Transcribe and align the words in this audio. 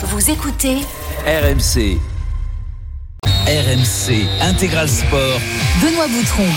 Vous 0.00 0.30
écoutez 0.30 0.76
RMC. 1.26 1.98
RMC 3.26 4.28
Intégral 4.40 4.88
Sport. 4.88 5.40
Benoît 5.82 6.06
Boutron.– 6.06 6.44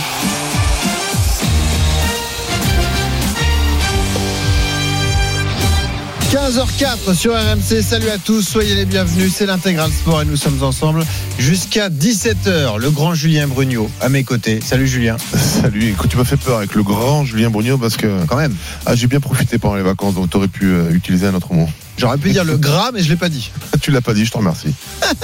15h04 6.32 7.14
sur 7.16 7.34
RMC, 7.34 7.82
salut 7.82 8.10
à 8.10 8.18
tous, 8.20 8.42
soyez 8.44 8.76
les 8.76 8.86
bienvenus, 8.86 9.34
c'est 9.36 9.48
l'intégral 9.48 9.90
sport 9.92 10.22
et 10.22 10.26
nous 10.26 10.36
sommes 10.38 10.62
ensemble 10.64 11.04
jusqu'à 11.40 11.90
17h. 11.90 12.78
Le 12.78 12.90
grand 12.92 13.14
Julien 13.16 13.48
Brugnot 13.48 13.90
à 14.00 14.08
mes 14.08 14.24
côtés. 14.24 14.62
Salut 14.62 14.88
Julien. 14.88 15.18
Salut, 15.36 15.90
écoute, 15.90 16.10
tu 16.12 16.18
m'as 16.18 16.24
fait 16.24 16.38
peur 16.38 16.58
avec 16.58 16.74
le 16.76 16.84
grand 16.84 17.26
Julien 17.26 17.50
Brugnot 17.50 17.78
parce 17.80 17.98
que 17.98 18.24
Quand 18.28 18.38
même, 18.38 18.56
ah, 18.86 18.96
j'ai 18.96 19.08
bien 19.08 19.20
profité 19.20 19.58
pendant 19.58 19.76
les 19.76 19.82
vacances, 19.82 20.14
donc 20.14 20.30
tu 20.30 20.38
aurais 20.38 20.48
pu 20.48 20.68
euh, 20.68 20.92
utiliser 20.94 21.26
un 21.28 21.34
autre 21.34 21.52
mot. 21.54 21.68
J'aurais 22.02 22.18
pu 22.18 22.32
dire 22.32 22.44
le 22.44 22.58
gras, 22.58 22.90
mais 22.92 23.04
je 23.04 23.10
l'ai 23.10 23.16
pas 23.16 23.30
dit. 23.30 23.52
tu 23.80 23.92
l'as 23.92 24.02
pas 24.02 24.16
dit, 24.16 24.26
je 24.26 24.32
te 24.32 24.38
remercie. 24.38 24.74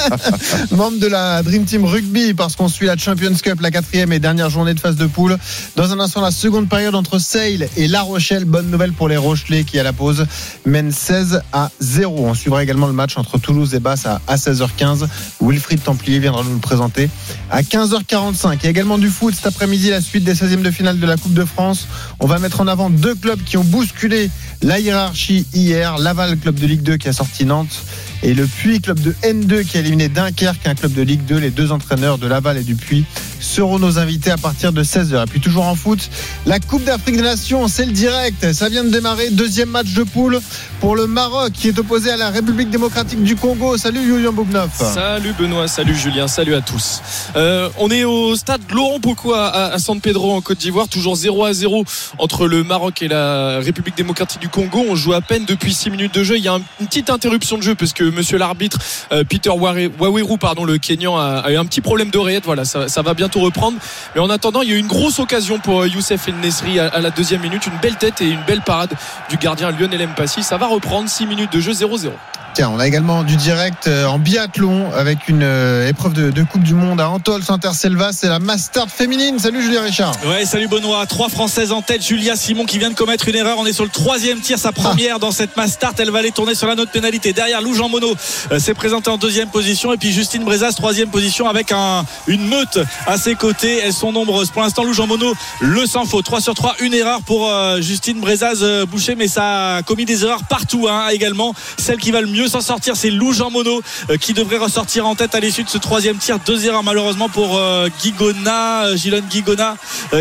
Membre 0.71 0.99
de 0.99 1.07
la 1.07 1.41
Dream 1.41 1.65
Team 1.65 1.85
Rugby, 1.85 2.35
parce 2.35 2.55
qu'on 2.55 2.67
suit 2.67 2.85
la 2.85 2.95
Champions 2.95 3.33
Cup, 3.33 3.59
la 3.61 3.71
quatrième 3.71 4.13
et 4.13 4.19
dernière 4.19 4.51
journée 4.51 4.75
de 4.75 4.79
phase 4.79 4.95
de 4.95 5.07
poule. 5.07 5.37
Dans 5.75 5.91
un 5.91 5.99
instant, 5.99 6.21
la 6.21 6.29
seconde 6.29 6.69
période 6.69 6.93
entre 6.93 7.17
Sale 7.17 7.67
et 7.77 7.87
La 7.87 8.03
Rochelle. 8.03 8.45
Bonne 8.45 8.69
nouvelle 8.69 8.93
pour 8.93 9.09
les 9.09 9.17
Rochelais 9.17 9.63
qui, 9.63 9.79
à 9.79 9.83
la 9.83 9.91
pause, 9.91 10.27
mènent 10.65 10.91
16 10.91 11.41
à 11.51 11.71
0. 11.79 12.27
On 12.27 12.35
suivra 12.35 12.61
également 12.61 12.85
le 12.85 12.93
match 12.93 13.17
entre 13.17 13.39
Toulouse 13.39 13.73
et 13.73 13.79
Basse 13.79 14.05
à, 14.05 14.21
à 14.27 14.35
16h15. 14.35 15.07
Wilfried 15.41 15.81
Templier 15.81 16.19
viendra 16.19 16.43
nous 16.43 16.53
le 16.53 16.59
présenter 16.59 17.09
à 17.49 17.63
15h45. 17.63 18.57
Il 18.61 18.63
y 18.65 18.67
a 18.67 18.69
également 18.69 18.99
du 18.99 19.09
foot 19.09 19.33
cet 19.33 19.47
après-midi, 19.47 19.89
la 19.89 20.01
suite 20.01 20.23
des 20.23 20.35
16e 20.35 20.61
de 20.61 20.69
finale 20.69 20.99
de 20.99 21.07
la 21.07 21.17
Coupe 21.17 21.33
de 21.33 21.45
France. 21.45 21.87
On 22.19 22.27
va 22.27 22.37
mettre 22.37 22.61
en 22.61 22.67
avant 22.67 22.91
deux 22.91 23.15
clubs 23.15 23.43
qui 23.43 23.57
ont 23.57 23.63
bousculé 23.63 24.29
la 24.61 24.79
hiérarchie 24.79 25.45
hier. 25.53 25.97
Laval, 25.97 26.37
club 26.37 26.55
de 26.55 26.67
Ligue 26.67 26.83
2 26.83 26.97
qui 26.97 27.07
a 27.07 27.13
sorti 27.13 27.45
Nantes. 27.45 27.83
Et 28.23 28.33
le 28.33 28.47
Puy, 28.47 28.81
club 28.81 28.99
de 28.99 29.13
N2 29.23 29.63
qui 29.63 29.77
a 29.77 29.81
éliminé 29.81 30.09
Dunkerque, 30.09 30.65
un 30.65 30.73
club 30.73 30.93
de 30.93 31.03
Ligue 31.03 31.25
2. 31.25 31.37
Les 31.37 31.51
deux 31.51 31.71
entraîneurs 31.71 32.17
de 32.17 32.27
Laval 32.27 32.57
et 32.57 32.63
du 32.63 32.75
Puy 32.75 33.05
seront 33.39 33.77
nos 33.77 33.99
invités 33.99 34.31
à 34.31 34.37
partir 34.37 34.73
de 34.73 34.83
16h. 34.83 35.23
Et 35.23 35.25
puis 35.27 35.39
toujours 35.39 35.65
en 35.65 35.75
foot, 35.75 36.09
la 36.45 36.59
Coupe 36.59 36.83
d'Afrique 36.83 37.17
des 37.17 37.21
Nations, 37.21 37.67
c'est 37.67 37.85
le 37.85 37.91
direct. 37.91 38.53
Ça 38.53 38.69
vient 38.69 38.83
de 38.83 38.89
démarrer. 38.89 39.29
Deuxième 39.29 39.69
match 39.69 39.93
de 39.93 40.03
poule 40.03 40.39
pour 40.79 40.95
le 40.95 41.07
Maroc 41.07 41.51
qui 41.53 41.67
est 41.67 41.77
opposé 41.77 42.09
à 42.09 42.17
la 42.17 42.29
République 42.29 42.69
démocratique 42.69 43.23
du 43.23 43.35
Congo. 43.35 43.77
Salut 43.77 44.03
Julien 44.03 44.31
Boubneuf. 44.31 44.71
Salut 44.73 45.33
Benoît, 45.39 45.67
salut 45.67 45.95
Julien, 45.95 46.27
salut 46.27 46.55
à 46.55 46.61
tous. 46.61 47.01
Euh, 47.35 47.69
on 47.77 47.89
est 47.89 48.03
au 48.03 48.35
stade 48.35 48.61
Laurent 48.71 48.99
Pocco 48.99 49.33
à, 49.33 49.73
à 49.73 49.79
San 49.79 50.01
Pedro 50.01 50.33
en 50.33 50.41
Côte 50.41 50.59
d'Ivoire, 50.59 50.87
toujours 50.87 51.15
0 51.15 51.45
à 51.45 51.53
0 51.53 51.85
entre 52.17 52.47
le 52.47 52.63
Maroc 52.63 53.01
et 53.01 53.07
la 53.07 53.59
République 53.59 53.95
démocratique 53.95 54.41
du 54.41 54.46
Congo. 54.47 54.85
On 54.89 54.95
joue 54.95 55.13
à 55.13 55.21
peine 55.21 55.45
depuis 55.45 55.73
6 55.73 55.89
minutes 55.89 56.13
de 56.13 56.23
jeu. 56.23 56.37
Il 56.37 56.43
y 56.43 56.47
a 56.47 56.53
un- 56.53 56.61
une 56.79 56.87
petite 56.87 57.09
interruption 57.09 57.57
de 57.57 57.63
jeu 57.63 57.75
parce 57.75 57.93
que 57.93 58.03
monsieur 58.03 58.37
l'arbitre 58.37 58.79
euh, 59.11 59.23
Peter 59.23 59.49
Waweru, 59.49 60.37
le 60.65 60.77
Kenyan, 60.77 61.17
a, 61.17 61.51
eu 61.51 61.57
un 61.57 61.65
petit 61.65 61.81
problème 61.81 62.09
d'oreillette. 62.09 62.45
Voilà, 62.45 62.65
ça, 62.65 63.01
va 63.01 63.13
bientôt 63.13 63.39
reprendre. 63.39 63.77
Mais 64.15 64.21
en 64.21 64.29
attendant, 64.29 64.61
il 64.61 64.69
y 64.69 64.73
a 64.73 64.75
eu 64.75 64.79
une 64.79 64.87
grosse 64.87 65.19
occasion 65.19 65.59
pour 65.59 65.81
euh, 65.81 65.87
Youssef 65.87 66.27
El 66.27 66.35
Nesri 66.37 66.79
à, 66.79 66.87
à 66.87 66.99
la 66.99 67.09
deuxième 67.09 67.41
minute. 67.41 67.65
Une 67.67 67.77
belle 67.81 67.95
tête 67.97 68.21
et 68.21 68.29
une 68.29 68.43
belle 68.47 68.61
parade 68.61 68.91
du 69.29 69.37
gardien 69.37 69.71
Lionel 69.71 70.07
Mpassi. 70.07 70.43
Ça 70.43 70.57
va 70.57 70.67
reprendre 70.67 71.09
6 71.09 71.25
minutes 71.25 71.53
de 71.53 71.59
jeu 71.59 71.71
0-0. 71.73 72.11
On 72.59 72.79
a 72.79 72.87
également 72.87 73.23
du 73.23 73.35
direct 73.35 73.87
euh, 73.87 74.05
en 74.05 74.17
biathlon 74.17 74.91
avec 74.91 75.27
une 75.27 75.43
euh, 75.43 75.87
épreuve 75.87 76.13
de, 76.13 76.43
Coupe 76.43 76.63
du 76.63 76.73
Monde 76.73 76.99
à 76.99 77.09
Antol, 77.09 77.43
Saint-Selva. 77.43 78.11
C'est 78.13 78.29
la 78.29 78.39
Mastart 78.39 78.89
féminine. 78.89 79.37
Salut 79.37 79.61
Julien 79.61 79.83
Richard. 79.83 80.13
Ouais, 80.25 80.43
salut 80.45 80.67
Benoît. 80.67 81.05
Trois 81.05 81.29
Françaises 81.29 81.71
en 81.71 81.83
tête. 81.83 82.01
Julia 82.03 82.35
Simon 82.35 82.65
qui 82.65 82.79
vient 82.79 82.89
de 82.89 82.95
commettre 82.95 83.27
une 83.27 83.35
erreur. 83.35 83.57
On 83.59 83.65
est 83.65 83.73
sur 83.73 83.83
le 83.83 83.91
troisième 83.91 84.39
tir, 84.39 84.57
sa 84.57 84.71
première 84.71 85.19
dans 85.19 85.31
cette 85.31 85.55
mass 85.55 85.73
start. 85.73 85.99
Elle 85.99 86.09
va 86.09 86.19
aller 86.19 86.31
tourner 86.31 86.55
sur 86.55 86.67
la 86.67 86.73
note 86.73 86.89
pénalité. 86.89 87.31
Derrière, 87.31 87.61
Lou 87.61 87.75
Jean 87.75 87.89
Monod 87.89 88.17
euh, 88.51 88.59
s'est 88.59 88.73
présenté 88.73 89.11
en 89.11 89.17
deuxième 89.17 89.49
position. 89.49 89.93
Et 89.93 89.97
puis 89.97 90.11
Justine 90.11 90.43
Brezas, 90.43 90.73
troisième 90.73 91.09
position 91.09 91.47
avec 91.47 91.71
un, 91.71 92.05
une 92.25 92.47
meute 92.47 92.79
à 93.05 93.17
ses 93.17 93.35
côtés. 93.35 93.81
Elles 93.83 93.93
sont 93.93 94.11
nombreuses. 94.11 94.49
Pour 94.49 94.63
l'instant, 94.63 94.83
Lou 94.83 94.93
Jean 94.93 95.05
Monod, 95.05 95.35
le 95.59 95.85
sans 95.85 96.05
faute. 96.05 96.25
3 96.25 96.41
sur 96.41 96.55
3, 96.55 96.77
une 96.79 96.93
erreur 96.95 97.21
pour 97.21 97.51
Justine 97.81 98.19
Brezaz 98.19 98.63
euh, 98.63 98.85
Boucher. 98.85 99.15
Mais 99.15 99.27
ça 99.27 99.75
a 99.75 99.83
commis 99.83 100.05
des 100.05 100.23
erreurs 100.23 100.43
partout 100.49 100.87
hein, 100.89 101.09
également. 101.09 101.53
Celle 101.77 101.97
qui 101.97 102.11
va 102.11 102.21
le 102.21 102.27
mieux 102.27 102.46
s'en 102.47 102.61
sortir, 102.61 102.95
c'est 102.95 103.09
Lou 103.09 103.33
Jean 103.33 103.51
Monod 103.51 103.81
euh, 104.09 104.17
qui 104.17 104.33
devrait 104.33 104.57
ressortir 104.57 105.05
en 105.05 105.15
tête 105.15 105.35
à 105.35 105.39
l'issue 105.39 105.63
de 105.63 105.69
ce 105.69 105.77
troisième 105.77 106.17
tir. 106.17 106.39
Deux 106.45 106.65
erreurs 106.65 106.83
malheureusement 106.83 107.29
pour 107.29 107.57
euh, 107.57 107.89
Guigona, 108.01 108.85
euh, 108.85 108.97
Gilon 108.97 109.21
Guigona 109.29 109.75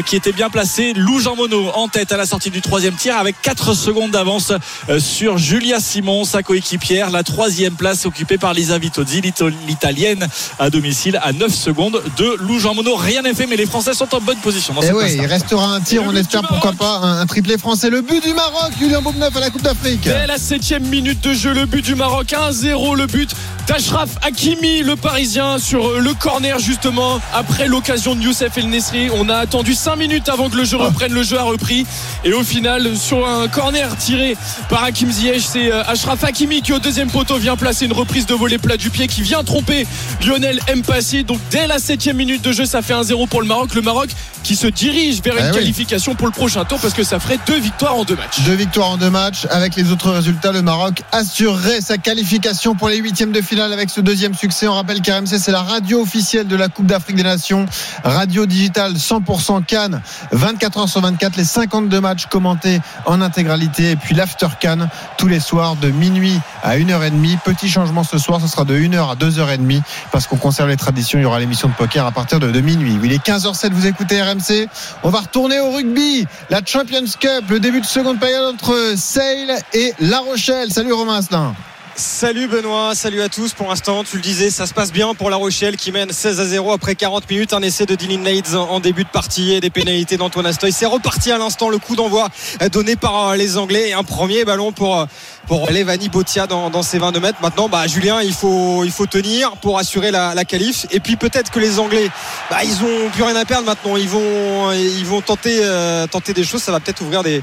qui 0.04 0.16
était 0.16 0.32
bien 0.32 0.50
placé. 0.50 0.92
Lou 0.94 1.20
Jean 1.20 1.36
Monod 1.36 1.70
en 1.74 1.88
tête 1.88 2.12
à 2.12 2.16
la 2.16 2.26
sortie 2.26 2.50
du 2.50 2.60
troisième 2.60 2.94
tir 2.94 3.16
avec 3.16 3.40
4 3.42 3.74
secondes 3.74 4.10
d'avance 4.10 4.52
sur 4.98 5.38
Julia 5.38 5.80
Simon, 5.80 6.24
sa 6.24 6.42
coéquipière. 6.42 7.10
La 7.10 7.22
troisième 7.22 7.74
place 7.74 8.06
occupée 8.06 8.38
par 8.38 8.52
Lisa 8.52 8.78
Vitozzi, 8.78 9.20
l'italienne 9.20 10.26
à 10.58 10.70
domicile 10.70 11.20
à 11.22 11.32
9 11.32 11.54
secondes 11.54 12.02
de 12.16 12.36
Lou 12.40 12.58
Jean 12.58 12.74
Monod. 12.74 12.98
Rien 12.98 13.22
n'est 13.22 13.34
fait, 13.34 13.46
mais 13.46 13.56
les 13.56 13.66
Français 13.66 13.94
sont 13.94 14.12
en 14.14 14.20
bonne 14.20 14.38
position 14.38 14.74
dans 14.74 14.82
cette 14.82 14.94
oui, 14.94 15.14
il 15.14 15.26
restera 15.26 15.74
un 15.74 15.80
tir, 15.80 16.02
on 16.04 16.14
espère 16.14 16.42
pourquoi 16.42 16.72
pas 16.72 16.96
un, 16.98 17.20
un 17.20 17.26
triplé 17.26 17.58
français. 17.58 17.90
Le 17.90 18.00
but 18.00 18.22
du 18.22 18.32
Maroc, 18.32 18.72
Julien 18.78 19.00
Boubneuf 19.00 19.36
à 19.36 19.40
la 19.40 19.50
Coupe 19.50 19.62
d'Afrique. 19.62 20.02
Dès 20.02 20.26
la 20.26 20.38
septième 20.38 20.86
minute 20.86 21.20
de 21.22 21.32
jeu, 21.34 21.52
le 21.52 21.66
but 21.66 21.84
du 21.84 21.94
Maroc 21.94 22.15
1-0, 22.22 22.96
le 22.96 23.06
but 23.06 23.34
d'Ashraf 23.66 24.10
Hakimi, 24.22 24.82
le 24.82 24.94
Parisien, 24.96 25.58
sur 25.58 25.88
euh, 25.88 25.98
le 25.98 26.14
corner 26.14 26.58
justement 26.60 27.20
après 27.34 27.66
l'occasion 27.66 28.14
de 28.14 28.22
Youssef 28.22 28.56
El 28.56 28.68
Nesri. 28.68 29.08
On 29.12 29.28
a 29.28 29.36
attendu 29.36 29.74
5 29.74 29.96
minutes 29.96 30.28
avant 30.28 30.48
que 30.48 30.56
le 30.56 30.64
jeu 30.64 30.76
reprenne, 30.76 31.12
le 31.12 31.24
jeu 31.24 31.36
a 31.38 31.42
repris 31.42 31.84
et 32.24 32.32
au 32.32 32.44
final 32.44 32.96
sur 32.96 33.28
un 33.28 33.48
corner 33.48 33.96
tiré 33.96 34.36
par 34.68 34.84
Hakim 34.84 35.10
Ziyech, 35.10 35.42
c'est 35.42 35.72
euh, 35.72 35.82
Ashraf 35.84 36.22
Hakimi 36.22 36.62
qui 36.62 36.72
au 36.72 36.78
deuxième 36.78 37.10
poteau 37.10 37.38
vient 37.38 37.56
placer 37.56 37.86
une 37.86 37.92
reprise 37.92 38.26
de 38.26 38.34
volée 38.34 38.58
plat 38.58 38.76
du 38.76 38.90
pied 38.90 39.08
qui 39.08 39.22
vient 39.22 39.42
tromper 39.42 39.86
Lionel 40.24 40.60
Mpassi. 40.74 41.24
Donc 41.24 41.40
dès 41.50 41.66
la 41.66 41.78
septième 41.80 42.16
minute 42.16 42.42
de 42.42 42.52
jeu, 42.52 42.66
ça 42.66 42.82
fait 42.82 42.94
1-0 42.94 43.26
pour 43.28 43.40
le 43.40 43.48
Maroc. 43.48 43.74
Le 43.74 43.82
Maroc 43.82 44.10
qui 44.44 44.54
se 44.54 44.68
dirige 44.68 45.20
vers 45.22 45.34
Ah 45.38 45.40
une 45.40 45.46
oui. 45.50 45.58
qualification 45.58 46.14
pour 46.14 46.28
le 46.28 46.32
prochain 46.32 46.64
tour 46.64 46.78
parce 46.78 46.94
que 46.94 47.02
ça 47.02 47.18
ferait 47.18 47.38
deux 47.48 47.58
victoires 47.58 47.96
en 47.96 48.04
deux 48.04 48.14
matchs. 48.14 48.40
Deux 48.44 48.54
victoires 48.54 48.90
en 48.90 48.96
deux 48.96 49.10
matchs. 49.10 49.44
Avec 49.50 49.74
les 49.74 49.90
autres 49.90 50.12
résultats, 50.12 50.52
le 50.52 50.62
Maroc 50.62 51.02
assurerait 51.10 51.80
sa 51.80 51.98
qualification 51.98 52.76
pour 52.76 52.88
les 52.88 52.98
huitièmes 52.98 53.32
de 53.32 53.40
finale 53.40 53.55
avec 53.64 53.90
ce 53.90 54.00
deuxième 54.00 54.34
succès. 54.34 54.68
On 54.68 54.74
rappelle 54.74 55.00
qu'RMC, 55.00 55.38
c'est 55.38 55.52
la 55.52 55.62
radio 55.62 56.02
officielle 56.02 56.46
de 56.46 56.56
la 56.56 56.68
Coupe 56.68 56.86
d'Afrique 56.86 57.16
des 57.16 57.22
Nations. 57.22 57.66
Radio 58.04 58.44
digitale 58.44 58.94
100% 58.94 59.64
Cannes. 59.64 60.02
24 60.32 60.78
heures 60.78 60.88
sur 60.88 61.00
24, 61.00 61.36
les 61.36 61.44
52 61.44 62.00
matchs 62.00 62.26
commentés 62.26 62.80
en 63.06 63.20
intégralité. 63.20 63.92
Et 63.92 63.96
puis 63.96 64.14
l'After 64.14 64.48
Cannes 64.60 64.88
tous 65.16 65.28
les 65.28 65.40
soirs 65.40 65.76
de 65.76 65.88
minuit 65.88 66.38
à 66.62 66.76
1h30. 66.76 67.38
Petit 67.40 67.68
changement 67.68 68.04
ce 68.04 68.18
soir, 68.18 68.40
ce 68.40 68.46
sera 68.46 68.64
de 68.64 68.76
1h 68.76 69.10
à 69.10 69.14
2h30 69.14 69.82
parce 70.12 70.26
qu'on 70.26 70.36
conserve 70.36 70.68
les 70.68 70.76
traditions. 70.76 71.18
Il 71.18 71.22
y 71.22 71.26
aura 71.26 71.40
l'émission 71.40 71.68
de 71.68 71.74
poker 71.74 72.04
à 72.04 72.12
partir 72.12 72.40
de, 72.40 72.50
de 72.50 72.60
minuit. 72.60 72.98
Il 73.02 73.12
est 73.12 73.24
15h07, 73.24 73.70
vous 73.72 73.86
écoutez 73.86 74.20
RMC. 74.22 74.68
On 75.02 75.10
va 75.10 75.20
retourner 75.20 75.60
au 75.60 75.70
rugby. 75.70 76.26
La 76.50 76.60
Champions 76.64 77.04
Cup, 77.18 77.44
le 77.48 77.60
début 77.60 77.80
de 77.80 77.86
seconde 77.86 78.18
période 78.18 78.54
entre 78.54 78.94
Sale 78.96 79.58
et 79.72 79.94
La 80.00 80.18
Rochelle. 80.18 80.70
Salut 80.72 80.92
Romain 80.92 81.16
Asselin. 81.16 81.54
Salut 81.98 82.46
Benoît, 82.46 82.94
salut 82.94 83.22
à 83.22 83.30
tous. 83.30 83.54
Pour 83.54 83.70
l'instant, 83.70 84.04
tu 84.04 84.16
le 84.16 84.22
disais, 84.22 84.50
ça 84.50 84.66
se 84.66 84.74
passe 84.74 84.92
bien 84.92 85.14
pour 85.14 85.30
La 85.30 85.36
Rochelle 85.36 85.78
qui 85.78 85.92
mène 85.92 86.12
16 86.12 86.40
à 86.40 86.44
0 86.44 86.72
après 86.72 86.94
40 86.94 87.30
minutes. 87.30 87.54
Un 87.54 87.62
essai 87.62 87.86
de 87.86 87.94
Dylan 87.94 88.22
Leeds 88.22 88.54
en 88.54 88.80
début 88.80 89.04
de 89.04 89.08
partie 89.08 89.54
et 89.54 89.62
des 89.62 89.70
pénalités 89.70 90.18
d'Antoine 90.18 90.44
Astoy. 90.44 90.72
C'est 90.72 90.84
reparti 90.84 91.32
à 91.32 91.38
l'instant 91.38 91.70
le 91.70 91.78
coup 91.78 91.96
d'envoi 91.96 92.28
donné 92.70 92.96
par 92.96 93.34
les 93.34 93.56
Anglais 93.56 93.88
et 93.88 93.92
un 93.94 94.04
premier 94.04 94.44
ballon 94.44 94.72
pour, 94.72 95.06
pour 95.46 95.70
Levani 95.70 96.08
Botia 96.08 96.46
dans, 96.46 96.70
dans 96.70 96.82
ses 96.82 96.98
22 96.98 97.20
mètres. 97.20 97.38
Maintenant, 97.40 97.68
bah, 97.68 97.86
Julien, 97.86 98.20
il 98.22 98.32
faut, 98.32 98.84
il 98.84 98.90
faut 98.90 99.06
tenir 99.06 99.52
pour 99.56 99.78
assurer 99.78 100.10
la, 100.10 100.34
la 100.34 100.44
qualif. 100.44 100.86
Et 100.90 101.00
puis 101.00 101.16
peut-être 101.16 101.50
que 101.50 101.60
les 101.60 101.78
Anglais, 101.78 102.10
bah, 102.50 102.58
ils 102.64 102.82
ont 102.82 103.10
plus 103.12 103.22
rien 103.22 103.36
à 103.36 103.44
perdre 103.44 103.66
maintenant. 103.66 103.96
Ils 103.96 104.08
vont, 104.08 104.72
ils 104.72 105.06
vont 105.06 105.20
tenter, 105.20 105.60
euh, 105.62 106.06
tenter 106.06 106.32
des 106.32 106.44
choses. 106.44 106.62
Ça 106.62 106.72
va 106.72 106.80
peut-être 106.80 107.00
ouvrir 107.00 107.22
des, 107.22 107.42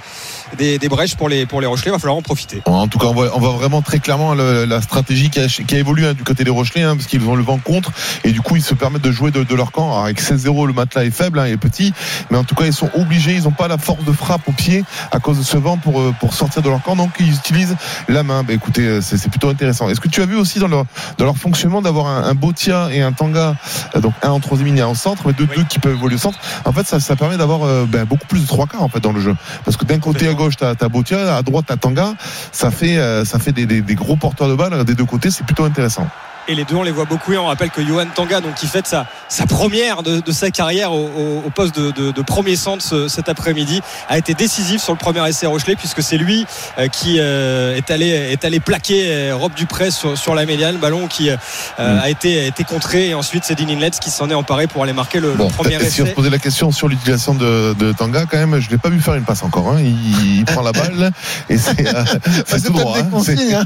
des, 0.58 0.78
des 0.78 0.90
brèches 0.90 1.16
pour 1.16 1.30
les, 1.30 1.46
pour 1.46 1.62
les 1.62 1.68
Rochelais. 1.68 1.88
Il 1.88 1.92
va 1.92 2.00
falloir 2.00 2.18
en 2.18 2.22
profiter. 2.22 2.62
En 2.66 2.88
tout 2.88 3.00
cas, 3.00 3.08
on 3.08 3.14
voit, 3.14 3.32
on 3.36 3.40
voit 3.40 3.52
vraiment 3.52 3.82
très 3.82 4.00
clairement 4.00 4.34
la 4.34 4.82
stratégie 4.82 5.30
qui 5.30 5.40
a, 5.40 5.48
qui 5.48 5.76
a 5.76 5.78
évolué 5.78 6.08
hein, 6.08 6.14
du 6.14 6.24
côté 6.24 6.44
des 6.44 6.52
Rochelais, 6.52 6.84
hein, 6.84 6.96
parce 6.96 7.08
qu'ils 7.08 7.24
ont 7.28 7.36
le 7.36 7.44
vent 7.44 7.58
contre, 7.58 7.92
et 8.24 8.32
du 8.32 8.42
coup, 8.42 8.56
ils 8.56 8.64
se 8.64 8.74
permettent 8.74 9.02
de 9.04 9.12
jouer 9.12 9.32
de, 9.32 9.44
de 9.44 9.56
leur 9.56 9.72
camp. 9.72 9.92
Alors, 9.92 10.06
avec 10.06 10.22
16-0, 10.22 10.68
le 10.68 10.74
matelas 10.74 11.06
est 11.06 11.12
faible, 11.12 11.40
hein, 11.40 11.46
est 11.46 11.58
petit, 11.58 11.94
mais 12.30 12.38
en 12.38 12.44
tout 12.44 12.56
cas, 12.56 12.66
ils 12.66 12.74
sont 12.74 12.90
obligés, 12.96 13.34
ils 13.34 13.44
n'ont 13.44 13.52
pas 13.52 13.68
la 13.68 13.78
force 13.78 14.04
de 14.04 14.12
frappe 14.12 14.48
au 14.48 14.52
pied 14.52 14.84
à 15.12 15.20
cause 15.20 15.38
de 15.38 15.44
ce 15.44 15.58
vent 15.58 15.78
pour, 15.78 16.00
euh, 16.00 16.14
pour 16.20 16.34
sortir 16.34 16.62
de 16.62 16.70
leur 16.70 16.82
camp, 16.82 16.96
donc 16.96 17.12
ils 17.20 17.34
utilisent 17.34 17.76
la 18.08 18.24
main. 18.24 18.44
Bah, 18.44 18.54
écoutez, 18.54 18.82
euh, 18.88 19.02
c'est 19.02 19.30
plutôt 19.30 19.50
intéressant. 19.50 19.90
Est-ce 19.90 20.00
que 20.02 20.08
tu 20.10 20.22
as 20.22 20.26
vu 20.26 20.36
aussi 20.36 20.60
dans 20.60 20.68
leur, 20.68 20.86
dans 21.18 21.26
leur 21.26 21.38
fonctionnement 21.38 21.82
d'avoir 21.82 22.08
un, 22.08 22.24
un 22.24 22.34
Botia 22.34 22.90
et 22.92 23.02
un 23.02 23.12
Tanga, 23.12 23.56
euh, 23.96 24.00
donc 24.02 24.14
un 24.24 24.30
en 24.30 24.40
troisième 24.40 24.68
ligne 24.68 24.78
et 24.78 24.82
un 24.82 24.88
en 24.88 24.96
centre, 24.96 25.24
mais 25.26 25.34
deux, 25.34 25.46
deux 25.48 25.64
qui 25.64 25.80
peuvent 25.80 25.94
évoluer 25.96 26.16
au 26.16 26.20
centre? 26.20 26.40
En 26.66 26.72
fait, 26.72 26.86
ça, 26.88 27.00
ça 27.00 27.16
permet 27.16 27.38
d'avoir 27.38 27.64
euh, 27.64 27.86
ben, 27.88 28.06
beaucoup 28.06 28.28
plus 28.28 28.42
de 28.42 28.48
trois 28.48 28.68
quarts 28.68 28.84
en 28.84 28.90
fait 28.90 29.00
dans 29.00 29.12
le 29.14 29.20
jeu, 29.20 29.36
parce 29.66 29.78
que 29.78 29.86
d'un 29.86 30.00
côté 30.00 30.28
à 30.28 30.34
gauche, 30.34 30.56
t'as 30.58 30.72
as 30.80 30.90
Botia, 30.90 31.36
à 31.36 31.42
droite, 31.42 31.66
t'as 31.68 31.78
Tanga, 31.78 32.14
ça 32.52 32.72
fait, 32.72 32.98
euh, 32.98 33.26
ça 33.26 33.40
fait 33.40 33.52
des, 33.52 33.66
des- 33.66 33.82
des 33.82 33.96
gros 33.96 34.16
porteurs 34.16 34.48
de 34.50 34.56
balles 34.56 34.84
des 34.86 34.96
deux 34.96 35.06
côtés, 35.06 35.32
c'est 35.32 35.46
plutôt 35.46 35.64
intéressant. 35.66 36.08
Et 36.48 36.56
les 36.56 36.66
deux, 36.66 36.76
on 36.76 36.84
les 36.84 36.92
voit 36.92 37.06
beaucoup. 37.06 37.32
Et 37.34 37.38
on 37.38 37.46
rappelle 37.46 37.70
que 37.70 37.82
Johan 37.86 38.06
Tanga, 38.14 38.42
donc, 38.42 38.56
qui 38.56 38.68
fête 38.68 38.86
sa, 38.88 39.06
sa 39.30 39.46
première 39.46 40.04
de, 40.04 40.20
de 40.20 40.32
sa 40.32 40.52
carrière 40.52 40.92
au, 40.92 41.06
au- 41.06 41.44
au 41.46 41.50
poste 41.50 41.76
de, 41.80 41.92
de- 41.92 42.12
de 42.12 42.22
premier 42.22 42.56
centre 42.56 42.84
ce- 42.84 43.08
cet 43.08 43.30
après-midi, 43.30 43.82
a 44.10 44.18
été 44.18 44.34
décisif 44.34 44.82
sur 44.82 44.92
le 44.94 44.98
premier 45.00 45.26
essai 45.28 45.46
Rochelet, 45.48 45.76
puisque 45.76 46.04
c'est 46.04 46.18
lui 46.18 46.46
euh, 46.78 46.88
qui 46.90 47.16
euh, 47.20 47.76
est, 47.78 47.90
allé, 47.92 48.08
est 48.10 48.44
allé 48.46 48.60
plaquer 48.60 49.04
euh, 49.08 49.36
Rob 49.36 49.54
Dupré 49.54 49.90
sur, 49.92 50.18
sur 50.18 50.36
la 50.36 50.46
médiane. 50.46 50.78
Ballon 50.78 51.08
qui 51.08 51.30
euh, 51.30 51.38
Mm. 51.80 52.00
a, 52.00 52.10
été, 52.10 52.40
a 52.42 52.46
été 52.46 52.64
contré. 52.64 53.10
Et 53.10 53.14
ensuite, 53.14 53.44
c'est 53.46 53.56
Dean 53.56 53.68
Inlets 53.70 53.92
qui 54.02 54.10
s'en 54.10 54.30
est 54.30 54.34
emparé 54.34 54.68
pour 54.68 54.84
aller 54.84 54.94
marquer 54.94 55.20
le, 55.20 55.30
le 55.32 55.36
Bon, 55.38 55.50
premier 55.50 55.80
si 55.80 56.02
on 56.02 56.06
se 56.06 56.10
essai. 56.10 56.14
posait 56.14 56.30
la 56.30 56.40
question 56.40 56.72
sur 56.72 56.88
l'utilisation 56.88 57.34
de, 57.36 57.74
de 57.74 57.92
Tanga, 57.94 58.26
quand 58.30 58.38
même, 58.38 58.60
je 58.60 58.70
l'ai 58.70 58.78
pas 58.78 58.90
vu 58.90 59.00
faire 59.00 59.16
une 59.16 59.24
passe 59.24 59.44
encore. 59.44 59.70
hein. 59.70 59.78
Il, 59.80 60.40
il 60.40 60.46
prend 60.46 60.62
la 60.62 60.72
balle 60.72 61.12
et 61.50 61.58
c'est 61.58 61.88
euh, 61.88 62.04
c'est 62.46 62.60
C'est 62.60 62.68
tout 62.68 62.74
droit. 62.74 62.98
hein. 63.00 63.04
consignes, 63.12 63.54
hein. 63.56 63.66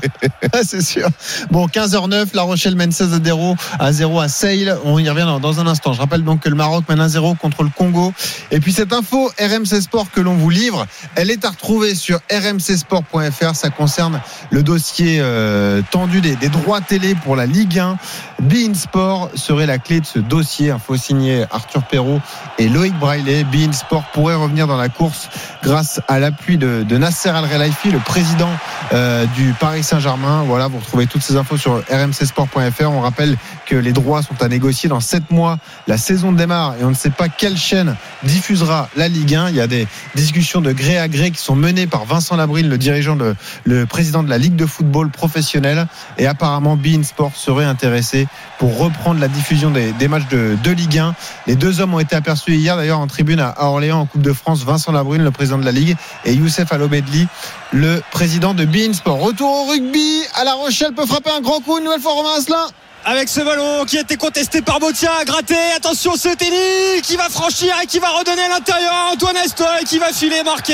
Ah, 0.53 0.59
c'est 0.63 0.81
sûr. 0.81 1.07
Bon, 1.51 1.67
15h09, 1.67 2.27
La 2.33 2.43
Rochelle 2.43 2.66
mène 2.75 2.91
16 2.91 3.13
à 3.13 3.19
0 3.23 3.55
à 3.79 3.91
0 3.91 4.19
à 4.19 4.27
Sale. 4.27 4.77
On 4.83 4.99
y 4.99 5.09
revient 5.09 5.27
dans, 5.41 5.59
un 5.59 5.67
instant. 5.67 5.93
Je 5.93 5.99
rappelle 5.99 6.23
donc 6.23 6.41
que 6.41 6.49
le 6.49 6.55
Maroc 6.55 6.85
mène 6.89 6.99
1-0 6.99 7.37
contre 7.37 7.63
le 7.63 7.69
Congo. 7.69 8.13
Et 8.51 8.59
puis 8.59 8.73
cette 8.73 8.93
info 8.93 9.31
RMC 9.39 9.81
Sport 9.81 10.11
que 10.11 10.21
l'on 10.21 10.35
vous 10.35 10.49
livre, 10.49 10.85
elle 11.15 11.31
est 11.31 11.45
à 11.45 11.49
retrouver 11.49 11.95
sur 11.95 12.19
rmcsport.fr. 12.31 13.55
Ça 13.55 13.69
concerne 13.69 14.21
le 14.49 14.63
dossier 14.63 15.17
euh, 15.19 15.81
tendu 15.91 16.21
des, 16.21 16.35
des 16.35 16.49
droits 16.49 16.81
télé 16.81 17.15
pour 17.15 17.35
la 17.35 17.45
Ligue 17.45 17.79
1. 17.79 17.97
Bein 18.41 18.73
Sport 18.73 19.29
serait 19.35 19.65
la 19.65 19.77
clé 19.77 19.99
de 19.99 20.05
ce 20.05 20.19
dossier. 20.19 20.71
Info 20.71 20.95
signé 20.97 21.45
Arthur 21.51 21.83
Perrault 21.83 22.21
et 22.57 22.69
Loïc 22.69 22.93
Braillet. 22.99 23.43
Bein 23.43 23.71
Sport 23.71 24.03
pourrait 24.13 24.35
revenir 24.35 24.67
dans 24.67 24.77
la 24.77 24.89
course 24.89 25.29
grâce 25.63 26.01
à 26.07 26.19
l'appui 26.19 26.57
de, 26.57 26.83
de 26.83 26.97
Nasser 26.97 27.29
Al-Relaifi, 27.29 27.91
le 27.91 27.99
président 27.99 28.49
euh, 28.93 29.25
du 29.35 29.53
Paris 29.59 29.83
Saint-Germain. 29.83 30.43
Voilà, 30.43 30.67
vous 30.67 30.79
retrouvez 30.79 31.07
toutes 31.07 31.21
ces 31.21 31.35
infos 31.35 31.57
sur 31.57 31.83
rmcsport.fr. 31.89 32.56
On 32.81 33.01
rappelle 33.01 33.37
que 33.67 33.75
les 33.75 33.91
droits 33.91 34.23
sont 34.23 34.41
à 34.41 34.47
négocier 34.47 34.89
dans 34.89 34.99
7 34.99 35.29
mois. 35.29 35.59
La 35.87 35.97
saison 35.97 36.31
démarre 36.31 36.75
et 36.79 36.83
on 36.83 36.89
ne 36.89 36.95
sait 36.95 37.11
pas 37.11 37.29
quelle 37.29 37.57
chaîne 37.57 37.95
diffusera 38.23 38.89
la 38.95 39.07
Ligue 39.07 39.35
1. 39.35 39.49
Il 39.49 39.55
y 39.55 39.61
a 39.61 39.67
des 39.67 39.87
discussions 40.15 40.59
de 40.61 40.71
gré 40.71 40.97
à 40.97 41.07
gré 41.07 41.29
qui 41.29 41.41
sont 41.41 41.55
menées 41.55 41.85
par 41.85 42.05
Vincent 42.05 42.35
Labrine, 42.35 42.67
le 42.67 42.77
dirigeant, 42.77 43.17
le 43.63 43.85
président 43.85 44.23
de 44.23 44.29
la 44.29 44.39
Ligue 44.39 44.55
de 44.55 44.65
football 44.65 45.09
professionnelle. 45.11 45.87
Et 46.17 46.25
apparemment, 46.25 46.75
Bein 46.75 47.03
Sport 47.03 47.33
serait 47.35 47.65
intéressé 47.65 48.27
pour 48.57 48.77
reprendre 48.77 49.19
la 49.19 49.27
diffusion 49.27 49.69
des, 49.71 50.07
matchs 50.07 50.27
de, 50.29 50.71
Ligue 50.71 50.97
1. 50.97 51.15
Les 51.45 51.55
deux 51.55 51.79
hommes 51.79 51.93
ont 51.93 51.99
été 51.99 52.15
aperçus 52.15 52.55
hier 52.55 52.75
d'ailleurs 52.75 52.99
en 52.99 53.07
tribune 53.07 53.39
à 53.39 53.55
Orléans 53.65 54.01
en 54.01 54.05
Coupe 54.05 54.21
de 54.21 54.33
France. 54.33 54.63
Vincent 54.63 54.91
Labrune, 54.91 55.23
le 55.23 55.31
président 55.31 55.57
de 55.57 55.65
la 55.65 55.71
Ligue, 55.71 55.95
et 56.25 56.33
Youssef 56.33 56.71
Alobedli, 56.71 57.27
le 57.71 58.01
président 58.11 58.53
de 58.53 58.65
Bein 58.65 58.93
Sport. 58.93 59.19
Retour 59.19 59.49
au 59.49 59.71
rugby. 59.71 60.21
À 60.33 60.43
La 60.43 60.53
Rochelle 60.53 60.93
peut 60.93 61.05
frapper 61.05 61.29
un 61.29 61.41
grand 61.41 61.59
coup. 61.61 61.77
Une 61.77 61.83
nouvelle 61.83 62.01
fois, 62.01 62.13
Asselin. 62.47 62.86
Avec 63.09 63.29
ce 63.29 63.39
ballon 63.39 63.85
qui 63.85 63.97
a 63.97 64.01
été 64.01 64.17
contesté 64.17 64.61
par 64.61 64.81
Botia, 64.81 65.09
gratté. 65.25 65.55
Attention, 65.77 66.11
c'est 66.17 66.35
Telly 66.35 67.01
qui 67.01 67.15
va 67.15 67.29
franchir 67.29 67.73
et 67.81 67.85
qui 67.87 67.99
va 67.99 68.09
redonner 68.09 68.41
à 68.41 68.49
l'intérieur 68.49 68.91
à 68.93 69.13
Antoine 69.13 69.37
Astoy 69.37 69.85
qui 69.85 69.97
va 69.97 70.11
filer 70.11 70.43
marquer 70.43 70.73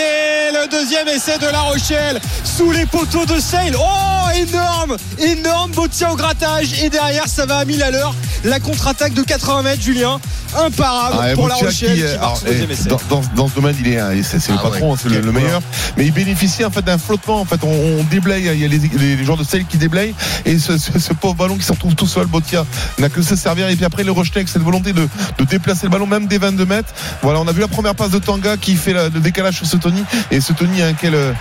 le 0.51 0.67
deuxième 0.67 1.07
essai 1.09 1.37
de 1.37 1.45
La 1.45 1.61
Rochelle 1.61 2.19
sous 2.43 2.71
les 2.71 2.87
poteaux 2.87 3.27
de 3.27 3.39
Sale. 3.39 3.75
Oh, 3.77 4.29
énorme, 4.35 4.97
énorme 5.19 5.71
Botia 5.73 6.11
au 6.11 6.15
grattage 6.15 6.81
et 6.81 6.89
derrière 6.89 7.27
ça 7.27 7.45
va 7.45 7.57
à 7.59 7.65
1000 7.65 7.83
à 7.83 7.91
l'heure. 7.91 8.15
La 8.43 8.59
contre-attaque 8.59 9.13
de 9.13 9.21
80 9.21 9.61
mètres, 9.61 9.81
Julien, 9.81 10.19
imparable 10.57 11.17
Ah, 11.21 11.33
pour 11.33 11.47
La 11.47 11.55
Rochelle 11.55 11.95
qui, 11.95 12.03
alors, 12.03 12.41
eh, 12.45 12.69
essai. 12.71 12.89
dans, 12.89 12.99
dans, 13.09 13.21
dans 13.35 13.47
ce 13.47 13.55
domaine, 13.55 13.75
il 13.79 13.87
est, 13.93 13.99
euh, 13.99 14.21
c'est, 14.21 14.49
le 14.49 14.57
Ah 14.59 14.65
ouais, 14.65 14.71
patron, 14.71 14.97
c'est 15.01 15.07
le, 15.07 15.31
meilleur. 15.31 15.61
Mais 15.95 16.05
il 16.07 16.11
bénéficie 16.11 16.65
en 16.65 16.71
fait 16.71 16.81
d'un 16.81 16.97
flottement. 16.97 17.39
En 17.39 17.45
fait, 17.45 17.63
on, 17.63 17.69
on 17.99 18.03
déblaye. 18.03 18.43
Il 18.53 18.59
y 18.59 18.65
a 18.65 18.67
les, 18.67 18.79
les, 18.79 19.15
les 19.15 19.23
joueurs 19.23 19.37
de 19.37 19.45
sel 19.45 19.65
qui 19.65 19.77
déblayent 19.77 20.13
et 20.45 20.59
ce, 20.59 20.77
ce, 20.77 20.99
ce 20.99 21.13
pauvre 21.13 21.35
ballon 21.35 21.55
qui 21.55 21.63
se 21.63 21.71
retrouve 21.71 21.95
tout 21.95 22.07
seul. 22.07 22.22
Botia 22.27 22.65
n'a 22.99 23.09
que 23.09 23.21
se 23.21 23.35
servir 23.35 23.67
et 23.69 23.75
puis 23.75 23.85
après 23.85 24.03
le 24.03 24.11
rejeter 24.11 24.39
avec 24.39 24.49
cette 24.49 24.61
volonté 24.61 24.93
de, 24.93 25.07
de 25.37 25.43
déplacer 25.45 25.85
le 25.87 25.91
ballon 25.91 26.07
même 26.07 26.27
des 26.27 26.37
22 26.37 26.65
mètres. 26.65 26.93
Voilà, 27.21 27.39
on 27.39 27.47
a 27.47 27.51
vu 27.51 27.61
la 27.61 27.67
première 27.67 27.95
passe 27.95 28.11
de 28.11 28.19
Tanga 28.19 28.57
qui 28.57 28.75
fait 28.75 28.93
la- 28.93 29.09
le 29.09 29.19
décalage 29.19 29.55
sur 29.57 29.65
ce 29.65 29.77
Tony 29.77 30.03
et 30.31 30.41
ce 30.41 30.53
Tony, 30.53 30.81
hein, 30.81 30.93
quel, 30.99 31.15
euh, 31.15 31.33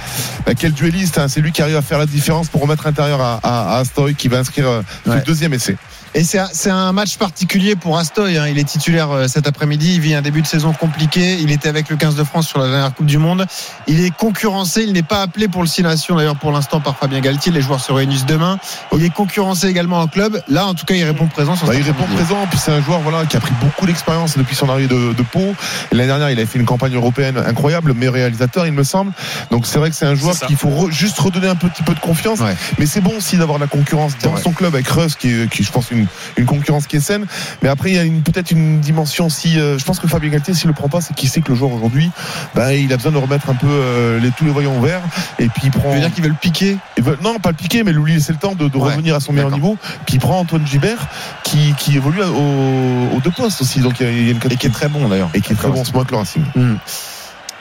quel 0.59 0.73
duelliste. 0.73 1.19
hein, 1.19 1.29
c'est 1.29 1.41
lui 1.41 1.53
qui 1.53 1.63
arrive 1.63 1.77
à 1.77 1.83
faire 1.83 1.99
la 1.99 2.07
différence 2.07 2.49
pour 2.49 2.61
remettre 2.63 2.87
intérieur 2.87 3.21
à, 3.21 3.41
à, 3.43 3.77
à 3.77 3.79
Astoy 3.79 4.15
qui 4.15 4.29
va 4.29 4.39
inscrire 4.39 4.69
euh, 4.69 4.83
Ouais. 5.07 5.17
le 5.17 5.23
deuxième 5.23 5.53
essai. 5.55 5.77
Et 6.15 6.25
c'est 6.25 6.39
un, 6.39 6.49
c'est 6.53 6.69
un 6.71 6.93
match 6.93 7.17
particulier 7.17 7.75
pour 7.75 7.97
Astoy. 7.97 8.37
hein. 8.37 8.47
Il 8.47 8.59
est 8.59 8.65
titulaire 8.65 9.11
euh, 9.11 9.29
cet 9.29 9.47
après-midi. 9.47 9.95
Il 9.95 10.01
vit 10.01 10.15
un 10.15 10.21
début 10.21 10.43
de 10.43 10.47
saison 10.47 10.75
compliqué. 10.75 11.39
Il 11.41 11.51
était 11.51 11.71
avec 11.71 11.89
le 11.89 11.97
15 11.97 12.17
de 12.17 12.23
France 12.25 12.47
sur 12.49 12.59
la 12.59 12.69
dernière 12.69 12.93
Coupe 12.95 13.07
du 13.07 13.17
Monde. 13.17 13.47
Il 13.87 14.05
est 14.05 14.11
concurrencé. 14.15 14.83
Il 14.83 14.93
n'est 14.93 15.03
pas 15.03 15.23
appelé 15.23 15.49
pour 15.49 15.63
le 15.63 15.69
6 15.69 15.83
Nations 15.85 16.15
d'ailleurs 16.17 16.37
pour 16.37 16.53
l'instant 16.53 16.81
par 16.81 16.99
Fabien 16.99 17.21
Galtier. 17.21 17.51
Les 17.51 17.63
joueurs 17.63 17.81
se 17.81 17.93
réunissent 17.93 18.27
demain. 18.27 18.59
Il 18.95 19.03
est 19.03 19.09
concurrencé 19.15 19.69
également 19.69 20.01
en 20.01 20.07
club. 20.07 20.43
Là, 20.49 20.67
en 20.67 20.75
tout 20.75 20.85
cas, 20.85 20.95
il 20.95 21.05
répond 21.05 21.29
présent. 21.29 21.57
Sur 21.57 21.67
Bah, 21.67 21.75
il 21.75 21.83
répond 21.83 22.05
présent, 22.15 22.47
puis 22.51 22.59
c'est 22.59 22.73
un 22.73 22.83
joueur 22.83 23.01
voilà, 23.01 23.25
qui 23.25 23.39
a 23.39 23.41
pris 23.41 23.55
beaucoup 23.63 23.87
d'expérience 23.87 24.37
depuis 24.37 24.55
son 24.55 24.69
arrivée 24.69 24.89
de, 24.89 25.15
de 25.15 25.23
Pau. 25.23 25.55
L'année 25.93 26.09
dernière, 26.09 26.29
il 26.31 26.39
a 26.39 26.45
fait 26.45 26.59
une 26.59 26.67
campagne 26.67 26.95
européenne 26.95 27.39
incroyable, 27.39 27.95
meilleur 27.95 28.13
réalisateur, 28.15 28.67
il 28.67 28.73
me 28.75 28.85
semble. 28.85 29.13
Donc 29.51 29.65
c'est 29.67 29.79
vrai 29.79 29.89
que 29.89 29.97
c'est 29.97 30.05
un 30.07 30.15
joueur 30.15 30.39
qu'il 30.39 30.57
faut 30.57 30.69
re- 30.69 30.91
juste 30.91 31.19
redonner 31.19 31.49
un 31.49 31.57
petit 31.57 31.83
peu 31.83 31.95
de 31.95 32.01
confiance. 32.01 32.41
Ouais. 32.41 32.55
Mais 32.79 32.85
c'est 32.85 33.01
bon 33.01 33.17
aussi 33.17 33.39
d'avoir 33.39 33.57
de 33.59 33.63
la 33.65 33.69
concurrence 33.69 34.13
dans 34.23 34.37
son 34.37 34.53
club 34.53 34.75
avec 34.75 34.87
Russ, 34.89 35.15
qui 35.15 35.49
qui 35.49 35.63
est, 35.63 35.65
je 35.65 35.73
pense, 35.73 35.91
une, 35.91 36.02
une 36.37 36.47
concurrence 36.47 36.87
qui 36.87 36.97
est 36.97 37.01
saine. 37.01 37.27
Mais 37.63 37.69
après, 37.69 37.91
il 37.91 37.97
y 37.97 37.99
a 37.99 38.03
une- 38.05 38.23
peut-être 38.23 38.51
une 38.51 38.81
dimension 38.81 39.29
si. 39.29 39.59
euh, 39.59 39.79
je 39.79 39.85
pense 39.85 39.99
que 39.99 40.07
Fabien 40.07 40.31
Galtier, 40.31 40.55
s'il 40.55 40.69
le 40.69 40.75
prend 40.75 40.89
pas, 40.89 41.01
c'est 41.01 41.15
qu'il 41.15 41.29
sait 41.29 41.41
que 41.41 41.51
le 41.51 41.55
joueur 41.57 41.73
aujourd'hui, 41.73 42.11
bah, 42.55 42.75
il 42.75 42.93
a 42.93 42.97
besoin 42.97 43.13
de 43.13 43.19
remettre 43.19 43.51
un 43.51 43.55
peu 43.55 43.67
euh, 43.69 44.19
les, 44.21 44.31
tous 44.31 44.45
les 44.45 44.51
voyants 44.51 44.77
au 44.77 44.81
vert. 44.81 45.01
Et 45.39 45.49
puis 45.49 45.63
il 45.65 45.71
prend. 45.71 45.91
Tu 45.91 45.95
veux 45.97 46.01
dire 46.01 46.13
qu'il 46.13 46.23
veut 46.25 46.31
le 46.31 46.37
piquer 46.41 46.77
non, 47.23 47.39
pas 47.39 47.51
le 47.51 47.57
piquer, 47.57 47.83
mais 47.85 47.93
lui 47.93 48.15
laisser 48.15 48.33
le 48.33 48.39
temps 48.39 48.55
de, 48.55 48.69
de 48.69 48.77
Ouais, 48.77 48.91
revenir 48.93 49.15
à 49.15 49.21
son 49.21 49.33
meilleur 49.33 49.51
niveau. 49.51 49.77
Puis 50.07 50.15
il 50.17 50.19
prend 50.21 50.39
Antoine 50.39 50.67
Gibert, 50.67 51.07
qui, 51.45 51.75
qui 51.79 51.97
évolue 51.97 52.23
au- 52.23 53.17
aux 53.17 53.21
deux 53.23 53.31
postes 53.31 53.61
aussi. 53.61 53.81
Donc 53.81 54.01
il 54.01 54.07
y 54.07 54.09
a, 54.09 54.13
il 54.13 54.25
y 54.27 54.29
a 54.29 54.33
une 54.33 54.41
Et 54.51 54.57
qui 54.57 54.67
est 54.67 54.71
très 54.71 54.89
bon 54.89 55.09
d'ailleurs. 55.09 55.31
et 55.35 55.41
qui 55.41 55.53
est 55.53 55.57
très 55.57 55.69
bon 55.69 55.81
en 55.81 55.85
ce 55.85 55.91
moment 55.91 56.01
avec 56.01 56.11
le 56.13 56.17
Racing. 56.19 56.43
Hum. 56.57 56.79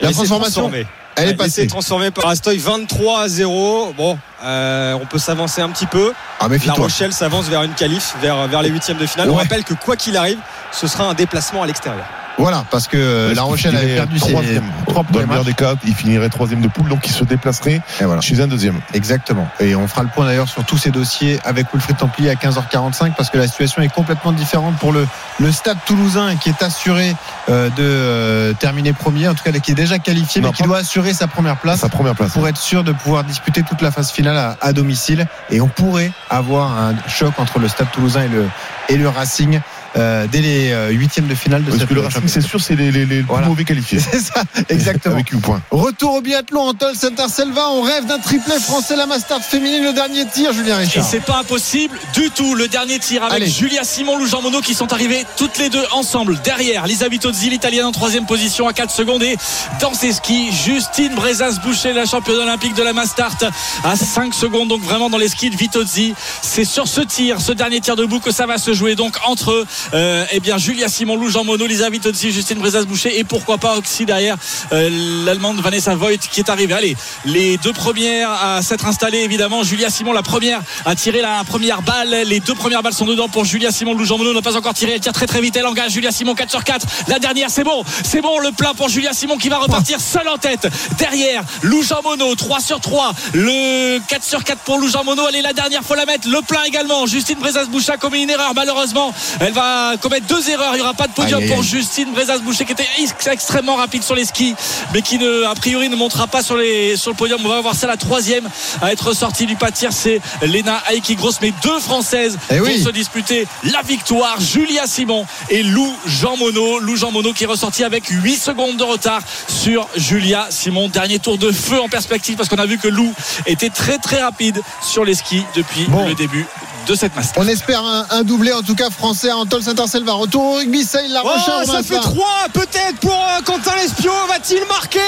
La 0.00 0.08
c'est 0.08 0.14
transformation, 0.14 0.62
transformé. 0.62 0.86
Elle 1.16 1.24
est 1.24 1.28
Ouais, 1.30 1.34
passée. 1.36 1.62
essai 1.62 1.66
transformé 1.66 2.10
par 2.10 2.26
Astoy 2.26 2.58
23 2.58 3.22
à 3.22 3.28
0. 3.28 3.92
Bon, 3.96 4.18
euh, 4.44 4.94
on 5.00 5.06
peut 5.06 5.18
s'avancer 5.18 5.60
un 5.62 5.68
petit 5.70 5.86
peu. 5.86 6.12
Ah, 6.40 6.46
La. 6.66 6.72
Rochelle 6.74 7.12
s'avance 7.12 7.46
vers 7.46 7.62
une 7.62 7.74
qualif, 7.74 8.14
vers, 8.20 8.46
vers 8.48 8.62
les 8.62 8.68
huitièmes 8.70 8.98
de 8.98 9.06
finale. 9.06 9.30
On 9.30 9.34
rappelle 9.34 9.64
que 9.64 9.74
quoi 9.74 9.96
qu'il 9.96 10.16
arrive, 10.16 10.38
ce 10.72 10.86
sera 10.86 11.04
un 11.04 11.14
déplacement 11.14 11.62
à 11.62 11.66
l'extérieur. 11.66 12.04
Voilà, 12.38 12.64
parce 12.70 12.88
que 12.88 12.96
euh, 12.96 13.26
Parce 13.26 13.36
La 13.36 13.42
Rochelle 13.42 13.76
avait 13.76 13.94
perdu 13.94 14.18
ses 14.18 14.30
troisième. 14.32 14.64
trois 14.86 15.04
Dans 15.10 15.20
le 15.38 15.44
des 15.44 15.52
cas, 15.52 15.74
il 15.84 15.94
finirait 15.94 16.28
troisième 16.28 16.60
de 16.60 16.68
poule, 16.68 16.88
donc 16.88 17.06
il 17.06 17.12
se 17.12 17.24
déplacerait 17.24 17.80
Et 18.00 18.04
voilà. 18.04 18.20
chez 18.20 18.40
un 18.40 18.46
deuxième. 18.46 18.80
Exactement. 18.94 19.48
Et 19.60 19.76
on 19.76 19.86
fera 19.86 20.02
le 20.02 20.08
point 20.08 20.24
d'ailleurs 20.26 20.48
sur 20.48 20.64
tous 20.64 20.78
ces 20.78 20.90
dossiers 20.90 21.38
avec 21.44 21.66
Wilfried 21.72 21.96
Templier 21.98 22.30
à 22.30 22.34
15h45 22.34 23.12
parce 23.16 23.30
que 23.30 23.38
la 23.38 23.46
situation 23.46 23.82
est 23.82 23.92
complètement 23.92 24.32
différente 24.32 24.76
pour 24.78 24.92
le, 24.92 25.06
le 25.40 25.52
stade 25.52 25.78
toulousain 25.86 26.36
qui 26.36 26.48
est 26.48 26.62
assuré 26.62 27.14
euh, 27.48 27.68
de 27.70 27.74
euh, 27.82 28.52
terminer 28.54 28.92
premier, 28.92 29.28
en 29.28 29.34
tout 29.34 29.44
cas 29.44 29.52
qui 29.52 29.70
est 29.72 29.74
déjà 29.74 29.98
qualifié, 29.98 30.40
Non, 30.40 30.48
mais 30.48 30.54
qui 30.54 30.62
doit 30.62 30.78
assurer 30.78 31.12
sa 31.14 31.26
première 31.26 31.56
place 31.58 31.80
Sa 31.80 31.88
première 31.88 32.14
place. 32.14 32.32
pour 32.32 32.48
être 32.48 32.56
sûr 32.56 32.82
de 32.82 32.92
pouvoir 32.92 33.24
disputer 33.24 33.62
toute 33.62 33.82
la 33.82 33.90
phase 33.90 34.10
finale 34.10 34.36
à, 34.36 34.56
à 34.60 34.72
domicile. 34.72 35.26
Et 35.50 35.60
on 35.60 35.68
pourrait 35.68 36.10
avoir 36.30 36.72
un 36.78 36.94
choc 37.08 37.34
entre 37.38 37.58
le 37.58 37.68
stade 37.68 37.90
toulousain 37.92 38.22
et 38.22 38.28
le, 38.28 38.48
et 38.88 38.96
le 38.96 39.08
Racing 39.08 39.60
euh, 39.96 40.26
dès 40.30 40.40
les 40.40 40.72
euh, 40.72 40.88
huitièmes 40.90 41.26
de 41.26 41.34
finale 41.34 41.62
de 41.64 41.68
Parce 41.68 41.80
cette 41.80 41.88
que 41.88 41.94
le 41.94 42.00
Racing, 42.00 42.22
c'est 42.26 42.40
sûr, 42.40 42.60
c'est 42.60 42.74
les, 42.76 42.90
les, 42.90 43.04
les 43.06 43.22
Voilà. 43.22 43.42
plus 43.42 43.50
mauvais 43.50 43.64
qualifiés. 43.64 43.98
C'est 44.12 44.20
ça, 44.20 44.42
exactement. 44.68 45.14
Avec 45.14 45.28
8 45.30 45.40
points. 45.40 45.60
Retour 45.70 46.14
au 46.14 46.20
biathlon, 46.20 46.60
Antol 46.68 46.94
Center 46.96 47.26
Selva. 47.28 47.68
On 47.70 47.82
rêve 47.82 48.06
d'un 48.06 48.18
triplé 48.18 48.54
français, 48.58 48.96
la 48.96 49.06
Mastart 49.06 49.40
féminine, 49.42 49.84
le 49.84 49.92
dernier 49.92 50.24
tir, 50.26 50.52
Julien 50.52 50.78
Et 50.80 50.84
Richard. 50.84 51.04
c'est 51.08 51.20
pas 51.20 51.38
impossible 51.38 51.98
du 52.14 52.30
tout. 52.30 52.54
Le 52.54 52.68
dernier 52.68 52.98
tir 52.98 53.22
avec 53.22 53.34
Allez. 53.36 53.46
Julia 53.50 53.84
Simon, 53.84 54.16
Lou 54.18 54.26
Jean 54.26 54.42
Monod 54.42 54.62
qui 54.62 54.74
sont 54.74 54.92
arrivés 54.92 55.24
toutes 55.36 55.58
les 55.58 55.68
deux 55.68 55.84
ensemble. 55.92 56.38
Derrière, 56.42 56.86
Lisa 56.86 57.08
Vitozzi, 57.08 57.50
l'italienne 57.50 57.84
en 57.84 57.92
troisième 57.92 58.26
position 58.26 58.66
à 58.68 58.72
4 58.72 58.90
secondes. 58.90 59.22
Et 59.22 59.36
dans 59.80 59.94
ses 59.94 60.12
skis, 60.12 60.52
Justine 60.52 61.14
Brezas-Boucher, 61.14 61.92
la 61.92 62.06
championne 62.06 62.38
olympique 62.38 62.74
de 62.74 62.82
la 62.82 62.92
Mastart 62.92 63.36
à 63.84 63.96
5 63.96 64.32
secondes. 64.34 64.68
Donc 64.68 64.82
vraiment 64.82 65.10
dans 65.10 65.18
les 65.18 65.28
skis 65.28 65.50
de 65.50 65.56
Vitozzi. 65.56 66.14
C'est 66.42 66.64
sur 66.64 66.88
ce 66.88 67.00
tir, 67.02 67.40
ce 67.40 67.52
dernier 67.52 67.80
tir 67.80 67.96
debout 67.96 68.20
que 68.20 68.30
ça 68.32 68.46
va 68.46 68.58
se 68.58 68.72
jouer. 68.72 68.94
Donc 68.94 69.16
entre 69.26 69.66
euh, 69.94 70.24
eh 70.32 70.40
bien 70.40 70.58
Julia 70.58 70.88
Simon, 70.88 71.16
Lou 71.16 71.30
Jean 71.30 71.44
Monod, 71.44 71.68
Lisa 71.68 71.90
Vitozzi, 71.90 72.32
Justine 72.32 72.58
Brezas-Boucher 72.58 73.18
et 73.18 73.24
pourquoi 73.24 73.58
pas 73.58 73.76
aussi 73.76 74.04
derrière 74.04 74.36
euh, 74.72 75.24
l'allemande 75.24 75.60
Vanessa 75.60 75.94
Voigt 75.94 76.16
qui 76.16 76.40
est 76.40 76.48
arrivée. 76.48 76.74
Allez, 76.74 76.96
les 77.24 77.56
deux 77.58 77.72
premières 77.72 78.30
à 78.30 78.62
s'être 78.62 78.86
installées 78.86 79.18
évidemment. 79.18 79.62
Julia 79.62 79.90
Simon, 79.90 80.12
la 80.12 80.22
première 80.22 80.60
à 80.84 80.94
tirer 80.94 81.20
la 81.20 81.44
première 81.44 81.82
balle. 81.82 82.22
Les 82.26 82.40
deux 82.40 82.54
premières 82.54 82.82
balles 82.82 82.92
sont 82.92 83.04
dedans 83.04 83.28
pour 83.28 83.44
Julia 83.44 83.70
Simon. 83.70 83.94
Lou 83.94 84.04
Jean 84.04 84.18
Monod 84.18 84.34
n'a 84.34 84.42
pas 84.42 84.56
encore 84.56 84.74
tiré. 84.74 84.92
Elle 84.92 85.00
tire 85.00 85.12
très 85.12 85.26
très 85.26 85.40
vite. 85.40 85.56
Elle 85.56 85.66
engage 85.66 85.92
Julia 85.92 86.12
Simon 86.12 86.34
4 86.34 86.50
sur 86.50 86.64
4. 86.64 86.86
La 87.08 87.18
dernière, 87.18 87.50
c'est 87.50 87.64
bon. 87.64 87.84
C'est 88.04 88.20
bon. 88.20 88.38
Le 88.38 88.52
plein 88.52 88.74
pour 88.74 88.88
Julia 88.88 89.12
Simon 89.12 89.36
qui 89.36 89.48
va 89.48 89.58
repartir 89.58 90.00
seule 90.00 90.28
en 90.28 90.38
tête. 90.38 90.68
Derrière, 90.98 91.42
Lou 91.62 91.82
Jean 91.82 92.02
Monod 92.02 92.36
3 92.36 92.60
sur 92.60 92.80
3. 92.80 93.12
Le 93.34 93.98
4 94.08 94.24
sur 94.24 94.44
4 94.44 94.60
pour 94.60 94.78
Lou 94.78 94.88
Jean 94.88 95.04
Monod. 95.04 95.26
Allez, 95.28 95.42
la 95.42 95.52
dernière, 95.52 95.82
faut 95.82 95.94
la 95.94 96.06
mettre. 96.06 96.28
Le 96.28 96.40
plein 96.42 96.62
également. 96.64 97.06
Justine 97.06 97.38
Brezas-Boucha 97.38 97.94
a 97.94 97.96
commis 97.96 98.22
une 98.22 98.30
erreur 98.30 98.52
malheureusement. 98.54 99.12
Elle 99.40 99.52
va 99.52 99.71
va 99.72 99.96
commettre 99.96 100.26
deux 100.26 100.48
erreurs. 100.50 100.72
Il 100.74 100.76
n'y 100.76 100.82
aura 100.82 100.94
pas 100.94 101.06
de 101.06 101.12
podium 101.12 101.40
Aïe, 101.42 101.48
pour 101.48 101.58
aïe. 101.58 101.64
Justine 101.64 102.12
Brezas-Boucher 102.12 102.64
qui 102.64 102.72
était 102.72 102.86
ex- 102.98 103.26
extrêmement 103.26 103.76
rapide 103.76 104.02
sur 104.02 104.14
les 104.14 104.24
skis, 104.24 104.54
mais 104.92 105.02
qui 105.02 105.18
ne, 105.18 105.44
a 105.44 105.54
priori 105.54 105.88
ne 105.88 105.96
montera 105.96 106.26
pas 106.26 106.42
sur, 106.42 106.56
les, 106.56 106.96
sur 106.96 107.10
le 107.10 107.16
podium. 107.16 107.40
On 107.44 107.48
va 107.48 107.60
voir 107.60 107.74
ça 107.74 107.86
la 107.86 107.96
troisième 107.96 108.48
à 108.80 108.92
être 108.92 109.12
sortie 109.14 109.46
du 109.46 109.56
pas 109.56 109.70
de 109.70 109.76
tir. 109.76 109.90
C'est 109.92 110.20
Lena 110.42 110.82
Aiki 110.90 111.16
Gross, 111.16 111.38
mais 111.40 111.52
deux 111.62 111.78
Françaises 111.80 112.38
Eh 112.50 112.58
vont 112.58 112.66
oui. 112.66 112.82
se 112.82 112.90
disputer 112.90 113.46
la 113.64 113.82
victoire. 113.82 114.40
Julia 114.40 114.86
Simon 114.86 115.26
et 115.50 115.62
Lou 115.62 115.92
Jean 116.06 116.36
Monod. 116.36 116.82
Lou 116.82 116.96
Jean 116.96 117.10
Monod 117.10 117.34
qui 117.34 117.44
est 117.44 117.48
ressorti 117.48 117.84
avec 117.84 118.06
8 118.08 118.36
secondes 118.36 118.76
de 118.76 118.84
retard 118.84 119.22
sur 119.48 119.88
Julia 119.96 120.46
Simon. 120.50 120.88
Dernier 120.88 121.18
tour 121.18 121.38
de 121.38 121.50
feu 121.52 121.80
en 121.80 121.88
perspective 121.88 122.36
parce 122.36 122.48
qu'on 122.48 122.56
a 122.58 122.66
vu 122.66 122.78
que 122.78 122.88
Lou 122.88 123.12
était 123.46 123.70
très 123.70 123.98
très 123.98 124.22
rapide 124.22 124.60
sur 124.82 125.04
les 125.04 125.14
skis 125.14 125.44
depuis 125.54 125.84
Bon. 125.88 126.06
le 126.06 126.14
début 126.14 126.46
de 126.86 126.94
cette 126.94 127.14
master. 127.14 127.42
On 127.42 127.46
espère 127.48 127.82
un, 127.84 128.06
un 128.10 128.22
doublé, 128.22 128.52
en 128.52 128.62
tout 128.62 128.74
cas 128.74 128.90
français, 128.90 129.30
à 129.30 129.36
Antol 129.36 129.62
Saint-Selva. 129.62 130.12
Retour 130.12 130.42
au 130.42 130.52
rugby, 130.56 130.84
ça, 130.84 131.00
il 131.02 131.12
la 131.12 131.22
Oh, 131.24 131.28
Rochelle. 131.28 131.66
ça 131.66 131.82
fait 131.82 132.00
3 132.00 132.26
peut-être 132.52 132.96
pour 133.00 133.12
euh, 133.12 133.40
Quentin 133.44 133.74
Lespio. 133.76 134.10
Va-t-il 134.28 134.66
marquer? 134.68 134.98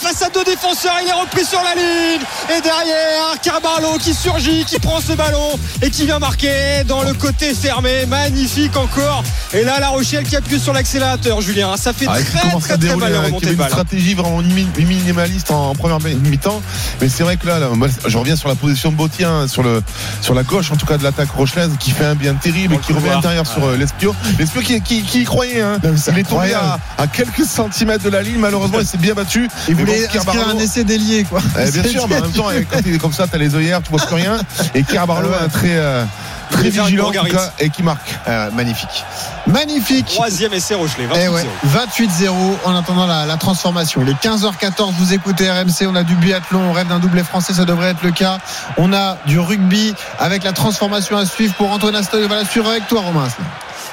Face 0.00 0.22
à 0.22 0.28
deux 0.28 0.44
défenseurs 0.44 0.94
Il 1.02 1.08
est 1.08 1.12
repris 1.12 1.44
sur 1.44 1.60
la 1.62 1.74
ligne. 1.74 2.20
Et 2.56 2.60
derrière, 2.60 3.40
Carbarlo 3.42 3.98
qui 3.98 4.12
surgit, 4.14 4.64
qui 4.64 4.78
prend 4.78 5.00
ce 5.00 5.12
ballon 5.12 5.58
et 5.82 5.90
qui 5.90 6.04
vient 6.06 6.18
marquer 6.18 6.84
dans 6.86 7.02
le 7.02 7.14
côté 7.14 7.54
fermé. 7.54 8.04
Magnifique 8.06 8.76
encore. 8.76 9.22
Et 9.54 9.64
là, 9.64 9.80
La 9.80 9.88
Rochelle 9.88 10.24
qui 10.28 10.36
appuie 10.36 10.60
sur 10.60 10.72
l'accélérateur, 10.72 11.40
Julien. 11.40 11.76
Ça 11.76 11.92
fait 11.92 12.06
Ah, 12.08 12.14
très 12.20 12.38
très 12.50 12.58
très 12.60 12.78
dérouler, 12.78 13.06
mal 13.06 13.14
avait 13.16 13.30
de 13.32 13.48
une 13.48 13.54
balle. 13.54 13.68
stratégie 13.70 14.14
vraiment 14.14 14.38
mi- 14.42 14.68
minimaliste 14.76 15.50
en 15.50 15.74
première 15.74 16.00
mi-temps. 16.00 16.60
Mais 17.00 17.08
c'est 17.08 17.22
vrai 17.22 17.36
que 17.36 17.46
là, 17.46 17.58
là, 17.58 17.68
moi, 17.70 17.88
je 18.06 18.18
reviens 18.18 18.36
sur 18.36 18.48
la 18.48 18.54
position 18.54 18.90
de 18.92 18.96
Bautien, 18.96 19.48
sur, 19.48 19.62
le, 19.62 19.82
sur 20.20 20.34
la 20.34 20.42
gauche 20.42 20.70
en 20.70 20.76
tout 20.76 20.86
cas 20.86 20.97
de 20.98 21.04
l'attaque 21.04 21.30
rochelaise, 21.30 21.70
qui 21.78 21.90
fait 21.90 22.04
un 22.04 22.14
bien 22.14 22.34
terrible 22.34 22.74
et 22.74 22.78
qui 22.78 22.92
revient 22.92 23.08
à 23.10 23.14
l'intérieur 23.14 23.46
sur 23.46 23.64
euh, 23.64 23.76
l'Espio. 23.76 24.14
L'Espio 24.38 24.60
qui, 24.60 24.80
qui, 24.80 25.02
qui 25.02 25.22
y 25.22 25.24
croyait. 25.24 25.60
Hein. 25.60 25.78
Non, 25.82 25.94
Il 26.12 26.18
est 26.18 26.22
tombé 26.24 26.52
à, 26.54 26.78
à 26.98 27.06
quelques 27.06 27.44
centimètres 27.44 28.04
de 28.04 28.10
la 28.10 28.22
ligne. 28.22 28.38
Malheureusement, 28.38 28.78
il 28.80 28.86
s'est 28.86 28.98
bien 28.98 29.14
battu. 29.14 29.48
Il 29.68 29.74
voulait 29.76 30.08
bon, 30.26 30.32
un 30.54 30.58
essai 30.58 30.84
d'ailier, 30.84 31.24
quoi. 31.24 31.40
Eh, 31.58 31.70
bien 31.70 31.84
sûr, 31.84 32.06
mais 32.08 32.16
en 32.18 32.22
même 32.22 32.32
temps, 32.32 32.48
quand 32.70 32.80
il 32.84 32.94
est 32.94 32.98
comme 32.98 33.12
ça, 33.12 33.26
t'as 33.26 33.38
les 33.38 33.54
œillères, 33.54 33.82
tu 33.82 33.90
vois 33.90 34.04
plus 34.04 34.14
rien. 34.16 34.38
Et 34.74 34.82
Kerbarlo, 34.82 35.28
Ah 35.32 35.38
ouais. 35.38 35.44
un 35.44 35.48
très, 35.48 35.76
euh, 35.76 36.04
très 36.50 36.70
vigilant 36.70 37.08
en 37.08 37.12
tout 37.12 37.14
Margarit. 37.14 37.30
cas, 37.32 37.52
et 37.58 37.70
qui 37.70 37.82
marque. 37.82 38.14
Euh, 38.26 38.50
magnifique. 38.52 39.04
Magnifique. 39.46 40.06
Troisième 40.06 40.52
essai 40.52 40.74
Rochelet. 40.74 41.06
28-0. 41.06 41.18
Eh 41.20 41.28
ouais, 41.28 41.46
28-0 41.66 42.32
en 42.64 42.74
attendant 42.76 43.06
la, 43.06 43.26
la 43.26 43.36
transformation. 43.36 44.02
Il 44.02 44.08
est 44.10 44.22
15h14, 44.22 44.92
vous 44.98 45.12
écoutez 45.14 45.50
RMC, 45.50 45.86
on 45.86 45.94
a 45.94 46.02
du 46.04 46.14
biathlon, 46.14 46.60
on 46.70 46.72
rêve 46.72 46.88
d'un 46.88 46.98
doublé 46.98 47.22
français, 47.22 47.52
ça 47.52 47.64
devrait 47.64 47.90
être 47.90 48.02
le 48.02 48.10
cas. 48.12 48.38
On 48.76 48.92
a 48.92 49.16
du 49.26 49.38
rugby 49.38 49.94
avec 50.18 50.44
la 50.44 50.52
transformation 50.52 51.16
à 51.16 51.24
suivre 51.26 51.54
pour 51.54 51.70
Antoine 51.70 51.94
Astoy. 51.96 52.24
On 52.24 52.28
va 52.28 52.36
la 52.36 52.44
suivre 52.44 52.68
avec 52.68 52.86
toi, 52.88 53.00
Romain. 53.02 53.28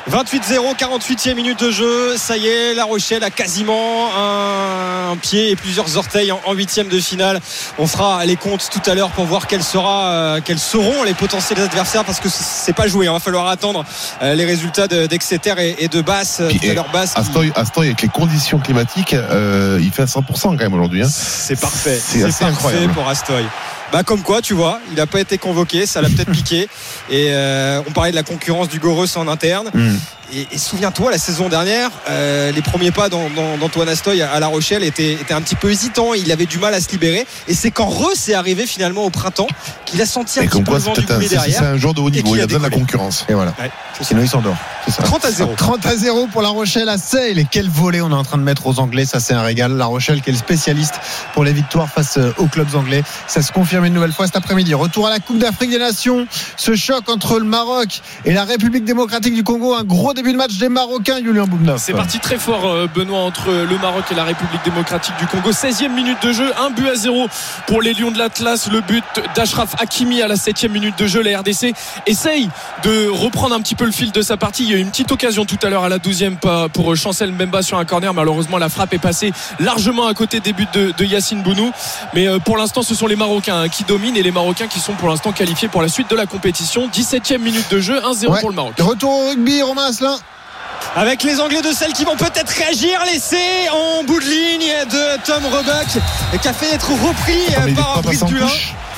28-0, 0.09 0.75
48e 0.77 1.33
minute 1.33 1.59
de 1.59 1.71
jeu. 1.71 2.15
Ça 2.17 2.37
y 2.37 2.47
est, 2.47 2.73
La 2.75 2.83
Rochelle 2.85 3.23
a 3.23 3.31
quasiment 3.31 4.09
un, 4.15 5.11
un 5.11 5.17
pied 5.17 5.49
et 5.49 5.55
plusieurs 5.55 5.97
orteils 5.97 6.31
en, 6.31 6.53
huitième 6.53 6.89
de 6.89 6.99
finale. 6.99 7.39
On 7.79 7.87
fera 7.87 8.23
les 8.25 8.35
comptes 8.35 8.69
tout 8.71 8.87
à 8.89 8.93
l'heure 8.93 9.09
pour 9.09 9.25
voir 9.25 9.47
quels, 9.47 9.63
sera, 9.63 10.05
euh, 10.11 10.41
quels 10.45 10.59
seront 10.59 11.03
les 11.03 11.15
potentiels 11.15 11.59
adversaires 11.59 12.05
parce 12.05 12.19
que 12.19 12.29
c'est 12.29 12.73
pas 12.73 12.87
joué. 12.87 13.07
Il 13.07 13.11
va 13.11 13.19
falloir 13.19 13.47
attendre 13.47 13.83
euh, 14.21 14.35
les 14.35 14.45
résultats 14.45 14.87
de- 14.87 15.07
d'Exeter 15.07 15.55
et, 15.57 15.83
et 15.83 15.87
de 15.87 16.01
Basse. 16.01 16.41
Puis, 16.49 16.59
tout 16.59 16.69
à 16.69 16.73
l'heure 16.75 16.91
Basse. 16.93 17.13
Astoy, 17.15 17.51
Astoy, 17.55 17.87
avec 17.87 18.01
les 18.03 18.09
conditions 18.09 18.59
climatiques, 18.59 19.13
euh, 19.13 19.79
il 19.81 19.91
fait 19.91 20.03
à 20.03 20.05
100% 20.05 20.21
quand 20.41 20.55
même 20.57 20.73
aujourd'hui. 20.75 21.01
Hein. 21.01 21.09
C'est 21.11 21.59
parfait. 21.59 21.99
C'est 21.99 22.23
incroyable. 22.43 22.93
pour 22.93 23.09
Astoy. 23.09 23.43
Bah 23.91 24.03
comme 24.03 24.21
quoi, 24.23 24.41
tu 24.41 24.53
vois, 24.53 24.79
il 24.89 24.95
n'a 24.95 25.07
pas 25.07 25.19
été 25.21 25.37
convoqué, 25.37 25.85
ça 25.85 26.01
l'a 26.01 26.09
peut-être 26.09 26.31
piqué. 26.33 26.67
Et 27.09 27.29
euh, 27.29 27.81
on 27.87 27.91
parlait 27.91 28.11
de 28.11 28.15
la 28.15 28.23
concurrence 28.23 28.69
du 28.69 28.79
Goros 28.79 29.17
en 29.17 29.27
interne. 29.27 29.69
Mm. 29.73 29.95
Et, 30.33 30.47
et 30.51 30.57
souviens-toi, 30.57 31.11
la 31.11 31.17
saison 31.17 31.49
dernière, 31.49 31.89
euh, 32.09 32.51
les 32.51 32.61
premiers 32.61 32.91
pas 32.91 33.09
d'Antoine 33.09 33.87
Astoy 33.89 34.21
à, 34.21 34.39
La 34.39 34.47
Rochelle 34.47 34.83
étaient, 34.83 35.13
étaient 35.13 35.33
un 35.33 35.41
petit 35.41 35.55
peu 35.55 35.69
hésitants. 35.69 36.13
Il 36.13 36.31
avait 36.31 36.45
du 36.47 36.57
mal 36.57 36.73
à 36.73 36.81
se 36.81 36.89
libérer. 36.89 37.25
Et 37.47 37.53
c'est 37.53 37.71
quand 37.71 37.85
Re 37.87 38.11
s'est 38.15 38.33
arrivé 38.33 38.65
finalement 38.65 39.03
au 39.03 39.09
printemps 39.09 39.47
qu'il 39.85 40.01
a 40.01 40.05
senti 40.05 40.39
un 40.39 40.43
Et 40.43 40.47
petit 40.47 40.59
peu 40.63 40.71
quoi, 40.71 40.75
le 40.75 40.79
c'est 40.79 40.85
vent 40.89 40.93
du 40.93 41.01
un, 41.01 41.15
couler 41.15 41.27
c'est- 41.27 41.35
derrière. 41.35 41.63
un 41.63 41.77
joueur 41.77 41.93
de 41.93 42.01
haut 42.01 42.09
niveau. 42.09 42.27
qu'il 42.29 42.37
Il 42.37 42.41
a 42.41 42.43
a 42.43 42.47
besoin 42.47 42.59
de 42.59 42.63
la 42.63 42.69
concurrence. 42.77 43.25
Et 43.29 43.33
voilà. 43.33 43.53
Ouais. 43.59 43.69
Sinon, 44.01 44.21
il 44.23 44.29
s'endort. 44.29 44.57
C'est 44.85 44.91
ça. 44.95 45.03
30 45.03 45.25
à 45.25 45.31
0. 45.31 45.53
30 45.55 45.85
à 45.85 45.95
0 45.95 46.27
pour 46.27 46.41
La 46.41 46.49
Rochelle 46.49 46.89
à 46.89 46.97
Sale. 46.97 47.37
Et 47.39 47.45
quel 47.49 47.69
volet 47.69 48.01
on 48.01 48.09
est 48.09 48.15
en 48.15 48.23
train 48.23 48.37
de 48.37 48.43
mettre 48.43 48.65
aux 48.67 48.79
Anglais. 48.79 49.05
Ça, 49.05 49.19
c'est 49.19 49.33
un 49.33 49.41
régal. 49.43 49.73
La 49.73 49.85
Rochelle 49.85 50.21
qui 50.21 50.29
est 50.31 50.33
le 50.33 50.39
spécialiste 50.39 50.95
pour 51.33 51.43
les 51.43 51.53
victoires 51.53 51.87
face 51.89 52.17
euh, 52.17 52.33
aux 52.37 52.47
clubs 52.47 52.73
anglais. 52.75 53.03
Ça 53.27 53.41
se 53.43 53.51
confirme 53.51 53.85
une 53.85 53.93
nouvelle 53.93 54.11
fois 54.11 54.25
cet 54.25 54.35
après-midi. 54.35 54.73
Retour 54.73 55.07
à 55.07 55.11
la 55.11 55.19
Coupe 55.19 55.37
d'Afrique 55.37 55.69
des 55.69 55.77
Nations. 55.77 56.25
Ce 56.57 56.75
choc 56.75 57.07
entre 57.09 57.37
le 57.39 57.45
Maroc 57.45 58.01
et 58.25 58.33
la 58.33 58.43
République 58.43 58.85
démocratique 58.85 59.33
du 59.35 59.43
Congo. 59.43 59.75
Un 59.75 59.83
gros 59.83 60.13
début 60.15 60.31
de 60.31 60.37
match 60.37 60.57
des 60.57 60.69
Marocains, 60.69 61.17
Julien 61.23 61.45
Boubnov. 61.45 61.77
C'est 61.79 61.93
parti 61.93 62.19
très 62.19 62.39
fort, 62.39 62.65
euh, 62.65 62.87
Benoît, 62.93 63.19
entre 63.19 63.49
le 63.51 63.77
Maroc 63.77 64.05
et 64.11 64.15
la 64.15 64.23
République 64.23 64.63
démocratique 64.65 65.13
du 65.19 65.27
Congo. 65.27 65.51
16e 65.51 65.89
minute 65.93 66.17
de 66.23 66.31
jeu, 66.31 66.51
un 66.59 66.71
but 66.71 66.87
à 66.89 66.95
zéro 66.95 67.27
pour 67.67 67.81
les 67.81 67.93
Lions 67.93 68.11
de 68.11 68.17
l'Atlas. 68.17 68.69
Le 68.71 68.81
but 68.81 69.03
d'Ashraf 69.35 69.75
Hakimi 69.79 70.21
à 70.21 70.27
la 70.27 70.35
7e 70.35 70.69
minute 70.69 70.97
de 70.97 71.05
jeu. 71.05 71.21
La 71.21 71.39
RDC 71.39 71.73
essaye 72.07 72.49
de 72.83 73.07
reprendre 73.09 73.53
un 73.55 73.59
petit 73.59 73.75
peu 73.75 73.85
le 73.85 73.91
fil 73.91 74.11
de 74.11 74.21
sa 74.21 74.37
partie. 74.37 74.63
Il 74.63 74.71
y 74.71 74.73
a 74.73 74.77
eu 74.77 74.81
une 74.81 74.89
petite 74.89 75.11
occasion 75.11 75.45
tout 75.45 75.59
à 75.61 75.69
l'heure 75.69 75.83
à 75.83 75.89
la 75.89 75.97
12e 75.99 76.37
pas 76.37 76.69
pour 76.69 76.95
Chancel 76.95 77.31
Mbemba 77.31 77.61
sur 77.61 77.77
un 77.77 77.85
corner. 77.85 78.13
Malheureusement, 78.13 78.57
la 78.57 78.69
frappe 78.69 78.93
est 78.93 78.99
passée 78.99 79.33
largement 79.59 80.07
à 80.07 80.13
côté 80.13 80.39
des 80.39 80.53
buts 80.53 80.67
de, 80.73 80.93
de 80.97 81.05
Yacine 81.05 81.43
Bounou. 81.43 81.71
Mais 82.13 82.27
euh, 82.27 82.39
pour 82.39 82.57
l'instant, 82.57 82.81
ce 82.83 82.95
sont 82.95 83.07
les 83.07 83.15
Marocains 83.17 83.61
hein, 83.61 83.69
qui 83.69 83.83
dominent 83.83 84.15
et 84.17 84.23
les 84.23 84.31
Marocains 84.31 84.67
qui 84.67 84.79
sont 84.79 84.93
pour 84.93 85.09
l'instant 85.09 85.31
qualifiés 85.33 85.67
pour 85.67 85.81
la 85.81 85.89
suite 85.89 86.09
de 86.09 86.15
la 86.15 86.25
compétition. 86.25 86.87
17e 86.87 87.39
minute 87.39 87.69
de 87.69 87.79
jeu, 87.79 87.99
1-0 87.99 88.25
Ouais. 88.27 88.39
pour 88.39 88.49
le 88.49 88.55
Maroc. 88.55 88.73
Retour 88.79 89.11
au 89.11 89.29
rugby, 89.29 89.61
Romain. 89.61 89.91
Avec 90.95 91.23
les 91.23 91.39
Anglais 91.41 91.61
de 91.61 91.71
celle 91.73 91.93
qui 91.93 92.05
vont 92.05 92.15
peut-être 92.15 92.49
réagir. 92.49 92.99
L'essai 93.11 93.69
en 93.71 94.03
bout 94.03 94.19
de 94.19 94.25
ligne 94.25 94.71
de 94.89 95.23
Tom 95.25 95.43
Roebuck 95.45 96.01
qui 96.41 96.47
a 96.47 96.53
fait 96.53 96.73
être 96.73 96.89
repris 96.91 97.37
Attends, 97.55 97.67
est 97.67 97.73
par 97.73 98.01
Brice 98.01 98.23
Dulin. 98.23 98.47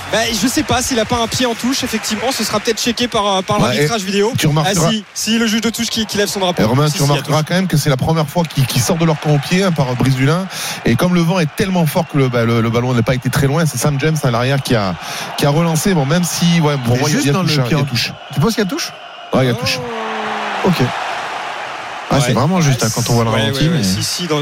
Bah, 0.09 0.19
je 0.41 0.47
sais 0.47 0.63
pas 0.63 0.81
s'il 0.81 0.97
a 1.01 1.05
pas 1.05 1.17
un 1.17 1.27
pied 1.27 1.45
en 1.45 1.53
touche, 1.53 1.83
effectivement, 1.83 2.31
ce 2.31 2.45
sera 2.45 2.61
peut-être 2.61 2.79
checké 2.81 3.09
par, 3.09 3.43
par 3.43 3.59
Ouais, 3.59 3.63
l'arbitrage 3.73 4.03
vidéo. 4.03 4.31
Tu 4.37 4.45
Ah 4.45 4.49
remarqueras. 4.49 4.89
si, 4.89 5.03
si 5.13 5.37
le 5.37 5.47
juge 5.47 5.59
de 5.59 5.69
touche 5.69 5.87
qui, 5.87 6.05
qui 6.05 6.15
lève 6.17 6.29
son 6.29 6.39
drapeau. 6.39 6.61
Et 6.61 6.65
Romain, 6.65 6.87
Si, 6.87 6.93
tu 6.93 6.99
si, 6.99 7.03
remarqueras 7.09 7.43
quand 7.43 7.55
même 7.55 7.67
que 7.67 7.75
c'est 7.75 7.89
la 7.89 7.97
première 7.97 8.25
fois 8.29 8.43
qu'ils 8.45 8.81
sortent 8.81 9.01
de 9.01 9.05
leur 9.05 9.19
camp 9.19 9.31
au 9.33 9.37
pied 9.37 9.63
hein, 9.63 9.73
par 9.73 9.93
Brice 9.95 10.15
Dulin. 10.15 10.47
Et 10.85 10.95
comme 10.95 11.13
le 11.13 11.19
vent 11.19 11.39
est 11.41 11.53
tellement 11.57 11.85
fort 11.85 12.05
que 12.07 12.17
le, 12.19 12.29
bah, 12.29 12.45
le- 12.45 12.61
le 12.61 12.69
ballon 12.69 12.93
n'a 12.93 13.01
pas 13.03 13.15
été 13.15 13.29
très 13.29 13.47
loin, 13.47 13.65
c'est 13.65 13.77
Sam 13.77 13.99
James 13.99 14.15
à 14.23 14.31
l'arrière 14.31 14.61
qui 14.63 14.75
a, 14.75 14.95
qui 15.37 15.45
a 15.45 15.49
relancé. 15.49 15.93
Bon, 15.93 16.05
même 16.05 16.23
si, 16.23 16.61
ouais, 16.61 16.75
moi, 16.85 16.97
il 17.09 17.25
y 17.25 17.29
a- 17.29 17.33
touche. 17.33 18.09
hein. 18.11 18.13
Tu 18.33 18.39
penses 18.39 18.53
qu'il 18.53 18.63
y 18.63 18.67
a 18.67 18.69
touche? 18.69 18.93
Ouais, 19.33 19.43
il 19.43 19.47
y 19.47 19.51
a 19.51 19.55
touche. 19.55 19.79
Ok. 20.63 20.75
Ah, 22.09 22.15
Ouais. 22.15 22.21
c'est 22.25 22.33
vraiment 22.33 22.61
juste 22.61 22.83
hein, 22.83 22.87
quand 22.93 23.09
on 23.09 23.13
voit 23.13 23.23
le 23.25 23.29
Ouais, 23.31 23.41
ralenti. 23.41 23.63
ouais, 23.63 23.69
ouais, 23.69 23.77
mais- 23.77 23.83
Si, 23.83 24.03
si, 24.03 24.27
dans... 24.27 24.41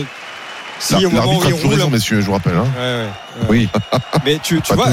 si 0.79 1.05
au 1.05 1.09
moment 1.09 1.37
où 1.37 1.43
il 1.47 1.53
roule. 1.53 1.73
raison, 1.73 1.89
messieurs, 1.89 2.21
je 2.21 2.25
vous 2.25 2.33
rappelle. 2.33 2.55
hein. 2.55 2.67
Ouais, 2.77 2.81
ouais, 2.83 3.03
ouais. 3.03 3.47
Oui. 3.49 3.69
Mais 4.25 4.39
tu, 4.41 4.61
tu 4.61 4.73
vois, 4.73 4.87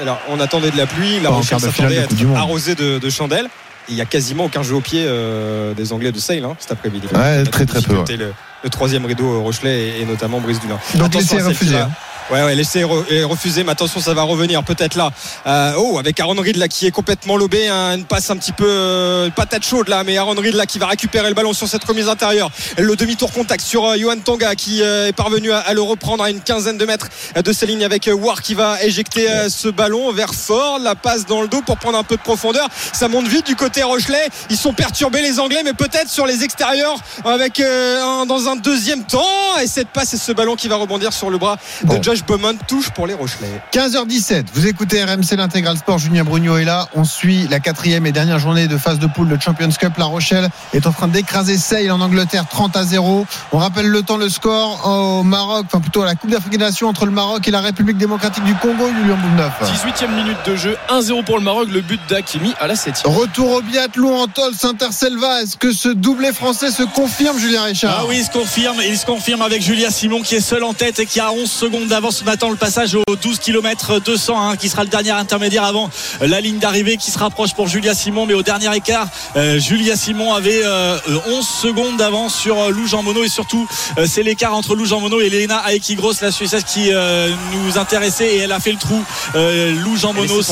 alors 0.00 0.18
on 0.28 0.40
attendait 0.40 0.70
de 0.70 0.76
la 0.76 0.86
pluie, 0.86 1.20
la 1.20 1.30
Rochelle 1.30 1.60
s'attendait 1.60 1.98
à 1.98 2.02
être 2.02 2.14
arrosée 2.36 2.74
de, 2.74 2.98
de 2.98 3.10
chandelles. 3.10 3.48
Il 3.90 3.96
y 3.96 4.02
a 4.02 4.04
quasiment 4.04 4.44
aucun 4.44 4.62
jeu 4.62 4.74
au 4.74 4.80
pied 4.82 5.04
euh, 5.06 5.72
des 5.72 5.92
Anglais 5.94 6.12
de 6.12 6.18
Sale 6.18 6.44
hein, 6.44 6.54
cet 6.58 6.72
après-midi. 6.72 7.06
Ouais, 7.14 7.42
très, 7.44 7.64
très 7.64 7.80
peu, 7.80 7.94
difficulté 7.94 8.16
Le, 8.18 8.34
le 8.62 8.68
troisième 8.70 9.06
rideau 9.06 9.40
Rochelet 9.40 9.78
et, 9.98 10.00
et 10.02 10.04
notamment 10.04 10.40
Brice 10.40 10.60
Dulin. 10.60 10.78
Donc 10.96 11.14
l'essai 11.14 11.40
refusé. 11.40 11.76
hein. 11.78 11.90
Ouais, 12.30 12.42
ouais, 12.44 12.54
l'essai 12.54 12.80
est 12.80 12.84
re- 12.84 13.10
est 13.10 13.24
refusé, 13.24 13.64
mais 13.64 13.72
attention, 13.72 14.00
ça 14.00 14.12
va 14.12 14.20
revenir 14.22 14.62
peut-être 14.62 14.96
là. 14.96 15.10
Euh, 15.46 15.72
oh, 15.78 15.98
avec 15.98 16.20
Aaron 16.20 16.34
Reed 16.38 16.56
là 16.56 16.68
qui 16.68 16.86
est 16.86 16.90
complètement 16.90 17.38
lobé, 17.38 17.68
hein, 17.68 17.94
une 17.96 18.04
passe 18.04 18.28
un 18.28 18.36
petit 18.36 18.52
peu 18.52 18.66
euh, 18.68 19.26
une 19.26 19.32
patate 19.32 19.64
chaude 19.64 19.88
là, 19.88 20.04
mais 20.04 20.18
Aaron 20.18 20.34
Reed 20.34 20.54
là 20.54 20.66
qui 20.66 20.78
va 20.78 20.86
récupérer 20.88 21.28
le 21.28 21.34
ballon 21.34 21.54
sur 21.54 21.66
cette 21.68 21.84
remise 21.84 22.06
intérieure. 22.06 22.50
Le 22.76 22.94
demi-tour 22.96 23.32
contact 23.32 23.64
sur 23.64 23.86
euh, 23.86 23.96
Johan 23.96 24.18
Tonga 24.22 24.54
qui 24.56 24.82
euh, 24.82 25.06
est 25.08 25.12
parvenu 25.14 25.52
à, 25.52 25.60
à 25.60 25.72
le 25.72 25.80
reprendre 25.80 26.22
à 26.22 26.28
une 26.28 26.40
quinzaine 26.42 26.76
de 26.76 26.84
mètres 26.84 27.08
de 27.42 27.50
sa 27.52 27.64
ligne 27.64 27.82
avec 27.82 28.08
euh, 28.08 28.12
War 28.12 28.42
qui 28.42 28.52
va 28.52 28.82
éjecter 28.82 29.30
euh, 29.30 29.48
ce 29.48 29.68
ballon 29.68 30.12
vers 30.12 30.34
Ford, 30.34 30.78
la 30.80 30.94
passe 30.94 31.24
dans 31.24 31.40
le 31.40 31.48
dos 31.48 31.62
pour 31.64 31.78
prendre 31.78 31.96
un 31.96 32.04
peu 32.04 32.16
de 32.16 32.22
profondeur. 32.22 32.68
Ça 32.92 33.08
monte 33.08 33.26
vite 33.26 33.46
du 33.46 33.56
côté 33.56 33.82
Rochelet. 33.82 34.28
Ils 34.50 34.58
sont 34.58 34.74
perturbés 34.74 35.22
les 35.22 35.40
Anglais, 35.40 35.62
mais 35.64 35.72
peut-être 35.72 36.10
sur 36.10 36.26
les 36.26 36.44
extérieurs 36.44 36.98
avec 37.24 37.58
euh, 37.60 38.02
un- 38.02 38.26
dans 38.26 38.48
un 38.48 38.56
deuxième 38.56 39.04
temps. 39.04 39.24
Et 39.62 39.66
cette 39.66 39.88
passe 39.88 40.12
et 40.12 40.18
ce 40.18 40.32
ballon 40.32 40.56
qui 40.56 40.68
va 40.68 40.76
rebondir 40.76 41.14
sur 41.14 41.30
le 41.30 41.38
bras 41.38 41.56
de 41.84 41.86
Bon. 41.88 42.02
Josh 42.02 42.17
Bowman 42.24 42.56
touche 42.66 42.90
pour 42.90 43.06
les 43.06 43.14
Rochelais. 43.14 43.60
15h17, 43.72 44.46
vous 44.52 44.66
écoutez 44.66 45.02
RMC 45.02 45.36
l'intégral 45.36 45.76
sport, 45.76 45.98
Julien 45.98 46.24
Brugnot 46.24 46.56
est 46.58 46.64
là. 46.64 46.88
On 46.94 47.04
suit 47.04 47.46
la 47.48 47.60
quatrième 47.60 48.06
et 48.06 48.12
dernière 48.12 48.38
journée 48.38 48.68
de 48.68 48.76
phase 48.76 48.98
de 48.98 49.06
poule 49.06 49.28
de 49.28 49.40
Champions 49.40 49.68
Cup. 49.70 49.92
La 49.98 50.06
Rochelle 50.06 50.48
est 50.72 50.86
en 50.86 50.92
train 50.92 51.08
d'écraser 51.08 51.58
Sale 51.58 51.90
en 51.90 52.00
Angleterre 52.00 52.46
30 52.48 52.76
à 52.76 52.84
0. 52.84 53.26
On 53.52 53.58
rappelle 53.58 53.86
le 53.86 54.02
temps, 54.02 54.16
le 54.16 54.28
score 54.28 54.86
au 54.86 55.22
Maroc, 55.22 55.66
enfin 55.66 55.80
plutôt 55.80 56.02
à 56.02 56.06
la 56.06 56.14
Coupe 56.14 56.30
d'Afrique 56.30 56.52
des 56.52 56.58
Nations 56.58 56.88
entre 56.88 57.06
le 57.06 57.12
Maroc 57.12 57.46
et 57.46 57.50
la 57.50 57.60
République 57.60 57.98
démocratique 57.98 58.44
du 58.44 58.54
Congo, 58.56 58.88
Julien 58.88 59.16
Boumneuf. 59.16 59.52
18e 59.62 60.14
minute 60.14 60.38
de 60.46 60.56
jeu, 60.56 60.76
1-0 60.90 61.24
pour 61.24 61.38
le 61.38 61.44
Maroc, 61.44 61.68
le 61.70 61.80
but 61.80 62.00
d'Akimi 62.08 62.54
à 62.60 62.66
la 62.66 62.74
7e. 62.74 63.06
Retour 63.06 63.52
au 63.52 63.62
biathlon 63.62 64.22
en 64.22 64.26
Tol 64.26 64.54
Saint-Selva. 64.54 65.42
Est-ce 65.42 65.56
que 65.56 65.72
ce 65.72 65.88
doublé 65.88 66.32
français 66.32 66.70
se 66.70 66.82
confirme, 66.82 67.38
Julien 67.38 67.62
Richard? 67.62 67.96
Ah 68.00 68.04
oui, 68.08 68.16
il 68.18 68.24
se 68.24 68.30
confirme. 68.30 68.78
Il 68.86 68.96
se 68.96 69.06
confirme 69.06 69.42
avec 69.42 69.62
Julia 69.62 69.90
Simon 69.90 70.22
qui 70.22 70.36
est 70.36 70.40
seule 70.40 70.64
en 70.64 70.74
tête 70.74 70.98
et 70.98 71.06
qui 71.06 71.20
a 71.20 71.32
11 71.32 71.50
secondes 71.50 71.86
d'avance 71.88 72.07
On 72.08 72.26
attend 72.26 72.48
le 72.48 72.56
passage 72.56 72.94
au 72.94 73.04
12 73.20 73.38
km 73.38 74.00
200 74.00 74.40
hein, 74.40 74.56
qui 74.56 74.70
sera 74.70 74.82
le 74.82 74.88
dernier 74.88 75.10
intermédiaire 75.10 75.64
avant 75.64 75.90
la 76.22 76.40
ligne 76.40 76.58
d'arrivée 76.58 76.96
qui 76.96 77.10
se 77.10 77.18
rapproche 77.18 77.52
pour 77.52 77.68
Julia 77.68 77.94
Simon. 77.94 78.24
Mais 78.24 78.32
au 78.32 78.42
dernier 78.42 78.74
écart, 78.74 79.08
euh, 79.36 79.58
Julia 79.58 79.94
Simon 79.94 80.32
avait 80.32 80.60
11 80.60 80.64
euh, 80.64 81.42
secondes 81.42 81.98
d'avance 81.98 82.34
sur 82.34 82.58
euh, 82.58 82.70
Lou 82.70 82.86
Jean 82.86 83.02
Monod 83.02 83.26
et 83.26 83.28
surtout 83.28 83.68
c'est 84.06 84.22
l'écart 84.22 84.54
entre 84.54 84.74
Lou 84.74 84.86
Jean 84.86 85.00
Monod 85.00 85.20
et 85.20 85.28
Léna 85.28 85.62
Aiki 85.70 85.96
Gross, 85.96 86.22
la 86.22 86.30
Suissesse 86.30 86.64
qui 86.64 86.90
nous 86.90 87.76
intéressait 87.76 88.36
et 88.36 88.38
elle 88.38 88.52
a 88.52 88.60
fait 88.60 88.72
le 88.72 88.78
trou. 88.78 89.04
Lou 89.34 89.96
Jean 89.98 90.14
Monod, 90.14 90.44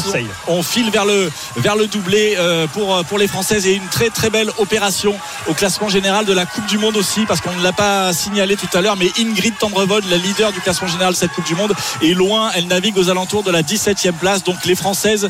on 0.48 0.62
file 0.62 0.90
vers 0.90 1.06
le 1.06 1.30
vers 1.56 1.76
le 1.76 1.86
doublé 1.86 2.36
pour 2.74 3.02
pour 3.04 3.18
les 3.18 3.28
Françaises 3.28 3.66
et 3.66 3.74
une 3.74 3.88
très 3.88 4.10
très 4.10 4.28
belle 4.28 4.50
opération 4.58 5.14
au 5.48 5.54
classement 5.54 5.88
général 5.88 6.26
de 6.26 6.34
la 6.34 6.44
Coupe 6.44 6.66
du 6.66 6.76
Monde 6.76 6.96
aussi 6.96 7.24
parce 7.24 7.40
qu'on 7.40 7.54
ne 7.54 7.62
l'a 7.62 7.72
pas 7.72 8.12
signalé 8.12 8.56
tout 8.56 8.68
à 8.76 8.82
l'heure 8.82 8.96
mais 8.96 9.10
Ingrid 9.18 9.56
Tendrevod 9.58 10.04
la 10.10 10.18
leader 10.18 10.52
du 10.52 10.60
classement 10.60 10.88
général 10.88 11.14
de 11.14 11.18
cette 11.18 11.32
Coupe 11.32 11.45
du 11.46 11.54
Monde. 11.54 11.72
Est 12.02 12.14
loin 12.14 12.50
elle 12.54 12.66
navigue 12.66 12.96
aux 12.98 13.10
alentours 13.10 13.42
de 13.42 13.50
la 13.50 13.62
17e 13.62 14.12
place. 14.12 14.44
Donc 14.44 14.64
les 14.64 14.74
Françaises 14.74 15.28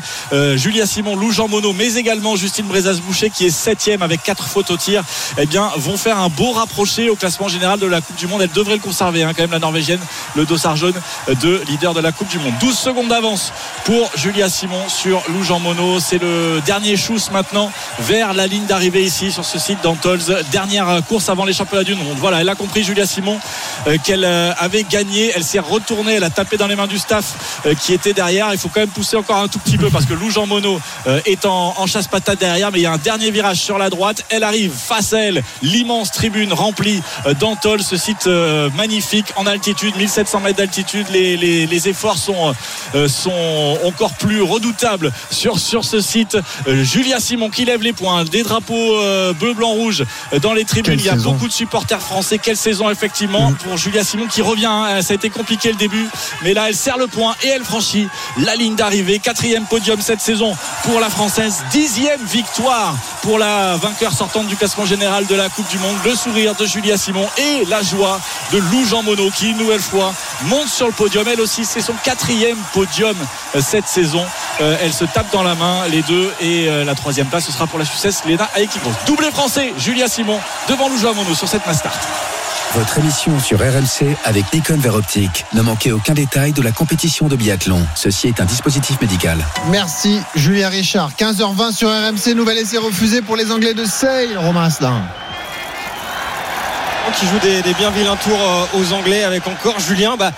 Julia 0.55 0.85
Simon 0.85 1.15
Lou 1.15 1.31
Jean 1.31 1.47
Monod 1.47 1.75
mais 1.75 1.95
également 1.95 2.35
Justine 2.35 2.65
Brezas-Boucher 2.65 3.29
qui 3.29 3.45
est 3.45 3.49
7 3.49 3.89
avec 4.01 4.23
4 4.23 4.47
fautes 4.47 4.71
au 4.71 4.77
tir 4.77 5.03
eh 5.37 5.45
bien 5.45 5.69
vont 5.77 5.97
faire 5.97 6.17
un 6.17 6.29
beau 6.29 6.51
rapproché 6.51 7.09
au 7.09 7.15
classement 7.15 7.47
général 7.47 7.79
de 7.79 7.85
la 7.85 8.01
Coupe 8.01 8.15
du 8.15 8.27
Monde. 8.27 8.41
Elle 8.41 8.51
devrait 8.51 8.75
le 8.75 8.81
conserver 8.81 9.23
hein, 9.23 9.31
quand 9.35 9.43
même 9.43 9.51
la 9.51 9.59
Norvégienne 9.59 9.99
le 10.35 10.45
dossard 10.45 10.75
jaune 10.75 10.95
de 11.41 11.61
leader 11.67 11.93
de 11.93 12.01
la 12.01 12.11
Coupe 12.11 12.29
du 12.29 12.39
Monde. 12.39 12.53
12 12.59 12.77
secondes 12.77 13.07
d'avance 13.07 13.51
pour 13.85 14.09
Julia 14.15 14.49
Simon 14.49 14.89
sur 14.89 15.21
Lou 15.29 15.43
Jean 15.43 15.59
Monod. 15.59 16.01
C'est 16.01 16.21
le 16.21 16.61
dernier 16.65 16.97
chousse 16.97 17.31
maintenant 17.31 17.71
vers 17.99 18.33
la 18.33 18.47
ligne 18.47 18.65
d'arrivée 18.65 19.03
ici 19.03 19.31
sur 19.31 19.45
ce 19.45 19.59
site 19.59 19.81
d'Antols 19.83 20.19
dernière 20.51 21.01
course 21.07 21.29
avant 21.29 21.45
les 21.45 21.53
championnats 21.53 21.83
du 21.83 21.95
monde. 21.95 22.17
Voilà 22.17 22.41
elle 22.41 22.49
a 22.49 22.55
compris 22.55 22.83
Julia 22.83 23.05
Simon 23.05 23.39
euh, 23.87 23.97
qu'elle 24.03 24.23
euh, 24.23 24.53
avait 24.57 24.83
gagné. 24.83 25.31
Elle 25.35 25.43
s'est 25.43 25.59
retournée 25.59 26.06
elle 26.13 26.23
a 26.23 26.29
tapé 26.29 26.57
dans 26.57 26.67
les 26.67 26.75
mains 26.75 26.87
du 26.87 26.97
staff 26.97 27.61
euh, 27.65 27.73
qui 27.75 27.93
était 27.93 28.13
derrière. 28.13 28.49
Il 28.53 28.59
faut 28.59 28.69
quand 28.69 28.79
même 28.79 28.89
pousser 28.89 29.17
encore 29.17 29.37
un 29.37 29.47
tout 29.47 29.59
petit 29.59 29.77
peu 29.77 29.89
parce 29.89 30.05
que 30.05 30.13
Lou 30.13 30.29
Jean 30.29 30.47
Monod 30.47 30.79
est 31.25 31.45
en, 31.45 31.73
en 31.77 31.87
chasse 31.87 32.07
patate 32.07 32.39
derrière 32.39 32.71
mais 32.71 32.79
il 32.79 32.83
y 32.83 32.85
a 32.85 32.91
un 32.91 32.97
dernier 32.97 33.31
virage 33.31 33.57
sur 33.57 33.77
la 33.77 33.89
droite. 33.89 34.25
Elle 34.29 34.43
arrive 34.43 34.71
face 34.71 35.13
à 35.13 35.19
elle 35.19 35.43
l'immense 35.61 36.11
tribune 36.11 36.53
remplie 36.53 37.01
d'Antol 37.39 37.81
ce 37.81 37.97
site 37.97 38.27
magnifique 38.75 39.27
en 39.35 39.45
altitude 39.45 39.95
1700 39.95 40.39
mètres 40.41 40.57
d'altitude. 40.57 41.07
Les, 41.11 41.37
les, 41.37 41.89
efforts 41.89 42.17
sont, 42.17 42.53
sont 43.07 43.77
encore 43.85 44.13
plus 44.13 44.41
redoutables 44.41 45.11
sur, 45.31 45.59
sur 45.59 45.85
ce 45.85 46.01
site. 46.01 46.37
Julia 46.67 47.19
Simon 47.19 47.49
qui 47.49 47.65
lève 47.65 47.81
les 47.81 47.93
points. 47.93 48.23
Des 48.25 48.43
drapeaux 48.43 48.97
bleu 49.39 49.53
blanc 49.53 49.71
rouge 49.71 50.03
dans 50.41 50.53
les 50.53 50.65
tribunes. 50.65 50.99
Il 50.99 51.05
y 51.05 51.09
a 51.09 51.15
beaucoup 51.15 51.47
de 51.47 51.53
supporters 51.53 52.01
français. 52.01 52.37
Quelle 52.37 52.57
saison 52.57 52.89
effectivement 52.89 53.51
mm. 53.51 53.55
pour 53.55 53.77
Julia 53.77 54.03
Simon 54.03 54.27
qui 54.27 54.41
revient 54.41 54.65
hein. 54.65 55.01
ça 55.01 55.13
a 55.13 55.15
été 55.15 55.29
compliqué 55.29 55.69
le 55.69 55.75
début 55.75 55.86
mais 56.43 56.53
là 56.53 56.69
elle 56.69 56.75
serre 56.75 56.97
le 56.97 57.07
point 57.07 57.35
et 57.43 57.49
elle 57.49 57.63
franchit 57.63 58.07
la 58.37 58.55
ligne 58.55 58.75
d'arrivée. 58.75 59.19
Quatrième 59.19 59.65
podium 59.65 59.99
cette 60.01 60.21
saison 60.21 60.55
pour 60.83 60.99
la 60.99 61.09
française. 61.09 61.63
Dixième 61.71 62.23
victoire 62.23 62.95
pour 63.21 63.39
la 63.39 63.75
vainqueur 63.77 64.13
sortante 64.13 64.47
du 64.47 64.55
classement 64.55 64.85
général 64.85 65.25
de 65.25 65.35
la 65.35 65.49
Coupe 65.49 65.69
du 65.69 65.77
Monde. 65.79 65.95
Le 66.05 66.15
sourire 66.15 66.55
de 66.55 66.65
Julia 66.65 66.97
Simon 66.97 67.27
et 67.37 67.65
la 67.65 67.81
joie 67.81 68.19
de 68.51 68.57
Lou 68.57 68.85
Jean 68.85 69.03
Monod 69.03 69.31
qui 69.33 69.51
une 69.51 69.57
nouvelle 69.57 69.81
fois 69.81 70.13
monte 70.43 70.67
sur 70.67 70.87
le 70.87 70.93
podium. 70.93 71.27
Elle 71.27 71.41
aussi 71.41 71.65
c'est 71.65 71.81
son 71.81 71.93
quatrième 72.03 72.57
podium 72.73 73.15
euh, 73.55 73.61
cette 73.61 73.87
saison. 73.87 74.25
Euh, 74.61 74.77
elle 74.81 74.93
se 74.93 75.05
tape 75.05 75.31
dans 75.31 75.43
la 75.43 75.55
main 75.55 75.87
les 75.89 76.01
deux. 76.03 76.31
Et 76.39 76.67
euh, 76.67 76.83
la 76.83 76.95
troisième 76.95 77.27
place 77.27 77.45
ce 77.45 77.51
sera 77.51 77.67
pour 77.67 77.79
la 77.79 77.85
Suisse 77.85 78.23
Léna 78.25 78.49
Aikikos 78.55 78.91
doublé 79.05 79.31
français 79.31 79.73
Julia 79.77 80.07
Simon 80.07 80.39
devant 80.69 80.89
Lou 80.89 80.97
Jean 80.97 81.13
Monod 81.13 81.35
sur 81.35 81.47
cette 81.47 81.65
Mastart 81.65 81.99
votre 82.73 82.99
émission 82.99 83.39
sur 83.39 83.59
RMC 83.59 84.15
avec 84.25 84.51
Nikon 84.53 84.77
Vert 84.77 84.95
Optique. 84.95 85.45
Ne 85.53 85.61
manquez 85.61 85.91
aucun 85.91 86.13
détail 86.13 86.51
de 86.51 86.61
la 86.61 86.71
compétition 86.71 87.27
de 87.27 87.35
biathlon. 87.35 87.85
Ceci 87.95 88.27
est 88.27 88.39
un 88.39 88.45
dispositif 88.45 88.99
médical. 89.01 89.37
Merci 89.69 90.21
Julien 90.35 90.69
Richard. 90.69 91.11
15h20 91.17 91.73
sur 91.73 91.89
RMC. 91.89 92.35
Nouvel 92.35 92.57
essai 92.57 92.77
refusé 92.77 93.21
pour 93.21 93.35
les 93.35 93.51
Anglais 93.51 93.73
de 93.73 93.85
Sale. 93.85 94.37
Romain 94.37 94.63
Asselin 94.63 95.01
qui 97.19 97.25
joue 97.25 97.39
des, 97.39 97.73
bien 97.73 97.89
vilains 97.89 98.17
tours 98.17 98.39
euh, 98.39 98.79
aux 98.79 98.93
Anglais 98.93 99.23
avec 99.23 99.47
encore 99.47 99.79
Julien. 99.79 100.17
Bah, 100.17 100.31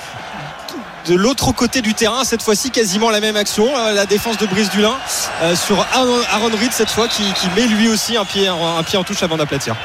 de 1.07 1.15
l'autre 1.15 1.51
côté 1.51 1.81
du 1.81 1.93
terrain. 1.93 2.23
Cette 2.23 2.43
fois-ci, 2.43 2.69
quasiment 2.71 3.09
la 3.09 3.19
même 3.19 3.35
action. 3.35 3.65
Euh, 3.75 3.93
la 3.93 4.05
défense 4.05 4.37
de 4.37 4.45
Brice 4.45 4.69
Dulin 4.69 4.95
euh, 5.41 5.55
sur 5.55 5.85
Aaron 5.93 6.49
Reed 6.59 6.71
cette 6.71 6.91
fois 6.91 7.07
qui, 7.07 7.23
met 7.55 7.65
lui 7.65 7.87
aussi 7.87 8.17
un 8.17 8.25
pied, 8.25 8.47
un 8.47 8.83
pied 8.83 8.97
en 8.97 9.03
touche 9.03 9.23
avant 9.23 9.37
d'aplatir. 9.37 9.75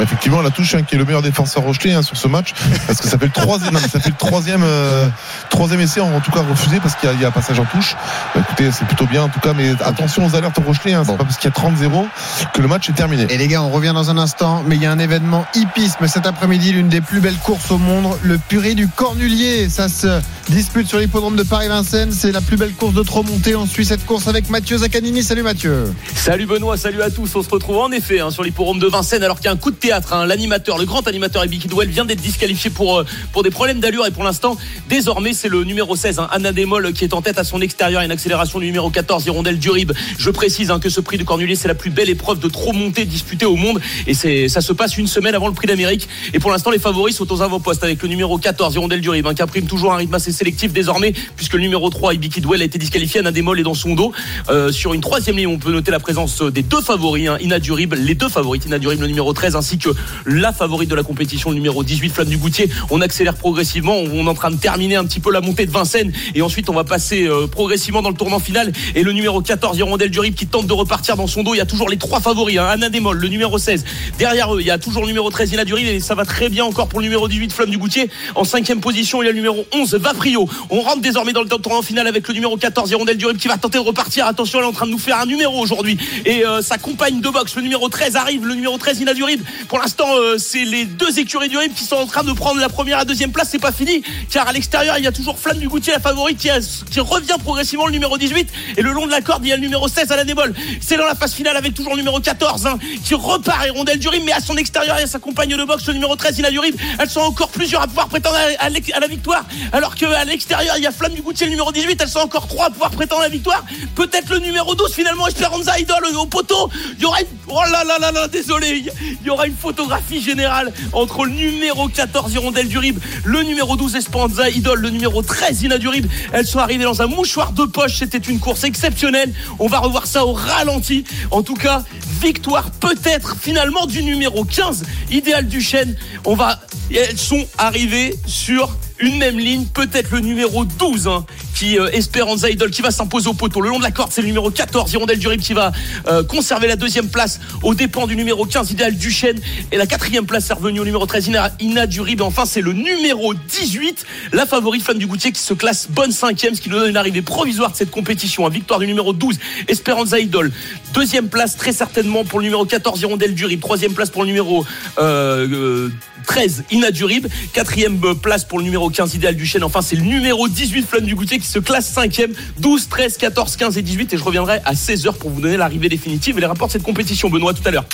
Effectivement, 0.00 0.42
la 0.42 0.50
touche 0.50 0.74
hein, 0.74 0.82
qui 0.82 0.94
est 0.94 0.98
le 0.98 1.04
meilleur 1.04 1.22
défenseur 1.22 1.62
Rochelet 1.62 1.92
hein, 1.92 2.02
sur 2.02 2.16
ce 2.16 2.28
match, 2.28 2.52
parce 2.86 3.00
que 3.00 3.08
ça 3.08 3.18
fait 3.18 3.26
le 3.26 3.32
troisième, 3.32 3.76
ça 3.78 4.00
fait 4.00 4.10
le 4.10 4.16
troisième, 4.16 4.62
euh, 4.62 5.08
troisième 5.48 5.80
essai 5.80 6.00
en, 6.00 6.20
tout 6.20 6.30
cas 6.30 6.42
refusé 6.42 6.78
parce 6.80 6.94
qu'il 6.94 7.20
y, 7.20 7.24
a 7.24 7.28
un 7.28 7.32
passage 7.32 7.58
en 7.58 7.64
touche. 7.64 7.96
Bah, 8.34 8.42
écoutez, 8.42 8.70
c'est 8.70 8.84
plutôt 8.86 9.06
bien 9.06 9.24
en 9.24 9.28
tout 9.28 9.40
cas, 9.40 9.52
mais 9.52 9.70
attention 9.82 10.26
aux 10.26 10.34
alertes 10.34 10.58
Rochelet. 10.64 10.94
Hein, 10.94 11.02
c'est 11.04 11.16
pas 11.16 11.24
parce 11.24 11.38
qu'il 11.38 11.50
y 11.50 11.52
a 11.52 11.70
30-0 11.70 12.06
que 12.52 12.62
le 12.62 12.68
match 12.68 12.88
est 12.88 12.92
terminé. 12.92 13.26
Et 13.30 13.38
les 13.38 13.48
gars, 13.48 13.62
on 13.62 13.70
revient 13.70 13.92
dans 13.94 14.10
un 14.10 14.18
instant, 14.18 14.62
mais 14.66 14.76
il 14.76 14.82
y 14.82 14.86
a 14.86 14.92
un 14.92 14.98
événement 14.98 15.44
hippisme 15.54 16.06
cet 16.06 16.26
après-midi, 16.26 16.72
l'une 16.72 16.88
des 16.88 17.00
plus 17.00 17.20
belles 17.20 17.38
courses 17.42 17.70
au 17.70 17.78
monde, 17.78 18.16
le 18.22 18.38
purée 18.38 18.74
du 18.74 18.88
Cornulier. 18.88 19.68
Ça 19.68 19.88
se 19.88 20.20
dispute 20.48 20.88
sur 20.88 20.98
l'hippodrome 20.98 21.36
de 21.36 21.42
Paris-Vincennes. 21.42 22.12
C'est 22.12 22.32
la 22.32 22.40
plus 22.40 22.56
belle 22.56 22.72
course 22.72 22.94
de 22.94 23.02
trop 23.02 23.22
montée. 23.22 23.56
On 23.56 23.66
suit 23.66 23.84
cette 23.84 24.04
course 24.06 24.28
avec 24.28 24.50
Mathieu 24.50 24.78
Zaccanini. 24.78 25.22
Salut 25.22 25.42
Mathieu. 25.42 25.92
Salut 26.14 26.46
Benoît, 26.46 26.76
salut 26.76 27.02
à 27.02 27.10
tous. 27.10 27.34
On 27.34 27.42
se 27.42 27.50
retrouve 27.50 27.78
en 27.78 27.90
effet 27.90 28.20
sur 28.30 28.42
l'hippodrome 28.42 28.78
de 28.78 28.86
Vincennes 28.86 29.22
alors 29.22 29.36
qu'il 29.36 29.46
y 29.46 29.48
a 29.48 29.52
un 29.52 29.56
coup 29.56 29.70
de 29.70 29.76
théâtre. 29.80 30.14
L'animateur 30.26 30.78
le 30.78 30.84
grand 30.84 31.06
animateur 31.08 31.44
Ebi 31.44 31.58
Kidwell 31.58 31.88
vient 31.88 32.04
d'être 32.04 32.20
disqualifié 32.20 32.70
pour, 32.70 32.98
euh, 32.98 33.06
pour 33.32 33.42
des 33.42 33.50
problèmes 33.50 33.80
d'allure 33.80 34.06
et 34.06 34.10
pour 34.10 34.24
l'instant, 34.24 34.56
désormais, 34.88 35.32
c'est 35.32 35.48
le 35.48 35.64
numéro 35.64 35.96
16, 35.96 36.18
hein, 36.18 36.28
Anna 36.30 36.52
Demol, 36.52 36.92
qui 36.92 37.04
est 37.04 37.14
en 37.14 37.22
tête 37.22 37.38
à 37.38 37.44
son 37.44 37.60
extérieur. 37.60 38.02
Une 38.02 38.10
accélération 38.10 38.58
du 38.58 38.66
numéro 38.66 38.90
14, 38.90 39.26
Hirondelle 39.26 39.58
Durib. 39.58 39.92
Je 40.18 40.30
précise 40.30 40.70
hein, 40.70 40.78
que 40.78 40.88
ce 40.88 41.00
prix 41.00 41.18
de 41.18 41.24
Cornulier, 41.24 41.56
c'est 41.56 41.68
la 41.68 41.74
plus 41.74 41.90
belle 41.90 42.10
épreuve 42.10 42.38
de 42.38 42.48
trop 42.48 42.72
montée 42.72 43.04
disputée 43.04 43.46
au 43.46 43.56
monde 43.56 43.80
et 44.06 44.14
ça 44.48 44.60
se 44.60 44.72
passe 44.72 44.98
une 44.98 45.06
semaine 45.06 45.34
avant 45.34 45.48
le 45.48 45.54
prix 45.54 45.66
d'Amérique. 45.66 46.08
Et 46.32 46.38
pour 46.38 46.50
l'instant, 46.50 46.70
les 46.70 46.78
favoris 46.78 47.16
sont 47.16 47.32
aux 47.32 47.42
avant-postes 47.42 47.82
avec 47.82 48.02
le 48.02 48.08
numéro 48.08 48.38
14, 48.38 48.74
Hirondelle 48.74 49.00
Durib, 49.00 49.26
hein, 49.26 49.34
qui 49.34 49.42
imprime 49.42 49.66
toujours 49.66 49.92
un 49.92 49.96
rythme 49.96 50.14
assez 50.14 50.32
sélectif 50.32 50.72
désormais, 50.72 51.12
puisque 51.36 51.54
le 51.54 51.60
numéro 51.60 51.88
3, 51.90 52.14
Ebi 52.14 52.28
Kidwell, 52.28 52.62
a 52.62 52.64
été 52.64 52.78
disqualifié. 52.78 53.20
Anna 53.20 53.32
Demol 53.32 53.58
est 53.58 53.64
dans 53.64 53.74
son 53.74 53.94
dos. 53.94 54.12
Euh, 54.48 54.72
sur 54.72 54.94
une 54.94 55.00
troisième 55.00 55.36
ligne, 55.36 55.46
on 55.46 55.58
peut 55.58 55.72
noter 55.72 55.90
la 55.90 56.00
présence 56.00 56.42
des 56.42 56.62
deux 56.62 56.80
favoris, 56.80 57.28
hein, 57.28 57.38
Inadurib, 57.40 57.94
les 57.94 58.14
deux 58.14 58.28
favoris, 58.28 58.64
Inadurib, 58.66 59.00
le 59.00 59.06
numéro 59.06 59.32
13, 59.32 59.56
ainsi 59.56 59.69
que 59.78 59.90
la 60.26 60.52
favorite 60.52 60.90
de 60.90 60.94
la 60.94 61.02
compétition 61.02 61.20
compétition 61.20 61.52
numéro 61.52 61.84
18 61.84 62.08
Flamme 62.08 62.28
du 62.28 62.38
Goutier. 62.38 62.70
On 62.88 63.02
accélère 63.02 63.34
progressivement. 63.34 63.94
On 63.94 64.24
est 64.24 64.28
en 64.28 64.32
train 64.32 64.50
de 64.50 64.56
terminer 64.56 64.96
un 64.96 65.04
petit 65.04 65.20
peu 65.20 65.30
la 65.30 65.42
montée 65.42 65.66
de 65.66 65.70
Vincennes 65.70 66.12
et 66.34 66.40
ensuite 66.40 66.70
on 66.70 66.72
va 66.72 66.82
passer 66.82 67.26
euh, 67.26 67.46
progressivement 67.46 68.00
dans 68.00 68.08
le 68.08 68.16
tournant 68.16 68.38
final. 68.38 68.72
Et 68.94 69.02
le 69.02 69.12
numéro 69.12 69.42
14 69.42 69.76
Hirondelle 69.76 70.08
du 70.08 70.18
Rip 70.18 70.34
qui 70.34 70.46
tente 70.46 70.66
de 70.66 70.72
repartir 70.72 71.16
dans 71.16 71.26
son 71.26 71.42
dos. 71.42 71.52
Il 71.52 71.58
y 71.58 71.60
a 71.60 71.66
toujours 71.66 71.90
les 71.90 71.98
trois 71.98 72.20
favoris. 72.20 72.56
Hein. 72.56 72.68
Anna 72.70 72.88
Démol, 72.88 73.18
le 73.18 73.28
numéro 73.28 73.58
16. 73.58 73.84
Derrière 74.18 74.54
eux, 74.54 74.62
il 74.62 74.66
y 74.66 74.70
a 74.70 74.78
toujours 74.78 75.02
le 75.02 75.08
numéro 75.08 75.28
13 75.30 75.52
Ina 75.52 75.66
Durib 75.66 75.86
et 75.86 76.00
ça 76.00 76.14
va 76.14 76.24
très 76.24 76.48
bien 76.48 76.64
encore 76.64 76.88
pour 76.88 77.00
le 77.00 77.04
numéro 77.04 77.28
18 77.28 77.52
Flamme 77.52 77.70
du 77.70 77.76
Goutier. 77.76 78.08
En 78.34 78.44
cinquième 78.44 78.80
position, 78.80 79.22
il 79.22 79.26
y 79.26 79.28
a 79.28 79.32
le 79.32 79.36
numéro 79.36 79.66
11 79.74 79.94
Vaprio. 79.96 80.48
On 80.70 80.80
rentre 80.80 81.02
désormais 81.02 81.34
dans 81.34 81.42
le 81.42 81.48
tournant 81.48 81.82
final 81.82 82.06
avec 82.06 82.26
le 82.28 82.32
numéro 82.32 82.56
14 82.56 82.90
Hirondelle 82.90 83.18
du 83.18 83.26
Rip 83.26 83.36
qui 83.36 83.48
va 83.48 83.58
tenter 83.58 83.76
de 83.76 83.84
repartir. 83.84 84.24
Attention, 84.24 84.60
elle 84.60 84.64
est 84.64 84.68
en 84.68 84.72
train 84.72 84.86
de 84.86 84.92
nous 84.92 84.98
faire 84.98 85.18
un 85.18 85.26
numéro 85.26 85.60
aujourd'hui. 85.60 85.98
Et 86.24 86.46
euh, 86.46 86.62
sa 86.62 86.78
compagne 86.78 87.20
de 87.20 87.28
boxe, 87.28 87.54
le 87.56 87.62
numéro 87.62 87.90
13 87.90 88.16
arrive. 88.16 88.46
Le 88.46 88.54
numéro 88.54 88.78
13 88.78 89.00
Ina 89.00 89.12
Durib. 89.12 89.42
Pour 89.68 89.78
l'instant, 89.78 90.08
euh, 90.16 90.38
c'est 90.38 90.64
les 90.64 90.84
deux 90.84 91.18
écuries 91.18 91.48
du 91.48 91.56
Rip 91.56 91.74
qui 91.74 91.84
en 91.94 92.06
train 92.06 92.22
de 92.22 92.32
prendre 92.32 92.60
la 92.60 92.68
première 92.68 92.98
à 92.98 93.04
deuxième 93.04 93.32
place. 93.32 93.48
C'est 93.50 93.58
pas 93.58 93.72
fini, 93.72 94.02
car 94.30 94.48
à 94.48 94.52
l'extérieur, 94.52 94.96
il 94.98 95.04
y 95.04 95.06
a 95.06 95.12
toujours 95.12 95.38
Flamme 95.38 95.58
du 95.58 95.68
Goutier, 95.68 95.92
la 95.92 96.00
favorite, 96.00 96.38
qui, 96.38 97.00
revient 97.00 97.36
progressivement 97.42 97.86
le 97.86 97.92
numéro 97.92 98.16
18. 98.16 98.48
Et 98.76 98.82
le 98.82 98.92
long 98.92 99.06
de 99.06 99.10
la 99.10 99.20
corde, 99.20 99.44
il 99.44 99.48
y 99.48 99.52
a 99.52 99.56
le 99.56 99.62
numéro 99.62 99.88
16 99.88 100.10
à 100.12 100.16
la 100.16 100.24
débol. 100.24 100.54
C'est 100.80 100.96
dans 100.96 101.06
la 101.06 101.14
phase 101.14 101.34
finale 101.34 101.56
avec 101.56 101.74
toujours 101.74 101.92
le 101.92 101.98
numéro 101.98 102.20
14, 102.20 102.66
hein, 102.66 102.78
qui 103.04 103.14
repart 103.14 103.66
et 103.66 103.70
rondelle 103.70 103.98
du 103.98 104.08
Rib, 104.08 104.22
mais 104.24 104.32
à 104.32 104.40
son 104.40 104.56
extérieur, 104.56 104.96
il 104.98 105.02
y 105.02 105.04
a 105.04 105.06
sa 105.06 105.18
compagne 105.18 105.56
de 105.56 105.64
boxe, 105.64 105.86
le 105.86 105.94
numéro 105.94 106.16
13, 106.16 106.38
il 106.38 106.46
a 106.46 106.50
du 106.50 106.58
Rib. 106.58 106.76
Elles 106.98 107.10
sont 107.10 107.20
encore 107.20 107.48
plusieurs 107.48 107.82
à 107.82 107.86
pouvoir 107.86 108.08
prétendre 108.08 108.36
à, 108.58 108.68
la 108.68 109.06
victoire, 109.08 109.44
alors 109.72 109.94
qu'à 109.94 110.24
l'extérieur, 110.24 110.74
il 110.76 110.84
y 110.84 110.86
a 110.86 110.92
Flamme 110.92 111.14
du 111.14 111.22
Goutier, 111.22 111.46
le 111.46 111.50
numéro 111.50 111.72
18. 111.72 112.00
Elles 112.00 112.08
sont 112.08 112.20
encore 112.20 112.46
trois 112.46 112.66
à 112.66 112.70
pouvoir 112.70 112.90
prétendre 112.90 113.22
à 113.22 113.24
la 113.24 113.30
victoire. 113.30 113.64
Peut-être 113.94 114.30
le 114.30 114.38
numéro 114.38 114.74
12, 114.74 114.92
finalement, 114.92 115.26
Esperanza 115.26 115.78
Idol 115.78 116.04
au 116.16 116.26
poteau. 116.26 116.70
Il 116.96 117.02
y 117.02 117.06
aura 117.06 117.20
une... 117.20 117.26
Oh 117.48 117.60
là 117.70 117.82
là 117.84 117.98
là 117.98 118.12
là, 118.12 118.28
désolé. 118.28 118.84
Il 119.00 119.26
y 119.26 119.30
aura 119.30 119.46
une 119.46 119.49
photographie 119.54 120.22
générale 120.22 120.72
entre 120.92 121.24
le 121.24 121.32
numéro 121.32 121.88
14 121.88 122.32
Hirondelle 122.32 122.68
du 122.68 122.78
Rib, 122.78 122.98
le 123.24 123.42
numéro 123.42 123.76
12 123.76 123.96
Espanza 123.96 124.48
Idol, 124.48 124.80
le 124.80 124.90
numéro 124.90 125.22
13 125.22 125.62
Ina 125.62 125.78
du. 125.78 125.90
Elles 126.32 126.46
sont 126.46 126.58
arrivées 126.58 126.84
dans 126.84 127.02
un 127.02 127.06
mouchoir 127.06 127.52
de 127.52 127.64
poche. 127.64 127.98
C'était 127.98 128.18
une 128.18 128.38
course 128.38 128.64
exceptionnelle. 128.64 129.32
On 129.58 129.66
va 129.66 129.78
revoir 129.78 130.06
ça 130.06 130.24
au 130.24 130.32
ralenti. 130.32 131.04
En 131.30 131.42
tout 131.42 131.54
cas, 131.54 131.82
victoire 132.22 132.70
peut-être 132.70 133.36
finalement 133.40 133.86
du 133.86 134.02
numéro 134.02 134.44
15 134.44 134.84
Idéal 135.10 135.48
du 135.48 135.60
Chêne. 135.60 135.96
On 136.24 136.34
va, 136.34 136.60
elles 136.94 137.18
sont 137.18 137.46
arrivées 137.58 138.16
sur 138.26 138.76
une 138.98 139.18
même 139.18 139.38
ligne, 139.38 139.64
peut-être 139.66 140.10
le 140.12 140.20
numéro 140.20 140.64
12 140.64 141.08
hein, 141.08 141.24
qui 141.60 141.78
euh, 141.78 141.90
Esperanza 141.92 142.48
Idol 142.48 142.70
qui 142.70 142.80
va 142.80 142.90
s'imposer 142.90 143.28
au 143.28 143.34
poteau. 143.34 143.60
Le 143.60 143.68
long 143.68 143.78
de 143.78 143.82
la 143.82 143.90
corde, 143.90 144.10
c'est 144.12 144.22
le 144.22 144.28
numéro 144.28 144.50
14, 144.50 144.90
Hirondelle 144.94 145.18
du 145.18 145.28
Rib 145.28 145.42
qui 145.42 145.52
va 145.52 145.72
euh, 146.08 146.22
conserver 146.22 146.66
la 146.66 146.76
deuxième 146.76 147.08
place 147.08 147.38
aux 147.62 147.74
dépens 147.74 148.06
du 148.06 148.16
numéro 148.16 148.46
15, 148.46 148.70
Idéal 148.70 148.96
Duchesne. 148.96 149.38
Et 149.70 149.76
la 149.76 149.86
quatrième 149.86 150.24
place 150.24 150.48
est 150.48 150.54
revenue 150.54 150.80
au 150.80 150.86
numéro 150.86 151.04
13, 151.04 151.26
Ina, 151.26 151.50
Ina. 151.60 151.84
Et 151.84 152.20
enfin, 152.22 152.46
c'est 152.46 152.62
le 152.62 152.72
numéro 152.72 153.34
18, 153.34 154.06
la 154.32 154.46
favorite 154.46 154.82
Flamme 154.82 154.96
du 154.96 155.06
Goutier 155.06 155.32
qui 155.32 155.40
se 155.40 155.52
classe 155.52 155.88
bonne 155.90 156.12
cinquième, 156.12 156.54
ce 156.54 156.62
qui 156.62 156.70
nous 156.70 156.78
donne 156.78 156.88
une 156.88 156.96
arrivée 156.96 157.20
provisoire 157.20 157.72
de 157.72 157.76
cette 157.76 157.90
compétition. 157.90 158.46
Hein. 158.46 158.50
Victoire 158.50 158.80
du 158.80 158.86
numéro 158.86 159.12
12, 159.12 159.38
Esperanza 159.68 160.18
Idol. 160.18 160.50
Deuxième 160.94 161.28
place, 161.28 161.58
très 161.58 161.72
certainement, 161.72 162.24
pour 162.24 162.38
le 162.38 162.44
numéro 162.44 162.64
14, 162.64 163.02
Hirondelle 163.02 163.34
du 163.34 163.44
Rib. 163.44 163.60
Troisième 163.60 163.92
place 163.92 164.08
pour 164.08 164.22
le 164.22 164.28
numéro 164.28 164.64
euh, 164.98 165.46
euh, 165.52 165.90
13, 166.26 166.64
Ina 166.70 166.90
du 166.90 167.04
Rib. 167.04 167.26
Quatrième 167.52 168.00
euh, 168.04 168.14
place 168.14 168.44
pour 168.44 168.58
le 168.58 168.64
numéro 168.64 168.88
15, 168.88 169.14
Idéal 169.14 169.36
Duchesne. 169.36 169.64
Enfin, 169.64 169.82
c'est 169.82 169.96
le 169.96 170.02
numéro 170.02 170.48
18, 170.48 170.86
Flamme 170.86 171.04
du 171.04 171.14
Goutier, 171.14 171.38
qui 171.38 171.46
se 171.50 171.58
classe 171.58 171.88
cinquième. 171.88 172.32
12, 172.58 172.88
13, 172.88 173.16
14, 173.18 173.56
15 173.56 173.78
et 173.78 173.82
18. 173.82 174.14
Et 174.14 174.16
je 174.16 174.24
reviendrai 174.24 174.60
à 174.64 174.74
16h 174.74 175.14
pour 175.14 175.30
vous 175.30 175.40
donner 175.40 175.56
l'arrivée 175.56 175.88
définitive 175.88 176.38
et 176.38 176.40
les 176.40 176.46
rapports 176.46 176.68
de 176.68 176.72
cette 176.72 176.82
compétition. 176.82 177.28
Benoît, 177.28 177.52
tout 177.52 177.66
à 177.66 177.70
l'heure. 177.70 177.84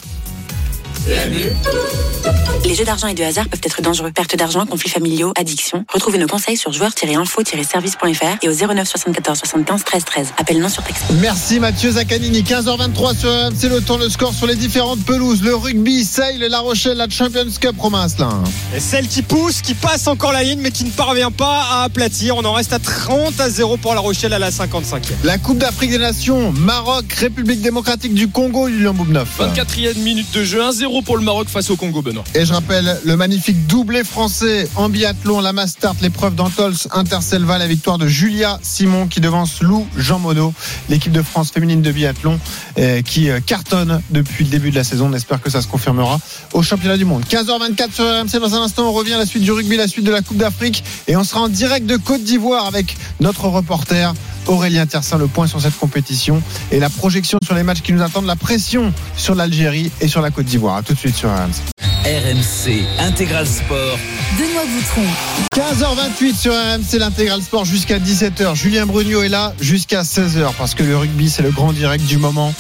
Les 2.65 2.75
jeux 2.75 2.85
d'argent 2.85 3.07
et 3.07 3.15
de 3.15 3.23
hasard 3.23 3.49
peuvent 3.49 3.61
être 3.63 3.81
dangereux. 3.81 4.11
Perte 4.11 4.35
d'argent, 4.35 4.67
conflits 4.67 4.91
familiaux, 4.91 5.33
addiction. 5.37 5.85
Retrouvez 5.93 6.19
nos 6.19 6.27
conseils 6.27 6.57
sur 6.57 6.73
joueurs-info-service.fr 6.73 8.43
et 8.43 8.49
au 8.49 8.53
09 8.53 8.89
74 8.89 9.39
75 9.39 9.85
13 9.85 10.05
13. 10.05 10.29
Appel 10.37 10.59
non 10.59 10.69
surtexte. 10.69 11.05
Merci 11.21 11.61
Mathieu 11.61 11.93
Zaccanini. 11.93 12.43
15h23 12.43 13.17
sur 13.17 13.31
RMC, 13.31 13.69
le 13.71 13.81
temps, 13.81 13.99
le 13.99 14.09
score 14.09 14.35
sur 14.35 14.49
les 14.49 14.57
différentes 14.57 15.05
pelouses. 15.05 15.43
Le 15.43 15.55
rugby, 15.55 16.05
Sale, 16.05 16.39
La 16.41 16.59
Rochelle, 16.59 16.97
la 16.97 17.09
Champions 17.09 17.47
Cup, 17.61 17.77
Romain 17.79 18.03
Asselin. 18.03 18.43
Et 18.75 18.81
celle 18.81 19.07
qui 19.07 19.23
pousse, 19.23 19.63
qui 19.63 19.75
passe 19.75 20.09
encore 20.09 20.33
la 20.33 20.43
ligne, 20.43 20.59
mais 20.61 20.73
qui 20.73 20.85
ne 20.85 20.91
parvient 20.91 21.31
pas 21.31 21.63
à 21.71 21.85
aplatir. 21.85 22.37
On 22.37 22.45
en 22.45 22.53
reste 22.53 22.73
à 22.73 22.81
30 22.81 23.39
à 23.39 23.49
0 23.49 23.77
pour 23.77 23.95
La 23.95 24.01
Rochelle 24.01 24.33
à 24.33 24.41
la 24.41 24.51
55e. 24.51 25.13
La 25.23 25.39
Coupe 25.39 25.59
d'Afrique 25.59 25.91
des 25.91 25.99
Nations, 25.99 26.51
Maroc, 26.51 27.13
République 27.13 27.61
démocratique 27.61 28.15
du 28.15 28.27
Congo, 28.29 28.69
Julien 28.69 28.93
Boubneuf. 28.93 29.39
24e 29.39 29.99
minute 29.99 30.33
de 30.33 30.43
jeu, 30.43 30.61
1-0 30.61 30.96
pour 31.03 31.17
le 31.17 31.23
Maroc 31.23 31.49
face 31.49 31.71
au 31.71 31.77
Congo, 31.77 32.03
Benoît. 32.03 32.25
Et 32.35 32.45
je 32.45 32.53
rappelle 32.53 32.99
le 33.05 33.17
magnifique 33.17 33.67
doublé 33.67 34.05
français 34.05 34.69
en 34.77 34.89
biathlon, 34.89 35.41
la 35.41 35.53
Mastart, 35.53 35.97
l'épreuve 36.01 36.35
d'Antols 36.35 36.75
Interselva, 36.93 37.59
la 37.59 37.67
victoire 37.67 37.99
de 37.99 38.07
Julia 38.07 38.59
Simon 38.63 39.07
qui 39.07 39.21
devance 39.21 39.61
Lou 39.63 39.87
Jean 39.97 40.19
Monod, 40.19 40.53
l'équipe 40.89 41.13
de 41.13 41.23
France 41.23 41.51
féminine 41.51 41.83
de 41.83 41.93
biathlon 41.93 42.39
euh, 42.79 43.03
qui 43.03 43.31
euh, 43.31 43.41
cartonne 43.41 44.01
depuis 44.11 44.45
le 44.45 44.51
début 44.51 44.71
de 44.71 44.77
la 44.77 44.85
saison. 44.85 45.09
On 45.11 45.13
espère 45.13 45.41
que 45.41 45.51
ça 45.51 45.63
se 45.63 45.67
confirmera 45.67 46.19
au 46.53 46.63
championnat 46.63 46.97
du 46.97 47.05
monde. 47.05 47.25
15h24 47.25 47.93
sur 47.93 48.05
RMC. 48.05 48.41
Dans 48.41 48.55
un 48.55 48.63
instant, 48.63 48.89
on 48.89 48.93
revient 48.93 49.15
à 49.15 49.19
la 49.19 49.27
suite 49.27 49.43
du 49.43 49.53
rugby, 49.53 49.77
la 49.77 49.89
suite 49.89 50.05
de 50.05 50.13
la 50.13 50.23
Coupe 50.23 50.37
d'Afrique 50.37 50.85
et 51.09 51.17
on 51.17 51.25
sera 51.25 51.41
en 51.41 51.49
direct 51.49 51.87
de 51.87 51.97
Côte 51.97 52.23
d'Ivoire 52.23 52.67
avec 52.67 52.97
notre 53.21 53.49
reporter. 53.49 54.15
Aurélien 54.47 54.87
Tersin, 54.87 55.19
le 55.19 55.27
point 55.27 55.47
sur 55.47 55.61
cette 55.61 55.77
compétition 55.77 56.41
et 56.71 56.79
la 56.79 56.89
projection 56.89 57.39
sur 57.45 57.55
les 57.55 57.65
matchs 57.65 57.81
qui 57.81 57.93
nous 57.93 58.03
attendent, 58.03 58.27
la 58.27 58.37
pression 58.37 58.93
sur 59.17 59.35
l'Algérie 59.35 59.91
et 60.01 60.09
sur 60.09 60.21
la 60.21 60.31
Côte 60.31 60.47
d'Ivoire. 60.47 60.76
A 60.77 60.83
tout 60.83 60.93
de 60.93 60.99
suite 60.99 61.17
sur 61.17 61.31
RMC. 61.31 61.63
RMC 62.05 62.85
Intégral 62.99 63.47
Sport. 63.47 63.99
Benoît 64.39 64.63
Boutron. 64.67 65.07
15h28 65.55 66.35
sur 66.37 66.53
RMC 66.53 66.99
l'intégral 66.99 67.41
sport 67.41 67.65
jusqu'à 67.65 67.99
17h. 67.99 68.55
Julien 68.55 68.85
Brugnot 68.85 69.23
est 69.23 69.31
là 69.31 69.55
jusqu'à 69.59 70.03
16h 70.03 70.53
parce 70.59 70.75
que 70.75 70.83
le 70.83 70.99
rugby 70.99 71.31
c'est 71.31 71.43
le 71.43 71.51
grand 71.51 71.73
direct 71.73 72.05
du 72.05 72.19
moment. 72.19 72.53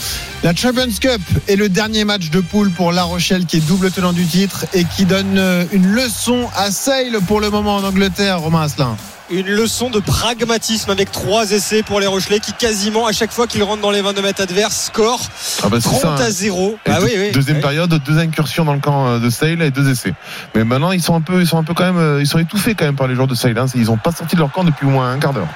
La 0.42 0.54
Champions 0.54 0.88
Cup 0.98 1.20
est 1.46 1.56
le 1.56 1.68
dernier 1.68 2.06
match 2.06 2.30
de 2.30 2.40
poule 2.40 2.70
pour 2.70 2.90
La 2.90 3.02
Rochelle 3.02 3.44
qui 3.44 3.58
est 3.58 3.66
double 3.68 3.90
tenant 3.90 4.14
du 4.14 4.24
titre 4.24 4.64
et 4.72 4.84
qui 4.84 5.04
donne 5.04 5.38
une 5.70 5.86
leçon 5.86 6.48
à 6.56 6.70
Sale 6.70 7.18
pour 7.28 7.42
le 7.42 7.50
moment 7.50 7.76
en 7.76 7.84
Angleterre, 7.84 8.40
Romain 8.40 8.62
Asselin. 8.62 8.96
Une 9.28 9.48
leçon 9.48 9.90
de 9.90 9.98
pragmatisme 9.98 10.90
avec 10.92 11.10
trois 11.10 11.50
essais 11.50 11.82
pour 11.82 11.98
les 11.98 12.06
Rochelais 12.06 12.38
qui 12.38 12.52
quasiment 12.52 13.06
à 13.08 13.12
chaque 13.12 13.32
fois 13.32 13.48
qu'ils 13.48 13.64
rentrent 13.64 13.82
dans 13.82 13.90
les 13.90 14.00
22 14.00 14.22
mètres 14.22 14.40
adverses 14.40 14.84
score 14.86 15.20
Ah 15.64 15.68
bah, 15.68 15.80
30 15.80 16.00
ça, 16.00 16.08
hein. 16.12 16.16
à 16.20 16.30
0. 16.30 16.78
Et 16.86 16.90
Ah 16.90 16.98
oui, 17.02 17.10
oui. 17.16 17.32
Deuxième 17.32 17.56
Oui. 17.56 17.62
période, 17.62 17.90
deux 18.04 18.18
incursions 18.18 18.64
dans 18.64 18.74
le 18.74 18.78
camp 18.78 19.08
euh, 19.08 19.18
de 19.18 19.28
Sale 19.28 19.62
et 19.62 19.72
deux 19.72 19.90
essais. 19.90 20.14
Mais 20.54 20.62
maintenant, 20.62 20.92
ils 20.92 21.02
sont 21.02 21.16
un 21.16 21.20
peu, 21.20 21.40
ils 21.40 21.46
sont 21.46 21.58
un 21.58 21.64
peu 21.64 21.74
quand 21.74 21.84
même, 21.84 21.98
euh, 21.98 22.20
ils 22.20 22.26
sont 22.28 22.38
étouffés 22.38 22.76
quand 22.76 22.84
même 22.84 22.94
par 22.94 23.08
les 23.08 23.16
joueurs 23.16 23.26
de 23.26 23.34
Sale. 23.34 23.58
hein. 23.58 23.66
Ils 23.74 23.86
n'ont 23.86 23.96
pas 23.96 24.12
sorti 24.12 24.36
de 24.36 24.40
leur 24.40 24.52
camp 24.52 24.62
depuis 24.62 24.86
au 24.86 24.90
moins 24.90 25.10
un 25.10 25.18
quart 25.18 25.32
d'heure. 25.32 25.48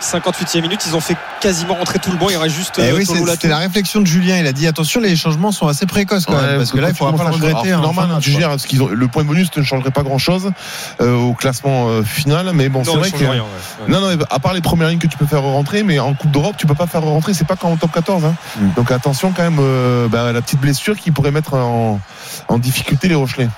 58e 0.00 0.62
minute, 0.62 0.80
ils 0.86 0.94
ont 0.96 1.00
fait 1.00 1.16
quasiment 1.40 1.74
rentrer 1.74 1.98
tout 1.98 2.10
le 2.10 2.18
banc. 2.18 2.28
Il 2.30 2.36
reste 2.36 2.54
juste 2.54 2.74
Eh 2.78 2.90
euh, 2.90 2.96
oui, 2.96 3.06
c'était 3.06 3.48
la 3.48 3.58
réflexion 3.58 4.00
de 4.00 4.06
Julien. 4.06 4.38
Il 4.38 4.46
a 4.46 4.52
dit 4.52 4.66
attention, 4.66 5.00
les 5.00 5.16
changements 5.16 5.52
sont 5.52 5.66
assez 5.66 5.86
précoces 5.86 6.26
quand 6.26 6.40
même, 6.40 6.56
parce 6.58 6.72
que 6.72 6.78
là, 6.78 6.90
il 6.90 6.94
faudra 6.94 7.16
pas 7.16 7.24
le 7.24 7.34
regretter. 7.34 7.74
En 7.74 7.80
normal, 7.80 7.94
fin 7.94 8.06
de 8.06 8.12
hein, 8.12 8.14
match, 8.16 8.24
tu 8.24 8.30
gères, 8.30 8.48
parce 8.48 8.66
qu'ils 8.66 8.82
ont, 8.82 8.88
le 8.88 9.08
point 9.08 9.24
bonus 9.24 9.48
ne 9.56 9.62
changerait 9.62 9.90
pas 9.90 10.02
grand 10.02 10.18
chose 10.18 10.52
au 11.00 11.34
classement 11.34 11.88
euh, 11.88 12.02
final. 12.02 12.50
Mais 12.54 12.68
bon, 12.68 12.84
c'est 12.84 12.96
vrai 12.96 13.10
que. 13.10 13.16
rien, 13.16 13.30
ouais. 13.32 13.40
Ouais. 13.40 13.88
Non, 13.88 14.00
non, 14.00 14.16
à 14.30 14.38
part 14.38 14.52
les 14.52 14.60
premières 14.60 14.88
lignes 14.88 14.98
que 14.98 15.06
tu 15.06 15.16
peux 15.16 15.26
faire 15.26 15.42
rentrer, 15.42 15.82
mais 15.82 15.98
en 15.98 16.14
Coupe 16.14 16.30
d'Europe, 16.30 16.56
tu 16.56 16.66
peux 16.66 16.74
pas 16.74 16.86
faire 16.86 17.02
rentrer, 17.02 17.34
c'est 17.34 17.46
pas 17.46 17.56
qu'en 17.56 17.76
top 17.76 17.92
14. 17.92 18.24
hein. 18.24 18.34
Mm. 18.58 18.68
Donc 18.76 18.90
attention 18.90 19.32
quand 19.36 19.42
même, 19.42 19.58
euh, 19.60 20.08
bah, 20.08 20.32
la 20.32 20.42
petite 20.42 20.60
blessure 20.60 20.96
qui 20.96 21.10
pourrait 21.10 21.30
mettre 21.30 21.54
en, 21.54 22.00
en 22.48 22.58
difficulté 22.58 23.08
les 23.08 23.14
Rochelais. 23.14 23.48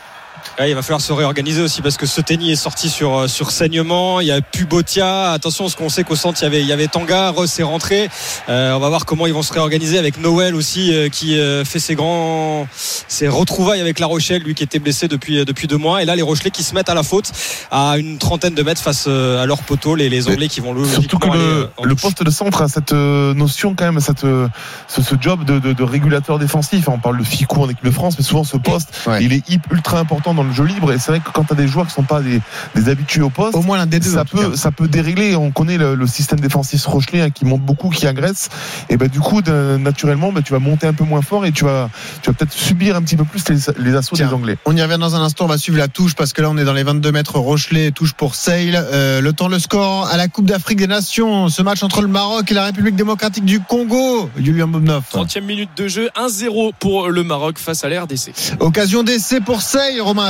Il 0.59 0.75
va 0.75 0.83
falloir 0.83 1.01
se 1.01 1.13
réorganiser 1.13 1.63
aussi 1.63 1.81
parce 1.81 1.97
que 1.97 2.05
Soteni 2.05 2.53
est 2.53 2.57
sorti 2.57 2.91
sur, 2.91 3.17
euh, 3.21 3.29
sur 3.29 3.51
saignement. 3.51 4.21
Il 4.21 4.27
y 4.27 4.31
a 4.31 4.43
Pubotia. 4.43 5.31
Attention, 5.33 5.65
parce 5.65 5.75
qu'on 5.75 5.89
sait 5.89 6.05
qu'au 6.05 6.17
centre, 6.17 6.39
il 6.43 6.45
y 6.45 6.47
avait, 6.47 6.61
il 6.61 6.67
y 6.67 6.73
avait 6.73 6.87
Tanga. 6.87 7.31
Ross 7.31 7.59
est 7.59 7.63
rentré. 7.63 8.11
Euh, 8.51 8.73
on 8.75 8.79
va 8.79 8.89
voir 8.91 9.07
comment 9.07 9.27
ils 9.27 9.33
vont 9.33 9.43
se 9.43 9.53
réorganiser 9.55 9.99
avec 9.99 10.19
Noël 10.21 10.55
aussi 10.55 10.93
euh, 10.95 11.09
qui 11.09 11.39
euh, 11.39 11.65
fait 11.65 11.79
ses 11.79 11.95
grands, 11.95 12.69
ses 12.77 13.27
retrouvailles 13.29 13.81
avec 13.81 13.99
La 14.01 14.07
Rochelle, 14.07 14.43
lui 14.43 14.55
qui 14.55 14.63
était 14.63 14.79
blessé 14.81 15.09
depuis, 15.09 15.45
depuis 15.47 15.67
deux 15.67 15.79
mois. 15.79 16.03
Et 16.03 16.05
là, 16.05 16.15
les 16.15 16.23
Rochelais 16.23 16.51
qui 16.51 16.63
se 16.63 16.75
mettent 16.75 16.91
à 16.91 16.95
la 16.95 17.03
faute 17.03 17.31
à 17.71 17.97
une 17.97 18.19
trentaine 18.19 18.55
de 18.55 18.63
mètres 18.63 18.83
face 18.83 19.07
à 19.07 19.47
leur 19.47 19.59
poteau. 19.63 19.95
Les, 19.95 20.11
les 20.11 20.29
Anglais 20.29 20.49
qui 20.49 20.61
vont 20.61 20.75
le 20.75 20.85
Surtout 20.85 21.19
que 21.19 21.29
le, 21.29 21.71
le 21.83 21.95
poste 21.95 22.23
de 22.23 22.31
centre 22.31 22.61
a 22.61 22.69
cette 22.69 22.93
notion 22.93 23.75
quand 23.75 23.85
même, 23.87 24.01
cette, 24.01 24.21
ce, 24.21 25.03
ce 25.03 25.15
job 25.19 25.45
de, 25.45 25.59
de, 25.59 25.73
de 25.73 25.83
régulateur 25.83 26.39
défensif. 26.39 26.87
On 26.89 26.99
parle 26.99 27.19
de 27.19 27.25
Ficou 27.25 27.63
en 27.63 27.69
équipe 27.71 27.85
de 27.85 27.91
France, 27.91 28.17
mais 28.19 28.25
souvent 28.25 28.45
ce 28.45 28.57
poste, 28.59 28.89
Ouais. 29.07 29.25
il 29.25 29.33
est 29.33 29.43
ultra 29.71 29.99
important 29.99 30.35
dans 30.35 30.43
le 30.43 30.50
jeu 30.53 30.65
libre. 30.65 30.93
Et 30.93 30.99
c'est 30.99 31.11
vrai 31.13 31.21
que 31.21 31.31
quand 31.33 31.45
tu 31.45 31.53
as 31.53 31.57
des 31.57 31.69
joueurs 31.69 31.87
qui 31.87 31.93
sont 31.95 32.03
pas 32.03 32.21
des, 32.21 32.41
des 32.75 32.89
habitués 32.89 33.23
au 33.23 33.31
poste, 33.31 33.57
Au 33.57 33.63
moins 33.63 33.79
l'un 33.79 33.87
des 33.87 34.01
deux. 34.01 34.11
ça 34.11 34.25
peut, 34.25 34.55
ça 34.57 34.71
peut 34.71 34.89
dérégler. 34.89 35.37
On 35.37 35.51
connaît 35.51 35.79
le, 35.79 35.95
le 35.95 36.07
système 36.07 36.41
défensif 36.41 36.85
Rochelet 36.87 37.21
hein, 37.23 37.31
qui 37.31 37.45
monte 37.45 37.63
beaucoup, 37.63 37.91
qui 37.91 38.07
agresse. 38.07 38.49
Et 38.89 38.97
ben 38.97 39.09
du 39.09 39.21
coup, 39.21 39.43
de- 39.43 39.77
naturellement, 39.79 40.33
ben, 40.33 40.43
tu 40.43 40.53
vas 40.53 40.59
monter 40.59 40.87
un 40.87 40.93
peu 40.95 41.05
moins 41.05 41.23
fort 41.23 41.45
et 41.47 41.53
tu 41.53 41.65
vas, 41.65 41.91
tu 42.23 42.31
vas 42.31 42.35
peut-être 42.37 42.53
subir 42.53 42.97
un 42.97 43.03
petit 43.03 43.17
peu 43.17 43.25
plus 43.25 43.43
les, 43.49 43.57
les 43.79 43.95
assauts 43.97 44.17
Tiens. 44.17 44.29
des 44.29 44.35
Anglais. 44.35 44.59
On 44.65 44.77
y 44.77 44.83
revient 44.83 44.99
dans 44.99 45.15
un 45.17 45.23
instant. 45.23 45.45
On 45.45 45.49
va 45.49 45.59
suivre 45.59 45.79
la 45.79 45.89
touche 45.89 46.15
parce 46.15 46.33
que 46.33 46.43
là, 46.43 46.51
on 46.51 46.57
est 46.59 46.65
dans 46.65 46.73
les 46.75 46.83
22 46.85 47.13
mètres 47.13 47.39
Rochelet. 47.39 47.91
Touche 47.93 48.13
pour 48.15 48.35
Sale. 48.35 48.75
Euh, 48.93 49.21
le 49.21 49.33
temps, 49.33 49.49
le 49.49 49.59
score 49.59 50.07
à 50.09 50.17
la 50.17 50.29
Coupe 50.29 50.47
d'Afrique 50.47 50.79
des 50.79 50.87
Nations. 50.87 51.49
Ce 51.49 51.63
match 51.63 51.83
entre 51.83 52.03
le 52.03 52.09
Maroc 52.09 52.51
et 52.51 52.55
la 52.55 52.65
République 52.65 52.97
démocratique 52.97 53.45
du 53.45 53.61
Congo. 53.61 54.29
Julien 54.37 54.67
Boubneuf. 54.67 55.05
30e 55.13 55.43
minute 55.45 55.71
de 55.77 55.89
jeu, 55.89 56.09
1-0 56.17 56.73
pour 56.79 57.09
le 57.09 57.23
Maroc 57.23 57.59
face 57.59 57.85
à 57.85 57.89
la 57.89 58.03
RDC. 58.03 58.33
Occasion 58.61 59.03
d'essai 59.03 59.41
pour 59.41 59.63
Sale, 59.63 60.01
Romain 60.01 60.30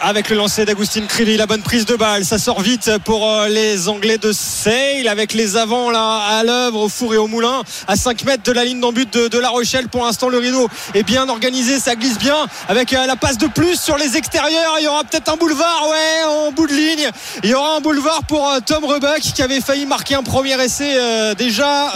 Avec 0.00 0.28
le 0.28 0.36
lancer 0.36 0.64
d'Agustin 0.64 1.02
Crilly, 1.06 1.36
la 1.36 1.46
bonne 1.46 1.62
prise 1.62 1.86
de 1.86 1.94
balle, 1.94 2.24
ça 2.24 2.36
sort 2.36 2.62
vite 2.62 2.90
pour 3.04 3.30
euh, 3.30 3.46
les 3.46 3.88
Anglais 3.88 4.18
de 4.18 4.32
Sale 4.32 5.06
avec 5.06 5.34
les 5.34 5.56
avants 5.56 5.90
là 5.90 6.18
à 6.18 6.42
l'œuvre 6.42 6.80
au 6.80 6.88
four 6.88 7.14
et 7.14 7.16
au 7.16 7.28
moulin 7.28 7.62
à 7.86 7.94
5 7.94 8.24
mètres 8.24 8.42
de 8.42 8.50
la 8.50 8.64
ligne 8.64 8.80
d'en 8.80 8.90
but 8.90 9.12
de, 9.12 9.28
de 9.28 9.38
La 9.38 9.50
Rochelle. 9.50 9.88
Pour 9.88 10.04
l'instant, 10.04 10.30
le 10.30 10.38
rideau 10.38 10.68
est 10.94 11.04
bien 11.04 11.28
organisé, 11.28 11.78
ça 11.78 11.94
glisse 11.94 12.18
bien 12.18 12.34
avec 12.68 12.92
euh, 12.92 13.06
la 13.06 13.14
passe 13.14 13.38
de 13.38 13.46
plus 13.46 13.80
sur 13.80 13.96
les 13.98 14.16
extérieurs. 14.16 14.74
Il 14.80 14.84
y 14.84 14.88
aura 14.88 15.04
peut-être 15.04 15.32
un 15.32 15.36
boulevard, 15.36 15.84
ouais, 15.90 16.24
en 16.28 16.50
bout 16.50 16.66
de 16.66 16.74
ligne. 16.74 17.08
Il 17.44 17.50
y 17.50 17.54
aura 17.54 17.76
un 17.76 17.80
boulevard 17.80 18.24
pour 18.26 18.50
euh, 18.50 18.58
Tom 18.66 18.84
Rebuck 18.84 19.20
qui 19.20 19.42
avait 19.42 19.60
failli 19.60 19.86
marquer 19.86 20.16
un 20.16 20.24
premier 20.24 20.60
essai 20.60 20.98
déjà 21.36 21.92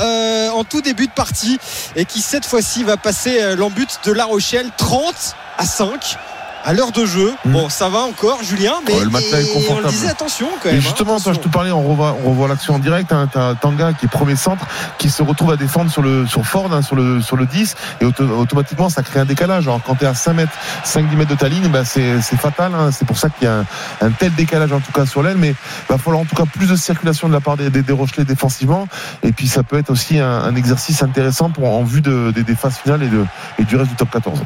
en 0.53 0.63
tout 0.63 0.83
début 0.83 1.09
de 1.09 1.13
partie 1.13 1.59
et 1.97 2.05
qui 2.05 2.21
cette 2.21 2.47
fois-ci 2.47 2.85
va 2.85 2.97
passer 2.97 3.57
l'embut 3.57 3.89
de 4.05 4.13
La 4.13 4.25
Rochelle 4.25 4.71
30 4.77 5.15
à 5.59 5.65
5 5.65 6.17
à 6.65 6.73
l'heure 6.73 6.93
de 6.93 7.05
jeu. 7.07 7.33
Mhm. 7.45 7.53
Bon, 7.53 7.69
ça 7.69 7.89
va 7.89 8.01
encore, 8.01 8.43
Julien, 8.43 8.73
mais 8.87 8.95
Ouais, 8.95 9.05
le 9.05 9.11
matelas 9.11 9.41
est 9.41 9.47
on 9.71 9.79
le 9.81 9.89
disait 9.89 10.09
attention 10.09 10.49
quand 10.63 10.69
Et 10.69 10.73
même. 10.73 10.81
justement, 10.81 11.17
hein, 11.17 11.21
toi, 11.23 11.33
je 11.33 11.39
te 11.39 11.49
parlais, 11.49 11.71
on 11.71 11.83
revoit, 11.89 12.17
on 12.25 12.31
revoit 12.31 12.49
l'action 12.49 12.75
en 12.75 12.79
direct. 12.79 13.13
Hein, 13.13 13.29
T'as 13.33 13.55
Tanga 13.55 13.93
qui 13.93 14.07
est 14.07 14.09
premier 14.09 14.37
centre, 14.37 14.67
qui 14.99 15.11
se 15.11 15.23
retrouve 15.23 15.53
à 15.53 15.57
défendre 15.57 15.91
sur 15.91 16.03
le 16.03 16.27
sur 16.27 16.45
Ford, 16.45 16.69
hein, 16.73 16.83
sur 16.83 16.97
le 16.97 17.21
sur 17.23 17.37
le 17.37 17.47
10, 17.47 17.75
et 18.01 18.05
auto- 18.05 18.25
automatiquement 18.25 18.89
ça 18.89 19.03
crée 19.03 19.21
un 19.21 19.25
décalage. 19.25 19.67
Alors 19.69 19.81
quand 19.87 19.95
t'es 19.95 20.07
à 20.07 20.15
5 20.15 20.35
mètres, 20.35 20.53
5-10 20.85 21.17
mètres 21.17 21.31
de 21.31 21.37
ta 21.37 21.49
ligne, 21.49 21.69
bah, 21.69 21.85
c'est 21.85 22.21
fatal. 22.21 22.73
hein. 22.75 22.91
C'est 22.93 23.05
pour 23.07 23.17
ça 23.19 23.29
qu'il 23.31 23.45
y 23.45 23.49
a 23.49 23.59
un, 23.61 23.67
un 24.07 24.11
tel 24.11 24.35
décalage 24.35 24.73
en 24.73 24.81
tout 24.81 24.93
cas 24.93 25.07
sur 25.07 25.23
l'aile, 25.23 25.37
mais 25.39 25.55
va 25.89 25.99
falloir 25.99 26.21
en 26.23 26.25
tout 26.25 26.37
cas 26.37 26.45
plus 26.45 26.67
de 26.69 26.77
circulation 26.77 27.29
de 27.29 27.33
la 27.33 27.41
part 27.41 27.57
des, 27.57 27.71
des, 27.71 27.83
des 27.83 27.93
Rochelais 27.93 28.25
défensivement. 28.25 28.89
Et 29.23 29.33
puis 29.33 29.49
ça 29.49 29.63
peut 29.63 29.79
être 29.79 29.91
aussi 29.91 30.19
un, 30.19 30.29
un 30.31 30.55
exercice 30.57 31.03
intéressant 31.03 31.51
pour 31.51 31.69
en 31.73 31.85
vue 31.85 32.01
de, 32.03 32.33
des, 32.33 32.43
des 32.43 32.55
phases 32.55 32.77
finales 32.77 33.03
et, 33.03 33.09
de, 33.09 33.25
et 33.59 33.65
du 33.65 33.77
reste 33.77 33.91
du 33.91 33.97
top 33.97 34.11
14. 34.11 34.41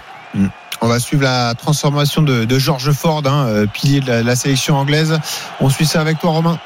On 0.84 0.86
va 0.86 1.00
suivre 1.00 1.22
la 1.22 1.54
transformation 1.54 2.20
de, 2.20 2.58
George 2.58 2.92
Ford, 2.92 3.22
hein, 3.24 3.46
euh, 3.48 3.66
pilier 3.66 4.00
de 4.00 4.12
la 4.12 4.36
sélection 4.36 4.76
anglaise. 4.76 5.18
On 5.58 5.70
suit 5.70 5.86
ça 5.86 6.02
avec 6.02 6.18
toi, 6.18 6.32
Romain. 6.32 6.58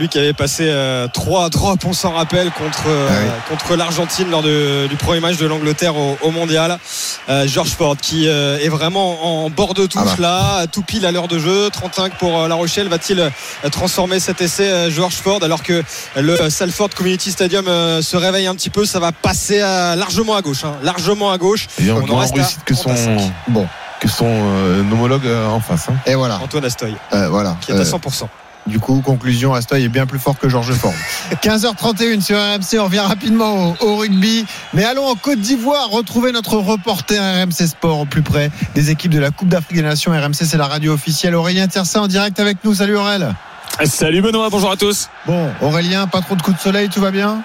Lui 0.00 0.08
qui 0.08 0.18
avait 0.18 0.32
passé 0.32 0.64
euh, 0.66 1.08
trois 1.08 1.50
drops, 1.50 1.84
on 1.84 1.92
s'en 1.92 2.12
rappelle, 2.12 2.50
contre, 2.52 2.84
euh, 2.88 3.08
Ah 3.10 3.14
oui. 3.22 3.30
contre 3.50 3.76
l'Argentine 3.76 4.30
lors 4.30 4.40
de- 4.42 4.86
du 4.86 4.96
premier 4.96 5.20
match 5.20 5.36
de 5.36 5.44
l'Angleterre 5.46 5.94
au, 5.94 6.16
au 6.22 6.30
mondial. 6.30 6.78
euh, 7.28 7.46
George 7.46 7.68
Ford 7.68 7.96
qui 8.00 8.26
euh, 8.26 8.58
est 8.60 8.70
vraiment 8.70 9.44
en 9.44 9.50
bord 9.50 9.74
de 9.74 9.84
touche 9.84 10.00
Ah 10.02 10.14
bah. 10.16 10.22
là, 10.62 10.66
tout 10.68 10.80
pile 10.82 11.04
à 11.04 11.12
l'heure 11.12 11.28
de 11.28 11.38
jeu. 11.38 11.68
35 11.70 12.14
pour 12.16 12.34
euh, 12.40 12.48
La 12.48 12.54
Rochelle. 12.54 12.88
Va-t-il 12.88 13.20
euh, 13.20 13.28
transformer 13.70 14.20
cet 14.20 14.40
essai 14.40 14.70
euh, 14.70 14.90
George 14.90 15.12
Ford 15.16 15.40
alors 15.42 15.62
que 15.62 15.82
le 16.16 16.48
Salford 16.48 16.88
Community 16.96 17.30
Stadium 17.30 17.68
euh, 17.68 18.00
se 18.00 18.16
réveille 18.16 18.46
un 18.46 18.54
petit 18.54 18.70
peu 18.70 18.86
Ça 18.86 19.00
va 19.00 19.12
passer 19.12 19.60
à- 19.60 19.96
largement 19.96 20.34
à 20.34 20.40
gauche, 20.40 20.64
hein, 20.64 20.76
largement 20.82 21.30
à 21.30 21.36
gauche. 21.36 21.66
Et 21.78 21.90
On 21.90 21.98
en 21.98 22.08
on 22.08 22.16
reste 22.16 22.34
réussite 22.34 22.64
que 22.64 22.74
son, 22.74 22.84
35. 22.94 23.32
Bon, 23.48 23.66
que 24.00 24.08
son 24.08 24.24
euh, 24.26 24.80
homologue 24.80 25.26
euh, 25.26 25.46
en 25.46 25.60
face. 25.60 25.88
hein. 25.90 25.94
et 26.06 26.14
voilà. 26.14 26.38
Antoine 26.42 26.64
Astoy 26.64 26.94
Euh, 27.12 27.28
voilà. 27.28 27.56
qui 27.60 27.72
est 27.72 27.74
à 27.74 27.80
Euh, 27.80 27.84
100%. 27.84 28.28
Du 28.70 28.78
coup, 28.78 29.02
conclusion, 29.04 29.52
Astoy 29.52 29.84
est 29.84 29.88
bien 29.88 30.06
plus 30.06 30.20
fort 30.20 30.38
que 30.38 30.48
Georges 30.48 30.74
Ford. 30.74 30.94
15h31 31.42 32.20
sur 32.22 32.38
RMC, 32.38 32.80
on 32.80 32.84
revient 32.84 33.00
rapidement 33.00 33.74
au, 33.80 33.86
au 33.86 33.96
rugby. 33.96 34.46
Mais 34.74 34.84
allons 34.84 35.06
en 35.06 35.16
Côte 35.16 35.40
d'Ivoire 35.40 35.90
retrouver 35.90 36.30
notre 36.30 36.56
reporter 36.56 37.18
RMC 37.18 37.66
Sport 37.66 37.98
au 37.98 38.04
plus 38.04 38.22
près 38.22 38.50
des 38.76 38.90
équipes 38.90 39.10
de 39.10 39.18
la 39.18 39.32
Coupe 39.32 39.48
d'Afrique 39.48 39.76
des 39.76 39.82
Nations. 39.82 40.12
RMC, 40.12 40.44
c'est 40.44 40.56
la 40.56 40.68
radio 40.68 40.92
officielle. 40.92 41.34
Aurélien 41.34 41.66
Tiersin 41.66 42.02
en 42.02 42.06
direct 42.06 42.38
avec 42.38 42.58
nous. 42.64 42.74
Salut 42.74 42.96
Aurel. 42.96 43.34
Salut 43.84 44.20
Benoît, 44.20 44.48
bonjour 44.50 44.70
à 44.70 44.76
tous. 44.76 45.08
Bon, 45.26 45.50
Aurélien, 45.62 46.06
pas 46.06 46.20
trop 46.20 46.36
de 46.36 46.42
coups 46.42 46.56
de 46.56 46.62
soleil, 46.62 46.88
tout 46.90 47.00
va 47.00 47.10
bien? 47.10 47.42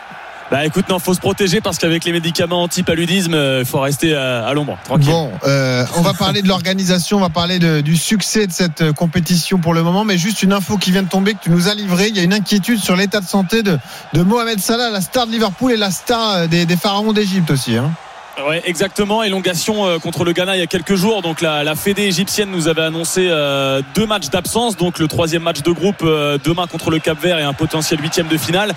Bah 0.51 0.63
écoute, 0.63 0.87
non, 0.89 0.99
faut 0.99 1.15
se 1.15 1.19
protéger 1.19 1.59
parce 1.59 1.79
qu'avec 1.79 2.05
les 2.05 2.11
médicaments 2.11 2.61
anti-paludisme, 2.61 3.33
euh, 3.33 3.59
il 3.61 3.65
faut 3.65 3.79
rester 3.79 4.15
à, 4.15 4.45
à 4.45 4.53
l'ombre, 4.53 4.77
tranquille. 4.83 5.09
Bon, 5.09 5.31
euh, 5.47 5.83
on 5.97 6.01
va 6.01 6.13
parler 6.13 6.43
de 6.43 6.47
l'organisation, 6.47 7.17
on 7.17 7.21
va 7.21 7.29
parler 7.29 7.57
de- 7.57 7.81
du 7.81 7.95
succès 7.97 8.45
de 8.45 8.51
cette 8.51 8.81
euh, 8.81 8.93
compétition 8.93 9.57
pour 9.57 9.73
le 9.73 9.81
moment, 9.81 10.05
mais 10.05 10.19
juste 10.19 10.43
une 10.43 10.53
info 10.53 10.77
qui 10.77 10.91
vient 10.91 11.01
de 11.01 11.09
tomber 11.09 11.33
que 11.33 11.39
tu 11.41 11.49
nous 11.49 11.67
as 11.67 11.73
livrée. 11.73 12.09
Il 12.09 12.15
y 12.15 12.19
a 12.19 12.23
une 12.23 12.33
inquiétude 12.33 12.79
sur 12.79 12.95
l'état 12.95 13.21
de 13.21 13.25
santé 13.25 13.63
de, 13.63 13.79
de 14.13 14.21
Mohamed 14.21 14.59
Salah, 14.59 14.91
la 14.91 15.01
star 15.01 15.25
de 15.25 15.31
Liverpool 15.31 15.71
et 15.71 15.77
la 15.77 15.89
star 15.89 16.31
euh, 16.35 16.47
des, 16.47 16.67
des 16.67 16.77
pharaons 16.77 17.11
d'Égypte 17.11 17.49
aussi. 17.49 17.75
Hein. 17.75 17.91
Ouais, 18.47 18.61
exactement. 18.65 19.23
Élongation 19.23 19.85
euh, 19.87 19.97
contre 19.97 20.23
le 20.25 20.33
Ghana 20.33 20.55
il 20.55 20.59
y 20.59 20.63
a 20.63 20.67
quelques 20.67 20.95
jours. 20.95 21.21
Donc 21.21 21.41
la, 21.41 21.63
la 21.63 21.75
Fédé 21.75 22.03
égyptienne 22.03 22.49
nous 22.51 22.67
avait 22.67 22.81
annoncé 22.81 23.27
euh, 23.29 23.81
deux 23.95 24.05
matchs 24.05 24.29
d'absence. 24.29 24.75
Donc 24.75 24.99
le 24.99 25.07
troisième 25.07 25.41
match 25.43 25.61
de 25.61 25.71
groupe 25.71 26.01
euh, 26.03 26.37
demain 26.43 26.67
contre 26.67 26.89
le 26.91 26.99
Cap 26.99 27.19
Vert 27.21 27.39
et 27.39 27.43
un 27.43 27.53
potentiel 27.53 28.01
huitième 28.01 28.27
de 28.27 28.37
finale. 28.37 28.73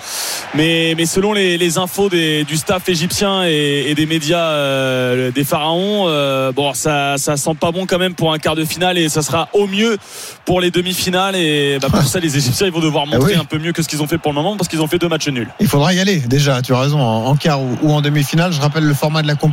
Mais, 0.55 0.93
mais 0.95 1.05
selon 1.05 1.33
les, 1.33 1.57
les 1.57 1.77
infos 1.77 2.09
des- 2.09 2.45
du 2.45 2.55
staff 2.57 2.87
égyptien 2.87 3.43
et, 3.45 3.85
et 3.89 3.95
des 3.95 4.05
médias 4.05 5.29
des 5.31 5.43
pharaons, 5.43 6.05
bon 6.53 6.73
ça 6.73 7.17
ça 7.17 7.35
sent 7.37 7.55
pas 7.59 7.71
bon 7.71 7.85
quand 7.85 7.97
même 7.99 8.13
pour 8.13 8.31
un 8.33 8.37
quart 8.39 8.55
de 8.55 8.63
finale 8.65 8.97
et 8.97 9.09
ça 9.09 9.21
sera 9.21 9.49
au 9.53 9.67
mieux 9.67 9.97
pour 10.45 10.61
les 10.61 10.71
demi-finales. 10.71 11.35
Et 11.35 11.79
bah, 11.81 11.89
pour 11.91 12.03
ça 12.03 12.19
les 12.19 12.37
Égyptiens 12.37 12.67
ils 12.67 12.73
vont 12.73 12.79
devoir 12.79 13.05
montrer 13.07 13.33
oui. 13.33 13.39
un 13.39 13.45
peu 13.45 13.57
mieux 13.59 13.73
que 13.73 13.81
ce 13.81 13.87
qu'ils 13.89 14.01
ont 14.01 14.07
fait 14.07 14.17
pour 14.17 14.31
le 14.31 14.35
moment 14.35 14.55
parce 14.55 14.67
qu'ils 14.69 14.81
ont 14.81 14.87
fait 14.87 14.99
deux 14.99 15.09
matchs 15.09 15.27
nuls. 15.27 15.49
Il 15.59 15.67
faudra 15.67 15.93
y 15.93 15.99
aller 15.99 16.17
déjà, 16.17 16.61
tu 16.61 16.73
as 16.73 16.79
raison, 16.79 16.99
en, 17.01 17.25
en 17.25 17.35
quart 17.35 17.61
ou, 17.61 17.77
ou 17.81 17.91
en 17.91 18.01
demi-finale. 18.01 18.53
Je 18.53 18.61
rappelle 18.61 18.83
le 18.85 18.93
format 18.93 19.21
de 19.21 19.27
la 19.27 19.35
compétition, 19.35 19.48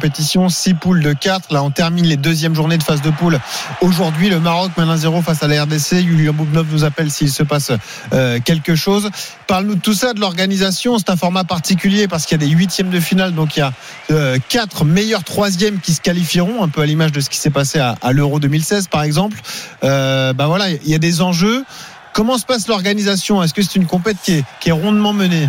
6 0.48 0.74
poules 0.74 1.02
de 1.02 1.12
4. 1.12 1.52
Là, 1.52 1.62
on 1.62 1.70
termine 1.70 2.06
les 2.06 2.16
deuxièmes 2.16 2.54
journées 2.54 2.78
de 2.78 2.82
phase 2.82 3.02
de 3.02 3.10
poule. 3.10 3.38
Aujourd'hui, 3.80 4.28
le 4.28 4.40
Maroc 4.40 4.72
mène 4.76 4.88
1-0 4.88 5.22
face 5.22 5.42
à 5.42 5.48
la 5.48 5.64
RDC. 5.64 6.06
Julien 6.06 6.32
Boubnov 6.32 6.66
nous 6.72 6.84
appelle 6.84 7.10
s'il 7.10 7.30
se 7.30 7.42
passe 7.42 7.72
euh, 8.12 8.38
quelque 8.44 8.74
chose. 8.74 9.10
Parle-nous 9.46 9.76
de 9.76 9.80
tout 9.80 9.94
ça, 9.94 10.12
de 10.12 10.20
l'organisation. 10.20 10.98
C'est 10.98 11.10
un 11.10 11.16
format 11.16 11.44
particulier 11.44 12.08
parce 12.08 12.26
qu'il 12.26 12.40
y 12.40 12.44
a 12.44 12.46
des 12.46 12.52
huitièmes 12.52 12.90
de 12.90 13.00
finale, 13.00 13.34
donc 13.34 13.56
il 13.56 13.60
y 13.60 13.62
a 13.62 13.72
euh, 14.10 14.38
quatre 14.48 14.84
meilleurs 14.84 15.24
troisièmes 15.24 15.80
qui 15.80 15.92
se 15.92 16.00
qualifieront, 16.00 16.62
un 16.62 16.68
peu 16.68 16.82
à 16.82 16.86
l'image 16.86 17.12
de 17.12 17.20
ce 17.20 17.30
qui 17.30 17.38
s'est 17.38 17.50
passé 17.50 17.78
à, 17.78 18.12
l'Euro 18.12 18.40
2016 18.40 18.88
par 18.88 19.02
exemple. 19.02 19.40
Euh, 19.84 20.32
bah 20.32 20.46
voilà, 20.46 20.70
il 20.70 20.88
y 20.88 20.94
a 20.94 20.98
des 20.98 21.22
enjeux. 21.22 21.64
Comment 22.12 22.38
se 22.38 22.46
passe 22.46 22.68
l'organisation? 22.68 23.42
Est-ce 23.42 23.52
que 23.52 23.62
c'est 23.62 23.76
une 23.76 23.86
compète 23.86 24.16
qui 24.22 24.42
est 24.68 24.72
rondement 24.72 25.12
menée? 25.12 25.48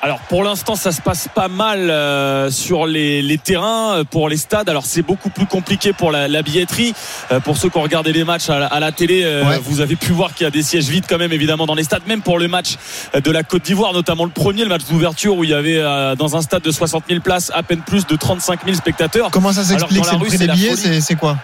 Alors 0.00 0.20
pour 0.28 0.44
l'instant 0.44 0.76
ça 0.76 0.92
se 0.92 1.00
passe 1.00 1.28
pas 1.34 1.48
mal 1.48 1.90
euh, 1.90 2.50
sur 2.52 2.86
les, 2.86 3.20
les 3.20 3.36
terrains 3.36 3.96
euh, 3.98 4.04
pour 4.04 4.28
les 4.28 4.36
stades. 4.36 4.68
Alors 4.68 4.84
c'est 4.86 5.02
beaucoup 5.02 5.28
plus 5.28 5.46
compliqué 5.46 5.92
pour 5.92 6.12
la, 6.12 6.28
la 6.28 6.42
billetterie. 6.42 6.94
Euh, 7.32 7.40
pour 7.40 7.56
ceux 7.56 7.68
qui 7.68 7.78
ont 7.78 7.82
regardé 7.82 8.12
les 8.12 8.22
matchs 8.22 8.48
à 8.48 8.60
la, 8.60 8.66
à 8.66 8.78
la 8.78 8.92
télé, 8.92 9.22
euh, 9.24 9.42
Ouais. 9.48 9.58
vous 9.62 9.80
avez 9.80 9.96
pu 9.96 10.12
voir 10.12 10.34
qu'il 10.34 10.44
y 10.44 10.46
a 10.46 10.50
des 10.50 10.62
sièges 10.62 10.88
vides 10.88 11.04
quand 11.08 11.18
même 11.18 11.32
évidemment 11.32 11.66
dans 11.66 11.74
les 11.74 11.82
stades. 11.84 12.02
Même 12.06 12.22
pour 12.22 12.38
le 12.38 12.46
match 12.48 12.76
de 13.14 13.30
la 13.30 13.42
Côte 13.42 13.62
d'Ivoire, 13.64 13.92
notamment 13.92 14.24
le 14.24 14.30
premier, 14.30 14.62
le 14.62 14.68
match 14.68 14.84
d'ouverture 14.88 15.36
où 15.36 15.42
il 15.44 15.50
y 15.50 15.54
avait 15.54 15.78
euh, 15.78 16.14
dans 16.14 16.36
un 16.36 16.42
stade 16.42 16.62
de 16.62 16.70
60 16.70 17.04
000 17.08 17.20
places 17.20 17.50
à 17.54 17.62
peine 17.64 17.80
plus 17.80 18.06
de 18.06 18.14
35 18.14 18.60
000 18.64 18.76
spectateurs. 18.76 19.30
Comment 19.32 19.52
ça 19.52 19.64
s'explique 19.64 20.04
C'est 20.04 20.12
le 20.12 20.18
prix 20.26 20.38
des 20.38 20.46
billets 20.48 21.00
c'est 21.00 21.14
quoi? 21.16 21.36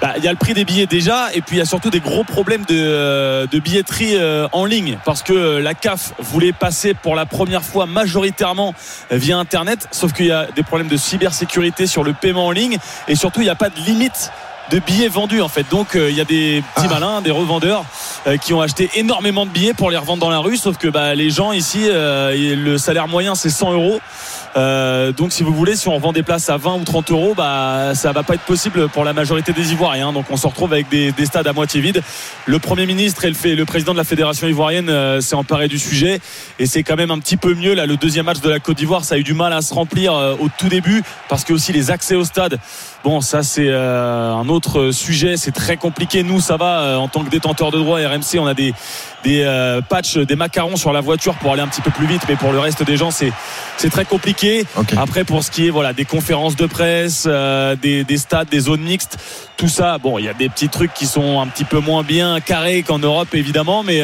Bah, 0.00 0.14
Il 0.16 0.24
y 0.24 0.28
a 0.28 0.30
le 0.30 0.36
prix 0.36 0.54
des 0.54 0.64
billets 0.64 0.86
déjà, 0.86 1.28
et 1.34 1.42
puis 1.42 1.56
il 1.56 1.58
y 1.58 1.62
a 1.62 1.66
surtout 1.66 1.90
des 1.90 2.00
gros 2.00 2.24
problèmes 2.24 2.64
de, 2.64 2.74
euh, 2.74 3.46
de 3.46 3.58
billetterie 3.58 4.16
euh, 4.16 4.48
en 4.52 4.64
ligne, 4.64 4.98
parce 5.04 5.22
que 5.22 5.32
euh, 5.32 5.60
la 5.60 5.74
CAF 5.74 6.14
voulait 6.18 6.52
passer 6.52 6.94
pour 6.94 7.14
la 7.14 7.26
première 7.26 7.62
fois 7.62 7.84
majoritairement 7.86 8.74
via 9.10 9.36
Internet, 9.38 9.88
sauf 9.90 10.12
qu'il 10.12 10.26
y 10.26 10.32
a 10.32 10.46
des 10.56 10.62
problèmes 10.62 10.88
de 10.88 10.96
cybersécurité 10.96 11.86
sur 11.86 12.02
le 12.02 12.14
paiement 12.14 12.46
en 12.46 12.50
ligne, 12.50 12.78
et 13.08 13.14
surtout 13.14 13.40
il 13.40 13.44
n'y 13.44 13.50
a 13.50 13.54
pas 13.54 13.68
de 13.68 13.78
limite 13.80 14.30
de 14.70 14.78
billets 14.78 15.08
vendus 15.08 15.40
en 15.42 15.48
fait. 15.48 15.66
Donc 15.70 15.96
euh, 15.96 16.10
il 16.10 16.16
y 16.16 16.20
a 16.20 16.24
des 16.24 16.62
petits 16.74 16.86
Ah. 16.88 16.94
malins, 16.94 17.20
des 17.22 17.30
revendeurs 17.30 17.84
euh, 18.26 18.36
qui 18.36 18.54
ont 18.54 18.60
acheté 18.60 18.88
énormément 18.94 19.44
de 19.44 19.50
billets 19.50 19.74
pour 19.74 19.90
les 19.90 19.96
revendre 19.96 20.20
dans 20.20 20.30
la 20.30 20.38
rue, 20.38 20.56
sauf 20.56 20.76
que 20.78 20.88
bah, 20.88 21.14
les 21.14 21.30
gens 21.30 21.52
ici, 21.52 21.80
euh, 21.88 22.54
le 22.56 22.78
salaire 22.78 23.08
moyen 23.08 23.34
c'est 23.34 23.50
100 23.50 23.72
euros. 23.72 24.00
Euh, 24.56 25.12
donc 25.12 25.32
si 25.32 25.42
vous 25.42 25.54
voulez, 25.54 25.76
si 25.76 25.88
on 25.88 25.94
revend 25.94 26.12
des 26.12 26.22
places 26.22 26.48
à 26.48 26.56
20 26.56 26.76
ou 26.76 26.84
30 26.84 27.10
euros, 27.10 27.34
bah 27.36 27.94
ça 27.94 28.12
va 28.12 28.22
pas 28.22 28.34
être 28.34 28.42
possible 28.42 28.88
pour 28.88 29.04
la 29.04 29.12
majorité 29.12 29.52
des 29.52 29.72
Ivoiriens. 29.72 30.12
Donc 30.12 30.26
on 30.30 30.36
se 30.36 30.46
retrouve 30.46 30.72
avec 30.72 30.88
des, 30.88 31.12
des 31.12 31.26
stades 31.26 31.46
à 31.46 31.52
moitié 31.52 31.80
vides. 31.80 32.02
Le 32.46 32.58
Premier 32.58 32.86
ministre 32.86 33.24
et 33.24 33.54
le 33.54 33.64
président 33.64 33.92
de 33.92 33.98
la 33.98 34.04
fédération 34.04 34.46
ivoirienne 34.48 34.88
euh, 34.88 35.20
s'est 35.20 35.36
emparé 35.36 35.68
du 35.68 35.78
sujet 35.78 36.20
et 36.58 36.66
c'est 36.66 36.82
quand 36.82 36.96
même 36.96 37.10
un 37.10 37.18
petit 37.18 37.36
peu 37.36 37.54
mieux 37.54 37.74
là. 37.74 37.86
Le 37.86 37.96
deuxième 37.96 38.26
match 38.26 38.40
de 38.40 38.50
la 38.50 38.58
Côte 38.58 38.78
d'Ivoire, 38.78 39.04
ça 39.04 39.14
a 39.14 39.18
eu 39.18 39.22
du 39.22 39.34
mal 39.34 39.52
à 39.52 39.62
se 39.62 39.72
remplir 39.72 40.14
euh, 40.14 40.34
au 40.40 40.48
tout 40.58 40.68
début 40.68 41.02
parce 41.28 41.44
que 41.44 41.52
aussi 41.52 41.72
les 41.72 41.90
accès 41.90 42.16
au 42.16 42.24
stade. 42.24 42.58
Bon, 43.02 43.22
ça 43.22 43.42
c'est 43.42 43.68
euh, 43.68 44.34
un 44.34 44.48
autre 44.50 44.90
sujet. 44.90 45.38
C'est 45.38 45.52
très 45.52 45.78
compliqué. 45.78 46.22
Nous, 46.22 46.40
ça 46.40 46.58
va 46.58 46.80
euh, 46.80 46.96
en 46.96 47.08
tant 47.08 47.24
que 47.24 47.30
détenteur 47.30 47.70
de 47.70 47.78
droit 47.78 47.98
RMC, 47.98 48.38
on 48.38 48.46
a 48.46 48.52
des 48.52 48.74
des 49.24 49.42
euh, 49.44 49.80
patchs, 49.80 50.18
des 50.18 50.36
macarons 50.36 50.76
sur 50.76 50.92
la 50.92 51.00
voiture 51.00 51.34
pour 51.36 51.52
aller 51.52 51.62
un 51.62 51.68
petit 51.68 51.80
peu 51.80 51.90
plus 51.90 52.06
vite, 52.06 52.22
mais 52.28 52.36
pour 52.36 52.52
le 52.52 52.58
reste 52.58 52.82
des 52.82 52.98
gens, 52.98 53.10
c'est 53.10 53.32
c'est 53.78 53.88
très 53.88 54.04
compliqué. 54.04 54.66
Après, 54.98 55.24
pour 55.24 55.42
ce 55.42 55.50
qui 55.50 55.66
est 55.66 55.70
voilà 55.70 55.94
des 55.94 56.04
conférences 56.04 56.56
de 56.56 56.66
presse, 56.66 57.26
des, 57.26 58.04
des 58.04 58.16
stades, 58.18 58.48
des 58.50 58.60
zones 58.60 58.82
mixtes, 58.82 59.16
tout 59.56 59.68
ça, 59.68 59.96
bon, 59.98 60.18
il 60.18 60.26
y 60.26 60.28
a 60.28 60.34
des 60.34 60.50
petits 60.50 60.68
trucs 60.68 60.92
qui 60.92 61.06
sont 61.06 61.40
un 61.40 61.46
petit 61.46 61.64
peu 61.64 61.80
moins 61.80 62.02
bien 62.02 62.40
carrés 62.40 62.82
qu'en 62.82 62.98
Europe, 62.98 63.34
évidemment, 63.34 63.82
mais 63.82 64.00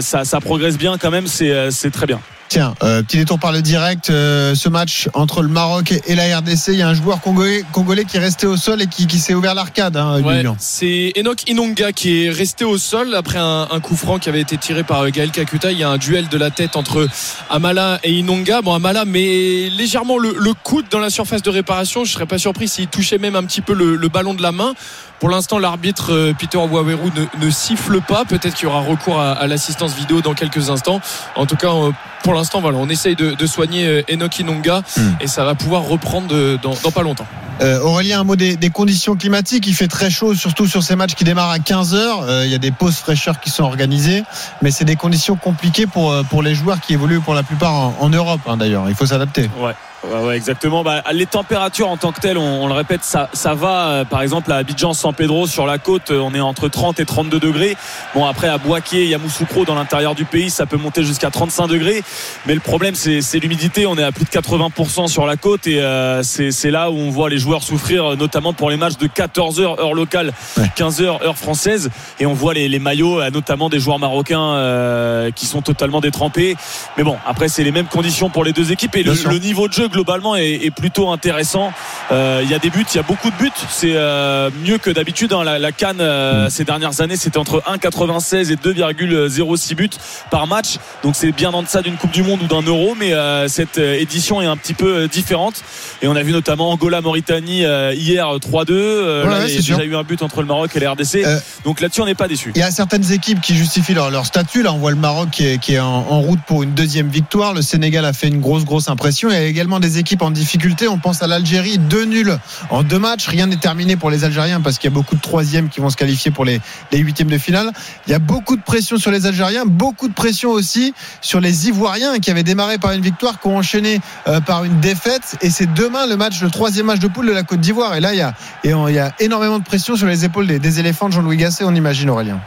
ça, 0.00 0.24
ça 0.24 0.40
progresse 0.40 0.78
bien 0.78 0.96
quand 0.98 1.10
même. 1.10 1.26
C'est 1.26 1.70
c'est 1.70 1.90
très 1.90 2.06
bien. 2.06 2.20
Tiens, 2.50 2.74
euh, 2.82 3.04
petit 3.04 3.18
détour 3.18 3.38
par 3.38 3.52
le 3.52 3.62
direct. 3.62 4.10
euh, 4.10 4.56
ce 4.56 4.68
match 4.68 5.08
entre 5.14 5.40
le 5.42 5.46
Maroc 5.46 5.94
et 6.08 6.16
la 6.16 6.36
RDC, 6.38 6.70
il 6.72 6.78
y 6.78 6.82
a 6.82 6.88
un 6.88 6.94
joueur 6.94 7.20
congolais, 7.20 7.62
congolais 7.70 8.04
qui 8.04 8.16
est 8.16 8.20
resté 8.20 8.48
au 8.48 8.56
sol 8.56 8.82
et 8.82 8.88
qui, 8.88 9.06
qui 9.06 9.20
s'est 9.20 9.34
ouvert 9.34 9.54
l'arcade. 9.54 9.96
Hein, 9.96 10.20
Ouais, 10.20 10.42
c'est 10.58 11.12
Enoch 11.16 11.48
Inonga 11.48 11.92
qui 11.92 12.24
est 12.24 12.30
resté 12.30 12.64
au 12.64 12.76
sol 12.76 13.14
après 13.14 13.38
un, 13.38 13.68
un 13.70 13.78
coup 13.78 13.94
franc 13.94 14.18
qui 14.18 14.28
avait 14.28 14.40
été 14.40 14.56
tiré 14.56 14.82
par 14.82 15.08
Gaël 15.12 15.30
Kakuta. 15.30 15.70
Il 15.70 15.78
y 15.78 15.84
a 15.84 15.90
un 15.90 15.96
duel 15.98 16.26
de 16.26 16.36
la 16.38 16.50
tête 16.50 16.74
entre 16.74 17.06
Amala 17.50 18.00
et 18.02 18.10
Inonga. 18.10 18.62
Bon, 18.62 18.74
Amala 18.74 19.04
met 19.04 19.68
légèrement 19.70 20.18
le, 20.18 20.34
le 20.36 20.52
coude 20.52 20.86
dans 20.90 20.98
la 20.98 21.10
surface 21.10 21.42
de 21.42 21.50
réparation. 21.50 22.04
Je 22.04 22.12
serais 22.12 22.26
pas 22.26 22.38
surpris 22.38 22.66
s'il 22.66 22.88
touchait 22.88 23.18
même 23.18 23.36
un 23.36 23.44
petit 23.44 23.60
peu 23.60 23.74
le, 23.74 23.94
le 23.94 24.08
ballon 24.08 24.34
de 24.34 24.42
la 24.42 24.50
main. 24.50 24.74
Pour 25.20 25.28
l'instant, 25.28 25.58
l'arbitre 25.58 26.12
euh, 26.14 26.32
Peter 26.32 26.56
Waweru 26.56 27.10
ne, 27.14 27.44
ne 27.46 27.50
siffle 27.50 28.00
pas. 28.00 28.24
Peut-être 28.24 28.54
qu'il 28.54 28.64
y 28.64 28.70
aura 28.70 28.80
recours 28.80 29.20
à, 29.20 29.32
à 29.32 29.46
l'assistance 29.46 29.94
vidéo 29.94 30.22
dans 30.22 30.32
quelques 30.32 30.70
instants. 30.70 31.00
En 31.36 31.44
tout 31.44 31.56
cas, 31.56 31.68
euh, 31.74 31.90
pour 32.24 32.32
l'instant, 32.32 32.39
voilà, 32.60 32.78
on 32.78 32.88
essaye 32.88 33.16
de, 33.16 33.32
de 33.32 33.46
soigner 33.46 33.86
euh, 33.86 34.02
Enoch 34.12 34.38
Inonga 34.38 34.82
Hmm. 34.96 35.12
et 35.20 35.26
ça 35.26 35.44
va 35.44 35.54
pouvoir 35.54 35.82
reprendre 35.84 36.28
de- 36.28 36.58
dans, 36.62 36.74
dans 36.82 36.90
pas 36.90 37.02
longtemps. 37.02 37.26
Euh, 37.60 37.78
Aurélien, 37.80 38.20
un 38.20 38.24
mot 38.24 38.36
des, 38.36 38.56
des 38.56 38.70
conditions 38.70 39.16
climatiques. 39.16 39.66
Il 39.66 39.74
fait 39.74 39.86
très 39.88 40.08
chaud, 40.10 40.34
surtout 40.34 40.66
sur 40.66 40.82
ces 40.82 40.96
matchs 40.96 41.14
qui 41.14 41.24
démarrent 41.24 41.50
à 41.50 41.58
15 41.58 41.94
heures. 41.94 42.22
Euh, 42.22 42.46
il 42.46 42.50
y 42.50 42.54
a 42.54 42.58
des 42.58 42.70
pauses 42.70 42.96
fraîcheurs 42.96 43.38
qui 43.40 43.50
sont 43.50 43.64
organisées, 43.64 44.22
mais 44.62 44.70
c'est 44.70 44.86
des 44.86 44.96
conditions 44.96 45.36
compliquées 45.36 45.86
pour 45.86 46.10
euh, 46.12 46.22
pour 46.22 46.42
les 46.42 46.54
joueurs 46.54 46.80
qui 46.80 46.94
évoluent 46.94 47.20
pour 47.20 47.34
la 47.34 47.42
plupart 47.42 47.74
en, 47.74 47.94
en 48.00 48.08
Europe. 48.08 48.40
hein, 48.46 48.56
D'ailleurs, 48.56 48.88
il 48.88 48.94
faut 48.94 49.04
s'adapter. 49.06 49.50
Ouais. 49.60 49.72
Ouais, 50.02 50.26
ouais, 50.26 50.36
exactement. 50.36 50.82
Bah, 50.82 51.02
les 51.12 51.26
températures 51.26 51.88
en 51.88 51.96
tant 51.98 52.10
que 52.12 52.20
telles, 52.20 52.38
on, 52.38 52.62
on 52.64 52.66
le 52.68 52.72
répète, 52.72 53.04
ça, 53.04 53.28
ça 53.34 53.54
va. 53.54 53.88
Euh, 53.88 54.04
Par 54.04 54.22
exemple, 54.22 54.50
à 54.50 54.56
Abidjan, 54.56 54.94
San 54.94 55.12
Pedro, 55.12 55.46
sur 55.46 55.66
la 55.66 55.76
côte, 55.76 56.10
euh, 56.10 56.20
on 56.20 56.34
est 56.34 56.40
entre 56.40 56.68
30 56.68 57.00
et 57.00 57.04
32 57.04 57.38
degrés. 57.38 57.76
Bon, 58.14 58.24
après, 58.24 58.48
à 58.48 58.56
Boaké, 58.56 59.06
Yamoussoukro, 59.08 59.66
dans 59.66 59.74
l'intérieur 59.74 60.14
du 60.14 60.24
pays, 60.24 60.48
ça 60.48 60.64
peut 60.64 60.78
monter 60.78 61.04
jusqu'à 61.04 61.30
35 61.30 61.66
degrés. 61.66 62.02
Mais 62.46 62.54
le 62.54 62.60
problème, 62.60 62.94
c'est 62.94 63.38
l'humidité. 63.40 63.86
On 63.86 63.96
est 63.98 64.02
à 64.02 64.10
plus 64.10 64.24
de 64.24 64.30
80% 64.30 65.06
sur 65.08 65.26
la 65.26 65.36
côte 65.36 65.66
et 65.66 65.80
euh, 65.82 66.22
c'est 66.22 66.70
là 66.70 66.90
où 66.90 66.94
on 66.96 67.10
voit 67.10 67.28
les 67.28 67.38
joueurs 67.38 67.62
souffrir, 67.62 68.12
euh, 68.12 68.16
notamment 68.16 68.54
pour 68.54 68.70
les 68.70 68.78
matchs 68.78 68.96
de 68.96 69.06
14 69.06 69.60
heures 69.60 69.78
heure 69.80 69.92
locale, 69.94 70.32
Ouais. 70.56 70.70
15 70.76 71.02
heures 71.02 71.22
heure 71.22 71.36
française. 71.36 71.90
Et 72.18 72.24
on 72.26 72.32
voit 72.32 72.54
les, 72.54 72.68
les 72.68 72.78
maillots, 72.78 73.20
euh, 73.20 73.30
notamment 73.30 73.68
des 73.68 73.78
joueurs 73.80 73.98
marocains 73.98 74.54
euh, 74.54 75.30
qui 75.30 75.44
sont 75.44 75.60
totalement 75.60 76.00
détrempés. 76.00 76.56
Mais 76.96 77.02
bon, 77.04 77.16
après, 77.26 77.48
c'est 77.48 77.64
les 77.64 77.70
mêmes 77.72 77.86
conditions 77.86 78.30
pour 78.30 78.44
les 78.44 78.52
deux 78.54 78.72
équipes 78.72 78.96
et 78.96 79.02
le 79.02 79.38
niveau 79.38 79.68
de 79.68 79.72
jeu 79.74 79.89
globalement 79.90 80.36
est, 80.36 80.64
est 80.64 80.70
plutôt 80.70 81.10
intéressant. 81.10 81.72
Euh, 82.12 82.40
Il 82.44 82.50
y 82.50 82.54
a 82.54 82.58
des 82.58 82.70
buts, 82.70 82.84
il 82.92 82.96
y 82.96 83.00
a 83.00 83.02
beaucoup 83.02 83.30
de 83.30 83.36
buts. 83.36 83.50
C'est 83.68 83.92
euh, 83.94 84.50
mieux 84.64 84.78
que 84.78 84.90
d'habitude. 84.90 85.32
Hein. 85.32 85.44
La, 85.44 85.58
la 85.58 85.72
Cannes 85.72 86.00
euh, 86.00 86.48
ces 86.48 86.64
dernières 86.64 87.00
années, 87.00 87.16
c'était 87.16 87.38
entre 87.38 87.62
1,96 87.70 88.50
et 88.52 88.56
2,06 88.56 89.74
buts 89.74 89.90
par 90.30 90.46
match. 90.46 90.76
Donc 91.02 91.14
c'est 91.16 91.32
bien 91.32 91.50
en 91.52 91.62
deçà 91.62 91.82
d'une 91.82 91.96
Coupe 91.96 92.10
du 92.12 92.22
Monde 92.22 92.40
ou 92.42 92.46
d'un 92.46 92.62
Euro, 92.62 92.94
mais 92.98 93.12
cette 93.48 93.78
édition 93.78 94.40
est 94.40 94.46
un 94.46 94.56
petit 94.56 94.74
peu 94.74 95.08
différente. 95.08 95.62
Et 96.02 96.08
on 96.08 96.16
a 96.16 96.22
vu 96.22 96.32
notamment 96.32 96.70
Angola-Mauritanie 96.70 97.64
euh, 97.64 97.92
hier 97.94 98.26
3-2. 98.26 98.66
Euh, 98.70 99.24
Ouais, 99.24 99.30
là, 99.30 99.38
ouais, 99.40 99.48
il 99.48 99.54
y 99.54 99.58
a 99.58 99.62
sûr. 99.62 99.76
déjà 99.76 99.86
eu 99.88 99.96
un 99.96 100.02
but 100.02 100.22
entre 100.22 100.40
le 100.40 100.46
Maroc 100.46 100.70
et 100.74 100.80
la 100.80 100.92
RDC. 100.92 101.24
Donc 101.64 101.80
là-dessus, 101.80 102.00
on 102.00 102.06
n'est 102.06 102.14
pas 102.14 102.28
déçu. 102.28 102.52
Il 102.54 102.60
y 102.60 102.62
a 102.62 102.70
certaines 102.70 103.12
équipes 103.12 103.40
qui 103.40 103.54
justifient 103.54 103.94
leur, 103.94 104.10
leur 104.10 104.24
statut. 104.26 104.62
Là, 104.62 104.72
on 104.72 104.78
voit 104.78 104.90
le 104.90 104.96
Maroc 104.96 105.28
qui 105.30 105.46
est, 105.46 105.58
qui 105.58 105.74
est 105.74 105.78
en, 105.80 105.86
en 105.88 106.20
route 106.20 106.40
pour 106.46 106.62
une 106.62 106.72
deuxième 106.74 107.08
victoire. 107.08 107.52
Le 107.54 107.62
Sénégal 107.62 108.04
a 108.04 108.12
fait 108.12 108.28
une 108.28 108.40
grosse, 108.40 108.64
grosse 108.64 108.88
impression. 108.88 109.28
Il 109.28 109.34
y 109.34 109.36
a 109.36 109.42
également 109.44 109.79
des 109.80 109.98
équipes 109.98 110.22
en 110.22 110.30
difficulté. 110.30 110.88
On 110.88 110.98
pense 110.98 111.22
à 111.22 111.26
l'Algérie, 111.26 111.78
deux 111.78 112.04
nuls 112.04 112.38
en 112.70 112.82
deux 112.82 112.98
matchs. 112.98 113.26
Rien 113.26 113.46
n'est 113.46 113.56
terminé 113.56 113.96
pour 113.96 114.10
les 114.10 114.24
Algériens 114.24 114.60
parce 114.60 114.78
qu'il 114.78 114.90
y 114.90 114.92
a 114.92 114.94
beaucoup 114.94 115.16
de 115.16 115.20
troisièmes 115.20 115.68
qui 115.68 115.80
vont 115.80 115.90
se 115.90 115.96
qualifier 115.96 116.30
pour 116.30 116.44
les, 116.44 116.60
huitièmes 116.92 117.28
de 117.30 117.38
finale. 117.38 117.72
Il 118.06 118.10
y 118.10 118.14
a 118.14 118.18
beaucoup 118.18 118.56
de 118.56 118.62
pression 118.62 118.98
sur 118.98 119.10
les 119.10 119.26
Algériens, 119.26 119.64
beaucoup 119.66 120.08
de 120.08 120.14
pression 120.14 120.50
aussi 120.50 120.94
sur 121.20 121.40
les 121.40 121.68
Ivoiriens 121.68 122.18
qui 122.18 122.30
avaient 122.30 122.42
démarré 122.42 122.78
par 122.78 122.92
une 122.92 123.02
victoire, 123.02 123.40
qui 123.40 123.48
ont 123.48 123.56
enchaîné 123.56 124.00
euh, 124.26 124.40
par 124.40 124.64
une 124.64 124.78
défaite. 124.80 125.36
Et 125.42 125.50
c'est 125.50 125.72
demain 125.72 126.06
le 126.06 126.16
match, 126.16 126.40
le 126.42 126.50
troisième 126.50 126.86
match 126.86 127.00
de 127.00 127.08
poule 127.08 127.26
de 127.26 127.32
la 127.32 127.42
Côte 127.42 127.60
d'Ivoire. 127.60 127.94
Et 127.94 128.00
là, 128.00 128.12
il 128.14 128.18
y 128.18 128.22
a, 128.22 128.34
et 128.64 128.74
on- 128.74 128.88
y 128.88 128.98
a 128.98 129.12
énormément 129.18 129.58
de 129.58 129.64
pression 129.64 129.96
sur 129.96 130.06
les 130.06 130.24
épaules 130.24 130.46
des, 130.46 130.58
des 130.58 130.80
éléphants 130.80 131.08
de 131.08 131.14
Jean-Louis 131.14 131.36
Gasset, 131.36 131.64
on 131.64 131.74
imagine 131.74 132.10
Aurélien. 132.10 132.40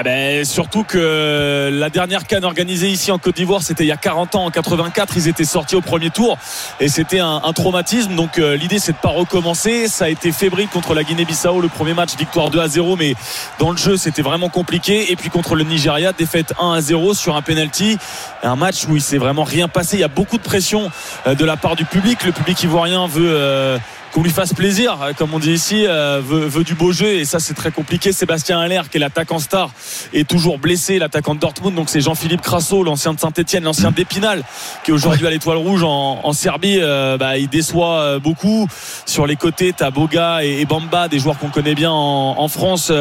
Ah 0.00 0.02
ben, 0.02 0.46
surtout 0.46 0.82
que 0.82 1.68
la 1.70 1.90
dernière 1.90 2.26
canne 2.26 2.46
organisée 2.46 2.88
ici 2.88 3.12
en 3.12 3.18
Côte 3.18 3.36
d'Ivoire, 3.36 3.60
c'était 3.60 3.84
il 3.84 3.88
y 3.88 3.92
a 3.92 3.98
40 3.98 4.34
ans, 4.34 4.46
en 4.46 4.50
84. 4.50 5.12
Ils 5.16 5.28
étaient 5.28 5.44
sortis 5.44 5.76
au 5.76 5.82
premier 5.82 6.08
tour 6.08 6.38
et 6.80 6.88
c'était 6.88 7.18
un, 7.18 7.52
traumatisme. 7.52 8.14
Donc 8.14 8.38
euh, 8.38 8.56
l'idée, 8.56 8.78
c'est 8.78 8.92
de 8.92 8.96
pas 8.96 9.10
recommencer. 9.10 9.88
Ça 9.88 10.06
a 10.06 10.08
été 10.08 10.32
fébrile 10.32 10.68
contre 10.68 10.94
la 10.94 11.04
Guinée-Bissau, 11.04 11.60
le 11.60 11.68
premier 11.68 11.92
match, 11.92 12.16
victoire 12.16 12.48
2 12.48 12.60
à 12.60 12.68
0, 12.68 12.96
mais 12.96 13.14
dans 13.58 13.72
le 13.72 13.76
jeu, 13.76 13.98
c'était 13.98 14.22
vraiment 14.22 14.48
compliqué. 14.48 15.12
Et 15.12 15.16
puis 15.16 15.28
contre 15.28 15.54
le 15.54 15.64
Nigeria, 15.64 16.14
défaite 16.14 16.54
1 16.58 16.72
à 16.72 16.80
0 16.80 17.12
sur 17.12 17.36
un 17.36 17.42
penalty. 17.42 17.98
Un 18.42 18.56
match 18.56 18.86
où 18.88 18.96
il 18.96 19.02
s'est 19.02 19.18
vraiment 19.18 19.44
rien 19.44 19.68
passé. 19.68 19.98
Il 19.98 20.00
y 20.00 20.04
a 20.04 20.08
beaucoup 20.08 20.38
de 20.38 20.42
pression 20.42 20.90
euh, 21.26 21.34
de 21.34 21.44
la 21.44 21.58
part 21.58 21.76
du 21.76 21.84
public. 21.84 22.24
Le 22.24 22.32
public 22.32 22.62
ivoirien 22.62 23.06
veut. 23.06 23.28
euh, 23.28 23.76
qu'on 24.12 24.22
lui 24.22 24.30
fasse 24.30 24.52
plaisir, 24.54 25.00
euh, 25.02 25.12
comme 25.16 25.32
on 25.34 25.38
dit 25.38 25.52
ici, 25.52 25.84
euh, 25.86 26.20
veut, 26.24 26.64
du 26.64 26.74
beau 26.74 26.92
jeu 26.92 27.14
et 27.14 27.24
ça 27.24 27.38
c'est 27.38 27.54
très 27.54 27.70
compliqué. 27.70 28.12
Sébastien 28.12 28.58
Haller, 28.60 28.82
qui 28.90 28.96
est 28.96 29.00
l'attaquant 29.00 29.38
star, 29.38 29.70
est 30.12 30.28
toujours 30.28 30.58
blessé, 30.58 30.98
l'attaquant 30.98 31.34
de 31.34 31.40
Dortmund. 31.40 31.74
Donc 31.74 31.88
c'est 31.88 32.00
Jean-Philippe 32.00 32.40
Crasso, 32.40 32.82
l'ancien 32.82 33.14
de 33.14 33.20
Saint-Etienne, 33.20 33.64
l'ancien 33.64 33.92
d'Épinal, 33.92 34.42
qui 34.84 34.92
aujourd'hui 34.92 35.26
à 35.26 35.30
l'Étoile 35.30 35.58
Rouge 35.58 35.82
en, 35.84 36.32
Serbie. 36.32 36.78
Euh, 36.80 37.16
bah, 37.16 37.38
il 37.38 37.48
déçoit 37.48 38.18
beaucoup. 38.18 38.66
Sur 39.06 39.26
les 39.26 39.36
côtés, 39.36 39.72
t'as 39.76 39.90
Boga 39.90 40.42
et, 40.44 40.64
Bamba, 40.64 41.08
des 41.08 41.18
joueurs 41.18 41.38
qu'on 41.38 41.50
connaît 41.50 41.74
bien 41.74 41.90
en, 41.90 42.48
France. 42.48 42.92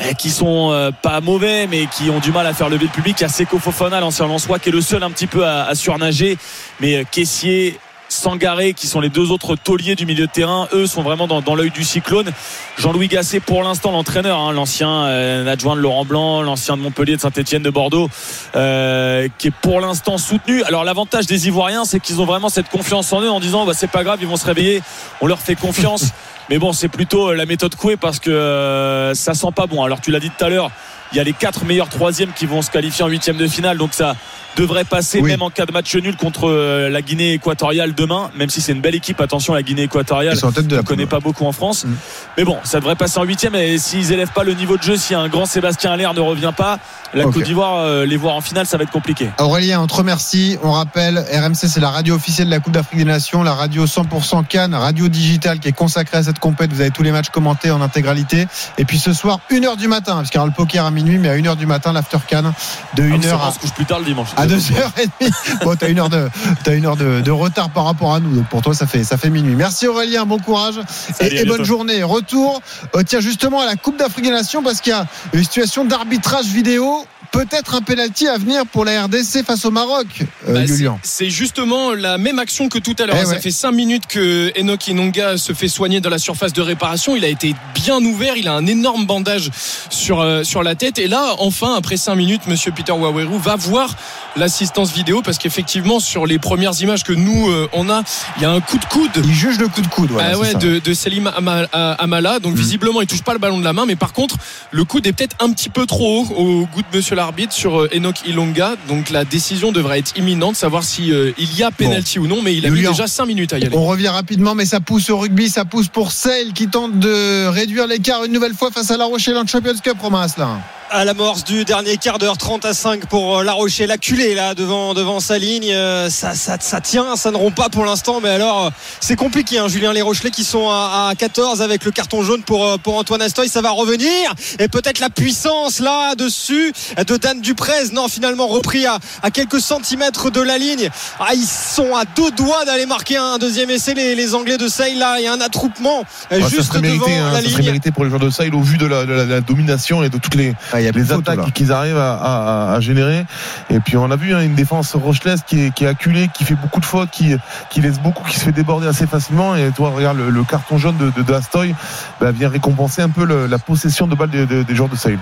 eh, 0.00 0.14
qui 0.14 0.30
sont 0.30 0.92
pas 1.02 1.20
mauvais 1.20 1.68
mais 1.68 1.86
qui 1.86 2.10
ont 2.10 2.18
du 2.18 2.32
mal 2.32 2.46
à 2.46 2.52
faire 2.52 2.68
lever 2.68 2.86
le 2.86 2.90
public. 2.90 3.16
Il 3.20 3.22
y 3.22 3.26
a 3.26 3.28
Seko 3.28 3.58
Fofana, 3.58 4.00
l'ancien 4.00 4.26
Lançois, 4.26 4.58
qui 4.58 4.70
est 4.70 4.72
le 4.72 4.80
seul 4.80 5.02
un 5.02 5.10
petit 5.10 5.26
peu 5.26 5.44
à, 5.44 5.64
à 5.64 5.74
surnager. 5.74 6.36
Mais 6.80 7.04
Caissier, 7.10 7.78
Sangaré, 8.14 8.72
qui 8.72 8.86
sont 8.86 9.00
les 9.00 9.08
deux 9.08 9.30
autres 9.30 9.56
tauliers 9.56 9.94
du 9.94 10.06
milieu 10.06 10.26
de 10.26 10.30
terrain, 10.32 10.68
eux 10.72 10.86
sont 10.86 11.02
vraiment 11.02 11.26
dans, 11.26 11.42
dans 11.42 11.54
l'œil 11.54 11.70
du 11.70 11.84
cyclone. 11.84 12.32
Jean-Louis 12.78 13.08
Gasset, 13.08 13.40
pour 13.40 13.62
l'instant, 13.62 13.90
l'entraîneur, 13.90 14.38
hein, 14.38 14.52
l'ancien 14.52 15.04
euh, 15.06 15.46
adjoint 15.46 15.76
de 15.76 15.80
Laurent 15.80 16.04
Blanc, 16.04 16.42
l'ancien 16.42 16.76
de 16.76 16.82
Montpellier, 16.82 17.16
de 17.16 17.20
Saint-Etienne, 17.20 17.62
de 17.62 17.70
Bordeaux, 17.70 18.08
euh, 18.56 19.28
qui 19.38 19.48
est 19.48 19.54
pour 19.62 19.80
l'instant 19.80 20.18
soutenu. 20.18 20.62
Alors 20.62 20.84
l'avantage 20.84 21.26
des 21.26 21.48
Ivoiriens, 21.48 21.84
c'est 21.84 22.00
qu'ils 22.00 22.20
ont 22.20 22.26
vraiment 22.26 22.48
cette 22.48 22.68
confiance 22.68 23.12
en 23.12 23.20
eux 23.20 23.30
en 23.30 23.40
disant 23.40 23.66
bah, 23.66 23.72
c'est 23.74 23.90
pas 23.90 24.04
grave, 24.04 24.18
ils 24.22 24.28
vont 24.28 24.36
se 24.36 24.46
réveiller, 24.46 24.82
on 25.20 25.26
leur 25.26 25.40
fait 25.40 25.56
confiance. 25.56 26.06
Mais 26.50 26.58
bon, 26.58 26.72
c'est 26.72 26.88
plutôt 26.88 27.30
euh, 27.30 27.34
la 27.34 27.46
méthode 27.46 27.74
Coué 27.74 27.96
parce 27.96 28.18
que 28.18 28.30
euh, 28.30 29.14
ça 29.14 29.34
sent 29.34 29.52
pas 29.54 29.66
bon. 29.66 29.82
Alors 29.82 30.00
tu 30.00 30.10
l'as 30.10 30.20
dit 30.20 30.30
tout 30.30 30.44
à 30.44 30.48
l'heure, 30.48 30.70
il 31.14 31.18
y 31.18 31.20
a 31.20 31.24
les 31.24 31.32
quatre 31.32 31.64
meilleurs 31.64 31.88
troisièmes 31.88 32.32
qui 32.34 32.44
vont 32.44 32.60
se 32.60 32.72
qualifier 32.72 33.04
en 33.04 33.08
huitième 33.08 33.36
de 33.36 33.46
finale, 33.46 33.78
donc 33.78 33.94
ça 33.94 34.16
devrait 34.56 34.84
passer 34.84 35.20
Oui. 35.20 35.30
même 35.30 35.42
en 35.42 35.50
cas 35.50 35.66
de 35.66 35.72
match 35.72 35.94
nul 35.94 36.16
contre 36.16 36.48
euh, 36.48 36.88
la 36.88 37.02
Guinée 37.02 37.32
équatoriale 37.34 37.94
demain, 37.94 38.30
même 38.36 38.50
si 38.50 38.60
c'est 38.60 38.72
une 38.72 38.80
belle 38.80 38.94
équipe. 38.94 39.20
Attention, 39.20 39.54
la 39.54 39.62
Guinée 39.62 39.82
équatoriale, 39.82 40.36
on 40.42 40.48
ne 40.48 40.82
connaît 40.82 41.06
pas 41.06 41.20
beaucoup 41.20 41.44
en 41.44 41.52
France. 41.52 41.84
Mm. 41.84 41.94
Mais 42.38 42.44
bon, 42.44 42.56
ça 42.64 42.80
devrait 42.80 42.96
passer 42.96 43.18
en 43.18 43.24
huitième. 43.24 43.54
Et 43.54 43.78
s'ils 43.78 44.12
élèvent 44.12 44.32
pas 44.32 44.44
le 44.44 44.54
niveau 44.54 44.76
de 44.76 44.82
jeu, 44.82 44.96
si 44.96 45.14
un 45.14 45.28
grand 45.28 45.46
Sébastien 45.46 45.92
Allaire 45.92 46.14
ne 46.14 46.20
revient 46.20 46.52
pas, 46.56 46.78
la. 47.14 47.24
Côte 47.24 47.42
d'Ivoire, 47.42 47.78
euh, 47.78 48.06
les 48.06 48.16
voir 48.16 48.34
en 48.34 48.40
finale, 48.40 48.66
ça 48.66 48.76
va 48.76 48.84
être 48.84 48.90
compliqué. 48.90 49.28
Aurélien, 49.38 49.80
on 49.80 49.86
te 49.86 49.94
remercie. 49.94 50.56
On 50.62 50.72
rappelle, 50.72 51.18
RMC, 51.18 51.68
c'est 51.68 51.80
la 51.80 51.90
radio 51.90 52.14
officielle 52.14 52.46
de 52.46 52.52
la 52.52 52.60
Coupe 52.60 52.72
d'Afrique 52.72 52.98
des 52.98 53.04
Nations, 53.04 53.42
la 53.42 53.54
radio 53.54 53.86
100% 53.86 54.46
Cannes, 54.46 54.74
radio 54.74 55.08
digitale 55.08 55.58
qui 55.58 55.68
est 55.68 55.72
consacrée 55.72 56.18
à 56.18 56.22
cette 56.22 56.38
compète. 56.38 56.72
Vous 56.72 56.80
avez 56.80 56.90
tous 56.90 57.02
les 57.02 57.12
matchs 57.12 57.30
commentés 57.30 57.70
en 57.70 57.80
intégralité. 57.80 58.46
Et 58.78 58.84
puis 58.84 58.98
ce 58.98 59.12
soir, 59.12 59.40
1h 59.50 59.76
du 59.76 59.88
matin, 59.88 60.16
parce 60.16 60.30
qu'il 60.30 60.36
y 60.36 60.38
aura 60.38 60.48
le 60.48 60.54
poker 60.54 60.84
à 60.84 60.90
minuit, 60.90 61.03
mais 61.04 61.28
à 61.28 61.36
1h 61.36 61.56
du 61.56 61.66
matin, 61.66 61.92
l'after 61.92 62.18
Cannes, 62.26 62.52
de 62.94 63.02
Ah, 63.02 63.16
1h 63.16 63.22
c'est 63.22 63.28
vrai, 63.28 63.44
à, 63.44 63.48
on 63.48 63.52
se 63.52 63.58
couche 63.58 63.72
plus 63.72 63.84
tard 63.84 63.98
le 64.00 64.04
dimanche. 64.06 64.28
à 64.36 64.46
2h30. 64.46 65.64
Bon, 65.64 65.76
t'as 65.76 65.88
une 65.88 65.98
heure 65.98 66.08
de, 66.08 66.28
t'as 66.62 66.74
une 66.74 66.86
heure 66.86 66.96
de, 66.96 67.20
de 67.20 67.30
retard 67.30 67.70
par 67.70 67.84
rapport 67.84 68.14
à 68.14 68.20
nous. 68.20 68.34
Donc 68.34 68.48
pour 68.48 68.62
toi, 68.62 68.74
ça 68.74 68.86
fait, 68.86 69.04
ça 69.04 69.16
fait 69.16 69.30
minuit. 69.30 69.54
Merci 69.54 69.86
Aurélien, 69.86 70.26
bon 70.26 70.38
courage 70.38 70.80
Salut, 71.18 71.36
et, 71.36 71.44
bonne 71.44 71.64
journée. 71.64 72.02
Retour, 72.02 72.60
euh, 72.94 73.02
tiens, 73.06 73.20
justement 73.20 73.60
à 73.60 73.66
la 73.66 73.76
Coupe 73.76 73.98
d'Afrique 73.98 74.24
des 74.24 74.30
Nations 74.30 74.62
parce 74.62 74.80
qu'il 74.80 74.90
y 74.90 74.94
a 74.94 75.06
une 75.32 75.42
situation 75.44 75.84
d'arbitrage 75.84 76.46
vidéo. 76.46 77.06
Peut-être 77.34 77.74
un 77.74 77.82
penalty 77.82 78.28
à 78.28 78.38
venir 78.38 78.64
pour 78.64 78.84
la 78.84 79.02
RDC 79.06 79.44
face 79.44 79.64
au 79.64 79.72
Maroc, 79.72 80.06
euh, 80.48 80.54
Bah, 80.64 80.96
c'est 81.02 81.30
justement 81.30 81.92
la 81.92 82.16
même 82.16 82.38
action 82.38 82.68
que 82.68 82.78
tout 82.78 82.94
à 83.00 83.06
l'heure. 83.06 83.16
Eh 83.20 83.24
Ça 83.24 83.32
ouais. 83.32 83.40
fait 83.40 83.50
5 83.50 83.72
minutes 83.72 84.06
que 84.06 84.52
Enoch 84.56 84.86
Inonga 84.86 85.36
se 85.36 85.52
fait 85.52 85.66
soigner 85.66 86.00
dans 86.00 86.10
la 86.10 86.18
surface 86.18 86.52
de 86.52 86.62
réparation. 86.62 87.16
Il 87.16 87.24
a 87.24 87.28
été 87.28 87.56
bien 87.74 87.96
ouvert. 88.04 88.36
Il 88.36 88.46
a 88.46 88.52
un 88.54 88.66
énorme 88.66 89.04
bandage 89.06 89.50
sur, 89.90 90.20
euh, 90.20 90.44
sur 90.44 90.62
la 90.62 90.76
tête. 90.76 91.00
Et 91.00 91.08
là, 91.08 91.34
enfin, 91.40 91.74
après 91.76 91.96
5 91.96 92.14
minutes, 92.14 92.42
monsieur 92.46 92.70
Peter 92.70 92.92
Waweru 92.92 93.36
va 93.40 93.56
voir 93.56 93.96
l'assistance 94.36 94.92
vidéo 94.92 95.20
parce 95.20 95.38
qu'effectivement, 95.38 95.98
sur 95.98 96.26
les 96.26 96.38
premières 96.38 96.80
images 96.82 97.02
que 97.02 97.12
nous, 97.12 97.50
euh, 97.50 97.68
on 97.72 97.90
a, 97.90 98.04
il 98.36 98.42
y 98.44 98.46
a 98.46 98.50
un 98.52 98.60
coup 98.60 98.78
de 98.78 98.84
coude. 98.84 99.10
Il 99.24 99.34
juge 99.34 99.58
le 99.58 99.66
coup 99.66 99.80
de 99.82 99.88
coude. 99.88 100.12
Voilà, 100.12 100.30
Ah 100.34 100.38
ouais, 100.38 100.54
de, 100.54 100.78
de 100.78 100.94
Selim 100.94 101.26
Ama- 101.36 101.66
Amala. 101.72 102.38
Donc 102.38 102.54
Mm. 102.54 102.58
visiblement, 102.58 103.00
il 103.00 103.08
touche 103.08 103.22
pas 103.24 103.32
le 103.32 103.40
ballon 103.40 103.58
de 103.58 103.64
la 103.64 103.72
main, 103.72 103.86
mais 103.86 103.96
par 103.96 104.12
contre, 104.12 104.36
le 104.70 104.84
coude 104.84 105.04
est 105.08 105.12
peut-être 105.12 105.34
un 105.40 105.50
petit 105.50 105.68
peu 105.68 105.84
trop 105.86 106.20
haut 106.30 106.34
au 106.36 106.66
goût 106.66 106.82
de 106.82 106.96
Monsieur 106.96 107.16
l'arbitre 107.24 107.52
sur 107.52 107.80
euh, 107.80 107.88
Enoch 107.94 108.26
Ilonga. 108.26 108.76
Donc 108.88 109.10
la 109.10 109.24
décision 109.24 109.72
devrait 109.72 109.98
être 109.98 110.16
imminente, 110.16 110.56
savoir 110.56 110.84
si 110.84 111.12
euh, 111.12 111.32
il 111.38 111.56
y 111.56 111.62
a 111.62 111.70
penalty 111.70 112.18
ou 112.18 112.26
non. 112.26 112.42
Mais 112.42 112.54
il 112.54 112.66
a 112.66 112.68
Julien. 112.68 112.90
mis 112.90 112.96
déjà 112.96 113.06
5 113.06 113.26
minutes 113.26 113.52
à 113.52 113.58
y 113.58 113.64
aller. 113.64 113.76
On 113.76 113.86
revient 113.86 114.08
rapidement, 114.08 114.54
mais 114.54 114.66
ça 114.66 114.80
pousse 114.80 115.08
au 115.10 115.18
rugby, 115.18 115.48
ça 115.48 115.64
pousse 115.64 115.88
pour 115.88 116.12
Sale 116.12 116.52
qui 116.54 116.68
tente 116.68 116.98
de 116.98 117.46
réduire 117.46 117.86
l'écart 117.86 118.24
une 118.24 118.32
nouvelle 118.32 118.54
fois 118.54 118.70
face 118.70 118.90
à 118.90 118.96
La 118.96 119.06
Rochelle 119.06 119.36
en 119.36 119.46
Champions 119.46 119.74
Cup, 119.82 119.96
Romain 120.00 120.22
Asselin. 120.22 120.60
À 120.94 121.04
l'amorce 121.04 121.42
du 121.42 121.64
dernier 121.64 121.96
quart 121.96 122.18
d'heure 122.18 122.38
30 122.38 122.64
à 122.64 122.72
5 122.72 123.06
pour 123.06 123.40
euh, 123.40 123.42
La 123.42 123.52
Rochelle. 123.52 123.90
Acculé 123.90 124.34
là 124.36 124.54
devant 124.54 124.94
devant 124.94 125.18
sa 125.18 125.38
ligne 125.38 125.72
Euh, 125.72 126.08
ça, 126.08 126.34
ça, 126.34 126.56
ça 126.60 126.80
tient 126.80 127.16
ça 127.16 127.30
ne 127.32 127.36
rompt 127.36 127.54
pas 127.54 127.68
pour 127.68 127.84
l'instant 127.84 128.20
mais 128.22 128.28
alors 128.30 128.66
euh, 128.66 128.70
c'est 129.00 129.16
compliqué 129.16 129.58
hein, 129.58 129.66
Julien 129.68 129.92
les 129.92 130.02
Rochelais 130.02 130.30
qui 130.30 130.44
sont 130.44 130.68
à, 130.70 131.08
à 131.10 131.14
14 131.16 131.60
avec 131.62 131.84
le 131.84 131.90
carton 131.90 132.22
jaune 132.22 132.42
pour 132.42 132.78
pour 132.78 132.96
Antoine 132.96 133.22
Astoy. 133.22 133.48
Ça 133.48 133.60
va 133.60 133.70
revenir 133.70 134.32
et 134.60 134.68
peut-être 134.68 135.00
la 135.00 135.10
puissance 135.10 135.80
là 135.80 136.14
dessus 136.14 136.72
de 136.96 137.16
Dan 137.16 137.40
Duprez. 137.40 137.88
Non 137.92 138.06
finalement 138.08 138.46
repris 138.46 138.86
à, 138.86 138.98
à 139.22 139.30
quelques 139.32 139.60
centimètres 139.60 140.30
de 140.30 140.40
la 140.40 140.58
ligne. 140.58 140.88
Ah, 141.18 141.34
ils 141.34 141.44
sont 141.44 141.94
à 141.96 142.04
deux 142.04 142.30
doigts 142.30 142.64
d'aller 142.64 142.86
marquer 142.86 143.16
un 143.16 143.38
deuxième 143.38 143.70
essai 143.70 143.94
les, 143.94 144.14
les 144.14 144.34
Anglais 144.36 144.58
de 144.58 144.68
Sale 144.68 144.96
là 144.98 145.16
il 145.18 145.24
y 145.24 145.26
a 145.26 145.32
un 145.32 145.40
attroupement 145.40 146.04
Ouais, 146.30 146.40
ça 146.40 146.48
juste 146.48 146.68
serait 146.68 146.80
devant 146.80 146.94
mérité, 146.94 147.16
hein, 147.16 147.32
la 147.32 147.40
ça 147.42 147.48
serait 147.48 147.56
ligne. 147.58 147.66
mérité 147.66 147.90
pour 147.90 148.04
les 148.04 148.10
joueurs 148.10 148.22
de 148.22 148.30
Sale 148.30 148.54
au 148.54 148.60
vu 148.62 148.78
de 148.78 148.86
la, 148.86 149.04
de 149.04 149.12
la- 149.12 149.24
de 149.24 149.30
la 149.30 149.40
domination 149.40 150.02
et 150.04 150.08
de 150.08 150.18
toutes 150.18 150.34
les, 150.36 150.54
Ah, 150.72 150.80
y 150.84 150.88
a 150.88 150.92
faute, 151.16 151.28
attaques 151.28 151.52
qu'ils 151.52 151.72
arrivent 151.72 151.96
à, 151.98 152.14
à- 152.14 152.74
à 152.74 152.80
générer. 152.80 153.26
Et 153.70 153.80
puis 153.80 153.96
on 153.96 154.10
a 154.10 154.16
vu 154.16 154.34
hein, 154.34 154.40
une 154.40 154.54
défense 154.54 154.94
rochelaise 154.94 155.42
qui 155.46 155.66
est, 155.66 155.74
qui 155.74 155.84
est 155.84 155.88
acculée, 155.88 156.28
qui 156.32 156.44
fait 156.44 156.54
beaucoup 156.54 156.80
de 156.80 156.84
fautes, 156.84 157.10
qui, 157.10 157.34
qui 157.70 157.80
laisse 157.80 158.00
beaucoup, 158.00 158.24
qui 158.24 158.38
se 158.38 158.44
fait 158.44 158.52
déborder 158.52 158.86
assez 158.86 159.06
facilement. 159.06 159.56
Et 159.56 159.70
toi, 159.74 159.90
regarde 159.90 160.16
le, 160.18 160.30
le 160.30 160.44
carton 160.44 160.78
jaune 160.78 160.96
de, 160.96 161.10
de, 161.10 161.22
de 161.22 161.32
Astoy 161.34 161.74
bah, 162.20 162.30
vient 162.32 162.48
récompenser 162.48 163.02
un 163.02 163.10
peu 163.10 163.24
le- 163.24 163.46
la 163.46 163.58
possession 163.58 164.06
de 164.06 164.14
balles 164.14 164.30
des, 164.30 164.46
des- 164.46 164.64
des 164.64 164.74
joueurs 164.74 164.88
de 164.88 164.96
Sale. 164.96 165.18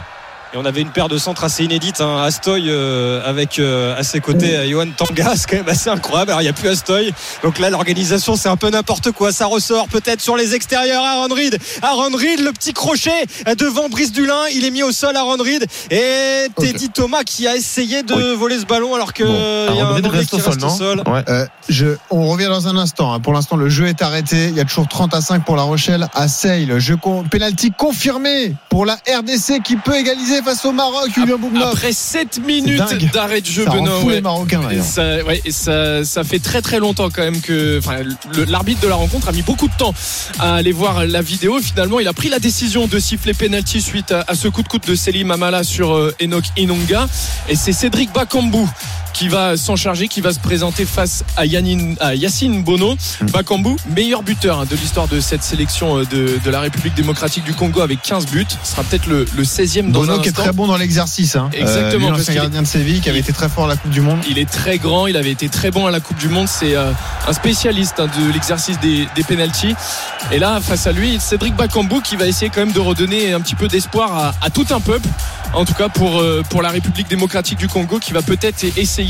Et 0.55 0.59
on 0.59 0.67
avait 0.67 0.83
une 0.83 0.91
paire 0.91 1.09
de 1.09 1.17
centres 1.17 1.45
assez 1.45 1.65
inédite, 1.65 2.03
hein. 2.03 2.19
Astoy 2.23 2.65
euh, 2.69 3.23
avec 3.25 3.59
euh, 3.59 3.99
à 3.99 4.03
ses 4.03 4.21
côtés 4.21 4.55
euh, 4.55 4.69
Johan 4.69 4.85
Tanga, 4.95 5.33
c'est 5.35 5.49
quand 5.49 5.57
même 5.57 5.69
assez 5.69 5.89
incroyable. 5.89 6.31
Alors 6.33 6.43
il 6.43 6.45
n'y 6.45 6.51
a 6.51 6.53
plus 6.53 6.69
Astoy, 6.69 7.15
donc 7.43 7.59
là 7.59 7.71
l'organisation 7.71 8.37
c'est 8.37 8.51
un 8.51 8.57
peu 8.59 8.69
n'importe 8.69 9.13
quoi. 9.13 9.33
Ça 9.33 9.47
ressort 9.47 9.89
peut-être 9.89 10.21
sur 10.21 10.37
les 10.37 10.55
extérieurs. 10.55 11.03
Aaron 11.05 11.35
Reed, 11.35 11.59
Aaron 11.81 12.15
Reed, 12.15 12.41
le 12.41 12.53
petit 12.53 12.75
crochet 12.75 13.25
devant 13.59 13.89
Brice 13.89 14.13
Dulin, 14.13 14.43
il 14.55 14.67
est 14.67 14.71
mis 14.71 14.83
au 14.83 14.93
sol. 14.93 15.17
Aaron 15.17 15.39
Reed 15.43 15.65
et 15.91 16.49
Teddy 16.61 16.91
Thomas 16.91 17.23
qui 17.25 17.49
a 17.49 17.57
essayé 17.57 18.03
de 18.03 18.13
Oui. 18.13 18.37
voler 18.37 18.59
ce 18.59 18.67
ballon 18.67 18.95
alors 18.95 19.15
que 19.15 19.25
Bon. 19.25 19.73
il 19.73 19.79
y 19.79 19.81
a 19.81 19.87
un 19.87 20.11
reste 20.11 20.29
qui 20.31 20.37
au 20.37 20.39
sol, 20.39 20.53
reste 20.53 20.65
au 20.65 20.69
sol. 20.69 21.03
Ouais. 21.07 21.25
Euh, 21.31 21.47
je, 21.71 21.87
on 22.11 22.27
revient 22.29 22.49
dans 22.49 22.69
un 22.69 22.77
instant. 22.77 23.15
hein. 23.15 23.21
Pour 23.21 23.33
l'instant, 23.33 23.57
le 23.57 23.71
jeu 23.71 23.87
est 23.87 24.03
arrêté. 24.03 24.49
Il 24.49 24.55
y 24.57 24.61
a 24.61 24.65
toujours 24.67 24.87
30 24.87 25.15
à 25.15 25.23
5 25.23 25.47
pour 25.47 25.57
La 25.57 25.63
Rochelle 25.63 26.09
à 26.13 26.29
Sale. 26.29 26.79
Jeu 26.79 26.97
con, 26.99 27.25
penalty 27.31 27.71
confirmé 27.71 28.55
pour 28.69 28.85
la 28.85 28.97
RDC 28.97 29.63
qui 29.65 29.77
peut 29.77 29.97
égaliser 29.97 30.42
face 30.43 30.65
au 30.65 30.73
Maroc, 30.73 31.11
Julien. 31.15 31.37
Après 31.63 31.93
7 31.93 32.41
minutes 32.45 33.13
d'arrêt 33.13 33.41
de 33.41 33.47
jeu, 33.47 33.65
Ça 33.65 33.71
rend 33.71 33.77
Benoît. 33.83 34.01
fou 34.01 34.09
les 34.09 34.15
ouais. 34.17 34.21
Marocains, 34.21 34.61
d'ailleurs. 34.61 34.85
Ça, 34.85 35.23
ouais, 35.25 35.41
et 35.45 35.51
ça, 35.53 36.05
ça 36.05 36.25
fait 36.25 36.39
très 36.39 36.63
très 36.63 36.79
longtemps 36.79 37.09
quand 37.11 37.23
même 37.23 37.41
que 37.41 37.81
l'arbitre 38.49 38.81
de 38.81 38.89
la 38.89 38.95
rencontre 38.97 39.29
a 39.29 39.33
mis 39.33 39.43
beaucoup 39.43 39.69
de 39.69 39.75
temps 39.77 39.95
à 40.39 40.55
aller 40.57 40.73
voir 40.73 41.07
la 41.07 41.23
vidéo. 41.23 41.59
Finalement, 41.61 42.01
il 42.01 42.09
a 42.09 42.13
pris 42.13 42.29
la 42.29 42.39
décision 42.39 42.87
de 42.87 42.99
siffler 42.99 43.35
penalty 43.35 43.81
suite 43.81 44.13
à, 44.13 44.25
à 44.27 44.35
ce 44.35 44.49
coup 44.49 44.63
de 44.63 44.69
coude 44.69 44.83
de 44.87 44.95
Selim 44.95 45.31
Amala 45.31 45.65
sur 45.65 45.93
euh, 45.95 46.15
Enoch 46.23 46.45
Inonga. 46.57 47.07
Et 47.49 47.57
c'est 47.57 47.73
Cédric 47.73 48.13
Bakambu 48.13 48.67
qui 49.13 49.29
va 49.29 49.57
s'en 49.57 49.77
charger, 49.77 50.09
qui 50.09 50.21
va 50.21 50.33
se 50.33 50.39
présenter 50.41 50.85
face 50.85 51.25
à, 51.37 51.45
Yacine 51.47 52.63
Bono. 52.63 52.95
Hmm. 53.21 53.27
Bakambu, 53.27 53.77
meilleur 53.95 54.23
buteur 54.23 54.61
hein, 54.61 54.67
de 54.69 54.77
l'histoire 54.77 55.09
de 55.09 55.21
cette 55.21 55.43
sélection 55.43 55.99
euh, 55.99 56.05
de, 56.07 56.39
de 56.45 56.51
la 56.51 56.61
République 56.61 56.95
démocratique 56.95 57.45
du 57.45 57.55
Congo 57.55 57.81
avec 57.81 58.03
15 58.03 58.27
buts. 58.27 58.47
Ce 58.63 58.73
sera 58.73 58.83
peut-être 58.85 59.07
le, 59.07 59.27
le 59.37 59.43
16e 59.43 59.91
dans 59.91 60.01
Bono 60.01 60.15
un 60.15 60.19
qui 60.21 60.29
est 60.29 60.33
très 60.33 60.53
bon 60.53 60.67
dans 60.67 60.77
l'exercice. 60.77 61.37
Hein. 61.37 61.51
Exactement, 61.53 62.11
parce 62.11 62.29
est- 62.29 62.35
gardien 62.35 62.63
de 62.63 62.67
Séville 62.67 63.01
qui 63.01 63.09
avait 63.11 63.21
été 63.21 63.33
très 63.33 63.49
fort 63.49 63.65
à 63.65 63.69
la 63.69 63.77
Coupe 63.77 63.91
du 63.91 64.01
Monde. 64.01 64.19
Il 64.29 64.39
est 64.39 64.49
très 64.51 64.79
grand, 64.79 65.07
il 65.07 65.17
avait 65.17 65.31
été 65.31 65.49
très 65.49 65.71
bon 65.71 65.87
à 65.87 65.91
la 65.91 66.01
Coupe 66.01 66.19
du 66.19 66.29
Monde. 66.29 66.49
C'est 66.49 66.75
euh, 66.77 66.93
un 67.29 67.33
spécialiste 67.33 68.01
hein, 68.01 68.07
de 68.07 68.33
l'exercice 68.33 68.79
des, 68.81 69.07
des 69.15 69.23
pénalties. 69.25 69.75
Et 70.31 70.39
là, 70.39 70.61
face 70.61 70.87
à 70.87 70.93
lui, 70.93 71.19
Cédric 71.21 71.55
Bakambu 71.57 72.01
qui 72.03 72.17
va 72.17 72.27
essayer 72.27 72.51
quand 72.51 72.61
même 72.61 72.73
de 72.73 72.81
redonner 72.81 73.33
un 73.33 73.41
petit 73.41 73.55
peu 73.55 73.69
d'espoir 73.69 74.15
à, 74.17 74.35
à 74.41 74.51
tout 74.51 74.67
un 74.71 74.81
peuple. 74.81 75.09
En 75.55 75.67
tout 75.67 75.75
cas 75.75 75.91
pour, 75.91 76.21
euh, 76.21 76.43
pour 76.49 76.63
la 76.63 76.71
République 76.71 77.09
démocratique 77.09 77.59
du 77.59 77.69
Congo 77.69 77.99
qui 77.99 78.13
va 78.15 78.23
peut-être 78.23 78.65
essayer 78.79 79.02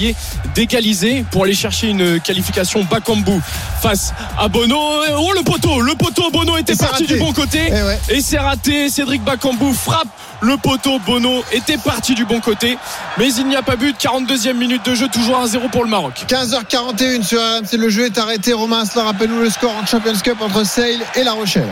d'égaliser 0.54 1.24
pour 1.30 1.44
aller 1.44 1.54
chercher 1.54 1.88
une 1.88 2.20
qualification 2.20 2.84
Bakambu 2.84 3.40
face 3.80 4.12
à 4.38 4.48
Bono. 4.48 4.78
Oh 5.16 5.32
le 5.34 5.42
poteau, 5.42 5.80
le 5.80 5.94
poteau 5.94 6.30
Bono 6.30 6.56
était 6.56 6.76
parti 6.76 7.02
raté. 7.02 7.14
du 7.14 7.18
bon 7.18 7.32
côté. 7.32 7.60
Eh 7.68 7.72
ouais. 7.72 8.00
Et 8.10 8.20
c'est 8.20 8.38
raté. 8.38 8.88
Cédric 8.88 9.22
Bakambu 9.22 9.72
frappe 9.74 10.08
le 10.40 10.56
poteau. 10.56 10.98
Bono 11.06 11.42
était 11.52 11.78
parti 11.78 12.14
du 12.14 12.24
bon 12.24 12.40
côté. 12.40 12.76
Mais 13.18 13.32
il 13.32 13.46
n'y 13.46 13.56
a 13.56 13.62
pas 13.62 13.76
but. 13.76 13.96
42e 13.98 14.54
minute 14.54 14.84
de 14.84 14.94
jeu. 14.94 15.08
Toujours 15.08 15.38
1-0 15.44 15.70
pour 15.70 15.84
le 15.84 15.90
Maroc. 15.90 16.24
15h41 16.28 17.22
sur 17.22 17.40
RMC, 17.40 17.76
le 17.78 17.88
jeu 17.88 18.06
est 18.06 18.18
arrêté. 18.18 18.52
Romain 18.52 18.80
Aslar, 18.80 19.06
rappelle-nous 19.06 19.40
le 19.40 19.50
score 19.50 19.74
en 19.74 19.86
Champions 19.86 20.18
Cup 20.22 20.36
entre 20.40 20.64
Sale 20.64 21.00
et 21.14 21.24
La 21.24 21.32
Rochelle. 21.32 21.68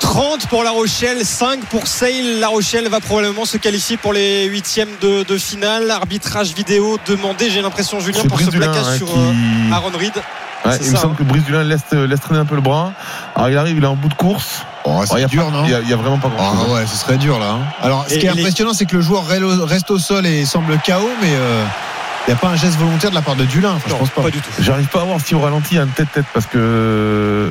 30 0.00 0.46
pour 0.48 0.62
La 0.62 0.70
Rochelle, 0.70 1.24
5 1.24 1.60
pour 1.66 1.86
Sale. 1.86 2.38
La 2.40 2.48
Rochelle 2.48 2.88
va 2.88 3.00
probablement 3.00 3.44
se 3.44 3.56
qualifier 3.56 3.96
pour 3.96 4.12
les 4.12 4.44
huitièmes 4.44 4.88
de, 5.00 5.22
de 5.24 5.38
finale. 5.38 5.90
Arbitrage 5.90 6.54
vidéo 6.54 6.98
demandé, 7.06 7.50
j'ai 7.50 7.62
l'impression, 7.62 7.98
Julien, 8.00 8.20
pour 8.28 8.38
ce 8.38 8.44
Brice 8.44 8.48
Dulin, 8.50 8.66
plaquage 8.70 8.86
hein, 8.94 8.96
sur 8.98 9.06
qui- 9.08 9.14
euh, 9.18 9.72
Aaron 9.74 9.90
Reed. 9.98 10.12
Ouais, 10.64 10.76
il 10.82 10.90
me 10.90 10.96
semble 10.96 11.12
hein. 11.12 11.16
que 11.18 11.22
Brice 11.22 11.44
Dulin 11.44 11.64
laisse, 11.64 11.82
laisse 11.92 12.20
traîner 12.20 12.40
un 12.40 12.44
peu 12.44 12.56
le 12.56 12.60
bras. 12.60 12.92
Alors 13.34 13.48
il 13.50 13.56
arrive, 13.56 13.76
il 13.78 13.84
est 13.84 13.86
en 13.86 13.94
bout 13.96 14.08
de 14.08 14.14
course. 14.14 14.62
Oh, 14.84 14.90
Alors, 14.90 15.04
il 15.16 15.20
y 15.20 15.24
a 15.24 15.28
c'est 15.28 15.30
dur, 15.32 15.44
pas- 15.46 15.50
non 15.50 15.64
Il 15.64 15.88
y 15.88 15.92
a, 15.92 15.96
vraiment 15.96 16.18
pas 16.18 16.28
grand 16.28 16.52
chose. 16.52 16.66
Ah 16.68 16.72
ouais, 16.74 16.86
ce 16.86 16.96
serait 16.96 17.16
dur 17.18 17.38
là. 17.38 17.50
hein. 17.52 17.60
Alors, 17.82 18.04
ce 18.08 18.14
Et- 18.14 18.18
qui 18.18 18.26
est 18.26 18.32
les- 18.34 18.40
impressionnant, 18.42 18.72
c'est 18.74 18.86
que 18.86 18.96
le 18.96 19.02
joueur 19.02 19.24
reste 19.26 19.90
au 19.90 19.98
sol 19.98 20.26
et 20.26 20.44
semble 20.44 20.72
KO, 20.84 20.92
mais 21.22 21.28
euh, 21.32 21.64
il 22.26 22.30
n'y 22.30 22.34
a 22.34 22.36
pas 22.36 22.48
un 22.48 22.56
geste 22.56 22.76
volontaire 22.78 23.10
de 23.10 23.14
la 23.14 23.22
part 23.22 23.36
de 23.36 23.44
Dulin. 23.44 23.72
Enfin, 23.76 23.88
je 23.90 23.94
pense 23.94 24.10
pas. 24.10 24.22
pas 24.22 24.30
du 24.30 24.40
tout. 24.40 24.50
J'arrive 24.60 24.86
pas 24.88 25.02
à 25.02 25.04
voir 25.04 25.20
si 25.24 25.34
au 25.34 25.40
ralenti 25.40 25.68
il 25.72 25.76
y 25.76 25.80
a 25.80 25.84
une 25.84 25.90
tête-tête 25.90 26.26
parce 26.34 26.46
que. 26.46 27.50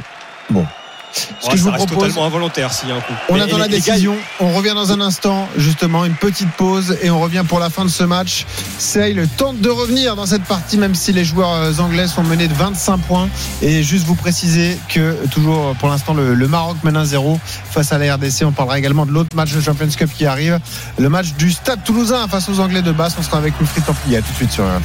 Ce 1.15 1.45
Ouais, 1.47 1.51
que 1.53 1.57
je 1.57 1.63
vous 1.63 1.71
reste 1.71 1.85
propose, 1.87 2.07
totalement 2.09 2.25
involontaire 2.27 2.73
s'il 2.73 2.89
y 2.89 2.91
a 2.91 2.95
un 2.95 2.99
coup. 2.99 3.13
on 3.29 3.35
Mais- 3.35 3.41
attend 3.41 3.57
la 3.57 3.67
gars, 3.67 3.77
décision. 3.77 4.15
On 4.41 4.51
revient 4.53 4.73
dans 4.75 4.91
un 4.91 4.99
instant, 4.99 5.47
justement, 5.55 6.03
une 6.03 6.15
petite 6.15 6.51
pause 6.51 6.97
et 7.01 7.09
on 7.09 7.19
revient 7.19 7.43
pour 7.47 7.59
la 7.59 7.69
fin 7.69 7.85
de 7.85 7.89
ce 7.89 8.03
match. 8.03 8.45
Sale 8.79 9.27
tente 9.37 9.59
de 9.61 9.69
revenir 9.69 10.15
dans 10.15 10.25
cette 10.25 10.43
partie, 10.43 10.77
même 10.77 10.93
si 10.95 11.13
les 11.13 11.23
joueurs 11.23 11.53
euh, 11.53 11.71
anglais 11.79 12.07
sont 12.07 12.23
menés 12.23 12.47
de 12.49 12.53
25 12.53 12.97
points. 12.99 13.29
Et 13.61 13.81
juste 13.83 14.05
vous 14.05 14.15
préciser 14.15 14.77
que, 14.89 15.15
toujours 15.31 15.73
pour 15.79 15.87
l'instant, 15.89 16.13
le, 16.13 16.33
le 16.33 16.47
Maroc 16.47 16.77
mène 16.83 16.97
1-0 16.97 17.39
face 17.71 17.93
à 17.93 17.97
la 17.97 18.15
RDC. 18.15 18.43
On 18.43 18.51
parlera 18.51 18.77
également 18.77 19.05
de 19.05 19.11
l'autre 19.11 19.35
match 19.35 19.53
de 19.53 19.61
Champions 19.61 19.87
Cup 19.95 20.09
qui 20.17 20.25
arrive, 20.25 20.59
le 20.97 21.09
match 21.09 21.33
du 21.37 21.51
Stade 21.51 21.83
Toulousain 21.83 22.27
face 22.27 22.49
aux 22.49 22.59
Anglais 22.59 22.81
de 22.81 22.91
Basse. 22.91 23.15
On 23.17 23.23
sera 23.23 23.37
avec 23.37 23.53
Wilfried 23.59 23.85
Templier. 23.85 24.17
À 24.17 24.21
tout 24.21 24.31
de 24.31 24.35
suite 24.37 24.51
sur 24.51 24.63
RMC. 24.65 24.81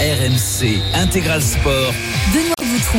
RMC 0.00 0.80
Intégral 0.94 1.40
Sport. 1.42 1.92
Benoît 2.32 2.53
Boutron, 2.74 2.98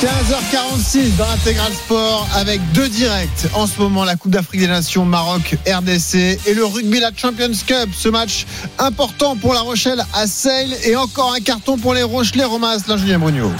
15h46 0.00 1.16
dans 1.16 1.26
l'intégral 1.26 1.72
sport 1.72 2.28
avec 2.36 2.60
deux 2.70 2.88
directs. 2.88 3.48
En 3.52 3.66
ce 3.66 3.80
moment, 3.80 4.04
la 4.04 4.14
Coupe 4.14 4.30
d'Afrique 4.30 4.60
des 4.60 4.68
Nations, 4.68 5.04
Maroc, 5.04 5.56
RDC 5.66 6.38
et 6.46 6.54
le 6.54 6.64
rugby, 6.64 7.00
la 7.00 7.10
Champions 7.16 7.50
Cup. 7.66 7.88
Ce 7.92 8.08
match 8.08 8.46
important 8.78 9.34
pour 9.34 9.54
La 9.54 9.60
Rochelle 9.60 10.04
à 10.14 10.28
Sale 10.28 10.72
et 10.84 10.94
encore 10.94 11.34
un 11.34 11.40
carton 11.40 11.78
pour 11.78 11.94
les 11.94 12.04
Rochelais. 12.04 12.44
Romain 12.44 12.70
Asselin, 12.70 12.96
Julien 12.96 13.18
Brugnot. 13.18 13.50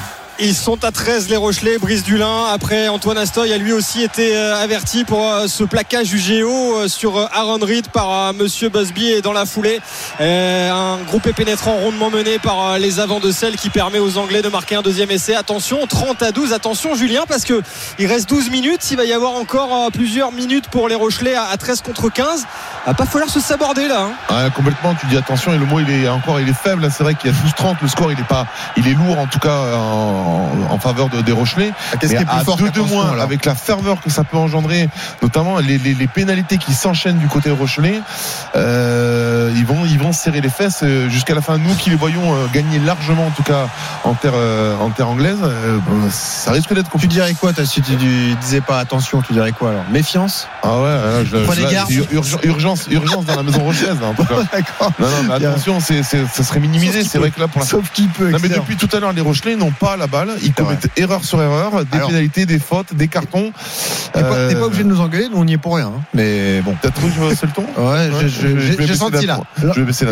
Ils 0.40 0.54
sont 0.54 0.84
à 0.84 0.92
13 0.92 1.28
les 1.30 1.36
Rochelais, 1.36 1.78
Brice 1.78 2.04
Dulin. 2.04 2.44
Après 2.52 2.86
Antoine 2.86 3.18
Astoy 3.18 3.52
a 3.52 3.58
lui 3.58 3.72
aussi 3.72 4.04
été 4.04 4.36
euh, 4.36 4.62
averti 4.62 5.02
pour 5.02 5.26
euh, 5.28 5.48
ce 5.48 5.64
plaquage 5.64 6.10
du 6.10 6.18
Géo 6.18 6.76
euh, 6.76 6.86
sur 6.86 7.18
Aaron 7.32 7.58
Reed 7.60 7.88
par 7.88 8.32
Monsieur 8.34 8.68
Busby 8.68 9.08
et 9.08 9.20
dans 9.20 9.32
la 9.32 9.46
foulée 9.46 9.80
un 10.20 10.98
groupé 11.08 11.32
pénétrant 11.32 11.72
rondement 11.72 12.10
mené 12.10 12.38
par 12.38 12.78
les 12.78 13.00
avants 13.00 13.18
de 13.18 13.32
Selle 13.32 13.56
qui 13.56 13.68
permet 13.68 13.98
aux 13.98 14.16
Anglais 14.16 14.40
de 14.40 14.48
marquer 14.48 14.76
un 14.76 14.82
deuxième 14.82 15.10
essai. 15.10 15.34
Attention, 15.34 15.84
30 15.88 16.22
à 16.22 16.30
12. 16.30 16.52
Attention 16.52 16.94
Julien 16.94 17.22
parce 17.26 17.44
que 17.44 17.60
il 17.98 18.06
reste 18.06 18.28
12 18.28 18.50
minutes. 18.50 18.88
Il 18.92 18.96
va 18.96 19.04
y 19.06 19.12
avoir 19.12 19.32
encore 19.32 19.90
plusieurs 19.92 20.30
minutes 20.30 20.68
pour 20.70 20.88
les 20.88 20.94
Rochelais 20.94 21.34
à 21.34 21.46
à 21.46 21.56
13 21.56 21.80
contre 21.80 22.10
15. 22.10 22.46
Va 22.86 22.94
pas 22.94 23.06
falloir 23.06 23.28
se 23.28 23.40
saborder 23.40 23.88
là. 23.88 24.02
hein. 24.02 24.12
Ah, 24.28 24.50
complètement, 24.54 24.94
tu 24.94 25.06
dis 25.06 25.16
attention 25.16 25.52
et 25.52 25.58
le 25.58 25.66
mot 25.66 25.80
il 25.80 25.90
est 25.90 26.08
encore 26.08 26.38
il 26.40 26.48
est 26.48 26.52
faible. 26.52 26.88
C'est 26.96 27.02
vrai 27.02 27.16
qu'il 27.16 27.30
y 27.30 27.34
a 27.34 27.36
12-30, 27.36 27.76
le 27.82 27.88
score 27.88 28.12
il 28.12 28.20
est 28.20 28.28
pas, 28.28 28.46
il 28.76 28.86
est 28.86 28.94
lourd 28.94 29.18
en 29.18 29.26
tout 29.26 29.40
cas 29.40 29.74
en, 29.74 30.27
en 30.70 30.78
faveur 30.78 31.08
de, 31.08 31.20
des 31.22 31.32
Rochelais. 31.32 31.72
Qu'est-ce 32.00 32.12
Mais 32.12 32.18
qui 32.18 32.22
est 32.24 32.26
plus 32.26 32.44
fort 32.44 32.56
deux 32.56 32.64
de 32.66 32.70
qu'attention, 32.70 32.96
moins, 32.96 33.10
alors 33.12 33.22
avec 33.24 33.44
la 33.44 33.54
ferveur 33.54 34.00
que 34.00 34.10
ça 34.10 34.24
peut 34.24 34.36
engendrer, 34.36 34.88
notamment 35.22 35.58
les, 35.58 35.78
les, 35.78 35.94
les 35.94 36.06
pénalités 36.06 36.58
qui 36.58 36.74
s'enchaînent 36.74 37.18
du 37.18 37.28
côté 37.28 37.50
Rochelais, 37.50 38.00
euh, 38.56 39.52
ils 39.56 39.66
vont 39.66 39.84
ils 39.86 39.98
vont 39.98 40.12
serrer 40.12 40.40
les 40.40 40.48
fesses 40.48 40.80
euh, 40.82 41.08
jusqu'à 41.08 41.34
la 41.34 41.40
fin. 41.40 41.58
Nous 41.58 41.74
qui 41.74 41.90
les 41.90 41.96
voyons 41.96 42.34
euh, 42.34 42.46
gagner 42.52 42.78
largement 42.78 43.26
en 43.26 43.30
tout 43.30 43.42
cas 43.42 43.66
en 44.04 44.14
terre 44.14 44.32
euh, 44.34 44.76
en 44.78 44.90
terre 44.90 45.08
anglaise, 45.08 45.38
euh, 45.42 45.78
ça 46.10 46.52
risque 46.52 46.72
d'être 46.74 46.86
Tu 46.86 46.90
compliqué. 46.92 47.14
dirais 47.14 47.34
quoi 47.34 47.52
Si 47.64 47.80
tu 47.82 47.96
tu 47.96 48.34
disais 48.40 48.60
pas 48.60 48.78
attention, 48.78 49.22
tu 49.22 49.32
dirais 49.32 49.52
quoi 49.52 49.70
alors? 49.70 49.84
Méfiance? 49.90 50.46
Ah 50.62 50.78
ouais, 50.78 50.88
là, 50.88 51.24
je- 51.24 51.36
là, 51.36 51.84
c'est 51.88 51.94
urgence, 52.12 52.40
urgence, 52.44 52.86
urgence 52.90 53.24
dans 53.24 53.36
la 53.36 53.42
maison 53.42 53.62
rochelaise 53.64 54.00
là, 54.00 54.08
en 54.08 54.14
tout 54.14 54.24
cas. 54.24 54.34
D'accord. 54.52 54.92
Non, 54.98 55.06
non, 55.08 55.22
mais 55.38 55.46
attention, 55.46 55.80
ça 55.80 55.94
serait 56.44 56.60
minimisé. 56.60 57.02
C'est 57.04 57.18
vrai 57.18 57.30
que 57.30 57.40
là, 57.40 57.48
pour 57.48 57.60
l'instant. 57.60 57.78
Sauf 57.78 57.90
qui 57.92 58.06
peut. 58.08 58.30
Non, 58.30 58.38
mais 58.42 58.48
depuis 58.48 58.76
tout 58.76 58.88
à 58.96 59.00
l'heure, 59.00 59.12
les 59.12 59.20
Rochelais 59.20 59.56
n'ont 59.56 59.70
pas 59.72 59.96
la 59.96 60.06
balle. 60.26 60.36
Ils 60.42 60.52
commettent 60.52 60.88
erreur 60.96 61.24
sur 61.24 61.42
erreur, 61.42 61.84
des 61.84 61.96
Alors. 61.96 62.08
pénalités, 62.08 62.46
des 62.46 62.58
fautes, 62.58 62.94
des 62.94 63.08
cartons. 63.08 63.52
T'es 64.12 64.20
pas, 64.22 64.26
Euh, 64.32 64.48
t'es 64.48 64.54
pas 64.56 64.66
obligé 64.66 64.84
de 64.84 64.88
nous 64.88 65.00
engueuler, 65.00 65.28
nous 65.30 65.38
on 65.38 65.44
n'y 65.44 65.52
est 65.54 65.58
pour 65.58 65.76
rien. 65.76 65.88
hein. 65.96 66.00
Mais 66.14 66.60
bon. 66.62 66.74
T'as 66.80 66.90
trouvé 66.90 67.12
baisser 67.28 67.46
le 67.46 67.52
ton 67.52 67.66
Ouais, 67.76 68.10
j'ai 68.86 68.94
senti 68.94 69.26
là. 69.26 69.40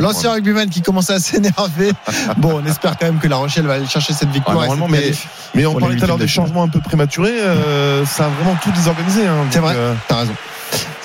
L'ancien 0.00 0.32
rugbyman 0.32 0.68
qui 0.68 0.82
commençait 0.82 1.14
à 1.14 1.18
s'énerver. 1.20 1.92
Bon, 2.36 2.60
on 2.62 2.66
espère 2.66 2.96
quand 2.98 3.06
même 3.06 3.18
que 3.18 3.28
La 3.28 3.36
Rochelle 3.36 3.66
va 3.66 3.74
aller 3.74 3.86
chercher 3.86 4.12
cette 4.12 4.30
victoire. 4.30 4.56
Normalement, 4.56 4.88
mais-. 4.88 5.12
Mais 5.54 5.66
on 5.66 5.74
parlait 5.74 5.96
tout 5.96 6.04
à 6.04 6.06
l'heure 6.06 6.18
des 6.18 6.28
changements 6.28 6.62
un 6.64 6.68
peu 6.68 6.80
prématurés. 6.80 7.30
euh, 7.40 8.04
ça 8.04 8.26
a 8.26 8.28
vraiment 8.28 8.56
tout 8.62 8.70
désorganisé. 8.72 9.26
hein. 9.26 9.44
C'est 9.50 9.58
vrai. 9.60 9.74
euh, 9.76 9.94
T'as 10.08 10.16
raison. 10.20 10.32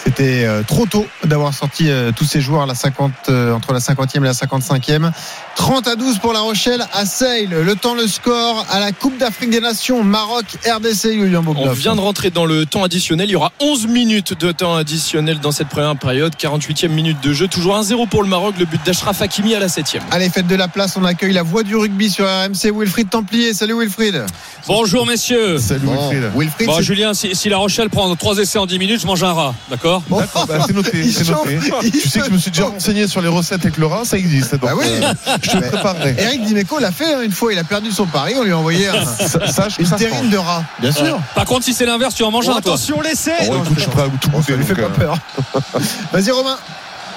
C'était 0.03 0.45
euh, 0.45 0.63
trop 0.63 0.87
tôt 0.87 1.05
d'avoir 1.25 1.53
sorti 1.53 1.89
euh, 1.89 2.11
tous 2.15 2.25
ces 2.25 2.41
joueurs 2.41 2.63
à 2.63 2.65
la 2.65 2.73
50, 2.73 3.11
euh, 3.29 3.53
entre 3.53 3.71
la 3.71 3.79
50e 3.79 4.17
et 4.17 4.19
la 4.21 4.33
55e. 4.33 5.11
30 5.55 5.87
à 5.87 5.95
12 5.95 6.17
pour 6.17 6.33
La 6.33 6.39
Rochelle 6.39 6.83
à 6.91 7.05
Sale. 7.05 7.49
Le 7.49 7.75
temps, 7.75 7.93
le 7.93 8.07
score 8.07 8.65
à 8.71 8.79
la 8.79 8.93
Coupe 8.93 9.17
d'Afrique 9.17 9.51
des 9.51 9.59
Nations. 9.59 10.03
Maroc, 10.03 10.45
RDC, 10.65 11.13
Julien 11.13 11.43
On 11.45 11.71
vient 11.71 11.95
de 11.95 12.01
rentrer 12.01 12.31
dans 12.31 12.45
le 12.45 12.65
temps 12.65 12.83
additionnel. 12.83 13.29
Il 13.29 13.33
y 13.33 13.35
aura 13.35 13.51
11 13.59 13.87
minutes 13.87 14.39
de 14.39 14.51
temps 14.51 14.75
additionnel 14.75 15.39
dans 15.39 15.51
cette 15.51 15.67
première 15.67 15.95
période. 15.95 16.33
48e 16.35 16.87
minute 16.89 17.21
de 17.21 17.33
jeu. 17.33 17.47
Toujours 17.47 17.79
1-0 17.79 18.07
pour 18.07 18.23
le 18.23 18.29
Maroc. 18.29 18.55
Le 18.57 18.65
but 18.65 18.83
d'Ashraf 18.83 19.21
Hakimi 19.21 19.53
à 19.53 19.59
la 19.59 19.67
7e. 19.67 19.99
Allez, 20.09 20.29
faites 20.29 20.47
de 20.47 20.55
la 20.55 20.67
place. 20.67 20.97
On 20.97 21.05
accueille 21.05 21.33
la 21.33 21.43
voix 21.43 21.61
du 21.61 21.75
rugby 21.75 22.09
sur 22.09 22.25
RMC. 22.25 22.71
Wilfried 22.75 23.09
Templier. 23.09 23.53
Salut 23.53 23.79
Wilfried. 23.79 24.25
Bonjour 24.67 25.05
messieurs. 25.05 25.59
Salut 25.59 25.85
Bon, 25.85 26.09
Wilfried. 26.09 26.31
Wilfried, 26.35 26.67
Bon, 26.67 26.81
Julien, 26.81 27.13
si, 27.13 27.35
si 27.35 27.49
La 27.49 27.57
Rochelle 27.57 27.89
prend 27.89 28.13
3 28.15 28.37
essais 28.37 28.57
en 28.57 28.65
10 28.65 28.79
minutes, 28.79 29.01
je 29.01 29.07
mange 29.07 29.23
un 29.23 29.33
rat. 29.33 29.53
D'accord? 29.69 29.90
D'accord, 30.09 30.45
bah, 30.47 30.59
c'est 30.65 30.73
noté. 30.73 30.91
Il 31.03 31.13
C'est 31.13 31.25
chauffe, 31.25 31.45
noté. 31.45 31.59
il 31.83 31.91
Tu 31.91 32.09
sais 32.09 32.19
que 32.19 32.25
je 32.25 32.31
me 32.31 32.37
suis 32.37 32.51
déjà 32.51 32.65
renseigné 32.65 33.07
sur 33.07 33.21
les 33.21 33.27
recettes 33.27 33.61
avec 33.61 33.77
le 33.77 33.85
rat, 33.87 34.05
ça 34.05 34.17
existe. 34.17 34.51
Donc, 34.53 34.61
Bah 34.61 34.71
oui. 34.77 34.85
euh, 34.87 35.13
je 35.43 35.49
te 35.51 35.57
Mais- 35.57 35.67
préparerai. 35.69 36.15
Eric 36.17 36.43
Dimeco 36.45 36.79
l'a 36.79 36.91
fait 36.91 37.13
hein, 37.13 37.21
une 37.23 37.31
fois. 37.31 37.51
Il 37.53 37.59
a 37.59 37.63
perdu 37.63 37.91
son 37.91 38.05
pari. 38.05 38.33
On 38.37 38.43
lui 38.43 38.51
a 38.51 38.57
envoyé 38.57 38.87
un- 38.87 39.05
Sa- 39.05 39.47
Sache 39.51 39.75
que 39.77 39.81
une 39.81 39.87
ça 39.87 39.97
se 39.97 40.03
terrine 40.03 40.23
mange. 40.23 40.31
de 40.31 40.37
rat. 40.37 40.63
Bien 40.79 40.91
sûr. 40.91 41.19
Par 41.35 41.45
contre, 41.45 41.65
si 41.65 41.73
c'est 41.73 41.85
l'inverse, 41.85 42.15
tu 42.15 42.23
en 42.23 42.31
manges 42.31 42.47
un, 42.47 42.51
toi. 42.53 42.59
attention 42.59 43.01
l'essai. 43.01 43.33
Oh, 43.49 43.55
écoute, 43.63 43.73
je 43.75 43.81
suis 43.81 43.89
prêt 43.91 44.03
à 44.03 44.05
tout 44.19 44.41
fait 44.41 44.57
donc, 44.57 44.75
pas 44.75 44.81
euh, 44.81 44.89
peur. 44.89 45.17
Vas-y 46.13 46.31
Romain. 46.31 46.57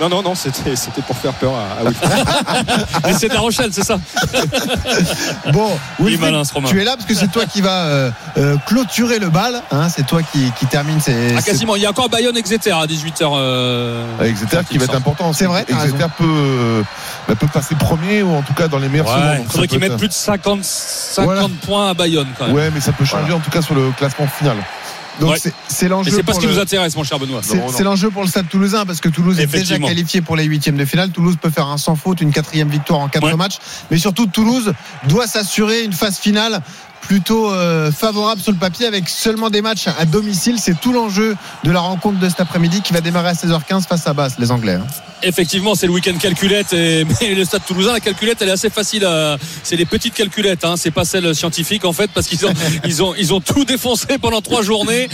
Non, 0.01 0.09
non, 0.09 0.23
non, 0.23 0.35
c'était 0.35 0.75
c'était 0.77 1.03
pour 1.03 1.17
faire 1.17 1.33
peur 1.35 1.53
à, 1.55 1.81
à 1.81 1.85
Wilfried. 1.85 2.27
Mais 3.07 3.13
c'est 3.15 3.29
La 3.33 3.41
Rochelle, 3.41 3.71
c'est 3.73 3.85
ça 3.85 3.99
Bon, 5.53 5.69
Il 6.01 6.07
est 6.07 6.09
Wilfried, 6.11 6.21
malin, 6.21 6.45
ce 6.45 6.53
Romain. 6.55 6.69
tu 6.69 6.81
es 6.81 6.85
là 6.85 6.95
parce 6.97 7.07
que 7.07 7.15
c'est 7.15 7.31
toi 7.31 7.45
qui 7.47 7.61
va 7.61 7.85
euh, 7.85 8.11
euh, 8.37 8.57
clôturer 8.67 9.19
le 9.19 9.29
bal. 9.29 9.63
Hein, 9.71 9.89
c'est 9.89 10.07
toi 10.07 10.21
qui, 10.23 10.51
qui 10.59 10.67
termine 10.67 11.01
ces. 11.01 11.35
Ah, 11.37 11.41
ces- 11.41 11.51
quasiment. 11.51 11.77
Il 11.77 11.83
y 11.83 11.87
a 11.87 11.91
encore 11.91 12.09
Bayonne 12.09 12.37
Exeter 12.37 12.73
à 12.73 12.87
18h. 12.87 13.23
Euh... 13.35 14.05
Avec 14.19 14.33
Exeter 14.33 14.61
qui 14.69 14.79
va 14.79 14.85
être 14.85 14.95
important. 14.97 15.33
C'est 15.33 15.47
vrai, 15.47 15.65
t'as 15.69 15.85
Exeter 15.85 16.07
peut, 16.19 16.25
euh, 16.27 16.83
bah, 17.29 17.35
peut 17.39 17.47
passer 17.47 17.75
premier 17.77 18.23
ou 18.23 18.35
en 18.35 18.43
tout 18.43 18.55
cas 18.55 18.69
dans 18.69 18.79
les 18.79 18.89
meilleurs 18.89 19.09
secondes. 19.09 19.23
Ouais, 19.23 19.37
Donc, 19.37 19.45
il 19.45 19.47
ça 19.47 19.53
faudrait 19.53 19.69
qu'ils 19.69 19.79
mettent 19.81 19.97
plus 19.99 20.09
de 20.09 20.13
50, 20.13 20.65
50 20.65 21.25
Voilà. 21.25 21.47
points 21.67 21.91
à 21.91 21.95
Bayonne 21.95 22.29
quand 22.39 22.47
même. 22.47 22.55
Ouais, 22.55 22.71
mais 22.75 22.81
ça 22.81 22.93
peut 22.93 23.05
changer 23.05 23.33
en 23.33 23.41
tout 23.41 23.51
cas 23.51 23.63
sur 23.63 23.75
le 23.75 23.91
classement 23.97 24.27
final. 24.27 24.57
Donc 25.21 25.31
Ouais. 25.31 25.39
c'est- 25.69 25.89
l'enjeu. 25.89 26.11
c'est 26.11 26.23
pas 26.23 26.33
pour 26.33 26.35
ce 26.35 26.41
qui 26.41 26.47
le- 26.47 26.55
nous 26.55 26.61
intéresse, 26.61 26.97
mon 26.97 27.05
cher 27.05 27.19
Benoît. 27.19 27.41
C'est 27.43 27.85
l'enjeu 27.85 28.11
pour 28.11 28.23
le 28.23 28.29
Stade 28.29 28.49
Toulousain 28.49 28.85
parce 28.85 29.01
que 29.01 29.09
Toulouse 29.09 29.39
est 29.39 29.47
déjà 29.47 29.79
qualifié 29.79 30.21
pour 30.23 30.37
les 30.37 30.45
huitièmes 30.45 30.77
de 30.77 30.85
finale. 30.85 31.11
Toulouse 31.11 31.37
peut 31.41 31.51
faire 31.51 31.69
un 31.69 31.79
sans 31.79 31.95
faute, 31.97 32.21
une 32.21 32.33
quatrième 32.33 32.69
victoire 32.69 33.01
en 33.01 33.09
quatre 33.09 33.25
Ouais. 33.25 33.37
matchs, 33.37 33.59
mais 33.91 33.99
surtout 33.99 34.27
Toulouse 34.27 34.73
doit 35.09 35.27
s'assurer 35.27 35.83
une 35.85 35.93
phase 35.93 36.19
finale 36.19 36.61
plutôt 37.01 37.51
euh, 37.53 37.93
favorable 37.93 38.41
sur 38.41 38.51
le 38.51 38.59
papier 38.59 38.87
avec 38.87 39.09
seulement 39.11 39.51
des 39.51 39.61
matchs 39.63 39.89
à 39.99 40.05
domicile. 40.07 40.57
C'est 40.59 40.81
tout 40.81 40.93
l'enjeu 40.93 41.37
de 41.63 41.71
la 41.71 41.81
rencontre 41.81 42.19
de 42.19 42.29
cet 42.29 42.41
après-midi 42.41 42.81
qui 42.81 42.93
va 42.95 43.01
démarrer 43.03 43.29
à 43.29 43.35
16h15 43.35 43.87
face 43.87 44.07
à 44.07 44.15
Basse, 44.15 44.39
les 44.39 44.51
Anglais. 44.51 44.75
hein. 44.75 44.87
Effectivement, 45.25 45.75
c'est 45.75 45.87
le 45.87 45.93
week-end 45.93 46.17
calculette. 46.21 46.73
Et, 46.73 47.05
mais 47.21 47.35
le 47.35 47.45
stade 47.45 47.63
toulousain, 47.67 47.93
la 47.93 48.01
calculette, 48.01 48.39
elle 48.41 48.49
est 48.49 48.53
assez 48.53 48.71
facile. 48.71 49.05
À, 49.05 49.37
c'est 49.63 49.77
les 49.77 49.87
petites 49.87 50.15
calculettes. 50.15 50.65
Hein, 50.65 50.75
c'est 50.77 50.91
pas 50.91 51.05
celle 51.05 51.35
scientifique 51.35 51.85
en 51.85 51.93
fait, 51.93 52.11
parce 52.13 52.27
qu'ils 52.27 52.45
ont, 52.47 52.53
ils 52.85 53.03
ont, 53.03 53.15
ils 53.17 53.33
ont 53.35 53.41
tout 53.41 53.65
défoncé 53.65 54.19
pendant 54.21 54.41
trois 54.43 54.63
journées. 54.63 55.09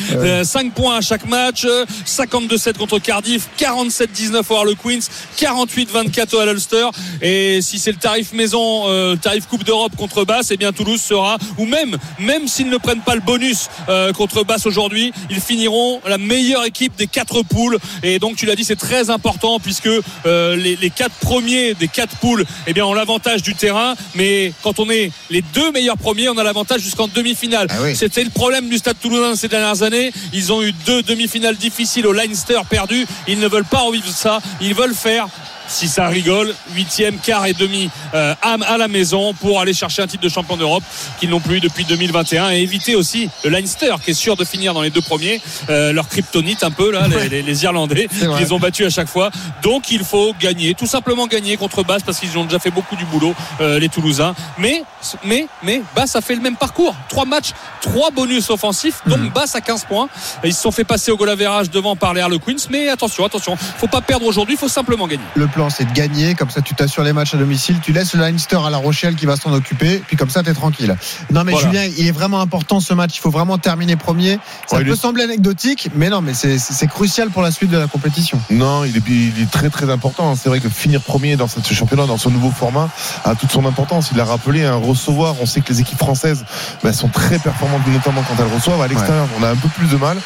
5 0.45 0.73
points 0.75 0.97
à 0.97 1.01
chaque 1.01 1.27
match. 1.27 1.65
euh, 1.65 1.85
52-7 2.07 2.77
contre 2.77 2.99
Cardiff, 2.99 3.49
47-19 3.59 4.43
au 4.51 4.55
Harlequins, 4.57 4.99
48-24 5.39 6.37
au 6.37 6.51
Ulster. 6.53 6.87
Et 7.23 7.61
si 7.63 7.79
c'est 7.79 7.93
le 7.93 7.99
tarif 7.99 8.33
maison, 8.33 8.85
euh, 8.89 9.17
tarif 9.17 9.47
Coupe 9.47 9.65
d'Europe 9.65 9.95
contre 9.97 10.25
Basse, 10.25 10.49
eh 10.51 10.57
bien 10.57 10.73
Toulouse 10.73 11.01
sera, 11.01 11.39
ou 11.59 11.67
même, 11.67 11.97
même 12.19 12.49
s'ils 12.49 12.69
ne 12.69 12.77
prennent 12.77 13.01
pas 13.01 13.15
le 13.15 13.21
bonus 13.21 13.69
euh, 13.89 14.13
contre 14.13 14.45
Basse 14.45 14.67
aujourd'hui, 14.67 15.13
ils 15.31 15.41
finiront 15.41 16.01
la 16.07 16.19
meilleure 16.19 16.65
équipe 16.65 16.97
des 16.97 17.07
quatre 17.07 17.43
poules. 17.43 17.79
Et 18.03 18.19
donc 18.19 18.37
tu 18.37 18.47
l'as 18.47 18.57
dit, 18.57 18.65
c'est 18.65 18.77
très 18.77 19.11
important 19.11 19.59
puisque 19.61 19.89
euh, 20.27 20.57
les, 20.57 20.77
les 20.77 20.91
quatre 20.91 21.15
premiers 21.17 21.75
des 21.75 21.89
quatre 21.89 22.17
poules, 22.17 22.45
eh 22.67 22.73
bien 22.73 22.85
ont 22.85 22.95
l'avantage 22.95 23.43
du 23.43 23.55
terrain. 23.55 23.95
Mais 24.15 24.53
quand 24.63 24.79
on 24.79 24.91
est 24.91 25.11
les 25.31 25.43
deux 25.43 25.73
meilleurs 25.73 25.99
premiers, 25.99 26.29
on 26.29 26.39
a 26.39 26.45
l'avantage 26.45 26.81
jusqu'en 26.81 27.09
demi-finale. 27.09 27.67
Ah 27.71 27.77
oui. 27.83 27.97
C'était 27.97 28.25
le 28.25 28.31
problème 28.31 28.69
du 28.69 28.79
Stade 28.79 28.97
Toulousain 29.01 29.37
ces 29.37 29.49
dernières 29.49 29.83
années. 29.83 30.13
Ils 30.33 30.53
ont 30.53 30.63
eu 30.63 30.73
deux 30.87 31.03
demi-finales 31.03 31.57
difficiles 31.57 32.07
au 32.07 32.13
Leinster 32.13 32.61
perdu. 32.69 33.07
Ils 33.29 33.39
ne 33.39 33.49
veulent 33.49 33.65
pas 33.65 33.81
revivre 33.81 34.09
ça. 34.09 34.41
Ils 34.61 34.75
veulent 34.75 34.95
faire 34.95 35.29
si 35.71 35.87
ça 35.89 36.09
rigole, 36.09 36.55
huitième, 36.75 37.19
quart 37.19 37.47
et 37.47 37.53
demi 37.53 37.91
euh, 38.15 38.35
à, 38.43 38.77
la 38.77 38.89
maison 38.89 39.33
pour 39.35 39.61
aller 39.61 39.73
chercher 39.73 40.03
un 40.03 40.07
titre 40.07 40.23
de 40.23 40.29
champion 40.29 40.57
d'Europe 40.57 40.83
qu'ils 41.19 41.31
n'ont 41.31 41.41
plus 41.41 41.59
eu 41.59 41.61
depuis 41.61 41.85
2021 41.85 42.51
et 42.51 42.61
éviter 42.61 42.97
aussi 42.97 43.31
le 43.45 43.51
Leinster 43.51 43.95
qui 44.05 44.11
est 44.11 44.15
sûr 44.15 44.37
de 44.37 44.45
finir 44.45 44.75
dans 44.75 44.83
les 44.83 44.91
deux 44.91 45.01
premiers, 45.01 45.41
euh, 45.69 45.93
leur 45.93 46.09
kryptonite 46.09 46.65
un 46.65 46.71
peu 46.73 46.91
là, 46.91 47.07
les, 47.09 47.29
les- 47.29 47.43
les 47.43 47.65
Irlandais, 47.65 48.09
C'est 48.11 48.27
vrai. 48.27 48.41
ils 48.41 48.45
les 48.45 48.53
ont 48.53 48.59
battus 48.59 48.87
à 48.87 48.91
chaque 48.91 49.09
fois. 49.09 49.31
Donc 49.63 49.91
il 49.91 50.05
faut 50.05 50.35
gagner, 50.41 50.75
tout 50.75 50.87
simplement 50.87 51.27
gagner 51.27 51.57
contre 51.57 51.85
Basse 51.85 52.03
parce 52.03 52.19
qu'ils 52.19 52.37
ont 52.37 52.45
déjà 52.45 52.59
fait 52.59 52.71
beaucoup 52.71 52.97
du 52.97 53.05
boulot 53.05 53.35
euh, 53.61 53.79
les 53.79 53.89
Toulousains. 53.89 54.35
Mais 54.59 54.83
mais 55.25 55.47
mais 55.63 55.83
Basse 55.95 56.17
a 56.17 56.21
fait 56.21 56.35
le 56.35 56.41
même 56.41 56.57
parcours, 56.57 56.95
trois 57.09 57.25
matchs, 57.27 57.51
trois 57.81 58.11
bonus 58.11 58.51
offensifs, 58.51 59.01
donc 59.07 59.19
Mhm. 59.21 59.29
Basse 59.31 59.55
à 59.55 59.61
15 59.61 59.85
points. 59.85 60.09
Ils 60.45 60.55
se 60.55 60.63
sont 60.63 60.73
fait 60.73 60.85
passer 60.85 61.11
au 61.13 61.17
goal 61.17 61.31
devant 61.73 61.95
par 61.97 62.13
les 62.15 62.21
Harlequins, 62.23 62.57
mais 62.71 62.89
attention, 62.89 63.25
attention, 63.25 63.57
faut 63.57 63.87
pas 63.87 64.01
perdre 64.01 64.27
aujourd'hui, 64.27 64.57
faut 64.57 64.69
simplement 64.69 65.07
gagner. 65.07 65.23
Le 65.35 65.47
plan, 65.47 65.60
c'est 65.69 65.85
de 65.85 65.93
gagner. 65.93 66.35
Comme 66.35 66.49
ça, 66.51 66.63
tu 66.63 66.75
t'assures 66.75 67.03
les 67.03 67.13
matchs 67.13 67.35
à 67.35 67.37
domicile. 67.37 67.77
Tu 67.83 67.93
laisses 67.93 68.15
le 68.15 68.21
Leinster 68.21 68.59
à 68.65 68.71
La 68.71 68.79
Rochelle 68.79 69.17
qui 69.17 69.27
va 69.27 69.37
s'en 69.37 69.53
occuper. 69.53 70.03
Puis 70.07 70.17
comme 70.17 70.31
ça, 70.31 70.43
t'es 70.43 70.55
tranquille. 70.55 70.97
Non, 71.31 71.45
mais 71.45 71.53
Voilà. 71.53 71.69
Julien, 71.69 71.85
il 71.99 72.07
est 72.07 72.13
vraiment 72.13 72.41
important 72.41 72.81
ce 72.81 72.95
match. 72.95 73.17
Il 73.17 73.21
faut 73.21 73.31
vraiment 73.31 73.59
terminer 73.59 73.97
premier. 73.97 74.39
Ça 74.67 74.77
Ouais, 74.79 74.85
peut 74.85 74.93
est- 74.93 74.97
sembler 74.97 75.25
anecdotique, 75.25 75.89
mais 75.95 76.09
non, 76.09 76.21
mais 76.23 76.33
c'est- 76.35 76.87
crucial 76.87 77.31
pour 77.31 77.43
la 77.43 77.51
suite 77.51 77.71
de 77.71 77.77
la 77.79 77.87
compétition. 77.89 78.41
Non, 78.51 78.85
il 78.85 78.97
est, 78.97 79.03
il 79.09 79.43
est 79.43 79.51
très 79.51 79.69
très 79.71 79.91
important. 79.91 80.35
C'est 80.37 80.49
vrai 80.49 80.61
que 80.61 80.69
finir 80.69 81.01
premier 81.03 81.37
dans 81.37 81.49
ce 81.49 81.59
championnat, 81.75 82.07
dans 82.07 82.17
ce 82.19 82.29
nouveau 82.29 82.51
format, 82.51 82.89
a 83.25 83.35
toute 83.35 83.51
son 83.53 83.67
importance. 83.67 84.09
Il 84.13 84.17
l'a 84.19 84.25
rappelé, 84.25 84.65
un 84.65 84.77
recevoir. 84.77 85.35
On 85.41 85.47
sait 85.47 85.61
que 85.61 85.73
les 85.73 85.81
équipes 85.81 85.99
françaises 85.99 86.45
bah, 86.83 86.93
sont 86.93 87.09
très 87.09 87.39
performantes, 87.39 87.83
notamment 87.89 88.23
quand 88.29 88.35
elles 88.43 88.53
reçoivent. 88.55 88.81
À 88.81 88.89
l'extérieur, 88.89 89.27
on 89.39 89.43
a 89.43 89.51
un 89.51 89.57
peu 89.57 89.69
plus 89.69 89.89
de 89.89 89.97
mal. 89.97 90.17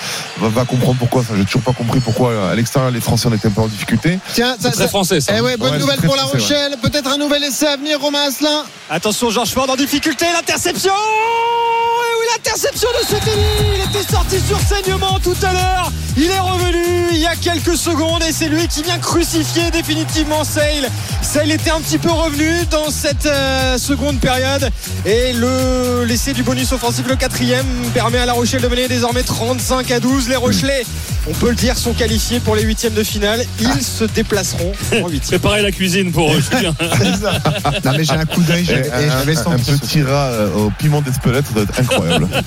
On 0.42 0.48
va 0.48 0.64
comprendre 0.64 0.98
pourquoi. 0.98 1.22
Enfin, 1.22 1.34
j'ai 1.36 1.44
toujours 1.44 1.62
pas 1.62 1.72
compris 1.72 2.00
pourquoi 2.00 2.50
à 2.50 2.54
l'extérieur 2.54 2.90
les 2.90 3.00
Français 3.00 3.28
en 3.28 3.32
étaient 3.32 3.48
un 3.48 3.52
peu 3.52 3.60
en 3.62 3.68
difficulté. 3.68 4.18
Tiens, 4.34 4.52
ça, 4.58 4.68
C'est 4.70 4.76
très 4.76 4.82
ça- 4.84 4.88
français 4.88 5.20
ça. 5.24 5.32
Eh 5.36 5.40
ouais, 5.40 5.56
bonne 5.56 5.72
Ouais, 5.72 5.78
nouvelle 5.78 6.00
pour 6.00 6.16
La. 6.16 6.24
Rochelle. 6.24 6.76
Peut-être 6.82 7.10
un 7.10 7.18
nouvel 7.18 7.44
essai 7.44 7.66
à 7.66 7.76
venir, 7.76 8.00
Romain 8.00 8.22
Asselin. 8.28 8.64
Attention, 8.90 9.30
Georges 9.30 9.50
Ford 9.50 9.68
en 9.68 9.76
difficulté, 9.76 10.26
l'interception 10.32 10.92
Et 10.92 12.14
oui, 12.20 12.26
l'interception 12.36 12.88
de 13.00 13.06
Sotelli 13.06 13.42
Il 13.76 13.80
était 13.98 14.12
sorti 14.12 14.36
sur 14.46 14.58
saignement 14.60 15.18
tout 15.22 15.36
à 15.42 15.52
l'heure. 15.52 15.92
Il 16.16 16.30
est 16.30 16.38
revenu 16.38 16.84
il 17.12 17.18
y 17.18 17.26
a 17.26 17.34
quelques 17.36 17.76
secondes 17.76 18.22
et 18.22 18.32
c'est 18.32 18.48
lui 18.48 18.68
qui 18.68 18.82
vient 18.82 18.98
crucifier 18.98 19.70
définitivement 19.70 20.44
Sale. 20.44 20.88
Sale 21.22 21.50
était 21.50 21.70
un 21.70 21.80
petit 21.80 21.98
peu 21.98 22.10
revenu 22.10 22.64
dans 22.70 22.90
cette 22.90 23.26
euh, 23.26 23.78
seconde 23.78 24.20
période 24.20 24.70
et 25.06 25.32
le 25.32 26.04
l'essai 26.04 26.32
du 26.32 26.42
bonus 26.42 26.70
offensif, 26.72 27.06
le 27.08 27.16
quatrième, 27.16 27.66
permet 27.94 28.18
à 28.18 28.26
La 28.26 28.32
Rochelle 28.34 28.60
de 28.62 28.68
mener 28.68 28.86
désormais 28.88 29.22
35 29.22 29.90
à 29.90 30.00
12. 30.00 30.28
Les 30.28 30.36
Rochelais, 30.36 30.84
on 31.26 31.32
peut 31.32 31.48
le 31.50 31.54
dire, 31.54 31.76
sont 31.78 31.92
qualifiés 31.94 32.38
pour 32.40 32.54
les 32.56 32.62
huitièmes 32.62 32.92
de 32.94 33.02
finale. 33.02 33.44
Ils 33.60 33.82
se 33.82 34.04
déplaceront 34.04 34.72
en 35.02 35.08
huitième. 35.08 35.40
Préparez 35.40 35.62
la 35.62 35.72
cuisine 35.72 36.12
pour 36.12 36.30
euh, 36.32 36.40
Julien. 36.40 36.74
non, 37.84 37.92
mais 37.96 38.04
j'ai 38.04 38.12
un 38.12 38.26
coup 38.26 38.42
d'œil. 38.42 38.62
Et 38.62 38.66
j'avais- 38.66 39.36
un, 39.38 39.50
un- 39.50 39.54
un 39.54 39.58
petit 39.58 40.02
rat 40.02 40.26
euh, 40.28 40.52
au 40.54 40.70
piment 40.78 41.00
d'Espelette, 41.00 41.46
ça 41.46 41.52
doit 41.54 41.62
être 41.62 41.80
incroyable. 41.80 42.28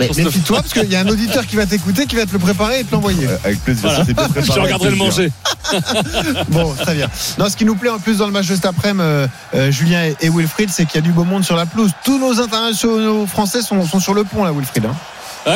Mais 0.00 0.08
méfie-toi, 0.16 0.60
parce 0.62 0.72
qu'il 0.72 0.90
y 0.92 0.96
a 0.96 1.00
un 1.00 1.08
auditeur 1.08 1.46
qui 1.46 1.56
va 1.56 1.66
t'écouter, 1.66 2.06
qui 2.06 2.14
va 2.16 2.24
te 2.26 2.32
le 2.32 2.38
préparer 2.38 2.80
et 2.80 2.84
te 2.84 2.92
l'envoyer. 2.92 3.26
Euh, 3.26 3.36
Avec 3.44 3.62
plaisir. 3.64 3.82
Voilà. 3.82 3.98
Ça, 3.98 4.04
c'est 4.06 4.14
bien 4.14 4.28
préparé, 4.28 4.46
Je 4.56 4.60
regarderai 4.60 4.90
le 4.90 4.96
manger. 4.96 5.32
Bon, 6.48 6.72
très 6.74 6.94
bien. 6.94 7.08
Non, 7.38 7.48
ce 7.48 7.56
qui 7.56 7.64
nous 7.64 7.74
plaît 7.74 7.90
en 7.90 7.98
plus 7.98 8.18
dans 8.18 8.26
le 8.26 8.32
match 8.32 8.46
de 8.46 8.54
cet 8.54 8.64
après-midi, 8.66 9.02
euh, 9.02 9.26
euh, 9.54 9.70
Julien 9.70 10.04
et, 10.04 10.16
et 10.22 10.30
Wilfried, 10.30 10.70
c'est 10.70 10.84
qu'il 10.86 10.96
y 10.96 10.98
a 10.98 11.02
du 11.06 11.12
beau 11.12 11.24
monde 11.24 11.44
sur 11.44 11.56
la 11.56 11.66
pelouse. 11.66 11.90
Tous 12.04 12.18
nos 12.18 12.40
internationaux 12.40 13.26
français 13.26 13.60
sont, 13.62 13.84
sont 13.86 14.00
sur 14.00 14.14
le 14.14 14.24
pont, 14.24 14.44
là, 14.44 14.52
Wilfried. 14.52 14.86
hein. 14.86 14.94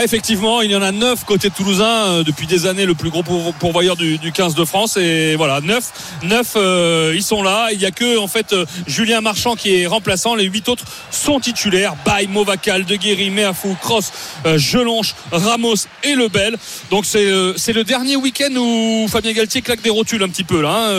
Effectivement, 0.02 0.62
il 0.62 0.70
y 0.70 0.76
en 0.76 0.82
a 0.82 0.92
neuf 0.92 1.24
côté 1.24 1.50
toulousain 1.50 1.84
euh, 1.84 2.22
depuis 2.24 2.46
des 2.46 2.66
années, 2.66 2.86
le 2.86 2.94
plus 2.94 3.10
gros 3.10 3.22
pour- 3.22 3.52
pourvoyeur 3.54 3.96
du, 3.96 4.16
du 4.18 4.32
15 4.32 4.54
de 4.54 4.64
France. 4.64 4.96
Et 4.96 5.34
voilà, 5.36 5.60
neuf, 5.60 5.90
neuf, 6.22 6.52
euh, 6.56 7.12
ils 7.14 7.22
sont 7.22 7.42
là. 7.42 7.68
Il 7.72 7.80
y 7.80 7.86
a 7.86 7.90
que 7.90 8.16
en 8.18 8.26
fait 8.28 8.52
euh, 8.52 8.64
Julien 8.86 9.20
Marchand 9.20 9.54
qui 9.54 9.74
est 9.74 9.86
remplaçant. 9.86 10.34
Les 10.34 10.44
huit 10.44 10.68
autres 10.68 10.84
sont 11.10 11.40
titulaires. 11.40 11.94
Baye, 12.06 12.26
Movacal, 12.28 12.84
De 12.84 12.96
Guéry, 12.96 13.30
Meafou, 13.30 13.76
Cross, 13.80 14.12
euh, 14.46 14.56
Gelonche, 14.58 15.14
Ramos 15.30 15.86
et 16.04 16.14
Lebel. 16.14 16.56
Donc 16.90 17.04
c'est 17.04 17.26
euh, 17.26 17.52
c'est 17.56 17.72
le 17.72 17.84
dernier 17.84 18.16
week-end 18.16 18.54
où 18.56 19.06
Fabien 19.08 19.32
Galtier 19.32 19.62
claque 19.62 19.82
des 19.82 19.90
rotules 19.90 20.22
un 20.22 20.28
petit 20.28 20.44
peu 20.44 20.62
là. 20.62 20.70
hein. 20.90 20.92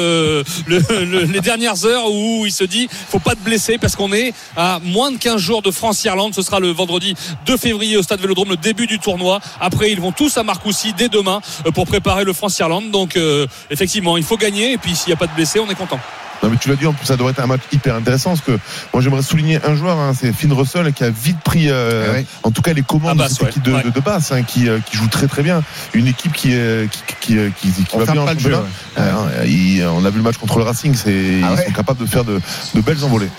Le- 0.68 0.84
le- 1.06 1.24
les 1.24 1.42
dernières 1.42 1.86
heures 1.86 2.12
où 2.12 2.46
il 2.46 2.52
se 2.52 2.64
dit 2.64 2.88
faut 3.10 3.20
pas 3.20 3.36
te 3.36 3.40
blesser 3.44 3.78
parce 3.78 3.96
qu'on 3.96 4.14
est 4.14 4.34
à 4.56 4.80
moins 4.84 5.12
de 5.12 5.18
15 5.18 5.38
jours 5.42 5.62
de 5.62 5.72
France-Irlande. 5.72 6.34
Ce 6.36 6.42
sera 6.42 6.60
le 6.60 6.70
vendredi 6.70 7.16
2 7.46 7.58
février 7.58 7.98
au 7.98 8.04
Stade 8.04 8.20
Vélodrome, 8.22 8.50
le 8.50 8.58
début 8.58 8.83
du 8.88 9.00
tournoi. 9.00 9.40
Après, 9.60 9.92
ils 9.92 10.00
vont 10.02 10.12
tous 10.12 10.38
à 10.38 10.44
Marcoussis 10.44 10.94
dès 10.94 11.10
demain 11.10 11.42
euh, 11.66 11.72
pour 11.72 11.86
préparer 11.86 12.24
le 12.24 12.34
France-Irlande. 12.34 12.92
Donc 12.92 13.16
euh, 13.16 13.48
effectivement, 13.70 14.18
il 14.18 14.24
faut 14.24 14.38
gagner. 14.38 14.74
Et 14.74 14.78
puis 14.78 14.96
s'il 14.96 15.08
n'y 15.10 15.14
a 15.14 15.18
pas 15.18 15.28
de 15.28 15.34
blessés, 15.34 15.60
on 15.60 15.70
est 15.70 15.76
content. 15.76 16.00
Non 16.42 16.50
mais 16.50 16.58
tu 16.58 16.68
l'as 16.68 16.76
dit 16.76 16.86
en 16.86 16.92
plus 16.92 17.06
ça 17.06 17.16
doit 17.16 17.32
être 17.32 17.40
un 17.40 17.48
match 17.48 17.62
hyper 17.72 17.96
intéressant 17.96 18.32
parce 18.32 18.42
que 18.42 18.60
moi 18.92 19.02
j'aimerais 19.02 19.22
souligner 19.22 19.60
un 19.66 19.76
joueur 19.76 19.98
hein, 19.98 20.12
c'est 20.14 20.34
Finn 20.34 20.52
Russell 20.52 20.92
qui 20.92 21.06
a 21.06 21.10
vite 21.10 21.40
pris 21.40 21.70
euh, 21.70 22.08
Ah 22.10 22.12
ouais. 22.16 22.26
en 22.44 22.52
tout 22.52 22.62
cas 22.62 22.74
les 22.74 22.82
commandes 22.82 23.14
de 23.14 23.20
Basse, 23.20 23.40
ouais. 23.40 23.48
équipe 23.48 23.64
de, 23.64 23.72
Ouais. 23.72 23.84
de, 23.84 23.90
de 23.92 24.00
Basse 24.02 24.34
hein, 24.34 24.44
qui, 24.44 24.68
euh, 24.68 24.80
qui 24.86 24.98
joue 24.98 25.08
très 25.08 25.28
très 25.28 25.42
bien 25.42 25.64
une 25.94 26.06
équipe 26.06 26.34
qui 26.34 26.50
euh, 26.54 26.86
qui, 27.22 27.38
qui, 27.38 27.72
qui, 27.72 27.98
va 27.98 28.12
bien 28.12 28.24
en 28.24 28.38
jeu. 28.38 28.58
Euh, 28.98 29.46
il- 29.46 29.86
on 29.86 30.04
a 30.04 30.10
vu 30.10 30.18
le 30.18 30.24
match 30.24 30.36
contre 30.36 30.58
le 30.58 30.66
Racing 30.66 30.94
c'est 30.96 31.12
Ah 31.46 31.52
ils 31.54 31.56
ouais. 31.60 31.66
sont 31.68 31.72
capables 31.72 32.02
de 32.02 32.06
faire 32.06 32.26
de, 32.26 32.42
de 32.76 32.82
belles 32.82 33.02
envolées 33.06 33.30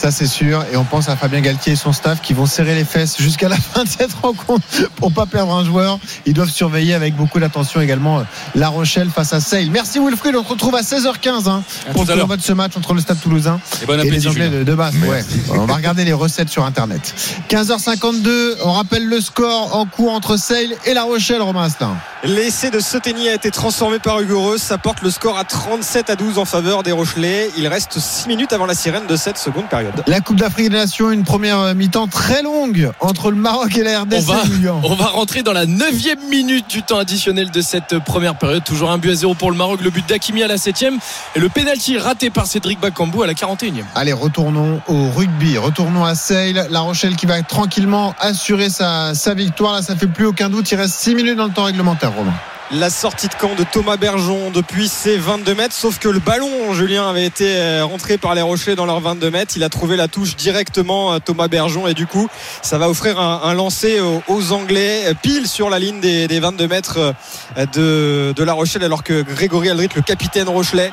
Ça, 0.00 0.10
c'est 0.10 0.26
sûr. 0.26 0.64
Et 0.72 0.78
on 0.78 0.84
pense 0.84 1.10
à 1.10 1.16
Fabien 1.16 1.42
Galtier 1.42 1.74
et 1.74 1.76
son 1.76 1.92
staff 1.92 2.22
qui 2.22 2.32
vont 2.32 2.46
serrer 2.46 2.74
les 2.74 2.84
fesses 2.86 3.20
jusqu'à 3.20 3.50
la 3.50 3.56
fin 3.74 3.84
de 3.84 3.88
cette 3.88 4.14
rencontre 4.14 4.64
pour 4.96 5.12
pas 5.12 5.26
perdre 5.26 5.52
un 5.54 5.62
joueur. 5.62 5.98
Ils 6.24 6.32
doivent 6.32 6.48
surveiller 6.48 6.94
avec 6.94 7.14
beaucoup 7.14 7.38
d'attention 7.38 7.82
également 7.82 8.20
euh, 8.20 8.22
La 8.54 8.70
Rochelle 8.70 9.10
face 9.10 9.34
à 9.34 9.40
Sale. 9.40 9.68
Merci 9.70 9.98
Wilfried. 9.98 10.34
On 10.36 10.42
se 10.42 10.48
retrouve 10.48 10.74
à 10.74 10.80
16h15 10.80 11.50
hein, 11.50 11.62
À 11.86 11.92
pour 11.92 12.04
le 12.04 12.08
l'heure. 12.08 12.18
tournoi 12.20 12.38
de 12.38 12.42
ce 12.42 12.52
match 12.54 12.72
entre 12.78 12.94
le 12.94 13.02
Stade 13.02 13.20
Toulousain 13.20 13.60
Et 13.82 13.84
bon 13.86 13.92
et 13.92 14.00
appétit. 14.00 14.10
les 14.16 14.26
Anglais 14.28 14.48
Julien. 14.50 14.64
de. 14.64 15.06
Ouais. 15.06 15.22
On 15.50 15.66
va 15.66 15.74
regarder 15.74 16.06
les 16.06 16.14
recettes 16.14 16.48
sur 16.48 16.64
Internet. 16.64 17.14
15h52. 17.50 18.54
On 18.64 18.72
rappelle 18.72 19.04
le 19.06 19.20
score 19.20 19.76
en 19.76 19.84
cours 19.84 20.12
entre 20.14 20.38
Sale 20.38 20.70
et 20.86 20.94
La 20.94 21.02
Rochelle, 21.02 21.42
Romain 21.42 21.64
Astin. 21.64 21.94
L'essai 22.24 22.70
de 22.70 22.80
Soteni 22.80 23.28
a 23.28 23.34
été 23.34 23.50
transformé 23.50 23.98
par 23.98 24.18
Hugo 24.20 24.40
Reus. 24.40 24.62
Ça 24.62 24.78
porte 24.78 25.02
le 25.02 25.10
score 25.10 25.36
à 25.36 25.44
37 25.44 26.08
à 26.08 26.16
12 26.16 26.38
en 26.38 26.46
faveur 26.46 26.82
des 26.82 26.92
Rochelais. 26.92 27.50
Il 27.58 27.68
reste 27.68 27.98
6 27.98 28.28
minutes 28.28 28.52
avant 28.54 28.64
la 28.66 28.74
sirène 28.74 29.06
de 29.06 29.16
cette 29.16 29.36
seconde 29.36 29.68
période. 29.68 29.89
La 30.06 30.20
Coupe 30.20 30.36
d'Afrique 30.36 30.70
des 30.70 30.76
Nations, 30.76 31.10
une 31.10 31.24
première 31.24 31.74
mi-temps 31.74 32.06
très 32.06 32.42
longue 32.42 32.90
entre 33.00 33.30
le 33.30 33.36
Maroc 33.36 33.76
et 33.76 33.82
la 33.82 34.00
RDC. 34.02 34.16
On 34.28 34.32
va- 34.32 34.44
Julien. 34.44 34.74
On 34.84 34.94
va 34.94 35.06
rentrer 35.06 35.42
dans 35.42 35.52
la 35.52 35.66
neuvième 35.66 36.20
minute 36.30 36.68
du 36.68 36.82
temps 36.82 36.98
additionnel 36.98 37.50
de 37.50 37.60
cette 37.60 37.98
première 38.00 38.36
période. 38.36 38.64
Toujours 38.64 38.90
un 38.90 38.98
but 38.98 39.10
à 39.10 39.14
zéro 39.14 39.34
pour 39.34 39.50
le 39.50 39.56
Maroc, 39.56 39.80
le 39.82 39.90
but 39.90 40.06
d'Akimi 40.08 40.42
à 40.42 40.48
la 40.48 40.56
septième 40.58 40.98
et 41.34 41.38
le 41.40 41.48
pénalty 41.48 41.98
raté 41.98 42.30
par 42.30 42.46
Cédric 42.46 42.80
Bakambu 42.80 43.22
à 43.22 43.26
la 43.26 43.34
41e. 43.34 43.84
Allez, 43.94 44.12
retournons 44.12 44.80
au 44.88 45.10
rugby. 45.10 45.58
Retournons 45.58 46.04
à 46.04 46.14
Sale. 46.14 46.66
La 46.70 46.80
Rochelle 46.80 47.16
qui 47.16 47.26
va 47.26 47.40
tranquillement. 47.42 47.60
tranquillement 47.60 48.14
assurer 48.18 48.70
sa, 48.70 49.14
sa 49.14 49.34
victoire. 49.34 49.74
Là, 49.74 49.82
ça 49.82 49.94
fait 49.96 50.06
plus 50.06 50.26
aucun 50.26 50.48
doute. 50.48 50.70
Il 50.72 50.76
reste 50.76 50.94
6 50.94 51.14
minutes 51.14 51.36
dans 51.36 51.46
le 51.46 51.52
temps 51.52 51.64
réglementaire, 51.64 52.12
Romain. 52.12 52.32
Ouais, 52.72 52.78
effectivement, 52.78 52.78
6 52.78 52.78
minutes 52.78 52.78
30 52.78 52.78
la 52.78 52.90
sortie 52.90 53.28
de 53.28 53.34
camp 53.34 53.54
de 53.56 53.64
Thomas 53.64 53.96
Bergeon 53.96 54.50
depuis 54.50 54.88
ses 54.88 55.16
22 55.16 55.54
mètres. 55.54 55.74
Sauf 55.74 55.98
que 55.98 56.08
le 56.08 56.20
ballon, 56.20 56.72
Julien, 56.72 57.08
avait 57.08 57.26
été 57.26 57.56
euh, 57.56 57.84
rentré 57.84 58.16
par 58.16 58.34
les 58.34 58.42
Rochelais 58.42 58.76
dans 58.76 58.86
leurs 58.86 59.00
22 59.00 59.30
mètres. 59.30 59.54
Il 59.56 59.64
a 59.64 59.68
trouvé 59.68 59.96
la 59.96 60.08
touche 60.08 60.36
directement, 60.36 61.12
euh, 61.12 61.18
Thomas 61.18 61.48
Bergeon. 61.48 61.88
Et 61.88 61.94
du 61.94 62.06
coup, 62.06 62.28
ça 62.62 62.78
va 62.78 62.88
offrir 62.88 63.18
un, 63.20 63.54
lancer 63.54 64.00
aux, 64.28 64.52
Anglais, 64.52 65.04
euh, 65.06 65.14
pile 65.20 65.48
sur 65.48 65.68
la 65.68 65.78
ligne 65.78 66.00
des, 66.00 66.28
des 66.28 66.40
22 66.40 66.68
mètres 66.68 67.14
de, 67.74 68.32
de 68.34 68.44
La 68.44 68.52
Rochelle, 68.52 68.84
alors 68.84 69.02
que 69.02 69.22
Grégory 69.22 69.70
Aldrit, 69.70 69.88
le 69.94 70.02
capitaine 70.02 70.48
Rochelet, 70.48 70.92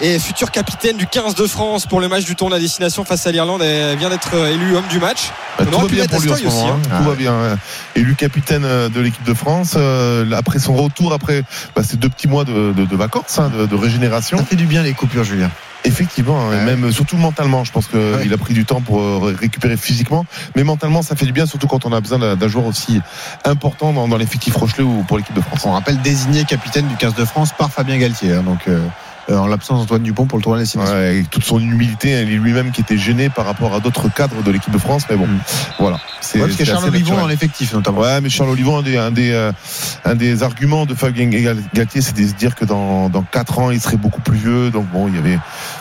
et 0.00 0.18
futur 0.18 0.50
capitaine 0.50 0.96
du 0.96 1.06
15 1.06 1.34
de 1.34 1.46
France 1.46 1.86
pour 1.86 2.00
le 2.00 2.08
match 2.08 2.24
du 2.24 2.36
tournoi 2.36 2.58
à 2.58 2.60
destination 2.60 3.04
face 3.04 3.26
à 3.26 3.32
l'Irlande, 3.32 3.62
et 3.62 3.96
vient 3.96 4.10
d'être 4.10 4.34
euh, 4.34 4.52
élu 4.52 4.76
homme 4.76 4.86
du 4.90 4.98
match. 4.98 5.30
Bah, 5.58 5.64
On 5.66 5.70
tout 5.70 5.74
aurait 5.76 5.82
va 5.84 5.88
bien 5.94 6.06
pour 6.06 6.20
lui 6.20 6.30
en 6.30 6.34
ce 6.36 6.44
Astoy 6.44 6.46
aussi, 6.48 6.56
moment. 6.58 6.72
hein. 6.74 6.80
hein. 6.92 6.98
Tout 7.02 7.08
va 7.10 7.14
bien. 7.16 7.32
hein. 7.32 7.58
Élu 7.96 8.14
capitaine 8.14 8.64
euh, 8.64 8.88
de 8.88 9.00
l'équipe 9.00 9.24
de 9.24 9.34
France. 9.34 9.74
euh, 9.76 10.30
après 10.32 10.58
son 10.58 10.74
retour, 10.74 11.12
après 11.12 11.42
bah, 11.74 11.82
ces 11.82 11.96
deux 11.96 12.08
petits 12.08 12.28
mois 12.28 12.44
de, 12.44 12.72
de- 12.72 12.84
de 12.84 12.96
vacances, 12.96 13.38
hein, 13.38 13.50
de, 13.56 13.66
de 13.66 13.74
régénération. 13.74 14.38
Ça 14.38 14.44
fait 14.44 14.56
du 14.56 14.66
bien 14.66 14.82
les 14.82 14.92
coupures, 14.92 15.24
Julien. 15.24 15.50
Effectivement, 15.84 16.50
hein, 16.50 16.60
et 16.62 16.64
même 16.64 16.90
surtout 16.92 17.16
mentalement, 17.16 17.62
je 17.64 17.70
pense 17.72 17.86
qu'il 17.86 17.98
Ouais. 17.98 18.32
a 18.32 18.36
pris 18.36 18.52
du 18.52 18.64
temps 18.64 18.80
pour 18.80 19.24
ré- 19.24 19.34
récupérer 19.34 19.76
physiquement, 19.76 20.26
mais 20.56 20.64
mentalement 20.64 21.02
ça 21.02 21.14
fait 21.14 21.24
du 21.24 21.32
bien, 21.32 21.46
surtout 21.46 21.68
quand 21.68 21.86
on 21.86 21.92
a 21.92 22.00
besoin 22.00 22.34
d'un 22.34 22.48
joueur 22.48 22.66
aussi 22.66 23.00
important 23.44 23.92
dans, 23.92 24.08
dans 24.08 24.16
l'effectif 24.16 24.56
Rochelet 24.56 24.82
ou 24.82 25.04
pour 25.06 25.16
l'équipe 25.18 25.34
de 25.36 25.40
France. 25.40 25.60
On 25.64 25.72
rappelle 25.72 26.00
désigné 26.02 26.44
capitaine 26.44 26.88
du 26.88 26.96
15 26.96 27.14
de 27.14 27.24
France 27.24 27.50
par 27.56 27.70
Fabien 27.70 27.96
Galtier. 27.96 28.32
hein, 28.34 28.42
donc, 28.42 28.58
euh, 28.66 28.80
en 29.30 29.46
l'absence 29.46 29.80
d'Antoine 29.80 30.02
Dupont 30.02 30.26
pour 30.26 30.38
le 30.38 30.42
tournoi 30.42 30.62
des. 30.62 30.78
Ouais, 30.78 30.88
avec 30.88 31.30
toute 31.30 31.44
son 31.44 31.58
humilité, 31.60 32.10
il 32.22 32.32
est 32.32 32.36
lui-même 32.36 32.70
qui 32.70 32.80
était 32.80 32.98
gêné 32.98 33.28
par 33.28 33.44
rapport 33.46 33.74
à 33.74 33.80
d'autres 33.80 34.12
cadres 34.12 34.42
de 34.42 34.50
l'équipe 34.50 34.72
de 34.72 34.78
France, 34.78 35.04
mais 35.10 35.16
bon, 35.16 35.26
Mm. 35.26 35.38
voilà. 35.78 36.00
C'est 36.20 36.38
Ouais, 36.38 36.46
parce 36.46 36.56
qu'il 36.56 36.66
y 36.66 36.70
a 36.70 36.74
c'est 36.74 36.80
Charles 36.80 36.94
Olivon 36.94 37.16
dans 37.16 37.26
l'effectif 37.26 37.72
notamment. 37.74 38.00
Ouais, 38.00 38.20
mais 38.20 38.28
Charles 38.30 38.50
Olivon, 38.50 38.78
un 38.78 38.82
des, 38.82 38.96
un 38.96 39.10
des, 39.10 39.30
euh, 39.32 39.52
un 40.04 40.14
des 40.14 40.42
arguments 40.42 40.86
de 40.86 40.94
Fabien 40.94 41.28
Galtier, 41.74 42.00
c'est 42.00 42.16
de 42.16 42.26
se 42.26 42.34
dire 42.34 42.54
que 42.54 42.64
dans, 42.64 43.08
dans 43.08 43.22
4 43.22 43.58
ans, 43.58 43.70
il 43.70 43.80
serait 43.80 43.96
beaucoup 43.96 44.20
plus 44.20 44.36
vieux. 44.38 44.70
Donc 44.70 44.86
bon, 44.90 45.08
il 45.08 45.14
y 45.14 45.18
avait. 45.18 45.38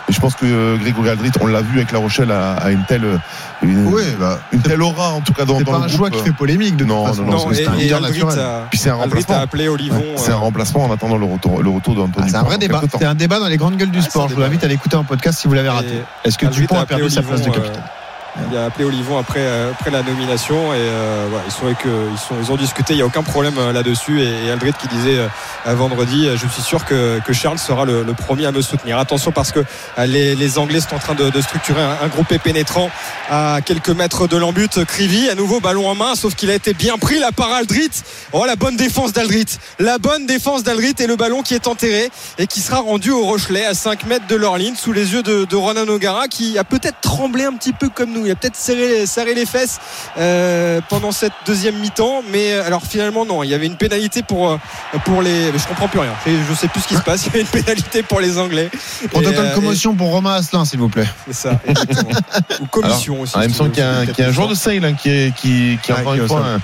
Je 0.10 0.20
pense 0.20 0.36
que 0.36 0.45
euh, 0.45 0.78
Grégory 0.78 1.10
Aldrit, 1.10 1.32
on 1.41 1.47
l'a 1.47 1.62
vu 1.62 1.78
avec 1.80 1.91
La 1.91 1.99
Rochelle, 1.99 2.32
a, 2.32 2.53
a 2.53 2.72
une 2.72 2.86
telle, 2.86 3.03
euh, 3.03 3.18
une, 3.62 3.88
Oui, 3.88 4.03
bah, 4.18 4.39
une 4.53 4.62
telle 4.62 4.82
aura 4.82 5.10
en 5.10 5.20
tout 5.22 5.34
cas 5.34 5.43
dans, 5.43 5.62
pas 5.62 5.72
le 5.72 5.78
un 5.78 5.80
groupe. 5.82 5.89
choix 5.91 6.10
qui 6.10 6.20
fait 6.20 6.32
polémique 6.32 6.78
de 6.78 6.86
Non, 6.86 7.03
toute 7.05 7.16
façon. 7.16 7.24
non, 7.26 7.32
non, 7.32 7.45
Non, 7.47 7.53
c'est 7.53 7.68
un 7.68 7.74
et 7.78 7.91
Aldrit 7.91 8.22
a, 8.22 8.68
Puis 8.70 8.80
c'est 8.80 8.89
un 8.89 8.95
remplacement. 8.95 9.36
a 9.36 9.39
appelé 9.39 9.68
Olivon. 9.68 10.01
C'est 10.16 10.32
un 10.32 10.36
euh, 10.36 10.38
remplacement 10.38 10.86
en 10.86 10.91
attendant 10.93 11.18
le 11.18 11.26
retour, 11.26 11.62
le 11.62 11.70
retour 11.70 11.95
d'Anthony. 11.95 12.26
Ah, 12.26 12.30
c'est 12.30 12.36
un 12.36 12.39
Dupont 12.39 12.47
vrai 12.49 12.58
débat. 12.58 12.82
C'est 12.97 13.05
un 13.05 13.16
débat 13.16 13.39
dans 13.39 13.47
les 13.47 13.58
grandes 13.58 13.76
gueules 13.76 13.91
du 13.91 13.99
Ah, 13.99 14.03
sport. 14.10 14.30
Je 14.30 14.36
vous 14.36 14.43
invite 14.43 14.64
à 14.64 14.68
l'écouter 14.68 14.95
en 14.95 15.03
podcast 15.03 15.39
si 15.39 15.47
vous 15.49 15.53
l'avez 15.53 15.70
raté. 15.70 16.01
Est-ce 16.24 16.38
que 16.38 16.45
Aldrit 16.45 16.62
Dupont 16.62 16.80
a 16.80 16.86
perdu 16.86 17.10
sa 17.10 17.22
place 17.22 17.41
de 17.41 17.49
capitaine 17.49 17.74
euh, 17.76 18.07
Il 18.49 18.57
a 18.57 18.65
appelé 18.65 18.85
Olivon 18.85 19.17
après, 19.17 19.41
euh, 19.41 19.71
après 19.71 19.89
la 19.89 20.03
nomination 20.03 20.73
et 20.73 20.77
euh, 20.77 21.27
ils, 21.45 21.51
sont 21.51 22.35
ils, 22.41 22.51
ont 22.51 22.55
discuté, 22.55 22.93
il 22.93 22.97
n'y 22.97 23.01
a 23.01 23.05
aucun 23.05 23.23
problème 23.23 23.57
euh, 23.57 23.73
là-dessus. 23.73 24.21
Et, 24.21 24.45
et 24.45 24.51
Aldrit 24.51 24.73
qui 24.73 24.88
disait 24.88 25.17
vendredi, 25.65 26.29
je 26.35 26.47
suis 26.47 26.61
sûr 26.61 26.85
que, 26.85 27.19
Charles 27.31 27.59
sera 27.59 27.85
le, 27.85 28.05
premier 28.13 28.45
à 28.45 28.51
me 28.51 28.61
soutenir. 28.61 28.97
Attention 28.99 29.31
parce 29.31 29.51
que 29.51 29.59
les, 30.05 30.57
Anglais 30.57 30.79
sont 30.79 30.95
en 30.95 30.99
train 30.99 31.15
de, 31.15 31.41
structurer 31.41 31.81
un, 31.81 31.97
un 32.03 32.07
groupe 32.07 32.35
pénétrant 32.38 32.89
à 33.29 33.59
quelques 33.65 33.89
mètres 33.89 34.27
de 34.27 34.38
l'embut. 34.38 34.83
Crivi, 34.85 35.29
à 35.29 35.35
nouveau 35.35 35.59
ballon 35.59 35.88
en 35.88 35.95
main, 35.95 36.15
sauf 36.15 36.35
qu'il 36.35 36.49
a 36.49 36.55
été 36.55 36.73
bien 36.73 36.97
pris 36.97 37.19
là 37.19 37.31
par 37.31 37.51
Aldrit. 37.51 37.89
Oh 38.31 38.45
la 38.45 38.55
bonne 38.55 38.77
défense 38.77 39.13
d'Aldrit. 39.13 39.57
La 39.79 39.97
bonne 39.97 40.25
défense 40.25 40.63
d'Aldrit 40.63 40.95
et 40.99 41.07
le 41.07 41.15
ballon 41.15 41.41
qui 41.41 41.53
est 41.53 41.67
enterré 41.67 42.09
et 42.38 42.47
qui 42.47 42.61
sera 42.61 42.79
rendu 42.79 43.11
au 43.11 43.25
Rochelet 43.25 43.65
à 43.65 43.73
5 43.73 44.05
mètres 44.05 44.27
de 44.27 44.35
leur 44.35 44.57
ligne 44.57 44.75
sous 44.75 44.93
les 44.93 45.13
yeux 45.13 45.23
de, 45.23 45.45
de 45.45 45.55
Ronan 45.55 45.88
O'Gara 45.88 46.27
qui 46.27 46.57
a 46.57 46.63
peut-être 46.63 47.01
tremblé 47.01 47.43
un 47.43 47.53
petit 47.53 47.73
peu 47.73 47.89
comme 47.89 48.11
nous. 48.11 48.26
Il 48.28 48.32
a 48.32 48.36
peut-être 48.36 48.55
serré, 48.55 49.05
serré 49.05 49.34
les 49.34 49.45
fesses 49.45 49.80
euh, 50.17 50.82
pendant 50.89 51.11
cette 51.11 51.34
deuxième 51.45 51.78
mi-temps. 51.80 52.23
Mais 52.32 52.53
euh, 52.53 52.65
alors 52.65 52.84
finalement 52.84 53.25
non, 53.25 53.43
il 53.43 53.49
y 53.49 53.53
avait 53.53 53.65
une 53.65 53.78
pénalité 53.78 54.21
pour, 54.21 54.51
euh, 54.51 54.57
pour 55.05 55.21
les. 55.21 55.45
Je 55.57 55.67
comprends 55.67 55.88
plus 55.88 55.99
rien. 55.99 56.13
Je 56.25 56.32
je 56.49 56.53
sais 56.53 56.67
plus 56.67 56.82
ce 56.82 56.88
qui 56.88 56.95
se 56.95 57.01
passe. 57.01 57.25
Il 57.25 57.28
y 57.28 57.30
avait 57.30 57.41
une 57.41 57.47
pénalité 57.47 58.03
pour 58.03 58.19
les 58.19 58.38
Anglais. 58.38 58.69
Protocole 59.11 59.45
euh, 59.45 59.55
commotion 59.55 59.95
pour 59.95 60.11
Romain 60.11 60.36
Asselin, 60.36 60.65
s'il 60.65 60.80
vous 60.80 60.89
plaît. 60.89 61.07
C'est 61.28 61.34
ça, 61.34 61.59
exactement. 61.65 62.11
Ou 62.61 62.65
commission 62.65 63.21
aussi. 63.21 63.34
Ah, 63.36 63.43
il 63.43 63.49
me 63.49 63.53
semble 63.53 63.71
qu'il 63.71 63.84
y 63.84 64.21
a 64.21 64.28
un, 64.28 64.32
joueur 64.32 64.47
de 64.47 64.55
Sale 64.55 64.84
hein, 64.86 64.93
qui, 64.93 65.09
est, 65.09 65.36
qui, 65.36 65.78
Ouais, 65.89 66.19
hein, 66.32 66.59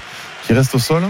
qui 0.45 0.53
reste 0.53 0.75
au 0.75 0.79
sol. 0.79 1.03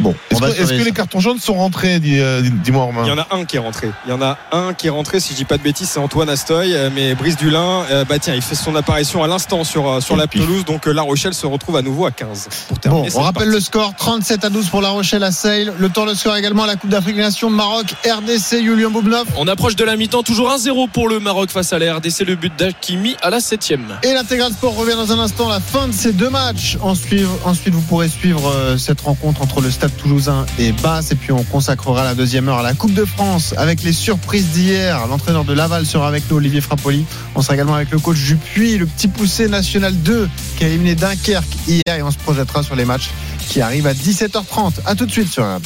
Bon, 0.00 0.14
Est-ce 0.30 0.72
que, 0.72 0.82
les 0.84 0.92
cartons 0.92 1.20
jaunes 1.20 1.38
sont 1.38 1.54
rentrés, 1.54 2.00
dis- 2.00 2.20
euh, 2.20 2.42
dis-moi 2.42 2.84
Romain? 2.84 3.02
Il 3.04 3.08
y 3.08 3.12
en 3.12 3.18
a 3.18 3.26
un 3.30 3.44
qui 3.44 3.56
est 3.56 3.60
rentré. 3.60 3.90
Il 4.06 4.10
y 4.10 4.12
en 4.12 4.20
a 4.20 4.38
un 4.52 4.74
qui 4.74 4.88
est 4.88 4.90
rentré, 4.90 5.20
si 5.20 5.32
je 5.32 5.36
dis 5.36 5.44
pas 5.44 5.56
de 5.56 5.62
bêtises, 5.62 5.88
c'est 5.88 5.98
Antoine 5.98 6.28
Astoy. 6.28 6.74
Euh, 6.74 6.90
Mais 6.94 7.14
Brice 7.14 7.36
Dulin, 7.36 7.84
euh, 7.90 8.04
bah 8.04 8.18
tiens, 8.18 8.34
il 8.34 8.42
fait 8.42 8.54
son 8.54 8.74
apparition 8.76 9.22
à 9.22 9.26
l'instant 9.26 9.64
sur, 9.64 10.02
sur 10.02 10.16
la 10.16 10.26
pelouse. 10.26 10.64
Donc 10.64 10.86
La 10.86 11.02
Rochelle 11.02 11.34
se 11.34 11.46
retrouve 11.46 11.76
à 11.76 11.82
nouveau 11.82 12.06
à 12.06 12.10
15. 12.10 12.48
Pour 12.68 12.78
Bon, 12.90 13.06
on 13.14 13.20
rappelle 13.20 13.32
partie. 13.44 13.48
le 13.50 13.60
score 13.60 13.94
37 13.96 14.44
à 14.44 14.50
12 14.50 14.68
pour 14.68 14.82
La 14.82 14.90
Rochelle 14.90 15.24
à 15.24 15.32
Sale. 15.32 15.72
Le 15.78 15.88
temps, 15.88 16.04
le 16.04 16.14
score 16.14 16.36
également 16.36 16.64
à 16.64 16.66
la 16.66 16.76
Coupe 16.76 16.90
d'Afrique 16.90 17.16
des 17.16 17.22
Nations 17.22 17.50
Maroc, 17.50 17.86
RDC, 18.04 18.62
Julien 18.62 18.90
Boubnov. 18.90 19.26
On 19.36 19.48
approche 19.48 19.76
de 19.76 19.84
la 19.84 19.96
mi-temps, 19.96 20.22
toujours 20.22 20.50
1-0 20.50 20.88
pour 20.90 21.08
le 21.08 21.20
Maroc 21.20 21.50
face 21.50 21.72
à 21.72 21.78
la 21.78 21.94
RDC, 21.96 22.20
le 22.26 22.36
but 22.36 22.52
d'Akimi 22.56 23.16
à 23.22 23.30
la 23.30 23.40
7 23.40 23.72
Et 24.02 24.12
l'intégral 24.12 24.52
sport 24.52 24.74
revient 24.76 24.94
dans 24.96 25.10
un 25.12 25.18
instant. 25.18 25.48
La 25.48 25.60
fin 25.60 25.88
de 25.88 25.92
ces 25.92 26.12
deux 26.12 26.30
matchs. 26.30 26.76
Ensuite, 26.82 27.24
ensuite 27.44 27.74
vous 27.74 27.80
pourrez 27.80 28.08
suivre 28.08 28.52
cette 28.78 29.00
rencontre 29.00 29.42
entre 29.42 29.60
le 29.60 29.70
Stade 29.70 29.85
Toulousain 29.94 30.46
et 30.58 30.72
Basse. 30.72 31.12
Et 31.12 31.14
puis 31.14 31.32
on 31.32 31.42
consacrera 31.44 32.04
la 32.04 32.14
deuxième 32.14 32.48
heure 32.48 32.58
à 32.58 32.62
la 32.62 32.74
Coupe 32.74 32.94
de 32.94 33.04
France 33.04 33.54
avec 33.56 33.82
les 33.82 33.92
surprises 33.92 34.48
d'hier. 34.50 35.06
L'entraîneur 35.06 35.44
de 35.44 35.52
Laval 35.52 35.86
sera 35.86 36.08
avec 36.08 36.30
nous, 36.30 36.36
Olivier 36.36 36.60
Frappoli. 36.60 37.04
On 37.34 37.42
sera 37.42 37.54
également 37.54 37.74
avec 37.74 37.90
le 37.90 37.98
coach 37.98 38.18
Dupuis, 38.18 38.78
le 38.78 38.86
petit 38.86 39.08
poussé 39.08 39.48
national 39.48 39.94
2 39.94 40.28
qui 40.58 40.64
a 40.64 40.68
éliminé 40.68 40.94
Dunkerque 40.94 41.56
hier. 41.66 41.82
Et 41.88 42.02
on 42.02 42.10
se 42.10 42.18
projettera 42.18 42.62
sur 42.62 42.76
les 42.76 42.84
matchs 42.84 43.10
qui 43.48 43.60
arrivent 43.60 43.86
à 43.86 43.94
17h30. 43.94 44.80
À 44.84 44.94
tout 44.94 45.06
de 45.06 45.12
suite 45.12 45.28
sur 45.28 45.44
RMC. 45.44 45.62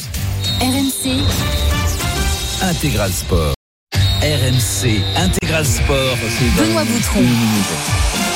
RMC, 0.61 1.21
Intégral 2.61 3.11
Sport. 3.11 3.53
RMC 4.21 5.01
Intégral 5.15 5.65
Sport. 5.65 6.17
Benoît 6.57 6.83
Boutron. 6.83 8.30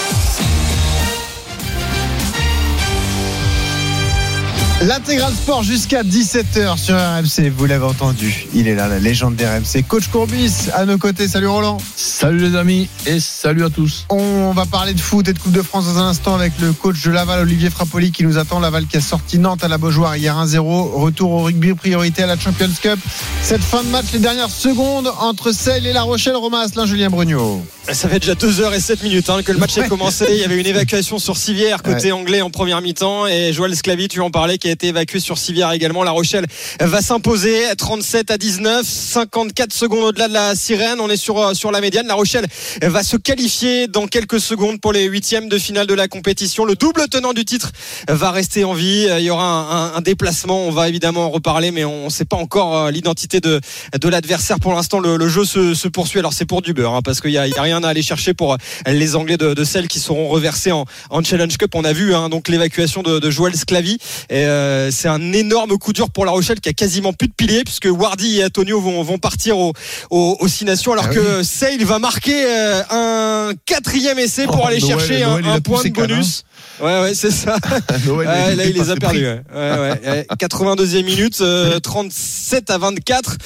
L'intégral 4.82 5.32
sport 5.34 5.64
jusqu'à 5.64 6.04
17h 6.04 6.78
sur 6.78 6.96
RMC, 6.96 7.50
vous 7.58 7.66
l'avez 7.66 7.86
entendu. 7.86 8.46
Il 8.54 8.68
est 8.68 8.76
là, 8.76 8.88
la 8.90 9.00
légende 9.00 9.36
d'RMC. 9.38 9.84
Coach 9.88 10.10
Courbis, 10.10 10.52
à 10.74 10.86
nos 10.86 10.98
côtés. 10.98 11.30
Salut 11.30 11.48
Roland. 11.48 11.78
Salut 11.96 12.40
les 12.50 12.58
amis 12.58 12.90
et 13.06 13.22
salut 13.22 13.64
à 13.64 13.70
tous. 13.70 14.06
On 14.10 14.52
va 14.52 14.66
parler 14.66 14.94
de 14.94 15.00
foot 15.00 15.28
et 15.30 15.34
de 15.34 15.40
Coupe 15.40 15.54
de 15.54 15.62
France 15.62 15.86
dans 15.86 16.00
un 16.00 16.10
instant 16.10 16.36
avec 16.36 16.52
le 16.60 16.74
coach 16.74 17.02
de 17.04 17.12
Laval, 17.12 17.42
Olivier 17.44 17.70
Frappoli, 17.70 18.12
qui 18.12 18.24
nous 18.26 18.38
attend. 18.38 18.60
Laval 18.60 18.86
qui 18.86 18.98
a 18.98 19.02
sorti 19.02 19.40
Nantes 19.40 19.64
à 19.64 19.70
la 19.70 19.78
Beaujoire 19.78 20.18
hier 20.18 20.36
1-0. 20.36 20.60
Retour 21.00 21.32
au 21.32 21.44
rugby, 21.44 21.74
priorité 21.74 22.24
à 22.24 22.28
la 22.28 22.38
Champions 22.38 22.70
Cup. 22.82 23.00
Cette 23.42 23.64
fin 23.64 23.82
de 23.82 23.88
match, 23.90 24.08
les 24.12 24.20
dernières 24.20 24.52
secondes 24.52 25.10
entre 25.22 25.54
Celle 25.54 25.88
et 25.88 25.94
La 25.94 26.02
Rochelle. 26.04 26.36
Romain 26.36 26.60
Asselin, 26.60 26.86
Julien 26.86 27.10
Brugnot. 27.10 27.66
Ça 27.94 28.10
fait 28.10 28.20
déjà 28.20 28.34
2h07 28.34 29.04
minutes 29.04 29.30
hein, 29.30 29.42
que 29.42 29.52
le 29.54 29.58
match 29.58 29.78
Ouais. 29.78 29.86
est 29.86 29.90
commencé. 29.90 30.26
Il 30.32 30.38
y 30.38 30.44
avait 30.44 30.60
une 30.60 30.68
évacuation 30.68 31.18
sur 31.18 31.38
Civière 31.38 31.82
côté 31.82 32.12
anglais 32.12 32.42
en 32.42 32.50
première 32.50 32.82
mi-temps 32.82 33.26
et 33.28 33.54
Joël 33.54 33.74
Sclavi, 33.76 34.08
tu 34.10 34.20
en 34.22 34.32
parlais, 34.32 34.58
qui 34.66 34.70
a 34.70 34.72
été 34.72 34.88
évacué 34.88 35.20
sur 35.20 35.38
Civière 35.38 35.72
également. 35.74 36.02
La 36.02 36.10
Rochelle 36.10 36.48
va 36.80 37.00
s'imposer 37.00 37.66
37 37.78 38.32
à 38.32 38.40
19, 38.40 38.84
54 38.84 39.72
secondes 39.72 40.06
au-delà 40.06 40.28
de 40.28 40.34
la 40.34 40.56
sirène. 40.56 41.00
On 41.00 41.08
est 41.08 41.18
sur, 41.18 41.38
euh, 41.38 41.54
sur 41.54 41.72
la 41.72 41.82
médiane. 41.82 42.08
La 42.08 42.16
Rochelle 42.16 42.48
va 42.82 43.04
se 43.04 43.16
qualifier 43.16 43.88
dans 43.88 44.08
quelques 44.08 44.40
secondes 44.40 44.82
pour 44.82 44.92
les 44.92 45.04
huitièmes 45.04 45.50
de 45.50 45.60
finale 45.60 45.86
de 45.86 45.94
la 45.94 46.08
compétition. 46.08 46.66
Le 46.66 46.74
double 46.74 47.08
tenant 47.12 47.34
du 47.34 47.46
titre 47.46 47.74
va 48.08 48.32
rester 48.32 48.64
en 48.64 48.74
vie. 48.74 49.08
Il 49.20 49.24
y 49.24 49.30
aura 49.30 49.96
un, 49.96 50.02
déplacement. 50.02 50.66
On 50.66 50.72
va 50.72 50.90
évidemment 50.90 51.28
en 51.28 51.30
reparler, 51.30 51.70
mais 51.70 51.86
on 51.86 52.06
ne 52.06 52.10
sait 52.10 52.26
pas 52.26 52.38
encore 52.38 52.76
euh, 52.76 52.90
l'identité 52.90 53.42
de, 53.42 53.62
de 54.02 54.10
l'adversaire. 54.10 54.60
Pour 54.60 54.74
l'instant, 54.74 54.98
le, 55.00 55.28
jeu 55.28 55.46
se, 55.46 55.88
poursuit. 55.90 56.18
Alors 56.18 56.34
c'est 56.34 56.46
pour 56.46 56.64
du 56.64 56.74
beurre, 56.74 56.96
hein, 56.96 57.02
parce 57.04 57.22
qu'il 57.22 57.30
n'y 57.30 57.38
a, 57.38 57.62
rien 57.62 57.84
à 57.84 57.90
aller 57.90 58.02
chercher 58.02 58.34
pour 58.34 58.54
euh, 58.54 58.58
les 58.88 59.16
Anglais 59.16 59.38
de, 59.38 59.64
celles 59.64 59.88
qui 59.88 60.00
seront 60.00 60.28
reversés 60.28 60.72
en, 60.72 60.86
en 61.12 61.24
Challenge 61.24 61.56
Cup. 61.56 61.70
On 61.76 61.84
a 61.84 61.94
vu 61.94 62.16
hein, 62.16 62.30
donc 62.30 62.48
l'évacuation 62.48 63.04
de, 63.04 63.20
de 63.20 63.30
Joël 63.30 63.56
Sclavi. 63.56 64.00
Et, 64.32 64.55
euh, 64.56 64.90
c'est 64.92 65.08
un 65.08 65.34
énorme 65.34 65.78
coup 65.78 65.94
dur 65.94 66.10
pour 66.10 66.26
La 66.26 66.32
Rochelle 66.32 66.60
qui 66.60 66.70
a 66.70 66.74
quasiment 66.74 67.14
plus 67.14 67.28
de 67.28 67.34
piliers, 67.34 67.64
puisque 67.64 67.88
Wardy 67.90 68.40
et 68.40 68.46
Antonio 68.46 68.80
vont, 68.82 69.04
vont 69.04 69.18
partir 69.18 69.58
au, 69.58 69.74
au, 70.10 70.38
aux 70.40 70.48
Six 70.48 70.66
Nations, 70.66 70.94
alors 70.94 71.06
Ah 71.10 71.14
que 71.14 71.44
Sale 71.44 71.84
va 71.84 72.00
marquer 72.00 72.46
euh, 72.46 72.82
un 72.90 73.52
quatrième 73.66 74.20
essai 74.20 74.46
pour 74.46 74.62
Oh, 74.64 74.68
aller 74.68 74.80
Noël- 74.80 74.88
chercher 75.00 75.26
Noël, 75.26 75.46
un, 75.46 75.60
point 75.62 75.84
de 75.84 75.90
bonus. 75.90 76.44
Ouais, 76.82 77.02
ouais, 77.02 77.14
c'est 77.14 77.32
ça. 77.32 77.58
Noël, 78.06 78.28
Ouais, 78.28 78.56
là, 78.56 78.66
il 78.66 78.74
les 78.74 78.90
a 78.90 78.96
perdus. 78.96 79.18
pris. 79.20 79.26
ouais. 79.26 79.42
Ouais, 79.54 79.80
ouais, 79.80 80.10
ouais. 80.10 80.28
82e 80.40 81.04
minute, 81.04 81.40
euh, 81.42 81.80
37 81.80 82.70
à 82.70 82.78
24. 82.78 83.38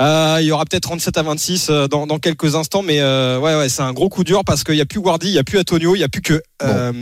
Euh, 0.00 0.38
il 0.40 0.46
y 0.46 0.52
aura 0.52 0.64
peut-être 0.64 0.84
37 0.84 1.18
à 1.18 1.22
26 1.22 1.66
euh, 1.70 1.86
dans, 1.88 2.06
dans 2.06 2.18
quelques 2.18 2.54
instants, 2.54 2.82
mais 2.82 3.00
euh, 3.00 3.38
ouais, 3.38 3.56
ouais, 3.56 3.68
c'est 3.68 3.82
un 3.82 3.92
gros 3.92 4.08
coup 4.08 4.24
dur 4.24 4.42
parce 4.44 4.64
qu'il 4.64 4.74
n'y 4.76 4.80
a 4.80 4.86
plus 4.86 4.98
Wardy, 5.00 5.28
il 5.28 5.32
n'y 5.32 5.38
a 5.38 5.44
plus 5.44 5.58
Antonio, 5.58 5.94
il 5.94 5.98
n'y 5.98 6.04
a 6.04 6.08
plus 6.08 6.22
que, 6.22 6.40
euh, 6.62 6.92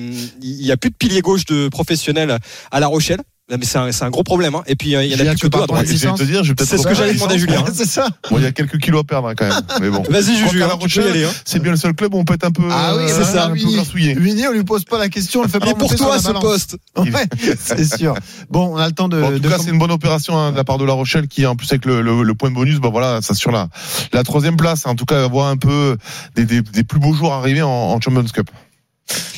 il 0.43 0.67
y 0.67 0.73
a 0.73 0.77
plus 0.77 0.91
de 0.91 0.97
pilier 0.97 1.21
gauche 1.21 1.45
de 1.45 1.69
professionnel 1.69 2.39
à 2.71 2.81
La 2.81 2.87
Rochelle. 2.87 3.21
Mais 3.49 3.65
c'est 3.65 3.79
un, 3.79 3.93
c'est 3.93 4.05
un 4.05 4.11
gros 4.11 4.25
problème. 4.25 4.55
hein. 4.57 4.63
Et 4.67 4.75
puis, 4.75 4.97
euh, 4.97 5.05
il 5.05 5.11
y 5.11 5.15
en 5.15 5.17
a 5.17 5.19
Julien, 5.19 5.35
plus 5.35 5.49
que 5.49 5.57
deux 6.25 6.65
C'est 6.65 6.79
ce 6.79 6.87
que 6.87 6.95
j'allais 6.95 7.15
demander 7.15 7.35
à 7.35 7.39
Julien. 7.39 7.65
C'est 7.73 7.85
ça. 7.87 8.09
Bon, 8.29 8.39
il 8.39 8.43
y 8.43 8.47
a 8.47 8.51
quelques 8.53 8.79
kilos 8.79 9.03
à 9.03 9.05
perdre 9.05 9.29
hein, 9.29 9.35
quand 9.37 9.47
même. 9.47 9.61
Mais 9.81 9.89
bon. 9.91 10.03
Vas-y, 10.11 10.37
Juju, 10.37 10.63
hein, 10.65 10.67
La 10.67 10.75
tu 10.75 10.79
peux 10.79 10.79
y 10.79 10.83
Rochelle, 10.83 11.09
aller. 11.09 11.25
hein. 11.25 11.31
C'est 11.45 11.61
bien 11.61 11.71
le 11.71 11.77
seul 11.77 11.95
club 11.95 12.15
où 12.15 12.19
on 12.19 12.25
peut 12.25 12.35
être 12.35 12.45
un 12.45 12.51
peu. 12.51 12.65
Ah 12.71 12.95
oui, 12.97 13.05
euh, 13.05 13.09
c'est 13.09 13.25
ça, 13.25 13.45
Un 13.47 13.49
peu 13.51 13.55
Vini. 13.55 14.47
on 14.49 14.53
lui 14.53 14.65
pose 14.65 14.85
pas 14.85 14.99
la 14.99 15.09
question, 15.09 15.41
on 15.41 15.43
le 15.45 15.49
fait 15.49 15.61
pas 15.61 15.69
est 15.69 15.75
pour 15.75 15.95
toi 15.95 16.19
ce 16.19 16.33
poste. 16.33 16.77
Ouais, 16.97 17.29
c'est 17.61 17.97
sûr. 17.97 18.15
Bon, 18.51 18.75
on 18.75 18.77
a 18.79 18.87
le 18.87 18.93
temps 18.93 19.09
de. 19.09 19.23
En 19.23 19.31
tout 19.39 19.49
cas, 19.49 19.59
c'est 19.59 19.71
une 19.71 19.79
bonne 19.79 19.93
opération 19.93 20.37
hein, 20.37 20.51
de 20.51 20.57
la 20.57 20.65
part 20.65 20.79
de 20.79 20.85
La 20.85 20.93
Rochelle 20.95 21.29
qui, 21.29 21.47
en 21.47 21.55
plus, 21.55 21.71
avec 21.71 21.85
le, 21.85 22.03
le, 22.03 22.23
le 22.25 22.35
point 22.35 22.51
de 22.51 22.55
bonus, 22.55 22.81
bah 22.81 22.89
voilà, 22.91 23.23
ça 23.23 23.35
sur 23.35 23.53
la, 23.53 23.69
la 24.13 24.25
troisième 24.25 24.57
place. 24.57 24.87
En 24.87 24.97
tout 24.97 25.05
cas, 25.05 25.27
voir 25.29 25.49
un 25.49 25.57
peu 25.57 25.97
des, 26.35 26.63
plus 26.83 26.99
beaux 26.99 27.15
jours 27.15 27.33
arriver 27.33 27.63
en, 27.63 28.01
Champions 28.01 28.25
Cup. 28.25 28.51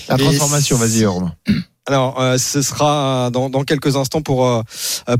la 0.08 0.16
transformation, 0.16 0.76
vas-y, 0.78 1.04
Romain. 1.04 1.34
Alors, 1.88 2.20
euh, 2.20 2.36
ce 2.36 2.60
sera 2.60 3.30
dans, 3.32 3.48
dans 3.48 3.64
quelques 3.64 3.96
instants 3.96 4.20
pour 4.20 4.46
euh, 4.46 4.62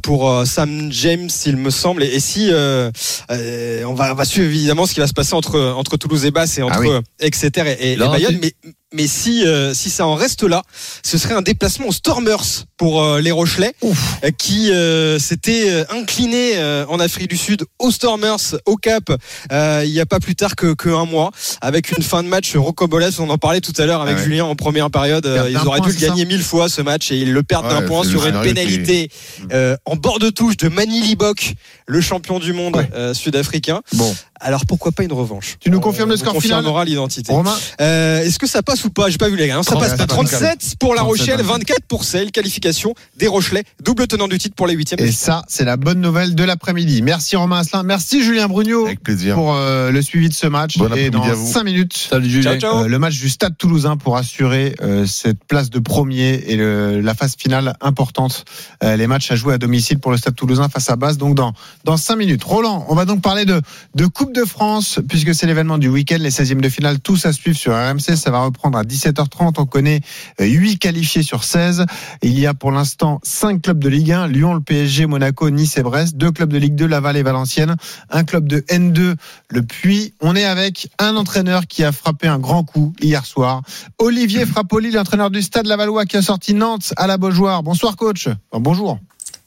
pour 0.03 0.31
euh, 0.31 0.45
Sam 0.45 0.93
James, 0.93 1.31
il 1.47 1.57
me 1.57 1.71
semble. 1.71 2.03
Et, 2.03 2.09
et 2.15 2.21
si 2.21 2.51
euh, 2.53 2.91
euh, 3.31 3.85
on 3.85 3.95
va 3.95 4.13
on 4.13 4.15
va 4.15 4.27
suivre 4.27 4.47
évidemment 4.49 4.85
ce 4.85 4.93
qui 4.93 5.01
va 5.01 5.07
se 5.07 5.15
passer 5.15 5.33
entre 5.33 5.59
entre 5.59 5.97
Toulouse 5.97 6.27
et 6.27 6.31
Basse 6.31 6.59
et 6.59 6.63
entre 6.63 6.77
Ah 6.77 6.81
oui. 6.99 7.05
Exeter 7.21 7.63
et, 7.67 7.93
et, 7.93 7.93
et 7.95 7.97
Bayonne, 7.97 8.39
mais 8.43 8.53
mais 8.95 9.07
si 9.07 9.47
euh, 9.47 9.75
si 9.75 9.91
ça 9.91 10.07
en 10.07 10.15
reste 10.15 10.43
là, 10.45 10.63
ce 11.03 11.19
serait 11.19 11.35
un 11.35 11.43
déplacement 11.43 11.89
aux 11.89 11.93
Stormers 11.93 12.65
pour 12.77 13.03
euh, 13.03 13.21
les 13.21 13.31
Rochelais, 13.31 13.75
euh, 13.85 14.31
qui 14.37 14.71
euh, 14.73 15.19
s'étaient 15.19 15.69
euh, 15.71 15.85
inclinés 15.91 16.53
euh, 16.57 16.87
en 16.89 16.99
Afrique 17.01 17.29
du 17.29 17.37
Sud 17.37 17.65
aux 17.79 17.91
Stormers 17.91 18.55
au 18.67 18.77
Cap 18.77 19.11
euh, 19.53 19.83
il 19.85 19.91
y 19.91 20.01
a 20.01 20.07
pas 20.07 20.21
plus 20.21 20.37
tard 20.37 20.57
que, 20.57 20.75
que 20.75 20.89
un 20.89 21.05
mois, 21.05 21.31
avec 21.61 21.91
une 21.97 22.03
fin 22.03 22.23
de 22.23 22.29
match 22.29 22.55
rocambolesque. 22.57 23.21
On 23.21 23.31
en 23.31 23.39
parlait 23.39 23.61
tout 23.61 23.73
à 23.79 23.85
l'heure 23.87 24.01
avec 24.03 24.17
Ah 24.17 24.21
ouais. 24.21 24.25
Julien 24.25 24.45
en 24.45 24.55
première 24.57 24.91
période. 24.91 25.27
Euh, 25.27 25.49
ils 25.51 25.57
auraient 25.59 25.79
point, 25.79 25.89
dû 25.89 25.95
le 25.95 26.01
gagner 26.01 26.25
mille 26.25 26.43
fois 26.43 26.69
ce 26.69 26.81
match 26.83 27.11
et 27.11 27.17
ils 27.19 27.33
le 27.33 27.43
perdent 27.43 27.69
d'un 27.69 27.83
point 27.83 28.05
sur 28.05 28.27
une 28.27 28.41
pénalité 28.41 29.11
euh, 29.53 29.77
en 29.85 29.97
bord 29.97 30.19
de 30.19 30.31
touche 30.31 30.57
de 30.57 30.69
Manili 30.69 31.17
Bok, 31.17 31.55
le 31.87 32.01
champion 32.01 32.39
du 32.39 32.53
monde 32.53 32.77
Ouais. 32.77 32.89
euh, 32.95 33.15
sud-africain. 33.15 33.81
Bon. 33.95 34.15
Alors 34.41 34.65
pourquoi 34.67 34.93
pas 34.93 35.03
une 35.05 35.13
revanche 35.13 35.57
Tu 35.61 35.71
nous 35.71 35.79
On- 35.79 35.81
confirmes 35.81 36.09
le 36.11 36.15
on 36.15 36.19
score 36.19 36.41
final 36.41 36.59
confirmera 36.59 36.85
l'identité. 36.85 37.33
Romain 37.33 37.55
Euh, 37.81 38.23
Est-ce 38.23 38.39
que 38.39 38.47
ça 38.47 38.63
passe 38.63 38.85
ou 38.85 38.91
pas 38.91 39.09
J'ai 39.11 39.19
pas 39.19 39.29
vu 39.29 39.37
les 39.37 39.49
gars. 39.49 39.59
hein. 39.59 39.63
Ça 39.63 39.73
37, 39.73 39.91
passe 39.91 39.99
pas. 39.99 40.07
37 40.07 40.75
pour 40.79 40.95
La 40.95 41.03
37, 41.03 41.21
Rochelle, 41.35 41.45
24 41.47 41.83
pour 41.89 42.05
Sale. 42.05 42.31
Qualification 42.31 42.95
des 43.17 43.27
Rochelais, 43.27 43.65
double 43.83 44.07
tenant 44.07 44.29
du 44.29 44.39
titre 44.39 44.55
pour 44.55 44.67
les 44.67 44.75
huitièmes. 44.75 45.01
Et 45.01 45.13
ça, 45.13 45.43
c'est 45.49 45.65
la 45.65 45.77
bonne 45.77 46.01
nouvelle 46.01 46.35
de 46.35 46.45
l'après-midi. 46.45 47.03
Merci 47.03 47.37
Romain 47.37 47.59
Asselin. 47.61 47.83
Merci 47.83 48.23
Julien 48.23 48.49
Brugnot 48.49 48.87
Avec 48.87 49.03
plaisir. 49.03 49.35
pour 49.35 49.55
euh, 49.55 49.91
le 49.91 50.03
suivi 50.03 50.29
de 50.29 50.35
ce 50.35 50.47
match. 50.47 50.79
Bon 50.79 50.93
Et 50.95 51.11
dans 51.11 51.23
à 51.23 51.35
vous. 51.35 51.51
5 51.53 51.65
minutes, 51.65 52.07
Salut 52.11 52.29
Julien. 52.31 52.53
Ciao, 52.59 52.61
ciao. 52.73 52.85
euh, 52.85 52.89
le 52.89 52.99
match 52.99 53.19
du 53.19 53.29
Stade 53.29 53.57
Toulousain 53.59 53.97
pour 53.97 54.17
assurer 54.17 54.75
euh, 54.83 55.07
cette 55.07 55.43
place 55.45 55.71
de 55.71 55.79
premier 55.79 56.35
et 56.47 56.57
le- 56.57 57.01
la 57.01 57.15
phase 57.15 57.35
finale 57.37 57.75
importante. 57.81 58.45
Euh, 58.85 58.97
les 58.97 59.07
matchs 59.07 59.31
à 59.31 59.37
jouer 59.37 59.55
à 59.55 59.59
domicile 59.59 59.99
pour 59.99 60.11
le 60.13 60.17
Stade 60.17 60.35
Toulousain 60.37 60.69
face 60.69 60.91
à 60.91 60.97
Basse. 60.97 61.19
Donc 61.19 61.35
dans 61.35 61.53
dans 61.85 61.97
cinq 61.97 62.17
minutes. 62.17 62.45
Roland, 62.45 62.85
on 62.89 62.95
va 62.95 63.05
donc 63.05 63.21
parler 63.23 63.45
de 63.45 63.61
de 63.95 64.07
Coupe 64.07 64.28
de 64.33 64.45
France 64.45 65.01
puisque 65.09 65.35
c'est 65.35 65.47
l'événement 65.47 65.79
du 65.79 65.89
week-end, 65.89 66.19
les 66.21 66.31
16e 66.31 66.61
de 66.61 66.69
finale, 66.69 67.01
tous 67.01 67.27
à 67.27 67.33
suivre 67.33 67.57
sur 67.57 67.73
RMC. 67.73 68.17
Ça 68.17 68.31
va 68.31 68.41
reprendre 68.41 68.79
à 68.79 68.83
17h30. 68.83 69.55
On 69.59 69.67
connaît 69.67 70.01
8 70.39 70.79
qualifiés 70.79 71.23
sur 71.23 71.45
16. 71.45 71.87
Il 72.23 72.39
y 72.39 72.47
a 72.47 72.55
pour 72.55 72.71
l'instant 72.71 73.21
5 73.23 73.63
clubs 73.63 73.79
de 73.79 73.89
Ligue 73.89 74.13
1, 74.13 74.29
Lyon, 74.29 74.55
le 74.55 74.61
PSG, 74.61 75.07
Monaco, 75.07 75.51
Nice 75.51 75.77
et 75.77 75.83
Brest, 75.83 76.17
deux 76.17 76.31
clubs 76.33 76.53
de 76.53 76.59
Ligue 76.59 76.75
2, 76.75 76.87
Laval 76.87 77.17
et 77.17 77.23
Valenciennes, 77.23 77.77
un 78.11 78.25
club 78.25 78.49
de 78.49 78.61
N2, 78.61 79.15
le 79.49 79.63
Puy. 79.63 80.15
On 80.21 80.37
est 80.37 80.45
avec 80.45 80.91
un 80.99 81.17
entraîneur 81.17 81.67
qui 81.67 81.85
a 81.85 81.93
frappé 81.93 82.29
un 82.29 82.39
grand 82.39 82.65
coup 82.65 82.93
hier 83.01 83.25
soir. 83.25 83.63
Olivier 83.99 84.47
Frappoli, 84.47 84.91
l'entraîneur 84.91 85.31
du 85.31 85.43
Stade 85.43 85.67
Lavallois 85.67 86.07
qui 86.07 86.17
a 86.17 86.23
sorti 86.23 86.55
Nantes 86.55 86.93
à 86.97 87.07
la 87.07 87.19
Beaujoire. 87.19 87.63
Bonsoir 87.63 87.97
coach. 87.97 88.29
Bonjour. 88.53 88.99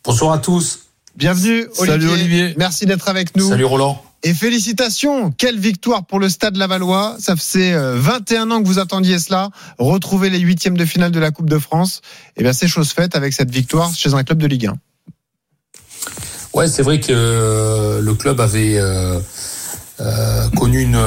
Bonsoir 0.03 0.33
à 0.33 0.39
tous. 0.39 0.90
Bienvenue 1.15 1.67
Olivier. 1.77 1.85
Salut, 1.85 2.09
Olivier. 2.09 2.53
Merci 2.57 2.85
d'être 2.85 3.07
avec 3.09 3.35
nous. 3.35 3.47
Salut 3.47 3.65
Roland. 3.65 4.01
Et 4.23 4.33
félicitations, 4.33 5.31
quelle 5.31 5.59
victoire 5.59 6.05
pour 6.05 6.19
le 6.19 6.29
Stade 6.29 6.55
Lavallois. 6.55 7.15
Ça 7.19 7.35
faisait 7.35 7.73
euh, 7.73 7.95
21 7.97 8.51
ans 8.51 8.61
que 8.61 8.67
vous 8.67 8.79
attendiez 8.79 9.17
cela. 9.19 9.49
Retrouver 9.79 10.29
les 10.29 10.39
huitièmes 10.39 10.77
de 10.77 10.85
finale 10.85 11.11
de 11.11 11.19
la 11.19 11.31
Coupe 11.31 11.49
de 11.49 11.57
France. 11.57 12.01
Et 12.37 12.43
bien 12.43 12.53
c'est 12.53 12.67
chose 12.67 12.91
faite 12.91 13.15
avec 13.15 13.33
cette 13.33 13.49
victoire 13.49 13.93
chez 13.93 14.13
un 14.13 14.23
club 14.23 14.37
de 14.37 14.47
Ligue 14.47 14.67
1. 14.67 14.75
Ouais, 16.53 16.67
c'est 16.67 16.83
vrai 16.83 16.99
que 16.99 17.11
euh, 17.11 18.01
le 18.01 18.13
club 18.13 18.41
avait 18.41 18.77
euh, 18.77 19.19
euh, 20.01 20.49
connu 20.57 20.81
une, 20.81 20.99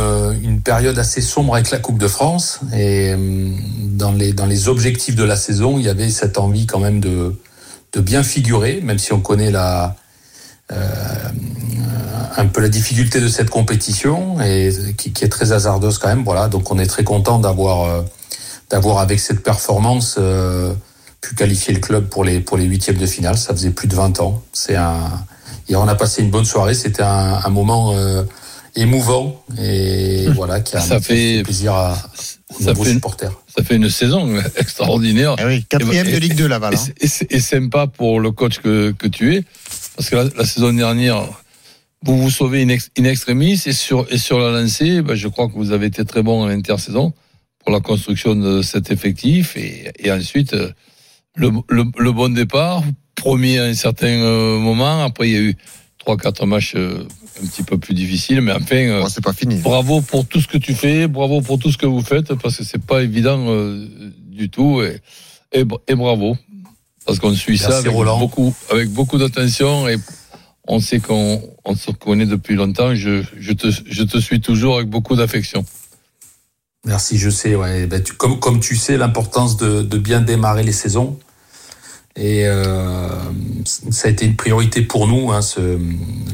une 0.42 0.60
période 0.60 0.98
assez 0.98 1.20
sombre 1.20 1.54
avec 1.54 1.70
la 1.70 1.78
Coupe 1.78 1.98
de 1.98 2.06
France 2.06 2.60
et 2.72 3.12
euh, 3.12 3.50
dans 3.88 4.12
les 4.12 4.32
dans 4.32 4.46
les 4.46 4.68
objectifs 4.68 5.16
de 5.16 5.24
la 5.24 5.36
saison, 5.36 5.78
il 5.78 5.84
y 5.84 5.88
avait 5.88 6.10
cette 6.10 6.38
envie 6.38 6.66
quand 6.66 6.78
même 6.78 7.00
de 7.00 7.34
de 7.94 8.00
bien 8.00 8.22
figurer, 8.22 8.80
même 8.82 8.98
si 8.98 9.12
on 9.12 9.20
connaît 9.20 9.50
la 9.50 9.96
euh, 10.72 10.76
un 12.36 12.46
peu 12.46 12.60
la 12.60 12.68
difficulté 12.68 13.20
de 13.20 13.28
cette 13.28 13.50
compétition 13.50 14.40
et 14.40 14.70
qui, 14.96 15.12
qui 15.12 15.24
est 15.24 15.28
très 15.28 15.52
hasardeuse 15.52 15.98
quand 15.98 16.08
même. 16.08 16.24
Voilà, 16.24 16.48
donc 16.48 16.70
on 16.70 16.78
est 16.78 16.86
très 16.86 17.04
content 17.04 17.38
d'avoir 17.38 17.84
euh, 17.84 18.02
d'avoir 18.70 18.98
avec 18.98 19.20
cette 19.20 19.42
performance 19.42 20.16
euh, 20.18 20.72
pu 21.20 21.34
qualifier 21.34 21.72
le 21.74 21.80
club 21.80 22.06
pour 22.08 22.24
les 22.24 22.40
pour 22.40 22.56
les 22.56 22.64
huitièmes 22.64 22.96
de 22.96 23.06
finale. 23.06 23.36
Ça 23.38 23.52
faisait 23.54 23.70
plus 23.70 23.88
de 23.88 23.94
20 23.94 24.20
ans. 24.20 24.42
C'est 24.52 24.76
un 24.76 24.96
Hier, 25.68 25.80
on 25.80 25.88
a 25.88 25.94
passé 25.94 26.22
une 26.22 26.30
bonne 26.30 26.44
soirée. 26.44 26.74
C'était 26.74 27.02
un, 27.02 27.40
un 27.42 27.48
moment 27.48 27.92
euh, 27.94 28.22
émouvant 28.76 29.42
et 29.58 30.28
voilà 30.34 30.60
qui 30.60 30.76
a, 30.76 30.80
Ça 30.80 31.00
fait- 31.00 31.42
plaisir 31.42 31.72
à 31.74 31.96
ça 32.60 32.74
fait- 32.74 32.84
supporters. 32.92 33.32
Ça 33.56 33.62
fait 33.64 33.76
une 33.76 33.88
saison 33.90 34.34
extraordinaire. 34.56 35.36
Eh 35.40 35.44
oui, 35.44 35.64
quatrième 35.68 36.06
Et- 36.08 36.12
de 36.12 36.16
Ligue 36.18 36.34
2 36.36 36.46
Laval. 36.48 36.74
Et, 36.74 36.76
hein. 36.76 36.80
c'est- 37.06 37.32
et 37.32 37.36
et 37.36 37.40
sympa 37.40 37.86
pour 37.86 38.20
le 38.20 38.30
coach 38.30 38.58
que, 38.60 38.92
que 38.92 39.08
tu 39.08 39.34
es, 39.34 39.42
parce 39.96 40.10
que 40.10 40.16
la, 40.16 40.24
la 40.36 40.44
saison 40.44 40.72
dernière, 40.72 41.22
vous 42.02 42.20
vous 42.20 42.30
sauvez 42.30 42.62
in, 42.62 42.68
ex- 42.68 42.90
in 42.98 43.04
extremis, 43.04 43.60
et 43.66 43.72
sur, 43.72 44.06
et 44.10 44.18
sur 44.18 44.38
la 44.38 44.50
lancée, 44.60 45.02
ben, 45.02 45.14
je 45.14 45.28
crois 45.28 45.48
que 45.48 45.54
vous 45.54 45.72
avez 45.72 45.86
été 45.86 46.04
très 46.04 46.22
bon 46.22 46.42
en 46.42 46.48
intersaison 46.48 47.12
pour 47.60 47.72
la 47.72 47.80
construction 47.80 48.34
de 48.36 48.60
cet 48.62 48.90
effectif, 48.90 49.56
et, 49.56 49.90
et 49.98 50.12
ensuite, 50.12 50.52
euh, 50.54 50.70
le, 51.36 51.50
le, 51.68 51.84
le 51.98 52.12
bon 52.12 52.32
départ, 52.34 52.82
premier 53.14 53.58
à 53.58 53.64
un 53.64 53.74
certain 53.74 54.06
euh, 54.08 54.58
moment, 54.58 55.02
après 55.02 55.28
il 55.30 55.32
y 55.32 55.36
a 55.36 55.40
eu 55.40 55.56
trois, 56.04 56.16
quatre 56.18 56.44
matchs 56.44 56.74
euh, 56.76 57.06
un 57.42 57.46
petit 57.46 57.62
peu 57.62 57.78
plus 57.78 57.94
difficiles, 57.94 58.42
mais 58.42 58.52
enfin, 58.52 58.76
euh, 58.76 59.00
Bon, 59.00 59.08
c'est 59.08 59.24
pas 59.24 59.32
fini. 59.32 59.56
bravo 59.56 60.02
pour 60.02 60.26
tout 60.26 60.38
ce 60.40 60.46
que 60.48 60.58
tu 60.58 60.74
fais, 60.74 61.08
bravo 61.08 61.40
pour 61.40 61.58
tout 61.58 61.72
ce 61.72 61.78
que 61.78 61.86
vous 61.86 62.02
faites, 62.02 62.34
parce 62.34 62.58
que 62.58 62.64
c'est 62.64 62.84
pas 62.84 63.02
évident 63.02 63.38
euh, 63.48 63.86
du 64.26 64.50
tout, 64.50 64.82
et, 64.82 65.00
et, 65.52 65.64
et 65.88 65.94
bravo, 65.94 66.36
parce 67.06 67.18
qu'on 67.18 67.32
suit 67.34 67.56
ça 67.56 67.78
avec 67.78 67.90
Roland. 67.92 68.18
beaucoup, 68.18 68.54
avec 68.70 68.90
beaucoup 68.90 69.16
d'attention, 69.16 69.88
et 69.88 69.96
on 70.68 70.78
sait 70.78 71.00
qu'on 71.00 71.42
on 71.64 71.74
se 71.74 71.90
connaît 71.92 72.26
depuis 72.26 72.54
longtemps. 72.54 72.94
Je, 72.94 73.22
je, 73.38 73.52
te, 73.52 73.68
je 73.70 74.02
te 74.02 74.18
suis 74.18 74.40
toujours 74.40 74.76
avec 74.76 74.88
beaucoup 74.88 75.16
d'affection. 75.16 75.64
Merci, 76.86 77.16
je 77.16 77.30
sais. 77.30 77.54
Ouais. 77.54 77.86
Ben, 77.86 78.02
tu- 78.02 78.12
comme, 78.12 78.38
comme 78.38 78.60
tu 78.60 78.76
sais, 78.76 78.98
l'importance 78.98 79.56
de, 79.56 79.80
de 79.82 79.98
bien 79.98 80.20
démarrer 80.20 80.62
les 80.62 80.72
saisons. 80.72 81.18
Et 82.16 82.46
euh, 82.46 83.08
ça 83.64 84.06
a 84.06 84.10
été 84.10 84.24
une 84.24 84.36
priorité 84.36 84.82
pour 84.82 85.08
nous, 85.08 85.32
hein, 85.32 85.42
ce, 85.42 85.60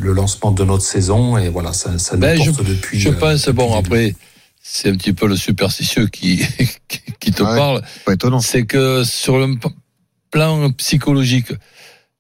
le 0.00 0.12
lancement 0.12 0.50
de 0.50 0.62
notre 0.64 0.84
saison. 0.84 1.38
Et 1.38 1.48
voilà, 1.48 1.72
ça, 1.72 1.98
ça 1.98 2.16
nous 2.16 2.20
Ben, 2.20 2.40
je, 2.40 2.50
porte 2.50 2.64
depuis. 2.66 3.00
je 3.00 3.08
euh, 3.08 3.12
pense, 3.12 3.46
depuis 3.46 3.52
bon, 3.56 3.74
après, 3.74 4.14
c'est 4.62 4.90
un 4.90 4.96
petit 4.96 5.14
peu 5.14 5.26
le 5.26 5.36
superstitieux 5.36 6.06
qui, 6.12 6.44
qui, 7.18 7.32
te 7.32 7.42
Ouais. 7.42 7.56
parle. 7.56 7.82
Pas 8.04 8.12
étonnant. 8.12 8.40
c'est 8.40 8.66
que 8.66 9.04
sur 9.04 9.38
le 9.38 9.54
plan 10.30 10.70
psychologique, 10.72 11.50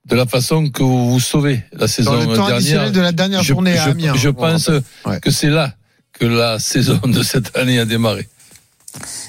de 0.06 0.16
la 0.16 0.24
façon 0.26 0.70
que 0.70 0.82
vous 0.82 1.10
vous 1.12 1.20
sauvez 1.20 1.62
la 1.72 1.86
saison 1.86 2.12
Dans 2.12 2.30
le 2.30 2.36
temps 2.36 2.46
additionnel 2.46 2.90
dernière, 2.90 2.92
de 2.92 3.00
la 3.02 3.12
dernière 3.12 3.42
je, 3.42 3.48
journée 3.48 3.78
à 3.78 3.84
je- 3.84 3.90
Amiens. 3.90 4.14
je 4.16 4.28
pense. 4.30 4.70
Ouais. 5.04 5.20
que 5.20 5.30
c'est 5.30 5.50
là 5.50 5.74
que 6.14 6.24
la 6.24 6.58
saison 6.58 6.98
de 7.04 7.22
cette 7.22 7.54
année 7.56 7.78
a 7.78 7.84
démarré. 7.84 8.26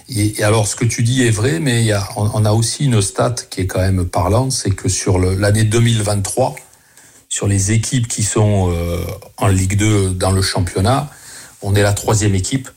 Et, 0.10 0.40
et 0.40 0.44
alors, 0.44 0.68
ce 0.68 0.76
que 0.76 0.86
tu 0.86 1.04
dis 1.04 1.26
est 1.26 1.32
vrai, 1.32 1.60
mais 1.60 1.82
il 1.82 1.86
y 1.86 1.92
a, 1.92 2.08
on, 2.16 2.30
on 2.34 2.46
a 2.46 2.52
aussi 2.52 2.86
une 2.86 3.02
stat 3.02 3.36
qui 3.50 3.62
est 3.62 3.68
quand 3.68 3.80
même 3.80 4.06
parlante, 4.06 4.52
c'est 4.52 4.72
que 4.72 4.90
sur 4.90 5.20
l'année 5.20 5.64
2023, 5.64 6.56
sur 7.30 7.48
les 7.48 7.72
équipes 7.72 8.08
qui 8.08 8.24
sont 8.24 8.72
euh, 8.72 9.04
en 9.38 9.48
Ligue 9.48 9.78
2 9.78 10.12
dans 10.12 10.32
le 10.32 10.42
championnat, 10.42 11.10
on 11.62 11.76
est 11.76 11.84
la 11.84 11.94
troisième 11.94 12.36
équipe 12.36 12.70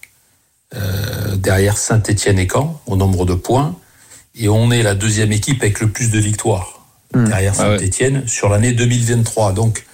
euh, 0.75 1.37
derrière 1.37 1.79
Saint-Étienne 1.79 2.39
et 2.39 2.49
Caen 2.51 2.81
au 2.87 2.97
nombre 2.97 3.25
de 3.25 3.35
points, 3.35 3.77
et 4.37 4.49
on 4.49 4.71
est 4.71 4.83
la 4.83 4.95
deuxième 4.95 5.33
équipe 5.33 5.63
avec 5.63 5.81
le 5.81 5.89
plus 5.91 6.11
de 6.11 6.19
victoires 6.19 6.75
Hmm. 7.15 7.29
derrière 7.29 7.55
Ah 7.59 7.71
ouais. 7.71 7.79
Saint-Étienne 7.79 8.27
sur 8.27 8.49
l'année 8.49 8.73
2023. 8.73 9.53
Donc, 9.53 9.87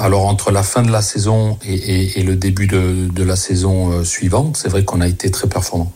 alors 0.00 0.26
entre 0.26 0.50
la 0.50 0.62
fin 0.62 0.82
de 0.82 0.90
la 0.90 1.02
saison 1.02 1.58
et 1.64 2.22
le 2.22 2.36
début 2.36 2.66
de, 2.66 3.08
de 3.12 3.24
la 3.24 3.36
saison 3.36 3.90
euh, 3.90 4.04
suivante, 4.04 4.56
c'est 4.56 4.68
vrai 4.68 4.84
qu'on 4.84 5.00
a 5.00 5.08
été 5.08 5.30
très 5.30 5.48
performant. 5.48 5.92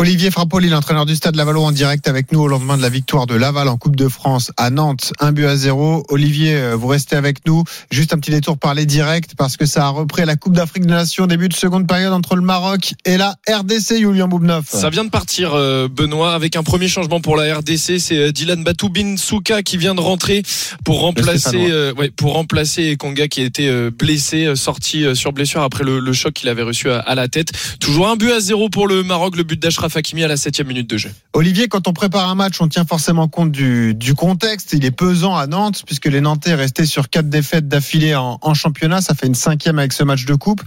Olivier 0.00 0.30
Frappoli, 0.30 0.70
l'entraîneur 0.70 1.04
du 1.04 1.14
Stade 1.14 1.36
Lavallois 1.36 1.66
en 1.66 1.72
direct 1.72 2.08
avec 2.08 2.32
nous 2.32 2.40
au 2.40 2.48
lendemain 2.48 2.78
de 2.78 2.82
la 2.82 2.88
victoire 2.88 3.26
de 3.26 3.34
Laval 3.34 3.68
en 3.68 3.76
Coupe 3.76 3.96
de 3.96 4.08
France 4.08 4.50
à 4.56 4.70
Nantes, 4.70 5.12
un 5.20 5.30
but 5.30 5.44
à 5.44 5.56
zéro. 5.56 6.06
Olivier, 6.08 6.54
euh, 6.54 6.74
vous 6.74 6.86
restez 6.86 7.16
avec 7.16 7.46
nous. 7.46 7.64
Juste 7.90 8.14
un 8.14 8.18
petit 8.18 8.30
détour 8.30 8.56
par 8.56 8.72
les 8.72 8.86
directs 8.86 9.34
parce 9.36 9.58
que 9.58 9.66
ça 9.66 9.84
a 9.84 9.88
repris 9.90 10.24
la 10.24 10.36
Coupe 10.36 10.54
d'Afrique 10.54 10.86
des 10.86 10.94
Nations, 10.94 11.26
début 11.26 11.50
de 11.50 11.54
seconde 11.54 11.86
période 11.86 12.14
entre 12.14 12.34
le 12.34 12.40
Maroc 12.40 12.94
et 13.04 13.18
la 13.18 13.36
RDC, 13.46 13.98
Julien 13.98 14.26
Boubneuf. 14.26 14.70
Ça 14.70 14.88
vient 14.88 15.04
de 15.04 15.10
partir, 15.10 15.52
euh, 15.52 15.86
Benoît, 15.86 16.32
avec 16.32 16.56
un 16.56 16.62
premier 16.62 16.88
changement 16.88 17.20
pour 17.20 17.36
la 17.36 17.58
RDC. 17.58 17.98
C'est 17.98 18.16
euh, 18.16 18.32
Dylan 18.32 18.64
Batoubin 18.64 19.18
Souka 19.18 19.62
qui 19.62 19.76
vient 19.76 19.94
de 19.94 20.00
rentrer 20.00 20.42
pour 20.82 21.00
remplacer, 21.00 21.70
euh, 21.70 21.92
ouais, 21.92 22.08
pour 22.08 22.32
remplacer 22.32 22.96
Konga 22.96 23.28
qui 23.28 23.42
a 23.42 23.44
été 23.44 23.90
blessé, 23.90 24.56
sorti 24.56 25.04
sur 25.14 25.34
blessure 25.34 25.60
après 25.60 25.84
le, 25.84 26.00
le 26.00 26.12
choc 26.14 26.32
qu'il 26.32 26.48
avait 26.48 26.62
reçu 26.62 26.90
à, 26.90 27.00
à 27.00 27.14
la 27.14 27.28
tête. 27.28 27.52
Toujours 27.80 28.08
un 28.08 28.16
but 28.16 28.32
à 28.32 28.40
zéro 28.40 28.70
pour 28.70 28.88
le 28.88 29.02
Maroc, 29.02 29.36
le 29.36 29.42
but 29.42 29.60
d'Ashraf 29.60 29.89
Hakimi 29.96 30.24
à 30.24 30.28
la 30.28 30.36
septième 30.36 30.66
minute 30.66 30.88
de 30.88 30.96
jeu. 30.96 31.10
Olivier, 31.32 31.68
quand 31.68 31.88
on 31.88 31.92
prépare 31.92 32.28
un 32.28 32.34
match, 32.34 32.60
on 32.60 32.68
tient 32.68 32.84
forcément 32.84 33.28
compte 33.28 33.52
du, 33.52 33.94
du 33.94 34.14
contexte. 34.14 34.72
Il 34.72 34.84
est 34.84 34.90
pesant 34.90 35.36
à 35.36 35.46
Nantes 35.46 35.82
puisque 35.86 36.06
les 36.06 36.20
Nantais 36.20 36.54
restaient 36.54 36.86
sur 36.86 37.08
quatre 37.08 37.28
défaites 37.28 37.68
d'affilée 37.68 38.14
en, 38.14 38.38
en 38.40 38.54
championnat. 38.54 39.00
Ça 39.00 39.14
fait 39.14 39.26
une 39.26 39.34
cinquième 39.34 39.78
avec 39.78 39.92
ce 39.92 40.02
match 40.02 40.24
de 40.24 40.34
coupe. 40.34 40.62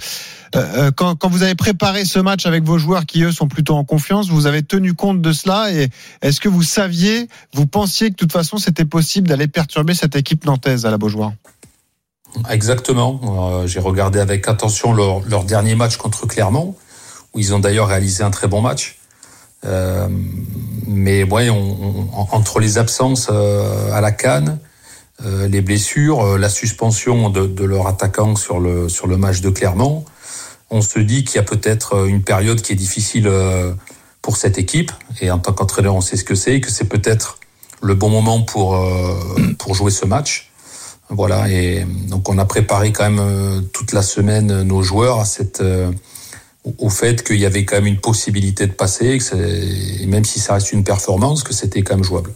Euh, 0.56 0.92
quand, 0.92 1.16
quand, 1.16 1.30
vous 1.30 1.44
avez 1.44 1.56
préparé 1.56 2.06
ce 2.06 2.20
match 2.20 2.46
avec 2.46 2.64
vos 2.64 2.78
joueurs 2.78 3.06
qui 3.06 3.24
eux 3.24 3.32
sont 3.32 3.48
plutôt 3.48 3.76
en 3.76 3.84
confiance, 3.84 4.30
vous 4.30 4.46
avez 4.46 4.62
tenu 4.62 4.94
compte 4.94 5.22
de 5.22 5.32
cela 5.34 5.72
et 5.72 5.90
est-ce 6.22 6.40
que 6.40 6.50
vous 6.50 6.62
saviez, 6.62 7.28
vous 7.54 7.66
pensiez 7.66 8.10
que 8.10 8.14
de 8.14 8.18
toute 8.18 8.32
façon 8.32 8.58
c'était 8.58 8.86
possible 8.86 9.28
d'aller 9.28 9.48
perturber 9.48 9.96
cette 9.96 10.16
équipe 10.16 10.46
nantaise 10.46 10.86
à 10.86 10.92
la 10.92 10.98
Beaujoire? 10.98 11.34
Exactement. 12.50 13.20
Euh, 13.62 13.68
J'ai 13.68 13.80
regardé 13.80 14.20
avec 14.20 14.48
attention 14.48 14.94
leur, 14.94 15.22
leur, 15.22 15.44
dernier 15.44 15.76
match 15.76 15.98
contre 15.98 16.28
Clermont, 16.28 16.76
où 17.34 17.40
ils 17.40 17.54
ont 17.54 17.60
d'ailleurs 17.60 17.88
réalisé 17.88 18.24
un 18.24 18.32
très 18.32 18.48
bon 18.48 18.62
match. 18.62 18.98
Euh, 19.66 20.08
mais 20.88 21.24
ouais, 21.24 21.50
entre 21.50 22.60
les 22.60 22.78
absences 22.78 23.30
euh, 23.32 23.92
à 23.94 24.02
la 24.02 24.12
canne, 24.12 24.60
euh, 25.26 25.48
les 25.48 25.62
blessures, 25.62 26.38
la 26.38 26.50
suspension 26.50 27.30
de, 27.30 27.46
de, 27.46 27.64
leur 27.64 27.88
attaquant 27.88 28.36
sur 28.36 28.60
le, 28.60 28.90
sur 28.90 29.08
le 29.08 29.18
match 29.18 29.42
de 29.42 29.50
Clermont, 29.50 30.04
on 30.70 30.82
se 30.82 31.00
dit 31.00 31.24
qu'il 31.24 31.36
y 31.36 31.40
a 31.40 31.44
peut-être 31.44 32.08
une 32.08 32.24
période 32.24 32.62
qui 32.62 32.74
est 32.74 32.78
difficile 32.78 33.30
pour 34.22 34.38
cette 34.38 34.58
équipe. 34.58 34.92
Et 35.22 35.30
en 35.30 35.38
tant 35.38 35.54
qu'entraîneur, 35.54 35.94
on 35.94 36.02
sait 36.02 36.18
ce 36.18 36.24
que 36.24 36.34
c'est, 36.34 36.60
que 36.62 36.72
c'est 36.72 36.90
peut-être 36.90 37.38
le 37.82 37.94
bon 37.94 38.10
moment 38.10 38.42
pour, 38.42 38.84
pour 39.60 39.76
jouer 39.76 39.92
ce 39.92 40.08
match. 40.08 40.52
Voilà, 41.10 41.48
et 41.48 41.86
donc 42.08 42.28
on 42.28 42.40
a 42.40 42.46
préparé 42.46 42.92
quand 42.92 43.08
même 43.08 43.68
toute 43.72 43.94
la 43.94 44.02
semaine 44.02 44.64
nos 44.64 44.82
joueurs 44.82 45.20
à 45.20 45.26
cette, 45.26 45.62
au 46.78 46.90
fait 46.90 47.24
qu'il 47.24 47.40
y 47.40 47.46
avait 47.46 47.66
quand 47.66 47.76
même 47.76 47.88
une 47.88 48.00
possibilité 48.00 48.68
de 48.68 48.72
passer, 48.72 49.20
même 50.08 50.26
si 50.26 50.40
ça 50.40 50.56
reste 50.56 50.72
une 50.72 50.84
performance, 50.84 51.44
que 51.44 51.54
c'était 51.54 51.82
quand 51.82 51.96
même 51.96 52.04
jouable. 52.04 52.32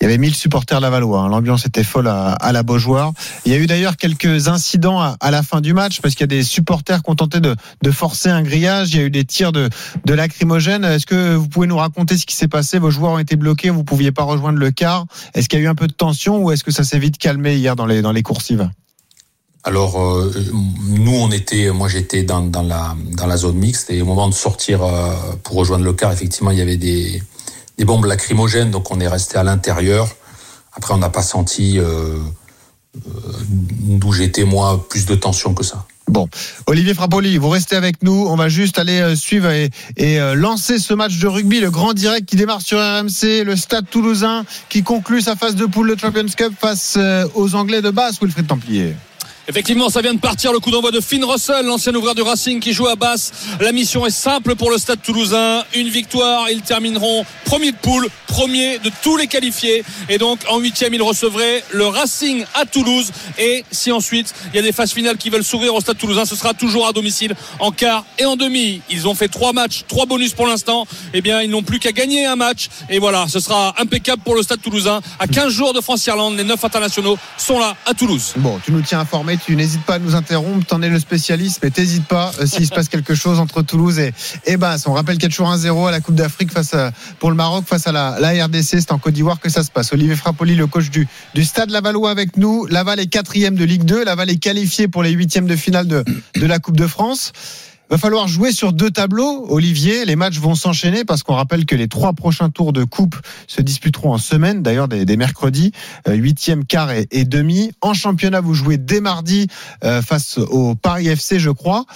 Il 0.00 0.04
y 0.04 0.06
avait 0.06 0.18
1000 0.18 0.34
supporters 0.34 0.80
lavallois. 0.80 1.20
Hein. 1.20 1.28
L'ambiance 1.28 1.66
était 1.66 1.84
folle 1.84 2.08
à, 2.08 2.52
la 2.52 2.62
Beaujoire. 2.62 3.12
Il 3.46 3.52
y 3.52 3.54
a 3.54 3.58
eu 3.58 3.66
d'ailleurs 3.66 3.96
quelques 3.96 4.48
incidents 4.48 5.00
à, 5.00 5.30
la 5.30 5.42
fin 5.42 5.60
du 5.60 5.72
match 5.72 6.00
parce 6.00 6.14
qu'il 6.14 6.22
y 6.22 6.24
a 6.24 6.26
des 6.26 6.42
supporters 6.42 7.02
qui 7.02 7.10
ont 7.10 7.14
tenté 7.14 7.40
de, 7.40 7.56
forcer 7.90 8.28
un 8.28 8.42
grillage. 8.42 8.92
Il 8.92 9.00
y 9.00 9.02
a 9.02 9.06
eu 9.06 9.10
des 9.10 9.24
tirs 9.24 9.52
de, 9.52 9.70
lacrymogènes. 10.06 10.84
Est-ce 10.84 11.06
que 11.06 11.34
vous 11.34 11.48
pouvez 11.48 11.66
nous 11.66 11.76
raconter 11.76 12.18
ce 12.18 12.26
qui 12.26 12.36
s'est 12.36 12.48
passé? 12.48 12.78
Vos 12.78 12.90
joueurs 12.90 13.12
ont 13.12 13.18
été 13.18 13.36
bloqués. 13.36 13.70
Vous 13.70 13.84
pouviez 13.84 14.12
pas 14.12 14.24
rejoindre 14.24 14.58
le 14.58 14.70
quart. 14.70 15.06
Est-ce 15.34 15.48
qu'il 15.48 15.58
y 15.58 15.62
a 15.62 15.64
eu 15.64 15.68
un 15.68 15.74
peu 15.74 15.86
de 15.86 15.92
tension 15.92 16.42
ou 16.42 16.50
est-ce 16.50 16.64
que 16.64 16.70
ça 16.70 16.84
s'est 16.84 16.98
vite 16.98 17.18
calmé 17.18 17.56
hier 17.56 17.76
dans 17.76 17.86
les 17.86 18.22
coursives? 18.22 18.68
Alors 19.64 19.98
euh, 19.98 20.30
nous 20.88 21.14
on 21.14 21.30
était, 21.30 21.70
moi 21.70 21.88
j'étais 21.88 22.22
dans, 22.22 22.50
la 22.62 22.94
dans 23.16 23.26
la 23.26 23.36
zone 23.36 23.56
mixte 23.56 23.90
et 23.90 24.02
au 24.02 24.04
moment 24.04 24.28
de 24.28 24.34
sortir 24.34 24.84
euh, 24.84 25.10
pour 25.42 25.56
rejoindre 25.56 25.84
le 25.84 25.94
car, 25.94 26.12
effectivement 26.12 26.50
il 26.50 26.58
y 26.58 26.62
avait 26.62 26.76
des, 26.76 27.22
des 27.78 27.84
bombes 27.86 28.04
lacrymogènes, 28.04 28.70
donc 28.70 28.90
on 28.90 29.00
est 29.00 29.08
resté 29.08 29.38
à 29.38 29.42
l'intérieur. 29.42 30.08
Après 30.74 30.92
on 30.92 30.98
n'a 30.98 31.08
pas 31.08 31.22
senti 31.22 31.78
euh, 31.78 32.18
d'où 33.48 34.12
j'étais 34.12 34.44
moi 34.44 34.86
plus 34.88 35.06
de 35.06 35.14
tension 35.14 35.54
que 35.54 35.64
ça. 35.64 35.86
Bon, 36.06 36.28
Olivier 36.66 36.92
Frappoli, 36.92 37.38
vous 37.38 37.48
restez 37.48 37.76
avec 37.76 38.02
nous. 38.02 38.26
On 38.28 38.36
va 38.36 38.50
juste 38.50 38.78
aller 38.78 39.16
suivre 39.16 39.48
et, 39.48 39.70
et, 39.96 40.18
lancer 40.34 40.78
ce 40.78 40.92
match 40.92 41.18
de 41.18 41.26
rugby, 41.26 41.60
le 41.60 41.70
grand 41.70 41.94
direct 41.94 42.28
qui 42.28 42.36
démarre 42.36 42.60
sur 42.60 42.78
RMC, 42.78 43.42
le 43.42 43.56
Stade 43.56 43.88
Toulousain 43.88 44.44
qui 44.68 44.82
conclut 44.82 45.22
sa 45.22 45.34
phase 45.34 45.54
de 45.54 45.64
poule 45.64 45.96
de 45.96 45.98
Champions 45.98 46.26
Cup 46.36 46.52
face 46.60 46.98
aux 47.34 47.54
Anglais 47.54 47.80
de 47.80 47.88
Basse, 47.88 48.20
Wilfried 48.20 48.46
Templier. 48.46 48.94
Effectivement, 49.46 49.90
ça 49.90 50.00
vient 50.00 50.14
de 50.14 50.20
partir 50.20 50.52
le 50.54 50.58
coup 50.58 50.70
d'envoi 50.70 50.90
de 50.90 51.00
Finn 51.00 51.22
Russell, 51.22 51.66
l'ancien 51.66 51.94
ouvreur 51.94 52.14
du 52.14 52.22
Racing 52.22 52.60
qui 52.60 52.72
joue 52.72 52.86
à 52.86 52.96
basse. 52.96 53.30
La 53.60 53.72
mission 53.72 54.06
est 54.06 54.10
simple 54.10 54.54
pour 54.54 54.70
le 54.70 54.78
Stade 54.78 55.02
Toulousain. 55.02 55.62
Une 55.74 55.88
victoire, 55.88 56.48
ils 56.50 56.62
termineront 56.62 57.26
premier 57.44 57.72
de 57.72 57.76
poule, 57.76 58.08
premier 58.26 58.78
de 58.78 58.90
tous 59.02 59.18
les 59.18 59.26
qualifiés. 59.26 59.84
Et 60.08 60.16
donc, 60.16 60.40
en 60.48 60.58
huitième, 60.60 60.94
ils 60.94 61.02
recevraient 61.02 61.62
le 61.72 61.86
Racing 61.86 62.42
à 62.54 62.64
Toulouse. 62.64 63.12
Et 63.38 63.66
si 63.70 63.92
ensuite, 63.92 64.34
il 64.52 64.56
y 64.56 64.58
a 64.60 64.62
des 64.62 64.72
phases 64.72 64.92
finales 64.92 65.18
qui 65.18 65.28
veulent 65.28 65.44
s'ouvrir 65.44 65.74
au 65.74 65.80
Stade 65.80 65.98
Toulousain, 65.98 66.24
ce 66.24 66.36
sera 66.36 66.54
toujours 66.54 66.86
à 66.86 66.94
domicile 66.94 67.34
en 67.60 67.70
quart 67.70 68.06
et 68.18 68.24
en 68.24 68.36
demi. 68.36 68.80
Ils 68.88 69.06
ont 69.06 69.14
fait 69.14 69.28
trois 69.28 69.52
matchs, 69.52 69.82
trois 69.86 70.06
bonus 70.06 70.32
pour 70.32 70.46
l'instant. 70.46 70.86
Eh 71.12 71.20
bien, 71.20 71.42
ils 71.42 71.50
n'ont 71.50 71.62
plus 71.62 71.80
qu'à 71.80 71.92
gagner 71.92 72.24
un 72.24 72.36
match. 72.36 72.68
Et 72.88 72.98
voilà, 72.98 73.26
ce 73.28 73.40
sera 73.40 73.74
impeccable 73.78 74.22
pour 74.22 74.36
le 74.36 74.42
Stade 74.42 74.62
Toulousain. 74.62 75.02
À 75.18 75.26
15 75.26 75.52
jours 75.52 75.74
de 75.74 75.82
France-Irlande, 75.82 76.38
les 76.38 76.44
neuf 76.44 76.64
internationaux 76.64 77.18
sont 77.36 77.58
là 77.58 77.76
à 77.84 77.92
Toulouse. 77.92 78.32
Bon, 78.36 78.58
tu 78.64 78.72
nous 78.72 78.80
tiens 78.80 79.00
informés 79.00 79.33
tu 79.36 79.56
n'hésites 79.56 79.82
pas 79.82 79.94
à 79.94 79.98
nous 79.98 80.14
interrompre, 80.14 80.66
t'en 80.66 80.82
es 80.82 80.88
le 80.88 80.98
spécialiste, 80.98 81.60
mais 81.62 81.70
t'hésites 81.70 82.06
pas 82.06 82.32
euh, 82.40 82.46
s'il 82.46 82.66
se 82.66 82.74
passe 82.74 82.88
quelque 82.88 83.14
chose 83.14 83.38
entre 83.38 83.62
Toulouse 83.62 83.98
et, 83.98 84.12
et 84.46 84.56
Basse. 84.56 84.86
On 84.86 84.92
rappelle 84.92 85.16
qu'il 85.16 85.24
y 85.24 85.26
a 85.26 85.30
toujours 85.30 85.50
1-0 85.50 85.88
à 85.88 85.90
la 85.90 86.00
Coupe 86.00 86.14
d'Afrique 86.14 86.52
face 86.52 86.74
pour 87.18 87.30
le 87.30 87.36
Maroc 87.36 87.64
face 87.66 87.86
à 87.86 87.92
la, 87.92 88.44
RDC, 88.44 88.62
c'est 88.62 88.92
en 88.92 88.98
Côte 88.98 89.14
d'Ivoire 89.14 89.40
que 89.40 89.48
ça 89.48 89.62
se 89.62 89.70
passe. 89.70 89.92
Olivier 89.92 90.16
Frappoli, 90.16 90.54
le 90.54 90.66
coach 90.66 90.90
du, 90.90 91.06
du 91.34 91.44
Stade 91.44 91.70
Lavallois 91.70 92.10
avec 92.10 92.36
nous. 92.36 92.66
Laval 92.66 93.00
est 93.00 93.06
quatrième 93.06 93.54
de 93.54 93.64
Ligue 93.64 93.84
2, 93.84 94.04
Laval 94.04 94.30
est 94.30 94.38
qualifié 94.38 94.88
pour 94.88 95.02
les 95.02 95.10
huitièmes 95.10 95.46
de 95.46 95.56
finale 95.56 95.86
de 95.86 96.04
la 96.46 96.58
Coupe 96.58 96.76
de 96.76 96.86
France. 96.86 97.32
Va 97.94 97.98
falloir 97.98 98.26
jouer 98.26 98.50
sur 98.50 98.72
deux 98.72 98.90
tableaux, 98.90 99.46
Olivier. 99.50 100.04
Les 100.04 100.16
matchs 100.16 100.40
vont 100.40 100.56
s'enchaîner 100.56 101.04
parce 101.04 101.22
qu'on 101.22 101.34
rappelle 101.34 101.64
que 101.64 101.76
les 101.76 101.86
trois 101.86 102.12
prochains 102.12 102.50
tours 102.50 102.72
de 102.72 102.82
coupe 102.82 103.14
se 103.46 103.62
disputeront 103.62 104.12
en 104.12 104.18
semaine, 104.18 104.64
d'ailleurs 104.64 104.88
des, 104.88 105.04
des, 105.04 105.16
mercredis, 105.16 105.70
huitième, 106.08 106.64
quart 106.64 106.90
et, 106.90 107.06
et, 107.12 107.24
demi. 107.24 107.70
En 107.82 107.94
championnat, 107.94 108.40
vous 108.40 108.52
jouez 108.52 108.78
dès 108.78 109.00
mardi 109.00 109.46
euh, 109.84 110.02
face 110.02 110.38
au 110.38 110.74
Paris 110.74 111.06
FC, 111.06 111.38
je 111.38 111.50
crois. 111.50 111.86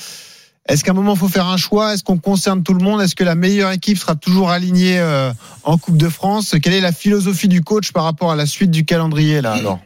Est-ce 0.68 0.84
qu'à 0.84 0.92
un 0.92 0.94
moment, 0.94 1.14
il 1.14 1.18
faut 1.18 1.26
faire 1.26 1.48
un 1.48 1.56
choix? 1.56 1.94
Est-ce 1.94 2.04
qu'on 2.04 2.18
concerne 2.18 2.62
tout 2.62 2.74
le 2.74 2.84
monde? 2.84 3.00
Est-ce 3.00 3.16
que 3.16 3.24
la 3.24 3.34
meilleure 3.34 3.72
équipe 3.72 3.98
sera 3.98 4.14
toujours 4.14 4.50
alignée 4.50 5.00
euh, 5.00 5.32
en 5.64 5.78
Coupe 5.78 5.96
de 5.96 6.08
France? 6.08 6.54
Quelle 6.62 6.74
est 6.74 6.80
la 6.80 6.92
philosophie 6.92 7.48
du 7.48 7.62
coach 7.62 7.90
par 7.90 8.04
rapport 8.04 8.30
à 8.30 8.36
la 8.36 8.46
suite 8.46 8.70
du 8.70 8.84
calendrier, 8.84 9.40
là, 9.40 9.54
alors 9.54 9.80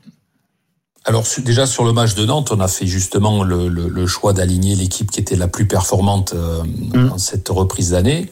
alors 1.05 1.25
déjà 1.39 1.67
sur 1.67 1.85
le 1.85 1.93
match 1.93 2.15
de 2.15 2.25
Nantes, 2.25 2.53
on 2.53 2.61
a 2.61 2.69
fait 2.69 2.87
justement 2.87 3.43
le, 3.43 3.69
le, 3.69 3.89
le 3.89 4.07
choix 4.07 4.33
d'aligner 4.33 4.77
l'équipe 4.77 5.11
qui 5.11 5.19
était 5.19 5.35
la 5.35 5.49
plus 5.49 5.67
performante 5.67 6.33
euh, 6.35 6.63
mmh. 6.63 7.09
dans 7.09 7.19
cette 7.19 7.49
reprise 7.49 7.91
d'année. 7.91 8.31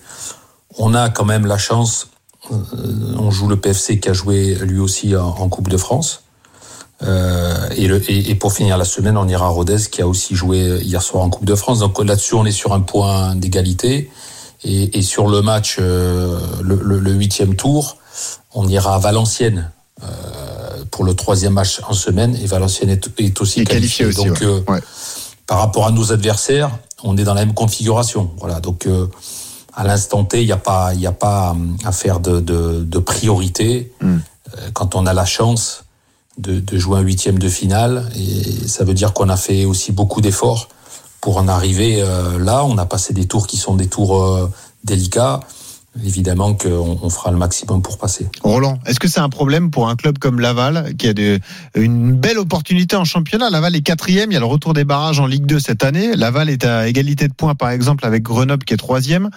On 0.78 0.94
a 0.94 1.08
quand 1.08 1.24
même 1.24 1.46
la 1.46 1.58
chance, 1.58 2.08
euh, 2.52 2.56
on 3.18 3.30
joue 3.30 3.48
le 3.48 3.56
PFC 3.56 3.98
qui 3.98 4.08
a 4.08 4.12
joué 4.12 4.54
lui 4.54 4.78
aussi 4.78 5.16
en, 5.16 5.26
en 5.26 5.48
Coupe 5.48 5.68
de 5.68 5.76
France. 5.76 6.22
Euh, 7.02 7.68
et, 7.76 7.88
le, 7.88 8.08
et, 8.08 8.30
et, 8.30 8.34
pour 8.34 8.52
finir 8.52 8.76
la 8.76 8.84
semaine, 8.84 9.16
on 9.16 9.26
ira 9.26 9.46
à 9.46 9.48
Rodez 9.48 9.78
qui 9.90 10.02
a 10.02 10.06
aussi 10.06 10.34
joué 10.36 10.80
hier 10.82 11.02
soir 11.02 11.24
en 11.24 11.30
Coupe 11.30 11.46
de 11.46 11.54
France. 11.54 11.80
Donc 11.80 11.98
là-dessus, 11.98 12.34
on 12.34 12.44
est 12.44 12.52
sur 12.52 12.72
un 12.72 12.80
point 12.80 13.34
d'égalité. 13.34 14.10
Et, 14.62 14.98
et, 14.98 15.02
sur 15.02 15.26
le 15.26 15.40
match, 15.40 15.78
euh, 15.80 16.38
le 16.62 17.12
huitième 17.12 17.56
tour, 17.56 17.96
on 18.54 18.68
ira 18.68 18.94
à 18.94 18.98
Valenciennes 18.98 19.70
euh, 19.70 19.79
pour 20.90 21.04
le 21.04 21.14
troisième 21.14 21.54
match 21.54 21.80
en 21.88 21.92
semaine 21.92 22.36
et 22.36 22.46
Valenciennes 22.46 22.90
est, 22.90 23.08
est 23.18 23.40
aussi 23.40 23.64
qualifié. 23.64 24.06
Aussi, 24.06 24.16
donc, 24.16 24.40
ouais. 24.40 24.46
euh, 24.46 24.60
ouais. 24.68 24.80
par 25.46 25.58
rapport 25.58 25.86
à 25.86 25.90
nos 25.90 26.12
adversaires, 26.12 26.70
on 27.02 27.16
est 27.16 27.24
dans 27.24 27.34
la 27.34 27.44
même 27.44 27.54
configuration. 27.54 28.30
Voilà. 28.38 28.60
Donc, 28.60 28.86
euh, 28.86 29.06
à 29.74 29.84
l'instant 29.84 30.24
T, 30.24 30.40
il 30.42 30.46
n'y 30.46 30.52
a 30.52 30.56
pas, 30.56 30.92
il 30.94 31.06
a 31.06 31.12
pas 31.12 31.56
à 31.84 31.92
faire 31.92 32.20
de, 32.20 32.40
de, 32.40 32.84
de 32.84 32.98
priorité. 32.98 33.92
Mm. 34.00 34.18
quand 34.72 34.94
on 34.94 35.06
a 35.06 35.12
la 35.12 35.24
chance 35.24 35.84
de, 36.38 36.58
de, 36.58 36.78
jouer 36.78 36.98
un 36.98 37.02
huitième 37.02 37.38
de 37.38 37.48
finale, 37.48 38.10
et 38.16 38.68
ça 38.68 38.84
veut 38.84 38.94
dire 38.94 39.12
qu'on 39.12 39.28
a 39.28 39.36
fait 39.36 39.64
aussi 39.64 39.92
beaucoup 39.92 40.20
d'efforts 40.20 40.68
pour 41.20 41.36
en 41.36 41.48
arriver 41.48 42.04
là. 42.38 42.64
On 42.64 42.78
a 42.78 42.84
passé 42.84 43.14
des 43.14 43.26
tours 43.26 43.46
qui 43.46 43.58
sont 43.58 43.76
des 43.76 43.86
tours 43.86 44.50
délicats 44.84 45.40
évidemment 46.04 46.54
qu'on 46.54 46.98
on 47.02 47.10
fera 47.10 47.30
le 47.30 47.36
maximum 47.36 47.82
pour 47.82 47.98
passer. 47.98 48.26
Roland, 48.42 48.78
est-ce 48.86 49.00
que 49.00 49.08
c'est 49.08 49.20
un 49.20 49.28
problème 49.28 49.70
pour 49.70 49.88
un 49.88 49.96
club 49.96 50.18
comme 50.18 50.40
Laval 50.40 50.94
qui 50.96 51.08
a 51.08 51.12
de, 51.12 51.40
une 51.74 52.12
belle 52.12 52.38
opportunité 52.38 52.96
en 52.96 53.04
championnat? 53.04 53.50
Laval 53.50 53.74
est 53.74 53.80
quatrième, 53.80 54.30
il 54.30 54.34
y 54.34 54.36
a 54.36 54.40
le 54.40 54.46
retour 54.46 54.72
des 54.72 54.84
barrages 54.84 55.18
en 55.18 55.26
Ligue 55.26 55.46
2 55.46 55.58
cette 55.58 55.84
année. 55.84 56.14
Laval 56.14 56.48
est 56.48 56.64
à 56.64 56.88
égalité 56.88 57.26
de 57.26 57.34
points 57.34 57.54
par 57.54 57.70
exemple 57.70 58.06
avec 58.06 58.22
Grenoble 58.22 58.64
qui 58.64 58.74
est 58.74 58.78
troisième. 58.78 59.30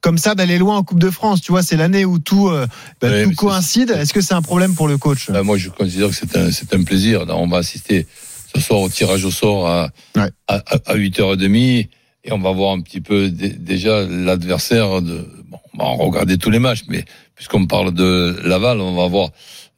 Comme 0.00 0.18
ça, 0.18 0.34
d'aller 0.34 0.58
loin 0.58 0.78
en 0.78 0.82
Coupe 0.82 0.98
de 0.98 1.10
France, 1.10 1.42
tu 1.42 1.52
vois, 1.52 1.62
c'est 1.62 1.76
l'année 1.76 2.06
où 2.06 2.18
tout, 2.18 2.48
euh, 2.48 2.66
bah, 3.02 3.08
oui, 3.12 3.24
tout 3.24 3.34
coïncide. 3.34 3.90
Est-ce 3.90 4.14
que 4.14 4.22
c'est 4.22 4.32
un 4.32 4.40
problème 4.40 4.74
pour 4.74 4.88
le 4.88 4.96
coach? 4.96 5.30
Bah, 5.30 5.42
Moi, 5.42 5.58
je 5.58 5.68
considère 5.68 6.08
que 6.08 6.14
c'est 6.14 6.36
un, 6.36 6.80
un 6.80 6.84
plaisir. 6.84 7.26
On 7.28 7.46
va 7.46 7.58
assister 7.58 8.06
ce 8.54 8.60
soir 8.60 8.80
au 8.80 8.88
tirage 8.88 9.24
au 9.26 9.30
sort 9.30 9.68
à, 9.68 9.90
ouais. 10.16 10.30
à, 10.48 10.62
à 10.86 10.96
8h30 10.96 11.88
et 12.24 12.32
on 12.32 12.38
va 12.38 12.52
voir 12.52 12.72
un 12.72 12.80
petit 12.80 13.00
peu 13.00 13.30
déjà 13.30 14.04
l'adversaire 14.04 15.00
de 15.00 15.26
bon, 15.50 15.58
on 15.78 15.78
va 15.98 16.04
regarder 16.04 16.38
tous 16.38 16.50
les 16.50 16.58
matchs, 16.58 16.84
mais 16.88 17.04
puisqu'on 17.34 17.66
parle 17.66 17.92
de 17.92 18.40
Laval, 18.44 18.80
on 18.80 18.94
va 18.94 19.06
voir 19.08 19.30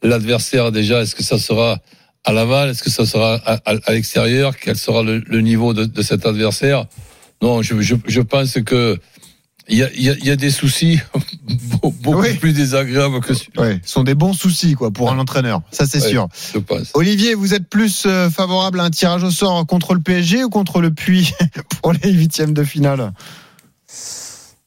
l'adversaire 0.03 0.73
déjà. 0.73 1.01
Est-ce 1.03 1.15
que 1.15 1.23
ça 1.23 1.39
sera 1.39 1.79
à 2.25 2.33
Laval 2.33 2.71
Est-ce 2.71 2.83
que 2.83 2.91
ça 2.91 3.07
sera 3.07 3.35
à, 3.47 3.55
à- 3.65 3.77
à 3.85 3.93
l'extérieur 3.93 4.57
Quel 4.57 4.77
sera 4.77 5.03
le, 5.03 5.19
le 5.19 5.41
niveau 5.41 5.75
de, 5.75 5.85
de 5.85 6.03
cet 6.03 6.27
adversaire? 6.27 6.87
Non, 7.41 7.63
je, 7.63 7.81
je, 7.81 7.97
je 8.07 8.21
pense 8.21 8.55
que 8.65 8.99
il 9.69 9.79
y 9.79 9.83
a, 9.85 9.89
il 9.95 10.03
y, 10.03 10.11
a, 10.11 10.15
il 10.15 10.25
y 10.27 10.31
a 10.31 10.35
des 10.37 10.51
soucis 10.51 10.99
beaucoup 12.03 12.23
plus 12.41 12.53
désagréables 12.53 13.21
que 13.21 13.33
celui 13.33 13.53
Ouais, 13.59 13.81
ce 13.85 13.93
sont 13.93 14.03
des 14.03 14.17
bons 14.17 14.33
soucis 14.33 14.75
quoi 14.75 14.91
pour 14.91 15.11
un 15.13 15.19
entraîneur, 15.21 15.63
ça 15.71 15.87
c'est 15.87 16.03
Ouais, 16.03 16.09
sûr. 16.09 16.27
Je 16.53 16.59
pense. 16.59 16.91
Olivier, 16.95 17.35
vous 17.35 17.55
êtes 17.55 17.69
plus 17.69 18.05
euh, 18.07 18.29
favorable 18.29 18.81
à 18.81 18.85
un 18.85 18.91
tirage 18.91 19.23
au 19.23 19.31
sort 19.31 19.65
contre 19.67 19.95
le 19.95 20.01
PSG 20.01 20.43
ou 20.43 20.51
contre 20.51 20.81
le 20.81 20.93
Puy 20.93 21.33
pour 21.81 21.93
les 21.93 22.11
huitièmes 22.13 22.55
de 22.55 22.65
finale? 22.65 23.13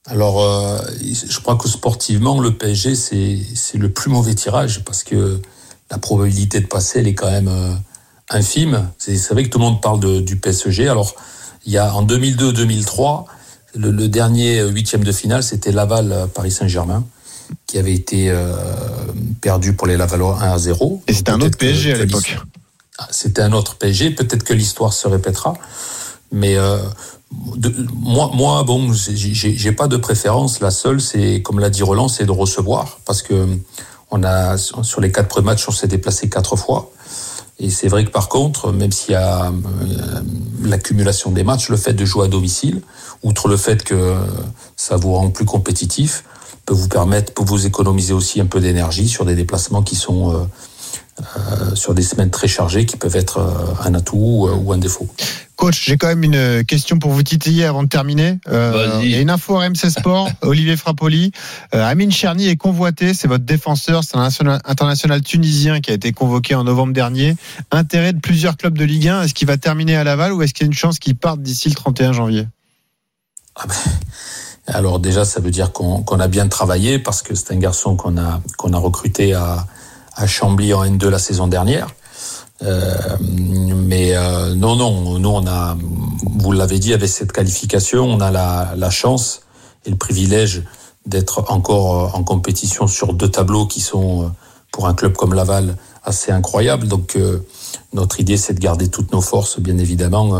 Alors, 0.07 0.41
euh, 0.41 0.79
je 1.01 1.39
crois 1.39 1.55
que 1.55 1.67
sportivement, 1.67 2.39
le 2.39 2.51
PSG, 2.55 2.95
c'est 2.95 3.39
c'est 3.55 3.77
le 3.77 3.89
plus 3.91 4.11
mauvais 4.11 4.35
tirage 4.35 4.83
parce 4.83 5.03
que 5.03 5.41
la 5.89 5.97
probabilité 5.97 6.59
de 6.59 6.67
passer, 6.67 6.99
elle 6.99 7.07
est 7.07 7.15
quand 7.15 7.29
même 7.31 7.47
euh, 7.47 7.73
infime. 8.29 8.89
C'est 8.99 9.17
vrai 9.33 9.43
que 9.43 9.49
tout 9.49 9.57
le 9.59 9.65
monde 9.65 9.81
parle 9.81 9.99
de- 9.99 10.19
du 10.19 10.35
PSG. 10.35 10.87
Alors, 10.87 11.15
il 11.65 11.73
y 11.73 11.77
a 11.79 11.93
en 11.95 12.05
2002-2003, 12.05 13.25
le, 13.75 13.89
le 13.91 14.07
dernier 14.07 14.61
huitième 14.63 15.03
de 15.03 15.11
finale, 15.11 15.41
c'était 15.43 15.71
Laval-Paris 15.71 16.51
Saint-Germain 16.51 17.03
qui 17.67 17.77
avait 17.77 17.93
été 17.93 18.29
euh, 18.29 18.55
perdu 19.41 19.73
pour 19.73 19.85
les 19.87 19.97
Lavallois 19.97 20.39
1 20.41 20.51
à 20.53 20.57
0. 20.57 21.01
Et 21.07 21.13
c'était 21.13 21.31
un 21.31 21.41
autre 21.41 21.57
PSG 21.57 21.93
à 21.93 21.97
l'époque. 21.97 22.37
Ah, 22.97 23.07
C'était 23.11 23.41
un 23.41 23.51
autre 23.53 23.75
PSG. 23.75 24.11
Peut-être 24.11 24.43
que 24.43 24.53
l'histoire 24.53 24.93
se 24.93 25.07
répétera. 25.07 25.55
Mais 26.31 26.57
euh, 26.57 26.77
moi, 27.93 28.31
moi, 28.33 28.63
bon, 28.63 28.91
j'ai- 28.93 29.71
pas 29.71 29.87
de 29.87 29.97
préférence. 29.97 30.59
La 30.59 30.71
seule, 30.71 31.01
c'est, 31.01 31.41
comme 31.41 31.59
l'a 31.59 31.69
dit 31.69 31.83
Roland, 31.83 32.07
c'est 32.07 32.25
de 32.25 32.31
recevoir. 32.31 32.99
Parce 33.05 33.21
que 33.21 33.47
on 34.11 34.23
a, 34.23 34.57
sur 34.57 35.01
les 35.01 35.11
quatre 35.11 35.27
premiers 35.27 35.47
matchs, 35.47 35.67
on 35.67 35.71
s'est 35.71 35.87
déplacé 35.87 36.29
quatre 36.29 36.55
fois. 36.55 36.91
Et 37.59 37.69
c'est 37.69 37.87
vrai 37.87 38.03
que 38.05 38.11
par 38.11 38.27
contre, 38.29 38.71
même 38.71 38.91
s'il 38.91 39.13
y 39.13 39.15
a 39.15 39.45
euh, 39.45 39.51
l'accumulation 40.61 41.31
des 41.31 41.43
matchs, 41.43 41.69
le 41.69 41.77
fait 41.77 41.93
de 41.93 42.03
jouer 42.05 42.25
à 42.25 42.27
domicile, 42.27 42.81
outre 43.23 43.47
le 43.47 43.57
fait 43.57 43.83
que 43.83 44.15
ça 44.75 44.97
vous 44.97 45.13
rend 45.13 45.29
plus 45.29 45.45
compétitif, 45.45 46.23
peut 46.65 46.73
vous 46.73 46.89
permettre, 46.89 47.33
peut 47.33 47.43
vous 47.45 47.65
économiser 47.65 48.13
aussi 48.13 48.41
un 48.41 48.45
peu 48.45 48.59
d'énergie 48.59 49.07
sur 49.07 49.23
des 49.25 49.35
déplacements 49.35 49.83
qui 49.83 49.95
sont 49.95 50.33
euh, 50.33 50.37
sur 51.75 51.93
des 51.93 52.01
semaines 52.01 52.29
très 52.29 52.47
chargées, 52.47 52.85
qui 52.85 52.97
peuvent 52.97 53.15
être 53.15 53.37
euh, 53.37 53.87
un 53.87 53.93
atout 53.93 54.17
ou, 54.17 54.49
ou 54.49 54.73
un 54.73 54.77
défaut. 54.77 55.07
Coach, 55.55 55.85
j'ai 55.85 55.95
quand 55.95 56.07
même 56.07 56.23
une 56.23 56.65
question 56.65 56.99
pour 56.99 57.11
vous 57.11 57.23
titiller 57.23 57.63
avant 57.63 57.83
de 57.83 57.87
terminer. 57.87 58.39
Euh, 58.49 58.71
Vas-y. 58.97 59.05
il 59.05 59.11
y 59.11 59.15
a 59.15 59.21
une 59.21 59.29
info 59.29 59.55
RMC 59.57 59.89
Sport, 59.89 60.29
Olivier 60.41 60.75
Frappoli. 60.75 61.31
Euh, 61.73 61.85
Amine 61.85 62.11
Cherny 62.11 62.49
est 62.49 62.57
convoité, 62.57 63.13
c'est 63.13 63.29
votre 63.29 63.45
défenseur, 63.45 64.03
c'est 64.03 64.17
un 64.17 64.23
national- 64.23 64.59
international 64.65 65.21
tunisien 65.21 65.79
qui 65.79 65.91
a 65.91 65.93
été 65.93 66.11
convoqué 66.11 66.55
en 66.55 66.65
novembre 66.65 66.91
dernier. 66.91 67.37
Intérêt 67.71 68.11
de 68.11 68.19
plusieurs 68.19 68.57
clubs 68.57 68.77
de 68.77 68.83
Ligue 68.83 69.07
1, 69.07 69.23
est-ce 69.23 69.33
qu'il 69.33 69.47
va 69.47 69.55
terminer 69.57 69.95
à 69.95 70.03
Laval 70.03 70.33
ou 70.33 70.41
est-ce 70.41 70.53
qu'il 70.53 70.65
y 70.65 70.67
a 70.67 70.71
une 70.71 70.73
chance 70.73 70.99
qu'il 70.99 71.15
parte 71.15 71.41
d'ici 71.41 71.69
le 71.69 71.75
31 71.75 72.11
janvier? 72.11 72.47
Alors 74.67 74.99
déjà, 74.99 75.23
ça 75.25 75.39
veut 75.39 75.51
dire 75.51 75.71
qu'on 75.71 76.19
a 76.19 76.27
bien 76.27 76.47
travaillé 76.47 76.99
parce 76.99 77.21
que 77.21 77.35
c'est 77.35 77.53
un 77.53 77.57
garçon 77.57 77.95
qu'on 77.95 78.17
a 78.17 78.41
qu'on 78.57 78.73
a 78.73 78.77
recruté 78.77 79.33
à, 79.33 79.67
à 80.15 80.27
Chambly 80.27 80.73
en 80.73 80.83
N2 80.85 81.07
la 81.07 81.19
saison 81.19 81.47
dernière. 81.47 81.87
Euh, 82.63 82.95
mais 83.21 84.15
euh, 84.15 84.55
non, 84.55 84.75
non, 84.75 85.19
nous 85.19 85.29
on 85.29 85.45
a, 85.45 85.77
vous 86.23 86.51
l'avez 86.51 86.79
dit, 86.79 86.93
avec 86.93 87.09
cette 87.09 87.31
qualification, 87.31 88.05
on 88.05 88.21
a 88.21 88.31
la, 88.31 88.89
chance 88.89 89.41
et 89.85 89.89
le 89.89 89.97
privilège 89.97 90.63
d'être 91.05 91.43
encore 91.49 91.95
euh, 91.95 92.17
en 92.17 92.23
compétition 92.23 92.87
sur 92.87 93.13
deux 93.13 93.29
tableaux 93.29 93.67
qui 93.67 93.81
sont 93.81 94.31
pour 94.71 94.87
un 94.87 94.93
club 94.93 95.13
comme 95.13 95.33
Laval 95.33 95.75
assez 96.03 96.31
incroyables. 96.31 96.87
Donc 96.87 97.17
notre 97.93 98.19
idée, 98.19 98.37
c'est 98.37 98.53
de 98.53 98.59
garder 98.59 98.89
toutes 98.89 99.11
nos 99.13 99.21
forces, 99.21 99.59
bien 99.59 99.77
évidemment, 99.77 100.37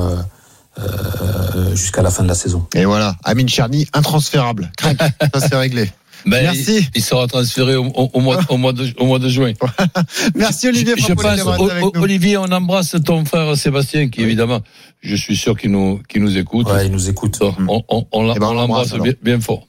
jusqu'à 1.74 2.02
la 2.02 2.12
fin 2.12 2.24
de 2.24 2.28
la 2.28 2.36
saison. 2.36 2.66
Et 2.76 2.84
voilà, 2.84 3.16
Amine 3.24 3.48
Cherny, 3.48 3.88
intransférable. 3.94 4.72
Ça 5.34 5.40
c'est 5.40 5.56
réglé. 5.56 5.90
Ben, 6.26 6.44
Merci. 6.44 6.78
Il, 6.80 6.88
il 6.96 7.04
sera 7.04 7.28
transféré 7.28 7.76
au, 7.76 7.86
au- 7.86 8.10
au 8.14 8.20
mois, 8.20 8.40
au, 8.50 8.58
mois 8.58 8.74
de, 8.74 8.88
au 8.98 9.06
mois 9.06 9.20
de 9.20 9.30
juin. 9.30 9.54
Merci 10.36 10.68
Olivier 10.68 10.94
Je, 10.98 11.02
je 11.02 11.08
pense, 11.14 11.72
avec. 11.72 11.98
Olivier, 12.04 12.38
on 12.38 12.46
embrasse 12.46 12.96
ton 13.06 13.24
frère 13.26 13.56
Sébastien, 13.56 14.10
qui 14.10 14.22
évidemment, 14.22 14.62
je 15.02 15.16
suis 15.16 15.36
sûr 15.38 15.56
qu'il 15.58 15.72
nous, 15.72 16.02
qu'il 16.10 16.22
nous 16.24 16.38
écoute. 16.38 16.68
Ouais, 16.70 16.88
il 16.88 16.92
nous 16.92 17.10
écoute. 17.10 17.38
On, 17.42 17.84
on, 17.88 18.08
on, 18.12 18.34
Eh 18.36 18.40
ben, 18.40 18.48
on 18.48 18.54
l'embrasse 18.54 18.94
bien, 19.04 19.14
bien 19.22 19.40
fort. 19.40 19.68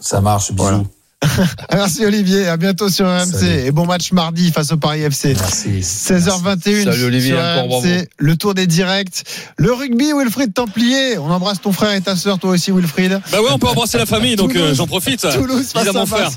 Ça 0.00 0.20
marche, 0.20 0.50
bisous. 0.52 0.62
Voilà. 0.62 0.82
Merci 1.72 2.04
Olivier, 2.04 2.46
à 2.48 2.56
bientôt 2.56 2.88
sur 2.88 3.06
RMC 3.06 3.26
Salut. 3.26 3.66
et 3.66 3.70
bon 3.70 3.86
match 3.86 4.12
mardi 4.12 4.50
face 4.52 4.72
au 4.72 4.76
Paris 4.76 5.02
FC. 5.02 5.34
Merci. 5.38 5.68
16h21 5.80 6.84
Salut 6.84 7.04
Olivier, 7.04 7.30
sur 7.32 7.38
encore 7.38 7.80
RMC, 7.80 7.88
bravo. 7.88 8.04
le 8.18 8.36
tour 8.36 8.54
des 8.54 8.66
directs. 8.66 9.22
Le 9.56 9.72
rugby, 9.72 10.12
Wilfried 10.12 10.54
Templier. 10.54 11.18
On 11.18 11.30
embrasse 11.30 11.60
ton 11.60 11.72
frère 11.72 11.92
et 11.92 12.00
ta 12.00 12.16
sœur, 12.16 12.38
toi 12.38 12.50
aussi 12.50 12.70
Wilfried. 12.72 13.20
Bah 13.32 13.40
ouais, 13.40 13.48
on 13.52 13.58
peut 13.58 13.68
embrasser 13.68 13.98
la 13.98 14.06
famille, 14.06 14.36
donc 14.36 14.54
euh, 14.56 14.74
j'en 14.74 14.86
profite. 14.86 15.26
Toulouse 15.32 15.70
face 15.72 15.88
à 15.88 15.92
mon 15.92 16.06
frère. 16.06 16.30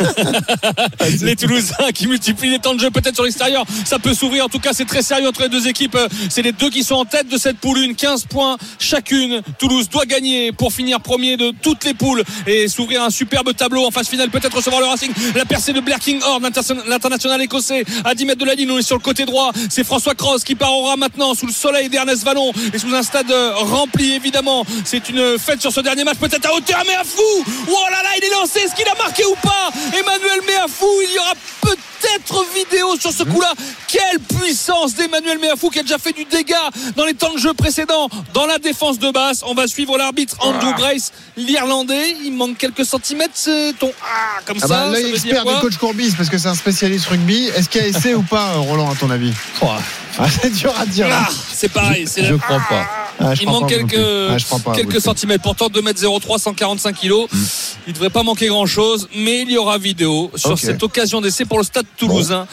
Les 1.22 1.36
Toulousains 1.36 1.90
qui 1.94 2.06
multiplient 2.06 2.50
les 2.50 2.58
temps 2.58 2.74
de 2.74 2.80
jeu 2.80 2.90
peut-être 2.90 3.14
sur 3.14 3.24
l'extérieur. 3.24 3.64
Ça 3.84 3.98
peut 3.98 4.14
s'ouvrir. 4.14 4.44
En 4.44 4.48
tout 4.48 4.58
cas, 4.60 4.70
c'est 4.72 4.84
très 4.84 5.02
sérieux 5.02 5.28
entre 5.28 5.42
les 5.42 5.48
deux 5.48 5.66
équipes. 5.68 5.94
Euh, 5.94 6.08
C'est 6.30 6.42
les 6.42 6.52
deux 6.52 6.70
qui 6.70 6.82
sont 6.84 6.94
en 6.94 7.04
tête 7.04 7.28
de 7.28 7.36
cette 7.38 7.58
poule. 7.58 7.78
Une 7.78 7.94
15 7.94 8.24
points 8.26 8.56
chacune. 8.78 9.42
Toulouse 9.58 9.88
doit 9.88 10.04
gagner 10.06 10.52
pour 10.52 10.72
finir 10.72 11.00
premier 11.00 11.36
de 11.36 11.52
toutes 11.62 11.84
les 11.84 11.94
poules 11.94 12.22
et 12.46 12.68
s'ouvrir 12.68 13.02
un 13.02 13.10
superbe 13.10 13.54
tableau 13.54 13.86
en 13.86 13.90
phase 13.90 14.08
finale. 14.08 14.27
Peut-être 14.30 14.56
recevoir 14.56 14.80
le 14.80 14.86
Racing. 14.88 15.12
La 15.34 15.44
percée 15.44 15.72
de 15.72 15.80
Blair 15.80 15.98
King 15.98 16.20
Horn, 16.22 16.42
l'interna- 16.42 16.82
l'international 16.86 17.40
écossais, 17.42 17.84
à 18.04 18.14
10 18.14 18.24
mètres 18.26 18.38
de 18.40 18.44
la 18.44 18.54
ligne. 18.54 18.70
On 18.70 18.78
est 18.78 18.82
sur 18.82 18.96
le 18.96 19.02
côté 19.02 19.24
droit. 19.24 19.52
C'est 19.70 19.84
François 19.84 20.14
Cross 20.14 20.44
qui 20.44 20.54
part 20.54 20.72
au 20.72 20.84
ras 20.84 20.96
maintenant 20.96 21.34
sous 21.34 21.46
le 21.46 21.52
soleil 21.52 21.88
d'Ernest 21.88 22.24
Vallon 22.24 22.52
et 22.72 22.78
sous 22.78 22.94
un 22.94 23.02
stade 23.02 23.30
euh, 23.30 23.52
rempli 23.54 24.12
évidemment. 24.14 24.64
C'est 24.84 25.08
une 25.08 25.38
fête 25.38 25.60
sur 25.60 25.72
ce 25.72 25.80
dernier 25.80 26.04
match. 26.04 26.18
Peut-être 26.18 26.46
à 26.46 26.54
hauteur. 26.54 26.82
Mais 26.86 26.94
à 26.94 27.04
fou. 27.04 27.22
Oh 27.68 27.76
là 27.90 28.02
là, 28.02 28.10
il 28.18 28.24
est 28.24 28.30
lancé. 28.30 28.60
Est-ce 28.60 28.74
qu'il 28.74 28.88
a 28.88 28.94
marqué 28.94 29.24
ou 29.24 29.34
pas? 29.42 29.70
Emmanuel 29.98 30.40
Méafou, 30.46 30.86
il 31.08 31.14
y 31.14 31.18
aura 31.18 31.32
peut-être 31.60 32.44
vidéo 32.54 32.96
sur 33.00 33.12
ce 33.12 33.22
coup-là. 33.24 33.52
Quelle 33.88 34.20
puissance 34.20 34.94
d'Emmanuel 34.94 35.38
Méafou 35.38 35.70
qui 35.70 35.80
a 35.80 35.82
déjà 35.82 35.98
fait 35.98 36.12
du 36.12 36.24
dégât 36.24 36.56
dans 36.96 37.04
les 37.04 37.14
temps 37.14 37.32
de 37.32 37.38
jeu 37.38 37.52
précédents 37.54 38.08
dans 38.34 38.46
la 38.46 38.58
défense 38.58 38.98
de 38.98 39.10
basse. 39.10 39.42
On 39.46 39.54
va 39.54 39.66
suivre 39.66 39.96
l'arbitre 39.98 40.36
Andrew 40.40 40.72
Brace, 40.76 41.12
l'Irlandais. 41.36 42.16
Il 42.24 42.32
manque 42.32 42.56
quelques 42.58 42.84
centimètres. 42.84 43.32
C'est 43.34 43.74
ton 43.78 43.92
ah 44.10 44.40
comme 44.44 44.56
Ah 44.62 44.66
ça. 44.66 44.68
bah, 44.68 44.84
ça 44.86 44.90
L'œil 44.92 45.10
expert 45.10 45.44
du 45.44 45.54
coach 45.60 45.76
Courbis, 45.76 46.14
parce 46.16 46.28
que 46.28 46.38
c'est 46.38 46.48
un 46.48 46.54
spécialiste 46.54 47.06
rugby. 47.06 47.48
Est-ce 47.54 47.68
qu'il 47.68 47.80
y 47.80 47.84
a 47.84 47.88
essai 47.88 48.14
ou 48.14 48.22
pas, 48.22 48.52
euh, 48.54 48.58
Roland, 48.58 48.90
à 48.90 48.94
ton 48.94 49.10
avis? 49.10 49.32
Ah, 49.62 50.26
C'est 50.42 50.52
dur 50.52 50.74
à 50.78 50.84
dire. 50.86 51.06
Ah, 51.10 51.28
c'est 51.52 51.68
pareil. 51.68 52.06
C'est 52.08 52.24
Je 52.24 52.32
le- 52.32 52.38
crois 52.38 52.60
pas. 52.68 52.86
Ah, 53.20 53.34
je 53.34 53.42
il 53.42 53.48
manque 53.48 53.68
quelques. 53.68 53.94
Ah, 53.96 54.36
pas, 54.64 55.00
centimètres. 55.00 55.42
Pourtant, 55.42 55.68
2m03, 55.68 56.38
145 56.38 56.92
kilos. 56.94 57.28
Il 57.86 57.92
devrait 57.92 58.10
pas 58.10 58.22
manquer 58.22 58.46
grand 58.48 58.66
chose, 58.66 59.08
mais 59.16 59.42
il 59.42 59.50
y 59.50 59.56
aura 59.58 59.78
vidéo 59.78 60.30
sur 60.36 60.58
cette 60.58 60.82
occasion 60.82 61.20
d'essai 61.20 61.44
pour 61.44 61.58
le 61.58 61.64
stade 61.64 61.86
toulousain. 61.96 62.46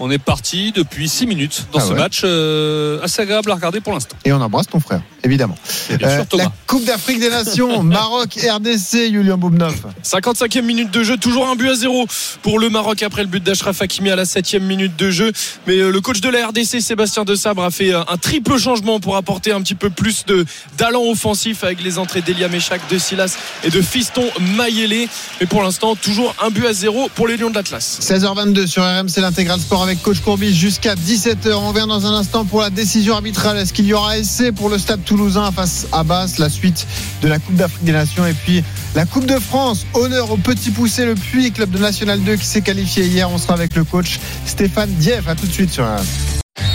On 0.00 0.10
est 0.10 0.18
parti 0.18 0.70
depuis 0.72 1.08
6 1.08 1.26
minutes 1.26 1.66
dans 1.72 1.80
Ah 1.80 1.82
ce 1.82 1.88
ouais. 1.92 1.98
match 1.98 2.20
euh, 2.24 3.02
assez 3.02 3.22
agréable 3.22 3.50
à 3.50 3.54
regarder 3.56 3.80
pour 3.80 3.92
l'instant. 3.92 4.16
Et 4.24 4.32
on 4.32 4.40
embrasse 4.40 4.68
ton 4.68 4.78
frère, 4.78 5.00
évidemment. 5.24 5.56
bien 5.98 6.14
sûr, 6.16 6.26
Thomas. 6.26 6.44
la 6.44 6.52
Coupe 6.68 6.84
d'Afrique 6.84 7.18
des 7.18 7.30
Nations, 7.30 7.82
Maroc, 7.82 8.34
RDC, 8.36 9.10
Julien 9.12 9.36
Boubnov. 9.36 9.74
55e 10.04 10.62
minute 10.62 10.90
de 10.92 11.02
jeu, 11.02 11.16
toujours 11.16 11.48
un 11.48 11.56
but 11.56 11.68
à 11.70 11.74
zéro 11.74 12.06
pour 12.42 12.58
le 12.60 12.68
Maroc 12.70 13.02
après 13.02 13.22
le 13.22 13.28
but 13.28 13.42
d'Ashraf 13.42 13.82
Hakimi 13.82 14.10
à 14.10 14.16
la 14.16 14.22
7e 14.24 14.60
minute 14.60 14.94
de 14.96 15.10
jeu. 15.10 15.32
Mais 15.66 15.78
euh, 15.78 15.90
le 15.90 16.00
coach 16.00 16.20
de 16.20 16.28
la 16.28 16.46
RDC, 16.46 16.80
Sébastien 16.80 17.24
De 17.24 17.34
Sabre, 17.34 17.64
a 17.64 17.70
fait 17.72 17.92
euh, 17.92 18.02
un 18.08 18.16
triple 18.18 18.56
changement 18.58 19.00
pour 19.00 19.16
apporter 19.16 19.50
un 19.52 19.60
petit 19.62 19.74
peu 19.74 19.90
plus 19.90 20.24
de 20.26 20.44
d'allant 20.76 21.02
offensif 21.10 21.64
avec 21.64 21.82
les 21.82 21.98
entrées 21.98 22.20
d'Elia 22.22 22.48
Meshak, 22.48 22.80
de 22.88 22.98
Silas 22.98 23.36
et 23.64 23.70
de 23.70 23.82
Fiston 23.82 24.28
Mayele. 24.56 25.08
Mais 25.40 25.46
pour 25.46 25.62
l'instant, 25.64 25.96
toujours 25.96 26.34
un 26.40 26.50
but 26.50 26.66
à 26.66 26.72
zéro 26.72 27.08
pour 27.16 27.26
les 27.26 27.36
Lions 27.36 27.50
de 27.50 27.56
l'Atlas. 27.56 27.98
16h22 28.00 28.66
sur 28.68 28.82
RMC 28.84 29.16
l'intégral 29.20 29.58
sport 29.58 29.87
avec 29.88 30.02
coach 30.02 30.20
Courbis 30.20 30.52
jusqu'à 30.52 30.94
17h. 30.94 31.50
On 31.54 31.68
revient 31.68 31.86
dans 31.88 32.04
un 32.04 32.12
instant 32.12 32.44
pour 32.44 32.60
la 32.60 32.68
décision 32.68 33.14
arbitrale. 33.14 33.56
Est-ce 33.56 33.72
qu'il 33.72 33.86
y 33.86 33.94
aura 33.94 34.18
essai 34.18 34.52
pour 34.52 34.68
le 34.68 34.76
stade 34.76 35.02
toulousain 35.02 35.50
face 35.50 35.86
à 35.92 36.04
Basse, 36.04 36.36
la 36.36 36.50
suite 36.50 36.86
de 37.22 37.28
la 37.28 37.38
Coupe 37.38 37.54
d'Afrique 37.54 37.84
des 37.84 37.92
Nations 37.92 38.26
et 38.26 38.34
puis 38.34 38.62
la 38.94 39.06
Coupe 39.06 39.24
de 39.24 39.38
France. 39.38 39.86
Honneur 39.94 40.30
au 40.30 40.36
petit 40.36 40.72
poussé 40.72 41.06
le 41.06 41.14
Puy, 41.14 41.52
club 41.52 41.70
de 41.70 41.78
National 41.78 42.20
2 42.20 42.36
qui 42.36 42.44
s'est 42.44 42.60
qualifié 42.60 43.06
hier. 43.06 43.30
On 43.30 43.38
sera 43.38 43.54
avec 43.54 43.74
le 43.74 43.84
coach 43.84 44.20
Stéphane 44.44 44.90
Dieff. 44.90 45.26
À 45.26 45.34
tout 45.34 45.46
de 45.46 45.52
suite 45.52 45.72
sur 45.72 45.84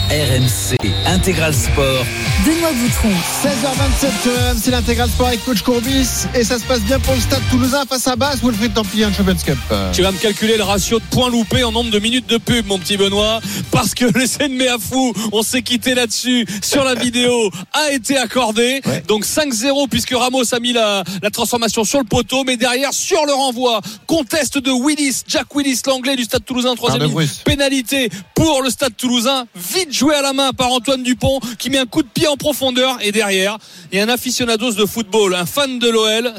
RMC. 0.10 0.78
Intégral 1.06 1.54
Sport. 1.54 2.06
Benoît 2.46 2.72
Boutron. 2.74 3.10
16h27 3.44 4.22
sur 4.22 4.32
RMC 4.32 4.72
l'intégral 4.72 5.10
sport 5.10 5.28
avec 5.28 5.44
coach 5.44 5.62
Courbis 5.62 6.28
et 6.36 6.44
ça 6.44 6.60
se 6.60 6.64
passe 6.66 6.82
bien 6.82 7.00
pour 7.00 7.14
le 7.14 7.20
stade 7.20 7.42
toulousain 7.50 7.84
face 7.88 8.08
à 8.08 8.16
Basse 8.16 8.42
Wilfried 8.44 8.74
Templier 8.74 9.06
en 9.06 9.14
Champions 9.14 9.36
Cup. 9.46 9.58
Tu 9.94 10.02
vas 10.02 10.12
me 10.12 10.18
calculer 10.18 10.58
le 10.58 10.64
ratio 10.64 11.00
de 11.00 11.06
points 11.06 11.30
loupés 11.30 11.64
en 11.64 11.72
nombre 11.72 11.90
de 11.92 12.00
minutes 12.00 12.28
de 12.28 12.38
pub, 12.38 12.66
mon 12.68 12.80
petit 12.80 12.98
Benoît, 12.98 13.40
parce 13.72 13.94
que 13.94 14.06
l'essai 14.18 14.48
de 14.50 14.54
Méafou, 14.54 15.14
on 15.32 15.42
s'est 15.42 15.62
quitté 15.62 15.96
là-dessus 15.96 16.46
sur 16.62 16.84
la 16.84 16.96
vidéo, 16.96 17.50
a 17.74 17.92
été 17.92 18.18
accordé. 18.18 18.82
Donc 19.08 19.26
5-0 19.26 19.88
puisque 19.90 20.14
Ramos 20.14 20.54
a 20.54 20.60
mis 20.60 20.74
la, 20.74 21.04
la 21.22 21.30
transformation 21.30 21.84
sur 21.84 22.00
le 22.00 22.06
poteau, 22.06 22.44
mais 22.44 22.58
derrière 22.58 22.94
sur 22.94 23.26
le 23.26 23.34
renvoi, 23.34 23.82
conteste 24.08 24.58
de 24.58 24.72
Willis, 24.72 25.24
Jack 25.28 25.54
Willis, 25.56 25.82
l'anglais 25.88 26.16
du 26.16 26.24
Stade 26.24 26.46
Toulousain, 26.46 26.76
troisième. 26.76 27.10
Bruce. 27.10 27.42
pénalité 27.44 28.10
pour 28.36 28.62
le 28.62 28.70
Stade 28.70 28.96
Toulousain, 28.96 29.46
vite 29.74 29.92
joué 29.92 30.16
à 30.16 30.22
la 30.22 30.34
main 30.34 30.52
par 30.54 30.72
Antoine 30.72 31.04
Dupont 31.04 31.40
qui 31.58 31.70
met 31.70 31.80
un 31.80 31.86
coup 31.86 32.04
de 32.04 32.08
pied 32.08 32.28
en 32.28 32.38
profondeur. 32.38 32.98
Et 33.02 33.12
derrière 33.12 33.58
il 33.92 33.98
y 33.98 34.02
a 34.02 34.04
un 34.04 34.10
aficionados 34.10 34.74
de 34.74 34.86
football, 34.86 35.36
un 35.36 35.46
fan 35.46 35.80
de 35.80 35.90
l'OL, 35.90 36.34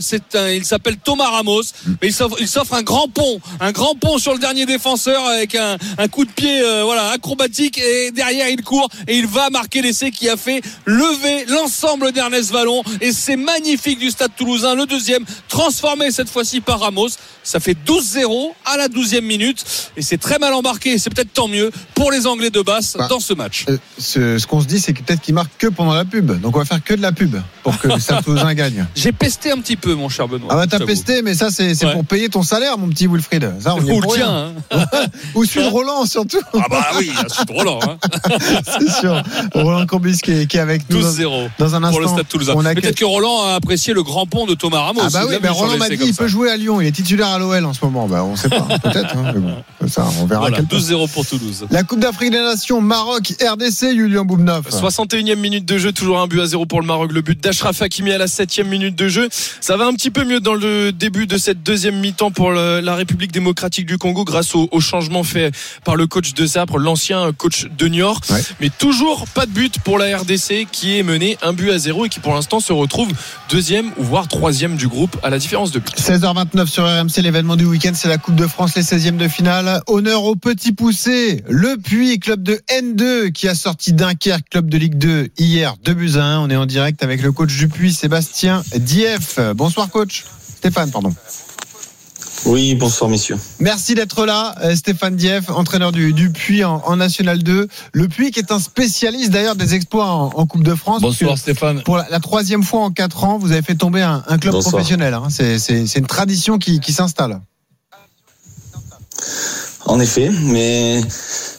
il 0.52 0.64
s'appelle 0.64 0.96
Thomas 0.96 1.28
Ramos, 1.28 1.62
mais 2.02 2.08
il 2.08 2.48
s'offre, 2.48 2.74
un 2.74 2.82
grand 2.82 3.08
pont, 3.08 3.40
un 3.60 3.72
grand 3.72 3.94
pont 3.94 4.18
sur 4.18 4.32
le 4.32 4.38
dernier 4.38 4.66
défenseur 4.66 5.24
avec 5.26 5.54
un, 5.54 5.76
un 5.98 6.08
coup 6.08 6.24
de 6.24 6.30
pied 6.30 6.62
euh, 6.62 6.82
voilà 6.84 7.10
acrobatique. 7.10 7.78
Et 7.78 8.10
derrière 8.10 8.48
il 8.48 8.62
court 8.62 8.88
et 9.06 9.16
il 9.16 9.26
va 9.26 9.50
marquer 9.50 9.82
l'essai 9.82 10.10
qui 10.10 10.28
a 10.28 10.36
fait 10.36 10.60
lever 10.84 11.44
l'ensemble 11.46 12.12
d'Ernest 12.12 12.50
Vallon. 12.50 12.82
Et 13.00 13.12
c'est 13.12 13.36
magnifique 13.36 13.98
du 13.98 14.10
Stade 14.10 14.32
Toulousain, 14.36 14.74
le 14.74 14.86
deuxième 14.86 15.24
transformé 15.48 16.10
cette 16.10 16.28
fois-ci 16.28 16.60
par 16.60 16.80
Ramos, 16.80 17.10
ça 17.44 17.60
fait 17.60 17.76
12-0 17.86 18.52
à 18.64 18.76
la 18.76 18.88
12e 18.88 19.20
minute 19.20 19.64
et 19.96 20.02
c'est 20.02 20.18
très 20.18 20.38
mal 20.38 20.52
embarqué, 20.54 20.98
c'est 20.98 21.10
peut-être 21.14 21.32
tant 21.32 21.46
mieux 21.46 21.70
pour 21.94 22.10
les 22.10 22.26
Anglais 22.26 22.50
de 22.50 22.60
Basse 22.62 22.96
Bah, 22.98 23.06
dans 23.08 23.20
ce 23.20 23.32
match. 23.34 23.66
Euh, 23.68 23.78
ce 23.98 24.38
ce 24.38 24.46
qu'on 24.48 24.60
se 24.60 24.66
dit, 24.66 24.80
c'est 24.80 24.92
que 24.92 25.02
peut-être 25.02 25.20
qu'il 25.20 25.34
marque 25.34 25.52
que 25.58 25.66
pendant 25.68 25.94
la 25.94 26.04
pub. 26.04 26.40
Donc 26.40 26.56
on 26.56 26.58
va 26.58 26.64
faire 26.64 26.82
que 26.82 26.94
de 26.94 27.02
la 27.02 27.12
pub 27.12 27.36
pour 27.62 27.78
que 27.78 27.88
Toulousain 28.24 28.54
gagne. 28.54 28.86
J'ai 28.96 29.12
pesté 29.12 29.52
un 29.52 29.58
petit 29.58 29.76
peu 29.76 29.94
mon 29.94 30.08
cher 30.08 30.26
Benoît. 30.26 30.48
Ah 30.50 30.56
bah 30.56 30.66
t'as 30.66 30.80
pesté, 30.84 31.22
mais 31.22 31.34
ça 31.34 31.50
c'est 31.50 31.84
Ouais. 31.84 31.92
pour 31.92 32.04
payer 32.04 32.28
ton 32.30 32.42
salaire, 32.42 32.78
mon 32.78 32.88
petit 32.88 33.06
Wilfried. 33.06 33.52
Ça, 33.60 33.74
on 33.74 33.80
Ou 33.84 34.00
le 34.00 34.06
tien, 34.08 34.52
hein. 34.70 34.84
Ou 35.34 35.44
celui 35.44 35.66
de 35.66 35.70
Roland 35.70 36.06
surtout. 36.06 36.40
Ah 36.54 36.66
bah 36.70 36.86
oui, 36.98 37.10
c'est 37.36 37.46
drôle. 37.46 37.68
Hein. 37.68 37.98
c'est 38.78 38.90
sûr. 39.00 39.22
Roland 39.54 39.86
Courbis 39.86 40.18
qui 40.22 40.32
est, 40.32 40.46
qui 40.46 40.56
est 40.56 40.60
avec 40.60 40.88
nous. 40.88 41.00
dans- 41.02 41.08
12-0 41.10 41.50
Dans 41.58 41.74
un 41.74 41.84
instant. 41.84 41.90
pour 41.90 42.00
le 42.00 42.08
Stade 42.08 42.28
Toulousain. 42.28 42.54
on 42.56 42.64
a 42.64 42.74
Peut-être 42.74 42.96
que 42.96 43.04
Roland 43.04 43.44
a 43.44 43.54
apprécié 43.56 43.92
le 43.92 44.02
grand 44.02 44.26
pont 44.26 44.46
de 44.46 44.54
Thomas 44.54 44.80
Ramos. 44.80 45.00
Ah 45.04 45.08
bah 45.10 45.24
oui, 45.28 45.34
mais 45.42 45.48
sur 45.48 45.56
Roland 45.56 45.76
m'a 45.76 45.88
dit 45.88 45.98
il 46.04 46.14
peut 46.14 46.28
jouer 46.28 46.50
à 46.50 46.56
Lyon. 46.56 46.80
Il 46.80 46.86
est 46.86 46.92
titulaire 46.92 47.28
à 47.34 47.38
l'OL 47.38 47.64
en 47.64 47.72
ce 47.72 47.84
moment. 47.84 48.06
Bah 48.08 48.24
on 48.24 48.36
sait 48.36 48.48
pas, 48.48 48.60
peut-être. 48.82 49.16
hein, 49.16 49.32
mais 49.34 49.40
bon, 49.40 49.88
ça, 49.88 50.06
on 50.20 50.26
verra. 50.26 50.40
Voilà, 50.42 50.56
quel 50.56 50.66
poste. 50.66 50.90
12-0 50.90 51.10
pour 51.12 51.26
Toulouse. 51.26 51.66
La 51.70 51.82
Coupe 51.82 52.00
d'Afrique 52.00 52.30
des 52.30 52.38
Nations, 52.38 52.80
Maroc, 52.80 53.34
RDC, 53.40 53.94
Julien 53.94 54.24
Boubnov. 54.24 54.68
61e 54.70 55.36
minute 55.36 55.64
de 55.64 55.78
jeu, 55.78 55.92
toujours 55.92 56.20
un 56.20 56.26
but 56.26 56.40
à 56.40 56.46
zéro 56.46 56.66
pour 56.66 56.80
le 56.80 56.86
Maroc. 56.86 57.12
Le 57.12 57.20
but 57.20 57.42
d'Ashraf 57.42 57.82
Hakimi 57.82 58.12
à 58.12 58.18
la 58.18 58.26
7e 58.26 58.64
minute 58.64 58.96
de 58.96 59.08
jeu. 59.08 59.28
Ça 59.60 59.76
va 59.76 59.86
un 59.86 59.92
petit 59.92 60.10
peu 60.10 60.24
mieux 60.24 60.40
dans 60.40 60.54
le 60.54 60.92
début 60.92 61.26
de 61.26 61.36
cette 61.38 61.62
deuxième 61.62 61.98
mi-temps 62.00 62.30
pour 62.30 62.52
la 62.52 62.94
République 62.94 63.32
démocratique 63.32 63.86
du 63.86 63.98
Congo 63.98 64.24
grâce 64.24 64.54
au, 64.54 64.68
au 64.72 64.80
changement 64.80 65.22
fait 65.24 65.52
par 65.84 65.96
le 65.96 66.06
coach 66.06 66.34
de 66.34 66.46
Zapre, 66.46 66.78
l'ancien 66.78 67.32
coach 67.32 67.66
de 67.76 67.86
Niort. 67.88 68.20
Ouais. 68.30 68.42
Mais 68.60 68.70
toujours 68.70 69.26
pas 69.34 69.46
de 69.46 69.50
but 69.50 69.78
pour 69.80 69.98
la 69.98 70.16
RDC 70.18 70.66
qui 70.70 70.98
est 70.98 71.02
menée 71.02 71.36
un 71.42 71.52
but 71.52 71.70
à 71.70 71.78
zéro 71.78 72.04
et 72.06 72.08
qui 72.08 72.20
pour 72.20 72.34
l'instant 72.34 72.60
se 72.60 72.72
retrouve 72.72 73.10
deuxième 73.50 73.90
ou 73.98 74.02
voire 74.04 74.28
troisième 74.28 74.76
du 74.76 74.88
groupe 74.88 75.16
à 75.22 75.30
la 75.30 75.38
différence 75.38 75.70
de 75.72 75.78
but. 75.78 75.94
16h29 75.98 76.66
sur 76.66 76.84
RMC, 76.84 77.22
l'événement 77.24 77.56
du 77.56 77.64
week-end, 77.64 77.92
c'est 77.94 78.08
la 78.08 78.18
Coupe 78.18 78.36
de 78.36 78.46
France, 78.46 78.76
les 78.76 78.82
16e 78.82 79.16
de 79.16 79.28
finale. 79.28 79.80
Honneur 79.86 80.24
au 80.24 80.36
petit 80.36 80.72
poussé, 80.72 81.42
le 81.48 81.76
Puy, 81.76 82.18
club 82.18 82.42
de 82.42 82.60
N2, 82.68 83.32
qui 83.32 83.48
a 83.48 83.54
sorti 83.54 83.94
Dunkerque, 83.94 84.50
club 84.50 84.68
de 84.68 84.76
Ligue 84.76 84.98
2, 84.98 85.30
hier, 85.38 85.74
2 85.82 85.94
buts 85.94 86.12
à 86.16 86.24
1. 86.24 86.40
On 86.40 86.50
est 86.50 86.56
en 86.56 86.66
direct 86.66 87.02
avec 87.02 87.22
le 87.22 87.32
coach 87.32 87.56
du 87.56 87.68
Puy, 87.68 87.92
Sébastien 87.92 88.62
Dief. 88.76 89.40
Bonsoir 89.54 89.88
coach. 89.88 90.24
Stéphane, 90.58 90.90
pardon. 90.90 91.14
Oui, 92.44 92.74
bonsoir 92.74 93.08
messieurs. 93.08 93.38
Merci 93.58 93.94
d'être 93.94 94.26
là, 94.26 94.54
euh, 94.62 94.76
Stéphane 94.76 95.16
Dief, 95.16 95.48
entraîneur 95.48 95.92
du, 95.92 96.12
du 96.12 96.30
Puy 96.30 96.62
en, 96.62 96.82
en 96.84 96.96
National 96.96 97.42
2. 97.42 97.68
Le 97.92 98.08
Puy 98.08 98.30
qui 98.30 98.40
est 98.40 98.52
un 98.52 98.58
spécialiste 98.58 99.30
d'ailleurs 99.30 99.56
des 99.56 99.74
exploits 99.74 100.06
en, 100.06 100.26
en 100.34 100.46
Coupe 100.46 100.62
de 100.62 100.74
France. 100.74 101.00
Bonsoir 101.00 101.38
Stéphane. 101.38 101.82
Pour 101.82 101.96
la, 101.96 102.06
la 102.10 102.20
troisième 102.20 102.62
fois 102.62 102.80
en 102.82 102.90
quatre 102.90 103.24
ans, 103.24 103.38
vous 103.38 103.52
avez 103.52 103.62
fait 103.62 103.74
tomber 103.76 104.02
un, 104.02 104.22
un 104.28 104.38
club 104.38 104.52
Bonsoir. 104.52 104.72
professionnel. 104.72 105.14
hein. 105.14 105.28
C'est- 105.30 105.58
C'est 105.58 105.86
c'est 105.86 105.98
une 106.00 106.06
tradition 106.06 106.58
qui, 106.58 106.80
qui 106.80 106.92
s'installe. 106.92 107.40
En 109.86 109.98
effet, 110.00 110.30
mais 110.42 111.00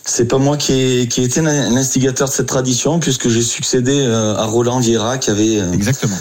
c'est 0.03 0.25
pas 0.27 0.37
moi 0.37 0.57
qui 0.57 0.73
ai, 0.73 1.07
qui 1.07 1.21
ai 1.21 1.23
été 1.25 1.41
l'instigateur 1.41 2.27
de 2.27 2.33
cette 2.33 2.47
tradition 2.47 2.99
puisque 2.99 3.29
j'ai 3.29 3.41
succédé 3.41 3.91
euh, 4.01 4.35
à 4.35 4.45
Roland 4.45 4.79
Vieira 4.79 5.17
qui 5.17 5.29
avait, 5.31 5.59
euh, 5.59 5.71
Exactement. 5.71 6.17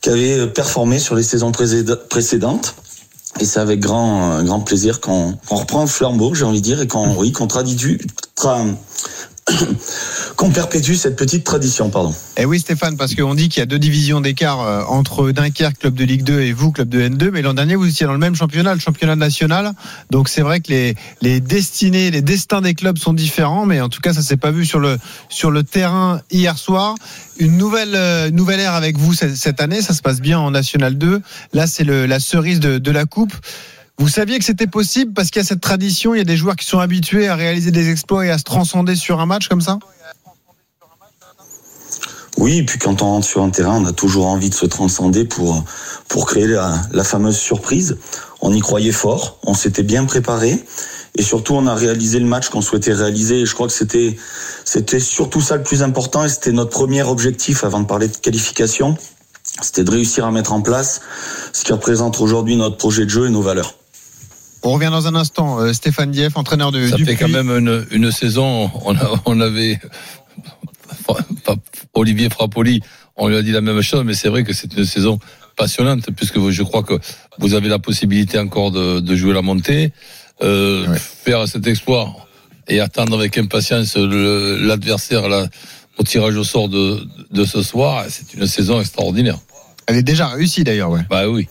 qui 0.00 0.10
avait 0.10 0.46
performé 0.48 0.98
sur 1.00 1.14
les 1.16 1.22
saisons 1.24 1.50
précéd- 1.50 1.96
précédentes. 2.08 2.74
Et 3.40 3.44
c'est 3.44 3.60
avec 3.60 3.80
grand, 3.80 4.32
euh, 4.32 4.42
grand 4.42 4.60
plaisir 4.60 5.00
qu'on 5.00 5.34
reprend 5.50 5.82
le 5.82 5.86
flambeau, 5.88 6.34
j'ai 6.34 6.44
envie 6.44 6.60
de 6.60 6.64
dire, 6.64 6.80
et 6.80 6.86
qu'on 6.86 7.16
oui, 7.16 7.32
qu'on 7.32 7.46
traditue- 7.48 8.00
tra- 8.36 8.74
qu'on 10.36 10.50
perpétue 10.50 10.94
cette 10.94 11.16
petite 11.16 11.44
tradition, 11.44 11.90
pardon. 11.90 12.14
Et 12.36 12.44
oui, 12.44 12.58
Stéphane, 12.58 12.96
parce 12.96 13.14
qu'on 13.14 13.34
dit 13.34 13.48
qu'il 13.48 13.60
y 13.60 13.62
a 13.62 13.66
deux 13.66 13.78
divisions 13.78 14.20
d'écart 14.20 14.60
euh, 14.60 14.82
entre 14.88 15.30
Dunkerque, 15.32 15.78
club 15.78 15.94
de 15.94 16.04
Ligue 16.04 16.24
2, 16.24 16.40
et 16.40 16.52
vous, 16.52 16.72
club 16.72 16.88
de 16.88 17.00
N2. 17.00 17.30
Mais 17.30 17.42
l'an 17.42 17.54
dernier, 17.54 17.76
vous 17.76 17.86
étiez 17.86 18.06
dans 18.06 18.12
le 18.12 18.18
même 18.18 18.34
championnat, 18.34 18.74
le 18.74 18.80
championnat 18.80 19.16
national. 19.16 19.72
Donc 20.10 20.28
c'est 20.28 20.40
vrai 20.40 20.60
que 20.60 20.70
les, 20.70 20.94
les 21.20 21.40
destinées, 21.40 22.10
les 22.10 22.22
destins 22.22 22.62
des 22.62 22.74
clubs 22.74 22.98
sont 22.98 23.12
différents. 23.12 23.66
Mais 23.66 23.80
en 23.80 23.88
tout 23.88 24.00
cas, 24.00 24.14
ça 24.14 24.22
s'est 24.22 24.38
pas 24.38 24.50
vu 24.50 24.64
sur 24.64 24.78
le, 24.78 24.98
sur 25.28 25.50
le 25.50 25.62
terrain 25.62 26.20
hier 26.30 26.56
soir. 26.56 26.94
Une 27.38 27.58
nouvelle, 27.58 27.94
euh, 27.94 28.30
nouvelle 28.30 28.60
ère 28.60 28.74
avec 28.74 28.96
vous 28.96 29.12
cette, 29.12 29.60
année. 29.60 29.82
Ça 29.82 29.92
se 29.92 30.02
passe 30.02 30.20
bien 30.20 30.38
en 30.38 30.50
National 30.52 30.96
2. 30.96 31.20
Là, 31.52 31.66
c'est 31.66 31.84
la 31.84 32.20
cerise 32.20 32.60
de, 32.60 32.78
de 32.78 32.90
la 32.90 33.04
Coupe. 33.04 33.34
Vous 33.98 34.08
saviez 34.08 34.38
que 34.38 34.44
c'était 34.44 34.66
possible 34.66 35.12
parce 35.12 35.30
qu'il 35.30 35.40
y 35.40 35.44
a 35.44 35.46
cette 35.46 35.60
tradition, 35.60 36.14
il 36.14 36.18
y 36.18 36.20
a 36.20 36.24
des 36.24 36.36
joueurs 36.36 36.56
qui 36.56 36.66
sont 36.66 36.80
habitués 36.80 37.28
à 37.28 37.36
réaliser 37.36 37.70
des 37.70 37.90
exploits 37.90 38.26
et 38.26 38.30
à 38.30 38.38
se 38.38 38.42
transcender 38.42 38.96
sur 38.96 39.20
un 39.20 39.26
match 39.26 39.48
comme 39.48 39.60
ça? 39.60 39.78
Oui, 42.36 42.58
et 42.58 42.62
puis 42.64 42.80
quand 42.80 43.00
on 43.02 43.06
rentre 43.06 43.26
sur 43.26 43.42
un 43.42 43.50
terrain, 43.50 43.80
on 43.80 43.86
a 43.86 43.92
toujours 43.92 44.26
envie 44.26 44.50
de 44.50 44.54
se 44.54 44.66
transcender 44.66 45.24
pour, 45.24 45.64
pour 46.08 46.26
créer 46.26 46.48
la, 46.48 47.04
fameuse 47.04 47.36
surprise. 47.36 47.96
On 48.40 48.52
y 48.52 48.60
croyait 48.60 48.92
fort, 48.92 49.38
on 49.44 49.54
s'était 49.54 49.84
bien 49.84 50.04
préparé. 50.04 50.62
Et 51.16 51.22
surtout, 51.22 51.54
on 51.54 51.68
a 51.68 51.76
réalisé 51.76 52.18
le 52.18 52.26
match 52.26 52.48
qu'on 52.48 52.60
souhaitait 52.60 52.92
réaliser. 52.92 53.42
Et 53.42 53.46
je 53.46 53.54
crois 53.54 53.68
que 53.68 53.72
c'était, 53.72 54.16
c'était 54.64 54.98
surtout 54.98 55.40
ça 55.40 55.56
le 55.56 55.62
plus 55.62 55.84
important. 55.84 56.24
Et 56.24 56.28
c'était 56.28 56.50
notre 56.50 56.70
premier 56.70 57.04
objectif 57.04 57.62
avant 57.62 57.78
de 57.78 57.86
parler 57.86 58.08
de 58.08 58.16
qualification. 58.16 58.96
C'était 59.62 59.84
de 59.84 59.92
réussir 59.92 60.24
à 60.24 60.32
mettre 60.32 60.52
en 60.52 60.60
place 60.60 61.02
ce 61.52 61.62
qui 61.62 61.72
représente 61.72 62.20
aujourd'hui 62.20 62.56
notre 62.56 62.76
projet 62.76 63.04
de 63.04 63.10
jeu 63.10 63.26
et 63.26 63.30
nos 63.30 63.42
valeurs. 63.42 63.76
On 64.64 64.70
revient 64.72 64.88
dans 64.90 65.06
un 65.06 65.14
instant. 65.14 65.60
Euh, 65.60 65.72
Stéphane 65.72 66.10
Dief, 66.10 66.36
entraîneur 66.36 66.72
de, 66.72 66.88
Ça 66.88 66.96
du 66.96 67.04
fait 67.04 67.16
quand 67.16 67.28
même 67.28 67.50
une, 67.50 67.86
une 67.90 68.10
saison. 68.10 68.70
On, 68.84 68.94
a- 68.96 69.20
on 69.26 69.40
avait 69.40 69.78
Olivier 71.94 72.30
Frappoli, 72.30 72.80
on 73.16 73.28
lui 73.28 73.36
a 73.36 73.42
dit 73.42 73.52
la 73.52 73.60
même 73.60 73.80
chose, 73.82 74.02
mais 74.04 74.14
c'est 74.14 74.28
vrai 74.28 74.42
que 74.44 74.52
c'est 74.52 74.72
une 74.76 74.84
saison 74.84 75.18
passionnante 75.56 76.06
puisque 76.16 76.48
je 76.50 76.62
crois 76.62 76.82
que 76.82 76.94
vous 77.38 77.54
avez 77.54 77.68
la 77.68 77.78
possibilité 77.78 78.38
encore 78.38 78.70
de, 78.70 79.00
de 79.00 79.16
jouer 79.16 79.32
la 79.34 79.42
montée, 79.42 79.92
euh, 80.42 80.92
faire 80.96 81.46
cet 81.46 81.66
exploit 81.66 82.12
et 82.66 82.80
attendre 82.80 83.16
avec 83.18 83.38
impatience 83.38 83.96
l'adversaire 83.96 85.24
au 85.98 86.02
tirage 86.02 86.36
au 86.36 86.44
sort 86.44 86.68
de, 86.68 87.06
de 87.30 87.44
ce 87.44 87.62
soir. 87.62 88.04
C'est 88.08 88.34
une 88.34 88.46
saison 88.46 88.80
extraordinaire. 88.80 89.38
Elle 89.86 89.96
est 89.96 90.02
déjà 90.02 90.28
réussie 90.28 90.64
d'ailleurs, 90.64 90.90
ouais. 90.90 91.02
Bah 91.10 91.28
oui. 91.28 91.46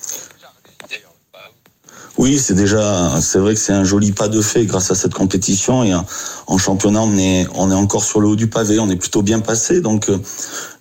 Oui, 2.17 2.37
c'est 2.37 2.53
déjà, 2.53 3.19
c'est 3.21 3.39
vrai 3.39 3.55
que 3.55 3.59
c'est 3.59 3.73
un 3.73 3.83
joli 3.83 4.11
pas 4.11 4.27
de 4.27 4.41
fait 4.41 4.65
grâce 4.65 4.91
à 4.91 4.95
cette 4.95 5.13
compétition 5.13 5.83
et 5.83 5.95
en, 5.95 6.05
en 6.45 6.57
championnat 6.57 7.01
on 7.01 7.17
est, 7.17 7.47
on 7.55 7.71
est 7.71 7.75
encore 7.75 8.03
sur 8.03 8.21
le 8.21 8.27
haut 8.27 8.35
du 8.35 8.47
pavé, 8.47 8.79
on 8.79 8.89
est 8.89 8.95
plutôt 8.95 9.23
bien 9.23 9.39
passé. 9.39 9.81
Donc 9.81 10.09
euh, 10.09 10.19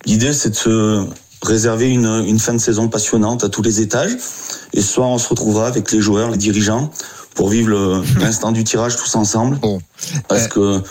l'idée 0.05 0.33
c'est 0.33 0.51
de 0.51 0.55
se 0.55 1.05
réserver 1.41 1.89
une, 1.89 2.23
une 2.27 2.39
fin 2.39 2.53
de 2.53 2.59
saison 2.59 2.87
passionnante 2.87 3.43
à 3.43 3.49
tous 3.49 3.63
les 3.63 3.81
étages 3.81 4.15
et 4.73 4.81
ce 4.81 4.93
soir 4.93 5.09
on 5.09 5.17
se 5.17 5.27
retrouvera 5.27 5.67
avec 5.67 5.91
les 5.91 6.01
joueurs, 6.01 6.29
les 6.29 6.37
dirigeants 6.37 6.91
pour 7.33 7.49
vivre 7.49 8.03
l'instant 8.19 8.51
du 8.51 8.63
tirage 8.63 8.95
tous 8.95 9.15
ensemble. 9.15 9.59
Parce 10.27 10.47
que 10.47 10.81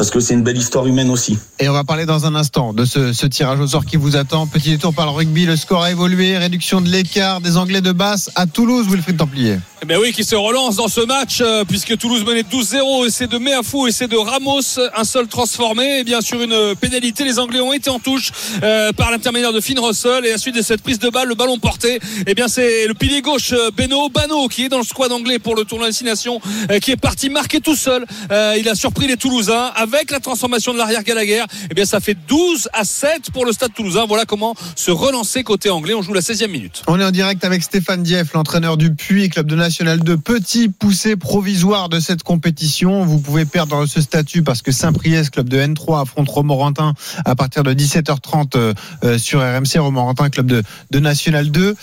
parce 0.00 0.10
que 0.10 0.18
c'est 0.20 0.32
une 0.32 0.42
belle 0.42 0.56
histoire 0.56 0.86
humaine 0.86 1.10
aussi. 1.10 1.36
Et 1.58 1.68
on 1.68 1.74
va 1.74 1.84
parler 1.84 2.06
dans 2.06 2.24
un 2.24 2.34
instant 2.34 2.72
de 2.72 2.86
ce, 2.86 3.12
ce 3.12 3.26
tirage 3.26 3.60
au 3.60 3.66
sort 3.66 3.84
qui 3.84 3.98
vous 3.98 4.16
attend. 4.16 4.46
Petit 4.46 4.70
détour 4.70 4.94
par 4.94 5.04
le 5.04 5.12
rugby, 5.12 5.44
le 5.44 5.56
score 5.56 5.82
a 5.82 5.90
évolué, 5.90 6.38
réduction 6.38 6.80
de 6.80 6.88
l'écart 6.88 7.42
des 7.42 7.58
Anglais 7.58 7.82
de 7.82 7.92
basse 7.92 8.30
à 8.34 8.46
Toulouse, 8.46 8.86
Wilfried 8.88 9.18
Templier. 9.18 9.58
Eh 9.82 9.86
ben 9.86 9.98
oui, 10.00 10.12
qui 10.12 10.24
se 10.24 10.34
relance 10.34 10.76
dans 10.76 10.88
ce 10.88 11.00
match, 11.00 11.40
euh, 11.40 11.64
puisque 11.66 11.96
Toulouse 11.98 12.24
menait 12.24 12.42
12-0, 12.42 13.06
et 13.06 13.10
c'est 13.10 13.26
de 13.26 13.38
Meafou 13.38 13.88
c'est 13.90 14.08
de 14.08 14.16
Ramos, 14.16 14.78
un 14.94 15.04
seul 15.04 15.26
transformé, 15.26 16.00
et 16.00 16.04
bien 16.04 16.20
sûr 16.20 16.40
une 16.42 16.74
pénalité. 16.76 17.24
Les 17.24 17.38
Anglais 17.38 17.60
ont 17.60 17.72
été 17.72 17.88
en 17.90 17.98
touche 17.98 18.30
euh, 18.62 18.92
par 18.92 19.10
l'intermédiaire 19.10 19.52
de 19.52 19.60
Finn 19.60 19.78
Russell, 19.78 20.24
et 20.24 20.30
à 20.30 20.32
la 20.32 20.38
suite 20.38 20.54
de 20.54 20.62
cette 20.62 20.82
prise 20.82 20.98
de 20.98 21.08
balle, 21.08 21.28
le 21.28 21.34
ballon 21.34 21.58
porté, 21.58 21.98
eh 22.26 22.34
bien 22.34 22.48
c'est 22.48 22.86
le 22.86 22.94
pilier 22.94 23.22
gauche 23.22 23.52
euh, 23.52 23.70
Beno 23.70 24.08
Bano 24.10 24.48
qui 24.48 24.64
est 24.64 24.68
dans 24.68 24.78
le 24.78 24.84
squad 24.84 25.12
anglais 25.12 25.38
pour 25.38 25.56
le 25.56 25.64
tournoi 25.64 25.88
des 25.88 25.92
Six 25.94 26.04
Nations, 26.04 26.40
euh, 26.70 26.78
qui 26.78 26.90
est 26.90 26.96
parti 26.96 27.30
marquer 27.30 27.60
tout 27.60 27.76
seul. 27.76 28.04
Euh, 28.30 28.56
il 28.58 28.68
a 28.68 28.74
surpris 28.74 29.06
les 29.06 29.16
Toulousains 29.16 29.72
avec 29.76 29.89
avec 29.94 30.10
la 30.10 30.20
transformation 30.20 30.72
de 30.72 30.78
l'arrière 30.78 31.02
Gallagher, 31.02 31.44
eh 31.70 31.74
bien 31.74 31.84
ça 31.84 32.00
fait 32.00 32.16
12 32.28 32.68
à 32.72 32.84
7 32.84 33.30
pour 33.32 33.44
le 33.44 33.52
Stade 33.52 33.72
Toulousain. 33.74 34.06
Voilà 34.06 34.24
comment 34.24 34.54
se 34.76 34.90
relancer 34.90 35.42
côté 35.42 35.70
anglais. 35.70 35.94
On 35.94 36.02
joue 36.02 36.14
la 36.14 36.20
16e 36.20 36.48
minute. 36.48 36.82
On 36.86 36.98
est 36.98 37.04
en 37.04 37.10
direct 37.10 37.44
avec 37.44 37.62
Stéphane 37.62 38.02
Dieff, 38.02 38.32
l'entraîneur 38.32 38.76
du 38.76 38.94
Puy, 38.94 39.28
club 39.28 39.46
de 39.46 39.56
National 39.56 40.00
2. 40.00 40.16
Petit 40.16 40.68
poussé 40.68 41.16
provisoire 41.16 41.88
de 41.88 42.00
cette 42.00 42.22
compétition. 42.22 43.04
Vous 43.04 43.18
pouvez 43.18 43.44
perdre 43.44 43.86
ce 43.86 44.00
statut 44.00 44.42
parce 44.42 44.62
que 44.62 44.72
Saint-Priest, 44.72 45.30
club 45.30 45.48
de 45.48 45.58
N3, 45.58 46.02
affronte 46.02 46.28
Romorantin 46.28 46.94
à 47.24 47.34
partir 47.34 47.62
de 47.62 47.72
17h30 47.72 48.56
euh, 48.56 48.74
euh, 49.04 49.18
sur 49.18 49.40
RMC. 49.40 49.78
Romorantin, 49.78 50.30
club 50.30 50.46
de, 50.46 50.98
National 50.98 51.50
2. 51.50 51.74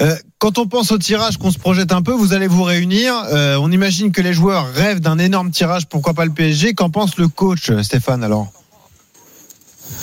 Euh, 0.00 0.16
quand 0.42 0.58
on 0.58 0.66
pense 0.66 0.90
au 0.90 0.98
tirage, 0.98 1.36
qu'on 1.36 1.52
se 1.52 1.58
projette 1.58 1.92
un 1.92 2.02
peu, 2.02 2.10
vous 2.10 2.32
allez 2.32 2.48
vous 2.48 2.64
réunir. 2.64 3.14
Euh, 3.30 3.54
on 3.60 3.70
imagine 3.70 4.10
que 4.10 4.20
les 4.20 4.32
joueurs 4.32 4.66
rêvent 4.74 4.98
d'un 4.98 5.20
énorme 5.20 5.52
tirage, 5.52 5.86
pourquoi 5.86 6.14
pas 6.14 6.24
le 6.24 6.32
PSG. 6.32 6.74
Qu'en 6.74 6.90
pense 6.90 7.16
le 7.16 7.28
coach, 7.28 7.70
Stéphane, 7.82 8.24
alors 8.24 8.48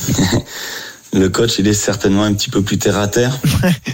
Le 1.14 1.28
coach, 1.28 1.60
il 1.60 1.68
est 1.68 1.74
certainement 1.74 2.24
un 2.24 2.34
petit 2.34 2.50
peu 2.50 2.62
plus 2.62 2.78
terre 2.78 2.98
à 2.98 3.10
terre. 3.10 3.38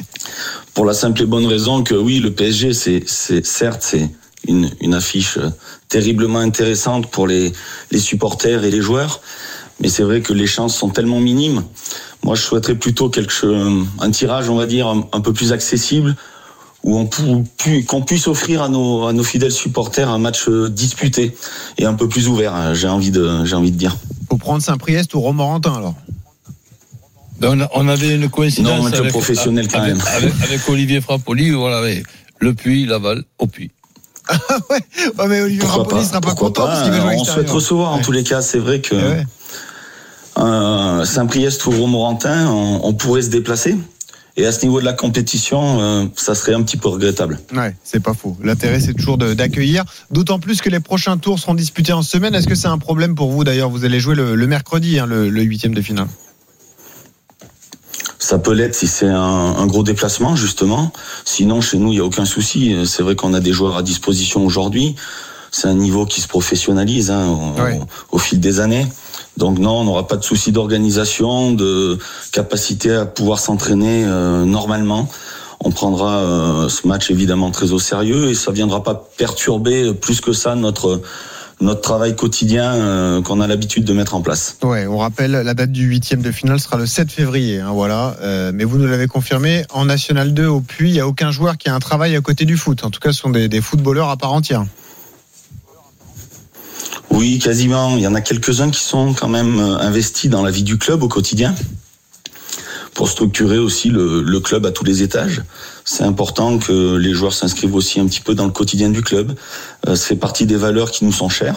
pour 0.76 0.86
la 0.86 0.94
simple 0.94 1.24
et 1.24 1.26
bonne 1.26 1.48
raison 1.48 1.82
que 1.82 1.96
oui, 1.96 2.20
le 2.20 2.32
PSG, 2.32 2.74
c'est, 2.74 3.44
certes, 3.44 3.82
c'est 3.82 4.12
une, 4.48 4.70
une 4.82 4.94
affiche 4.94 5.40
terriblement 5.90 6.38
intéressante 6.38 7.10
pour 7.10 7.26
les, 7.26 7.54
les 7.90 8.00
supporters 8.00 8.64
et 8.64 8.70
les 8.70 8.82
joueurs, 8.82 9.20
mais 9.80 9.88
c'est 9.88 10.04
vrai 10.04 10.22
que 10.22 10.32
les 10.32 10.46
chances 10.46 10.78
sont 10.78 10.90
tellement 10.90 11.20
minimes. 11.20 11.64
Moi, 12.24 12.36
je 12.36 12.44
souhaiterais 12.44 12.76
plutôt 12.76 13.10
quelque 13.10 13.34
un 14.00 14.12
tirage, 14.12 14.48
on 14.48 14.58
va 14.58 14.68
dire, 14.68 14.86
un, 14.86 15.08
un 15.12 15.22
peu 15.22 15.34
plus 15.34 15.52
accessible, 15.52 16.16
où 16.86 16.98
on 16.98 17.44
pu, 17.44 17.84
qu'on 17.84 18.04
puisse 18.04 18.28
offrir 18.28 18.62
à 18.62 18.70
nos, 18.70 19.08
à 19.08 19.14
nos 19.14 19.24
fidèles 19.24 19.52
supporters 19.52 20.08
un 20.08 20.20
match 20.20 20.48
disputé 20.70 21.36
et 21.80 21.86
un 21.86 21.96
peu 21.96 22.08
plus 22.08 22.28
ouvert. 22.28 22.76
J'ai 22.76 22.88
envie 22.88 23.10
de, 23.12 23.44
j'ai 23.44 23.56
envie 23.56 23.72
de 23.72 23.78
dire. 23.78 23.98
Faut 24.30 24.38
prendre 24.38 24.62
Saint-Priest 24.62 25.14
ou 25.16 25.20
Romorantin 25.20 25.74
alors. 25.74 25.96
Ben, 27.40 27.68
on 27.74 27.88
avait 27.90 28.16
une 28.16 28.30
coïncidence 28.30 28.80
non, 28.80 29.00
avec, 29.00 29.10
professionnel 29.12 29.68
quand 29.68 29.80
avec, 29.80 29.96
même. 29.96 30.04
Avec, 30.16 30.34
avec 30.44 30.70
Olivier 30.70 31.02
Frappoli, 31.02 31.52
voilà, 31.52 31.82
le 32.40 32.54
Puy, 32.54 32.86
Laval, 32.86 33.24
au 33.40 33.48
Puy. 33.48 33.72
Ah 34.30 34.38
ouais, 34.70 34.80
ouais, 35.20 35.28
mais 35.28 35.42
Olivier 35.42 35.62
Frappoli 35.66 36.02
pas, 36.02 36.08
sera 36.08 36.22
pas 36.22 36.34
content 36.34 36.64
pas, 36.64 36.68
parce 36.68 36.84
qu'il 36.84 36.92
va 36.92 37.02
jouer 37.02 37.14
à 37.14 37.18
On 37.20 37.24
souhaite 37.26 37.50
recevoir 37.50 37.92
en 37.94 38.00
tous 38.00 38.12
les 38.12 38.24
cas. 38.24 38.42
C'est 38.42 38.58
vrai 38.58 38.80
que 38.82 38.96
Ouais. 38.96 39.26
euh, 40.38 41.04
Saint-Priest 41.04 41.66
ou 41.66 41.72
Romorantin, 41.72 42.48
on, 42.50 42.82
on 42.84 42.94
pourrait 42.94 43.24
se 43.24 43.30
déplacer. 43.30 43.76
Et 44.38 44.46
à 44.46 44.52
ce 44.52 44.64
niveau 44.66 44.82
de 44.82 44.86
la 44.86 44.92
compétition, 44.94 45.80
euh, 45.80 46.06
ça 46.16 46.36
serait 46.36 46.54
un 46.54 46.62
petit 46.62 46.76
peu 46.76 46.90
regrettable. 46.90 47.40
Ouais, 47.56 47.74
c'est 47.86 48.02
pas 48.02 48.14
faux. 48.14 48.36
L'intérêt, 48.44 48.82
c'est 48.82 48.94
toujours 48.94 49.18
d'accueillir. 49.18 49.86
D'autant 50.12 50.40
plus 50.40 50.62
que 50.62 50.70
les 50.70 50.82
prochains 50.82 51.18
tours 51.18 51.40
seront 51.40 51.54
disputés 51.56 51.94
en 51.94 52.02
semaine. 52.02 52.36
Est-ce 52.36 52.48
que 52.48 52.56
c'est 52.56 52.68
un 52.68 52.78
problème 52.78 53.16
pour 53.16 53.32
vous 53.32 53.46
d'ailleurs? 53.46 53.70
Vous 53.70 53.86
allez 53.86 54.00
jouer 54.02 54.16
le, 54.16 54.36
le 54.36 54.48
mercredi, 54.48 55.00
hein, 55.00 55.06
le, 55.06 55.30
huitième 55.42 55.74
de 55.74 55.82
finale. 55.82 56.08
Ça 58.20 58.38
peut 58.40 58.54
l'être 58.54 58.76
si 58.76 58.88
c'est 58.88 59.08
un, 59.08 59.16
un 59.16 59.66
gros 59.68 59.84
déplacement, 59.84 60.36
justement. 60.36 60.92
Sinon, 61.24 61.62
chez 61.62 61.78
nous, 61.78 61.88
il 61.94 61.96
n'y 61.96 62.00
a 62.00 62.06
aucun 62.06 62.26
souci. 62.26 62.76
C'est 62.86 63.04
vrai 63.04 63.16
qu'on 63.16 63.34
a 63.34 63.40
des 63.40 63.54
joueurs 63.54 63.78
à 63.78 63.84
disposition 63.84 64.46
aujourd'hui. 64.46 64.96
C'est 65.52 65.68
un 65.70 65.76
niveau 65.76 66.06
qui 66.06 66.20
se 66.20 66.28
professionnalise 66.28 67.10
hein, 67.12 67.28
au, 67.28 67.62
Ouais. 67.62 67.80
au 68.12 68.18
fil 68.20 68.40
des 68.42 68.60
années. 68.60 68.86
Donc 69.38 69.60
non, 69.60 69.80
on 69.80 69.84
n'aura 69.84 70.08
pas 70.08 70.18
de 70.18 70.24
souci 70.24 70.52
d'organisation, 70.52 71.52
de 71.52 71.98
capacité 72.32 72.94
à 72.94 73.06
pouvoir 73.06 73.40
s'entraîner 73.40 74.04
euh, 74.06 74.46
normalement. 74.46 75.10
On 75.60 75.72
prendra 75.72 76.18
euh, 76.18 76.70
ce 76.70 76.88
match 76.88 77.12
évidemment 77.12 77.52
très 77.52 77.72
au 77.72 77.80
sérieux 77.80 78.30
et 78.30 78.34
ça 78.36 78.52
viendra 78.52 78.84
pas 78.84 79.10
perturber 79.18 79.94
plus 79.94 80.22
que 80.22 80.34
ça 80.34 80.56
notre 80.56 81.02
notre 81.62 81.80
travail 81.80 82.18
quotidien 82.18 82.74
euh, 82.74 83.22
qu'on 83.22 83.40
a 83.40 83.48
l'habitude 83.48 83.86
de 83.86 83.94
mettre 83.94 84.14
en 84.14 84.22
place. 84.22 84.58
Ouais, 84.62 84.88
on 84.88 84.98
rappelle, 84.98 85.32
la 85.32 85.54
date 85.54 85.72
du 85.72 85.86
huitième 85.86 86.22
de 86.22 86.30
finale 86.30 86.60
sera 86.60 86.76
le 86.76 86.86
7 86.86 87.10
février. 87.10 87.62
hein, 87.62 87.72
voilà. 87.72 88.18
Mais 88.54 88.66
vous 88.66 88.78
nous 88.78 88.88
l'avez 88.88 89.08
confirmé, 89.08 89.64
en 89.72 89.86
National 89.86 90.34
2 90.34 90.48
au 90.48 90.60
Puy, 90.60 90.90
il 90.90 90.94
n'y 90.94 91.00
a 91.00 91.08
aucun 91.08 91.32
joueur 91.32 91.58
qui 91.58 91.70
a 91.70 91.76
un 91.76 91.80
travail 91.80 92.14
à 92.14 92.20
côté 92.20 92.44
du 92.44 92.58
foot. 92.58 92.84
En 92.84 92.90
tout 92.90 93.00
cas, 93.00 93.14
ce 93.14 93.20
sont 93.20 93.30
des, 93.30 93.48
des 93.48 93.62
footballeurs 93.62 94.10
à 94.10 94.18
part 94.18 94.34
entière. 94.34 94.66
Oui, 97.16 97.40
quasiment. 97.40 97.96
Il 97.96 98.02
y 98.02 98.08
en 98.08 98.14
a 98.14 98.20
quelques-uns 98.20 98.70
qui 98.70 98.84
sont 98.84 99.14
quand 99.14 99.30
même 99.30 99.58
euh, 99.58 99.78
investis 99.78 100.30
dans 100.30 100.44
la 100.44 100.52
vie 100.52 100.64
du 100.64 100.78
club 100.78 101.02
au 101.02 101.08
quotidien 101.08 101.56
pour 102.94 103.08
structurer 103.08 103.58
aussi 103.58 103.90
le, 103.90 104.40
club 104.42 104.66
à 104.66 104.72
tous 104.72 104.84
les 104.84 105.02
étages. 105.02 105.42
C'est 105.86 106.04
important 106.04 106.60
que 106.60 106.98
les 106.98 107.14
joueurs 107.14 107.32
s'inscrivent 107.32 107.76
aussi 107.76 108.02
un 108.02 108.06
petit 108.06 108.20
peu 108.20 108.36
dans 108.36 108.46
le 108.46 108.52
quotidien 108.52 108.90
du 108.90 109.02
club. 109.02 109.34
Euh, 109.88 109.96
fait 109.96 110.18
partie 110.18 110.46
des 110.46 110.58
valeurs 110.58 110.92
qui 110.92 111.06
nous 111.06 111.14
sont 111.14 111.30
chères. 111.30 111.56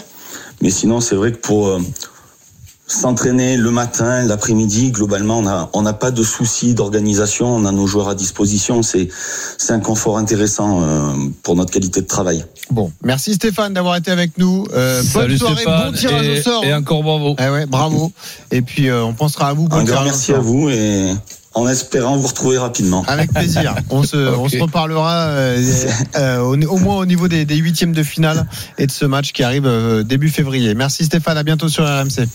Mais 0.60 0.70
sinon, 0.70 1.00
c'est 1.00 1.16
vrai 1.16 1.32
que 1.32 1.38
pour 1.38 1.66
euh, 1.66 1.80
s'entraîner 2.88 3.56
le 3.58 3.70
matin, 3.70 4.24
l'après-midi, 4.24 4.90
globalement, 4.90 5.38
on 5.38 5.42
n'a 5.42 5.68
on 5.74 5.84
pas 5.92 6.10
de 6.10 6.22
soucis 6.22 6.74
d'organisation. 6.74 7.54
On 7.54 7.64
a 7.66 7.70
nos 7.72 7.86
joueurs 7.86 8.08
à 8.08 8.14
disposition. 8.14 8.82
C'est 8.82 9.08
c'est 9.58 9.72
un 9.72 9.80
confort 9.80 10.16
intéressant 10.18 10.82
euh, 10.82 11.12
pour 11.42 11.54
notre 11.54 11.70
qualité 11.70 12.00
de 12.00 12.06
travail. 12.06 12.44
Bon, 12.70 12.90
merci 13.04 13.34
Stéphane 13.34 13.74
d'avoir 13.74 13.96
été 13.96 14.10
avec 14.10 14.38
nous. 14.38 14.66
Euh, 14.74 15.02
bonne 15.12 15.22
Salut 15.22 15.38
soirée, 15.38 15.54
Stéphane, 15.56 15.90
bon 15.92 15.96
tirage 15.98 16.26
et, 16.26 16.38
au 16.38 16.42
sort. 16.42 16.64
et 16.64 16.74
encore 16.74 17.02
bravo. 17.02 17.36
Eh 17.38 17.48
ouais, 17.50 17.66
bravo. 17.66 18.10
Et 18.50 18.62
puis, 18.62 18.88
euh, 18.88 19.04
on 19.04 19.12
pensera 19.12 19.48
à 19.50 19.52
vous. 19.52 19.68
Bon 19.68 19.76
Un 19.76 19.84
grand 19.84 20.04
merci 20.04 20.32
à 20.32 20.38
vous 20.38 20.70
et 20.70 21.12
en 21.54 21.68
espérant 21.68 22.16
vous 22.16 22.28
retrouver 22.28 22.56
rapidement. 22.58 23.04
Avec 23.06 23.32
plaisir. 23.32 23.74
On 23.90 24.02
se, 24.02 24.16
on 24.16 24.44
Ok. 24.44 24.50
se 24.52 24.58
reparlera 24.58 25.26
euh, 25.28 25.62
euh, 26.16 26.38
au, 26.40 26.56
au 26.56 26.78
moins 26.78 26.96
au 26.98 27.06
niveau 27.06 27.26
des, 27.26 27.44
des 27.44 27.56
huitièmes 27.56 27.92
de 27.92 28.02
finale 28.02 28.46
et 28.78 28.86
de 28.86 28.92
ce 28.92 29.04
match 29.04 29.32
qui 29.32 29.42
arrive 29.42 29.66
euh, 29.66 30.02
début 30.04 30.28
février. 30.28 30.74
Merci 30.74 31.04
Stéphane, 31.06 31.36
à 31.36 31.42
bientôt 31.42 31.68
sur 31.68 31.84
RMC. 31.84 32.26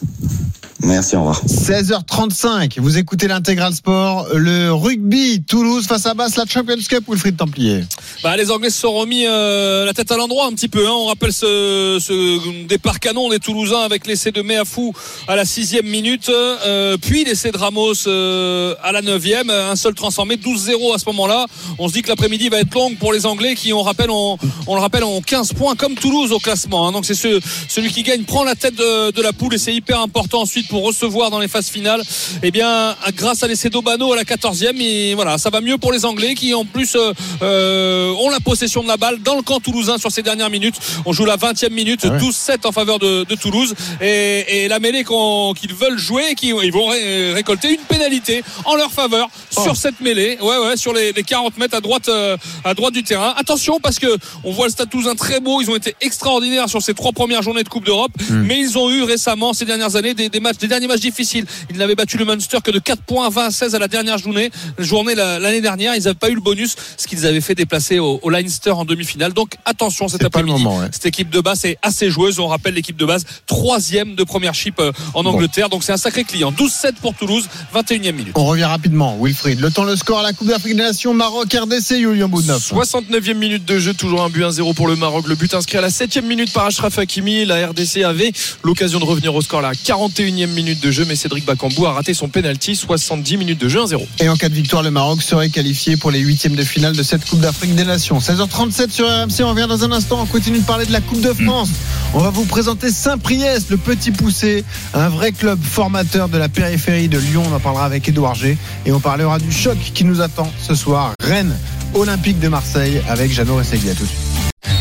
Thank 0.00 0.52
you. 0.52 0.57
Merci, 0.80 1.16
au 1.16 1.20
revoir. 1.20 1.42
16h35, 1.44 2.78
vous 2.80 2.98
écoutez 2.98 3.26
l'intégral 3.26 3.74
sport, 3.74 4.28
le 4.32 4.72
rugby, 4.72 5.42
Toulouse 5.42 5.86
face 5.86 6.06
à 6.06 6.14
Basse, 6.14 6.36
la 6.36 6.44
Champions 6.46 6.76
Cup, 6.88 7.02
Wilfried 7.08 7.36
Templier. 7.36 7.84
Bah, 8.22 8.36
les 8.36 8.50
Anglais 8.52 8.70
se 8.70 8.80
sont 8.82 8.92
remis 8.92 9.24
euh, 9.26 9.84
la 9.84 9.92
tête 9.92 10.12
à 10.12 10.16
l'endroit 10.16 10.46
un 10.46 10.52
petit 10.52 10.68
peu. 10.68 10.86
Hein. 10.86 10.92
On 10.92 11.06
rappelle 11.06 11.32
ce, 11.32 11.98
ce 12.00 12.66
départ 12.68 13.00
canon 13.00 13.28
des 13.28 13.40
Toulousains 13.40 13.80
avec 13.80 14.06
l'essai 14.06 14.30
de 14.30 14.40
Meafou 14.40 14.92
à 15.26 15.34
la 15.34 15.44
sixième 15.44 15.86
minute, 15.86 16.28
euh, 16.28 16.96
puis 16.96 17.24
l'essai 17.24 17.50
de 17.50 17.58
Ramos 17.58 18.06
euh, 18.06 18.74
à 18.82 18.92
la 18.92 19.02
neuvième. 19.02 19.50
Un 19.50 19.74
seul 19.76 19.94
transformé, 19.94 20.36
12-0 20.36 20.94
à 20.94 20.98
ce 20.98 21.06
moment-là. 21.06 21.46
On 21.78 21.88
se 21.88 21.92
dit 21.92 22.02
que 22.02 22.08
l'après-midi 22.08 22.50
va 22.50 22.60
être 22.60 22.72
longue 22.74 22.96
pour 22.98 23.12
les 23.12 23.26
Anglais 23.26 23.56
qui, 23.56 23.72
on, 23.72 23.82
rappelle, 23.82 24.10
ont, 24.10 24.38
on 24.68 24.74
le 24.76 24.80
rappelle, 24.80 25.02
ont 25.02 25.20
15 25.22 25.54
points 25.54 25.74
comme 25.74 25.96
Toulouse 25.96 26.30
au 26.30 26.38
classement. 26.38 26.86
hein. 26.86 26.92
Donc 26.92 27.04
c'est 27.04 27.14
ce, 27.14 27.40
celui 27.68 27.90
qui 27.92 28.04
gagne 28.04 28.22
prend 28.22 28.44
la 28.44 28.54
tête 28.54 28.76
de, 28.76 29.10
de 29.10 29.22
la 29.22 29.32
poule 29.32 29.54
et 29.54 29.58
c'est 29.58 29.74
hyper 29.74 30.00
important 30.00 30.42
ensuite 30.42 30.67
pour 30.68 30.84
recevoir 30.84 31.30
dans 31.30 31.38
les 31.40 31.48
phases 31.48 31.68
finales. 31.68 32.02
Eh 32.42 32.50
bien, 32.50 32.96
grâce 33.14 33.42
à 33.42 33.48
l'essai 33.48 33.70
d'Obano 33.70 34.12
à 34.12 34.16
la 34.16 34.24
14e, 34.24 34.80
et 34.80 35.14
voilà, 35.14 35.38
ça 35.38 35.50
va 35.50 35.60
mieux 35.60 35.78
pour 35.78 35.92
les 35.92 36.04
Anglais 36.04 36.34
qui 36.34 36.54
en 36.54 36.64
plus 36.64 36.94
euh, 36.96 37.12
euh, 37.42 38.12
ont 38.20 38.30
la 38.30 38.40
possession 38.40 38.82
de 38.82 38.88
la 38.88 38.96
balle 38.96 39.20
dans 39.22 39.36
le 39.36 39.42
camp 39.42 39.60
toulousain 39.60 39.98
sur 39.98 40.10
ces 40.10 40.22
dernières 40.22 40.50
minutes. 40.50 40.76
On 41.06 41.12
joue 41.12 41.24
la 41.24 41.36
20e 41.36 41.70
minute, 41.72 42.00
Ah 42.04 42.10
ouais. 42.10 42.18
12-7 42.18 42.66
en 42.66 42.72
faveur 42.72 42.98
de, 42.98 43.24
de 43.24 43.34
Toulouse 43.34 43.74
et, 44.00 44.64
et 44.64 44.68
la 44.68 44.78
mêlée 44.78 45.04
qu'ils 45.04 45.74
veulent 45.74 45.98
jouer, 45.98 46.34
qui, 46.36 46.48
ils 46.62 46.72
vont 46.72 46.86
ré- 46.86 47.32
récolter 47.32 47.70
une 47.70 47.80
pénalité 47.80 48.42
en 48.64 48.74
leur 48.76 48.92
faveur 48.92 49.28
Oh. 49.56 49.62
sur 49.62 49.76
cette 49.76 50.00
mêlée. 50.00 50.36
Ouais, 50.42 50.58
ouais, 50.58 50.76
sur 50.76 50.92
les, 50.92 51.12
les 51.12 51.22
40 51.22 51.56
mètres 51.58 51.74
à 51.74 51.80
droite, 51.80 52.08
euh, 52.10 52.36
à 52.64 52.74
droite 52.74 52.92
du 52.92 53.02
terrain. 53.02 53.32
Attention 53.36 53.80
parce 53.80 53.98
que 53.98 54.06
on 54.44 54.52
voit 54.52 54.66
le 54.66 54.72
Stade 54.72 54.90
Toulousain 54.90 55.14
très 55.14 55.40
beau. 55.40 55.60
Ils 55.62 55.70
ont 55.70 55.76
été 55.76 55.96
extraordinaires 56.02 56.68
sur 56.68 56.82
ces 56.82 56.92
trois 56.94 57.12
premières 57.12 57.42
journées 57.42 57.62
de 57.64 57.68
Coupe 57.68 57.84
d'Europe, 57.86 58.12
Hmm. 58.28 58.42
mais 58.42 58.58
ils 58.58 58.76
ont 58.76 58.90
eu 58.90 59.02
récemment 59.04 59.54
ces 59.54 59.64
dernières 59.64 59.96
années 59.96 60.12
des, 60.12 60.28
des 60.28 60.40
matchs, 60.40 60.57
des 60.60 60.68
derniers 60.68 60.86
matchs 60.86 61.00
difficiles. 61.00 61.46
Ils 61.70 61.76
n'avaient 61.76 61.94
battu 61.94 62.16
le 62.18 62.24
Munster 62.24 62.58
que 62.62 62.70
de 62.70 62.78
4 62.78 63.02
points, 63.02 63.28
20 63.28 63.46
à 63.46 63.50
16 63.50 63.74
à 63.74 63.78
la 63.78 63.88
dernière 63.88 64.18
journée, 64.18 64.50
journée 64.78 65.14
la- 65.14 65.38
l'année 65.38 65.60
dernière. 65.60 65.94
Ils 65.94 66.02
n'avaient 66.04 66.14
pas 66.14 66.28
eu 66.30 66.34
le 66.34 66.40
bonus, 66.40 66.76
ce 66.96 67.06
qu'ils 67.06 67.26
avaient 67.26 67.40
fait 67.40 67.54
déplacer 67.54 67.98
au, 67.98 68.20
au 68.22 68.30
Leinster 68.30 68.70
en 68.70 68.84
demi-finale. 68.84 69.32
Donc 69.32 69.52
attention 69.64 70.08
cet 70.08 70.22
C'est 70.22 70.30
pas 70.30 70.40
le 70.40 70.44
après-midi. 70.48 70.64
moment, 70.64 70.78
ouais. 70.80 70.88
Cette 70.92 71.06
équipe 71.06 71.30
de 71.30 71.40
base 71.40 71.64
est 71.64 71.78
assez 71.82 72.10
joueuse. 72.10 72.38
On 72.38 72.46
rappelle 72.48 72.74
l'équipe 72.74 72.96
de 72.96 73.04
base, 73.06 73.24
troisième 73.46 74.14
de 74.14 74.24
première 74.24 74.54
chip 74.54 74.78
euh, 74.80 74.92
en 75.14 75.24
Angleterre. 75.26 75.68
Donc 75.68 75.82
c'est 75.84 75.92
un 75.92 75.96
sacré 75.96 76.24
client. 76.24 76.52
12-7 76.52 76.94
pour 77.00 77.14
Toulouse, 77.14 77.48
21e 77.74 78.12
minute. 78.12 78.32
On 78.36 78.46
revient 78.46 78.64
rapidement, 78.64 79.16
Wilfried. 79.20 79.60
Le 79.60 79.70
temps, 79.70 79.84
le 79.84 79.96
score 79.96 80.20
à 80.20 80.22
la 80.22 80.32
Coupe 80.32 80.48
d'Afrique 80.48 80.76
des 80.76 80.82
Nations, 80.82 81.14
Maroc, 81.14 81.52
RDC, 81.52 81.96
Julien 82.00 82.28
Boudneuf. 82.28 82.72
69e 82.72 83.34
minute 83.34 83.64
de 83.64 83.78
jeu, 83.78 83.94
toujours 83.94 84.22
un 84.22 84.28
but 84.28 84.42
1-0 84.42 84.74
pour 84.74 84.86
le 84.88 84.96
Maroc. 84.96 85.26
Le 85.26 85.34
but 85.34 85.52
inscrit 85.54 85.78
à 85.78 85.80
la 85.80 85.88
7e 85.90 86.22
minute 86.22 86.52
par 86.52 86.66
Ashraf 86.66 86.98
Hakimi. 86.98 87.44
La 87.44 87.68
RDC 87.68 88.02
avait 88.04 88.32
l'occasion 88.64 88.98
de 89.00 89.04
revenir 89.04 89.34
au 89.34 89.40
score 89.42 89.60
à 89.60 89.62
la 89.62 89.72
41e 89.72 90.47
minute 90.52 90.82
de 90.82 90.90
jeu, 90.90 91.04
mais 91.06 91.16
Cédric 91.16 91.44
Bakambu 91.44 91.86
a 91.86 91.92
raté 91.92 92.14
son 92.14 92.28
penalty. 92.28 92.76
70 92.76 93.36
minutes 93.36 93.60
de 93.60 93.68
jeu 93.68 93.80
1-0. 93.80 94.00
Et 94.20 94.28
en 94.28 94.36
cas 94.36 94.48
de 94.48 94.54
victoire, 94.54 94.82
le 94.82 94.90
Maroc 94.90 95.22
serait 95.22 95.48
qualifié 95.48 95.96
pour 95.96 96.10
les 96.10 96.20
huitièmes 96.20 96.56
de 96.56 96.64
finale 96.64 96.96
de 96.96 97.02
cette 97.02 97.24
Coupe 97.24 97.40
d'Afrique 97.40 97.74
des 97.74 97.84
Nations. 97.84 98.18
16h37 98.18 98.90
sur 98.90 99.06
RMC, 99.06 99.42
on 99.42 99.50
revient 99.50 99.66
dans 99.68 99.84
un 99.84 99.92
instant. 99.92 100.20
On 100.20 100.26
continue 100.26 100.58
de 100.58 100.64
parler 100.64 100.86
de 100.86 100.92
la 100.92 101.00
Coupe 101.00 101.20
de 101.20 101.32
France. 101.32 101.70
On 102.14 102.20
va 102.20 102.30
vous 102.30 102.44
présenter 102.44 102.90
Saint-Priest, 102.90 103.70
le 103.70 103.76
petit 103.76 104.10
poussé, 104.10 104.64
un 104.94 105.08
vrai 105.08 105.32
club 105.32 105.58
formateur 105.62 106.28
de 106.28 106.38
la 106.38 106.48
périphérie 106.48 107.08
de 107.08 107.18
Lyon. 107.18 107.44
On 107.50 107.54
en 107.54 107.60
parlera 107.60 107.84
avec 107.84 108.08
Édouard 108.08 108.34
G. 108.34 108.56
Et 108.86 108.92
on 108.92 109.00
parlera 109.00 109.38
du 109.38 109.52
choc 109.52 109.78
qui 109.94 110.04
nous 110.04 110.20
attend 110.20 110.50
ce 110.60 110.74
soir. 110.74 111.12
Rennes, 111.22 111.56
Olympique 111.94 112.40
de 112.40 112.48
Marseille, 112.48 113.00
avec 113.08 113.32
Jeannot 113.32 113.56
Ressegui. 113.56 113.90
À 113.90 113.94
tout 113.94 114.04
de 114.04 114.08
suite. 114.08 114.38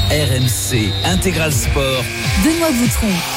RMC 0.10 0.90
Intégral 1.06 1.52
Sport. 1.52 2.04
Benoît 2.44 2.72
Boutron. 2.72 3.37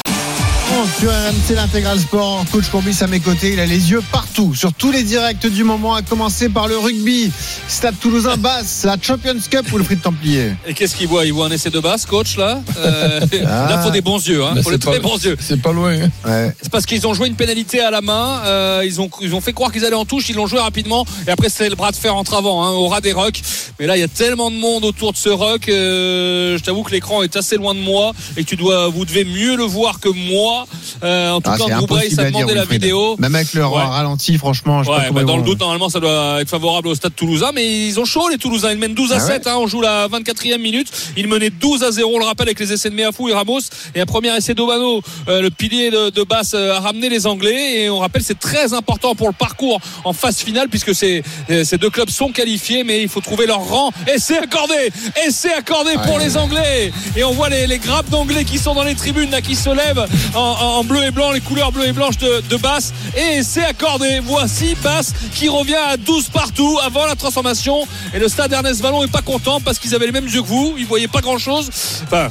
France 0.71 0.89
sur 0.99 1.09
RMC 1.11 1.55
l'intégral 1.55 1.99
sport. 1.99 2.45
Coach 2.51 2.69
Courbis 2.69 2.97
à 3.01 3.07
mes 3.07 3.19
côtés, 3.19 3.51
il 3.53 3.59
a 3.59 3.65
les 3.65 3.91
yeux 3.91 4.01
partout, 4.11 4.55
sur 4.55 4.71
tous 4.73 4.91
les 4.91 5.03
directs 5.03 5.45
du 5.47 5.63
moment, 5.63 5.95
à 5.95 6.01
commencer 6.01 6.47
par 6.49 6.67
le 6.67 6.77
rugby. 6.77 7.31
Stade 7.67 7.95
Toulousain 7.99 8.37
basse, 8.37 8.83
la 8.85 8.95
Champions 9.01 9.35
Cup 9.49 9.65
ou 9.73 9.77
le 9.77 9.83
prix 9.83 9.95
de 9.97 10.01
Templier? 10.01 10.51
Et 10.67 10.73
qu'est-ce 10.73 10.95
qu'il 10.95 11.07
voit? 11.07 11.25
Il 11.25 11.33
voit 11.33 11.47
un 11.47 11.51
essai 11.51 11.69
de 11.71 11.79
basse, 11.79 12.05
coach, 12.05 12.37
là? 12.37 12.61
Euh, 12.77 13.19
Ah. 13.45 13.67
Là, 13.69 13.81
faut 13.83 13.89
des 13.91 14.01
bons 14.01 14.25
yeux, 14.25 14.43
hein. 14.43 14.53
Faut 14.63 14.77
très 14.77 14.93
pas- 14.93 14.99
bons 14.99 15.17
yeux. 15.23 15.35
C'est 15.39 15.61
pas 15.61 15.71
loin. 15.73 15.93
hein. 15.93 16.09
Ouais. 16.25 16.55
C'est 16.61 16.71
parce 16.71 16.85
qu'ils 16.85 17.05
ont 17.07 17.13
joué 17.13 17.27
une 17.27 17.35
pénalité 17.35 17.79
à 17.81 17.89
la 17.91 18.01
main. 18.01 18.41
euh, 18.45 18.83
ils, 18.85 19.01
ont, 19.01 19.09
ils 19.21 19.33
ont 19.35 19.41
fait 19.41 19.53
croire 19.53 19.71
qu'ils 19.71 19.83
allaient 19.85 19.95
en 19.95 20.05
touche. 20.05 20.29
Ils 20.29 20.35
l'ont 20.35 20.47
joué 20.47 20.59
rapidement. 20.59 21.05
Et 21.27 21.31
après, 21.31 21.49
c'est 21.49 21.69
le 21.69 21.75
bras 21.75 21.91
de 21.91 21.95
fer 21.95 22.15
entre 22.15 22.35
avant, 22.35 22.63
hein, 22.63 22.71
au 22.71 22.87
ras 22.87 23.01
des 23.01 23.13
rocks. 23.13 23.41
Mais 23.79 23.87
là, 23.87 23.97
il 23.97 23.99
y 23.99 24.03
a 24.03 24.07
tellement 24.07 24.51
de 24.51 24.55
monde 24.57 24.85
autour 24.85 25.11
de 25.11 25.17
ce 25.17 25.29
rock. 25.29 25.67
euh, 25.69 26.57
je 26.57 26.63
t'avoue 26.63 26.83
que 26.83 26.91
l'écran 26.91 27.23
est 27.23 27.35
assez 27.35 27.57
loin 27.57 27.73
de 27.73 27.79
moi. 27.79 28.13
Et 28.37 28.43
que 28.43 28.49
tu 28.49 28.55
dois, 28.55 28.87
vous 28.89 29.05
devez 29.05 29.25
mieux 29.25 29.55
le 29.55 29.63
voir 29.63 29.99
que 29.99 30.09
moi. 30.09 30.67
Euh, 31.03 31.31
en 31.31 31.41
tout 31.41 31.49
Ah, 31.53 31.57
cas, 31.57 31.75
impossible 31.77 32.15
ça 32.15 32.25
demandait 32.25 32.53
la 32.55 32.65
vidéo. 32.65 33.15
Même 33.19 33.35
avec 33.35 33.53
le 33.53 33.65
Ouais. 33.65 33.81
ralenti, 33.83 34.37
franchement, 34.37 34.83
je 34.83 34.89
Ouais, 34.89 35.11
bah, 35.11 35.23
dans 35.23 35.37
le 35.37 35.43
doute, 35.43 35.59
normalement, 35.59 35.89
ça 35.89 35.99
doit 35.99 36.41
être 36.41 36.49
favorable 36.49 36.87
au 36.89 36.95
stade 36.95 37.15
toulousain, 37.15 37.51
mais 37.53 37.87
ils 37.87 37.99
ont 37.99 38.05
chaud, 38.05 38.29
les 38.29 38.37
Toulousains. 38.37 38.71
Ils 38.71 38.77
mènent 38.77 38.93
12 38.93 39.11
à 39.13 39.17
Ah 39.19 39.25
ouais 39.25 39.31
7, 39.33 39.47
hein, 39.47 39.55
on 39.57 39.67
joue 39.67 39.81
la 39.81 40.07
24e 40.07 40.61
minute. 40.61 40.87
Ils 41.17 41.27
menaient 41.27 41.49
12 41.49 41.83
à 41.83 41.91
0, 41.91 42.11
on 42.15 42.19
le 42.19 42.25
rappelle, 42.25 42.47
avec 42.47 42.59
les 42.59 42.73
essais 42.73 42.89
de 42.89 42.95
Meafou 42.95 43.29
et 43.29 43.33
Ramos. 43.33 43.59
Et 43.95 44.01
un 44.01 44.05
premier 44.05 44.35
essai 44.35 44.53
d'Obano, 44.53 45.01
euh, 45.27 45.41
le 45.41 45.49
pilier 45.49 45.91
de, 45.91 46.09
de 46.09 46.23
basse, 46.23 46.53
euh, 46.55 46.73
a 46.75 46.79
ramené 46.79 47.09
les 47.09 47.25
Anglais. 47.27 47.81
Et 47.83 47.89
on 47.89 47.99
rappelle, 47.99 48.23
c'est 48.23 48.39
très 48.39 48.73
important 48.73 49.15
pour 49.15 49.27
le 49.27 49.33
parcours 49.33 49.79
en 50.03 50.13
phase 50.13 50.37
finale, 50.37 50.67
puisque 50.69 50.93
ces, 50.95 51.23
euh, 51.49 51.63
ces 51.63 51.77
deux 51.77 51.89
clubs 51.89 52.09
sont 52.09 52.29
qualifiés, 52.31 52.83
mais 52.83 53.01
il 53.01 53.09
faut 53.09 53.21
trouver 53.21 53.45
leur 53.45 53.59
rang. 53.59 53.91
Essai 54.13 54.37
accordé 54.37 54.91
Essai 55.27 55.51
accordé 55.53 55.91
pour 56.05 56.19
les 56.19 56.37
Anglais 56.37 56.91
Et 57.15 57.23
on 57.23 57.31
voit 57.31 57.49
les, 57.49 57.67
les 57.67 57.77
grappes 57.79 58.09
d'Anglais 58.09 58.43
qui 58.45 58.57
sont 58.57 58.73
dans 58.73 58.83
les 58.83 58.95
tribunes, 58.95 59.29
là, 59.31 59.41
qui 59.41 59.55
se 59.55 59.69
lèvent 59.69 60.05
en, 60.35 60.50
en 60.51 60.83
bleu 60.83 61.03
et 61.03 61.11
blanc, 61.11 61.31
les 61.31 61.41
couleurs 61.41 61.71
bleu 61.71 61.87
et 61.87 61.91
blanche 61.91 62.17
de, 62.17 62.41
de 62.49 62.57
Basse. 62.57 62.93
Et 63.15 63.43
c'est 63.43 63.63
accordé. 63.63 64.19
Voici 64.23 64.75
Basse 64.83 65.13
qui 65.33 65.49
revient 65.49 65.75
à 65.75 65.97
12 65.97 66.29
partout 66.29 66.79
avant 66.83 67.05
la 67.05 67.15
transformation. 67.15 67.87
Et 68.13 68.19
le 68.19 68.27
stade 68.27 68.51
Ernest 68.51 68.81
Vallon 68.81 69.03
est 69.03 69.11
pas 69.11 69.21
content 69.21 69.59
parce 69.59 69.79
qu'ils 69.79 69.95
avaient 69.95 70.05
les 70.05 70.11
mêmes 70.11 70.27
yeux 70.27 70.41
que 70.41 70.47
vous. 70.47 70.75
Ils 70.77 70.85
voyaient 70.85 71.07
pas 71.07 71.21
grand 71.21 71.37
chose. 71.37 71.69
Enfin. 72.03 72.29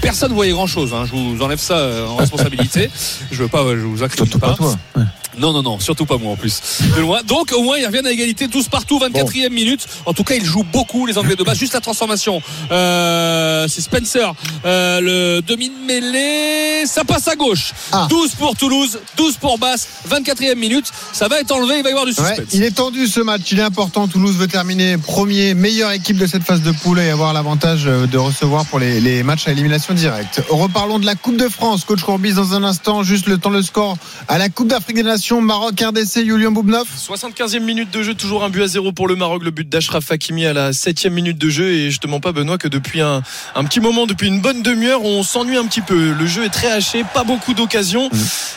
personne 0.00 0.30
ne 0.30 0.34
voyait 0.34 0.52
grand 0.52 0.66
chose. 0.66 0.94
Je 1.06 1.12
vous 1.12 1.42
enlève 1.42 1.60
ça 1.60 1.78
euh, 1.78 2.06
en 2.06 2.16
responsabilité. 2.16 2.90
je 3.30 3.42
veux 3.42 3.48
pas, 3.48 3.62
euh, 3.62 3.76
je 3.76 3.86
vous 3.86 4.02
accuse 4.02 4.16
Surtout 4.16 4.38
pas 4.38 4.54
toi. 4.54 4.74
Non, 5.38 5.52
non, 5.52 5.62
non, 5.62 5.78
surtout 5.80 6.06
pas 6.06 6.16
moi 6.18 6.32
en 6.32 6.36
plus. 6.36 6.60
De 6.96 7.00
loin. 7.00 7.20
Donc 7.24 7.52
au 7.52 7.62
moins 7.62 7.76
ils 7.78 7.86
reviennent 7.86 8.06
à 8.06 8.12
égalité 8.12 8.48
tous 8.48 8.68
partout, 8.68 8.98
24e 8.98 9.50
minute. 9.50 9.86
En 10.06 10.12
tout 10.12 10.24
cas, 10.24 10.34
ils 10.34 10.44
jouent 10.44 10.66
beaucoup 10.72 11.06
les 11.06 11.18
Anglais 11.18 11.36
de 11.36 11.42
base. 11.44 11.58
Juste 11.58 11.74
la 11.74 11.80
transformation. 11.80 12.40
Euh, 12.70 13.66
c'est 13.68 13.80
Spencer, 13.80 14.32
euh, 14.64 15.00
le 15.00 15.42
demi 15.42 15.68
de 15.70 15.86
mêlée. 15.86 16.86
Ça 16.86 17.04
passe 17.04 17.28
à 17.28 17.34
gauche. 17.36 17.72
Ah. 17.92 18.06
12 18.08 18.34
pour 18.36 18.54
Toulouse, 18.56 18.98
12 19.16 19.36
pour 19.36 19.58
Basse, 19.58 19.88
24e 20.08 20.54
minute. 20.56 20.86
Ça 21.12 21.28
va 21.28 21.40
être 21.40 21.50
enlevé, 21.52 21.78
il 21.78 21.82
va 21.82 21.88
y 21.88 21.92
avoir 21.92 22.06
du 22.06 22.12
Ouais, 22.12 22.26
suspense. 22.28 22.48
il 22.52 22.62
est 22.62 22.70
tendu 22.76 23.06
ce 23.06 23.20
match, 23.20 23.42
il 23.50 23.58
est 23.58 23.62
important. 23.62 24.06
Toulouse 24.08 24.36
veut 24.36 24.46
terminer 24.46 24.96
premier, 24.98 25.54
meilleure 25.54 25.90
équipe 25.92 26.16
de 26.18 26.26
cette 26.26 26.44
phase 26.44 26.62
de 26.62 26.70
poule 26.72 27.00
et 27.00 27.10
avoir 27.10 27.32
l'avantage 27.32 27.84
euh, 27.86 28.06
de 28.06 28.18
recevoir 28.18 28.64
pour 28.66 28.78
les, 28.78 29.00
les 29.00 29.22
matchs 29.22 29.48
à 29.48 29.52
élimination 29.52 29.94
directe. 29.94 30.42
Reparlons 30.48 30.98
de 30.98 31.06
la 31.06 31.14
Coupe 31.14 31.36
de 31.36 31.48
France. 31.48 31.84
Coach 31.84 32.02
Courbis 32.02 32.34
dans 32.34 32.54
un 32.54 32.62
instant, 32.64 33.02
juste 33.02 33.26
le 33.26 33.38
temps 33.38 33.50
le 33.50 33.62
score 33.62 33.96
à 34.28 34.38
la 34.38 34.48
Coupe 34.48 34.68
d'Afrique 34.68 34.96
des 34.96 35.02
Nations, 35.02 35.16
Maroc, 35.34 35.80
RDC, 35.80 36.24
Julien 36.24 36.52
Boubnov. 36.52 36.86
75e 36.96 37.60
minute 37.60 37.90
de 37.90 38.02
jeu, 38.02 38.14
toujours 38.14 38.44
un 38.44 38.48
but 38.48 38.62
à 38.62 38.66
zéro 38.68 38.92
pour 38.92 39.08
le 39.08 39.16
Maroc, 39.16 39.42
le 39.42 39.50
but 39.50 39.68
d'Ashraf 39.68 40.10
Hakimi 40.10 40.46
à 40.46 40.52
la 40.52 40.70
7e 40.70 41.10
minute 41.10 41.36
de 41.36 41.48
jeu. 41.50 41.72
Et 41.72 41.90
je 41.90 41.98
te 41.98 42.06
mens 42.06 42.20
pas, 42.20 42.30
Benoît, 42.32 42.58
que 42.58 42.68
depuis 42.68 43.00
un, 43.00 43.22
un 43.56 43.64
petit 43.64 43.80
moment, 43.80 44.06
depuis 44.06 44.28
une 44.28 44.40
bonne 44.40 44.62
demi-heure, 44.62 45.04
on 45.04 45.24
s'ennuie 45.24 45.56
un 45.56 45.66
petit 45.66 45.80
peu. 45.80 46.12
Le 46.12 46.26
jeu 46.26 46.44
est 46.44 46.50
très 46.50 46.70
haché, 46.70 47.04
pas 47.12 47.24
beaucoup 47.24 47.54
d'occasions. 47.54 48.08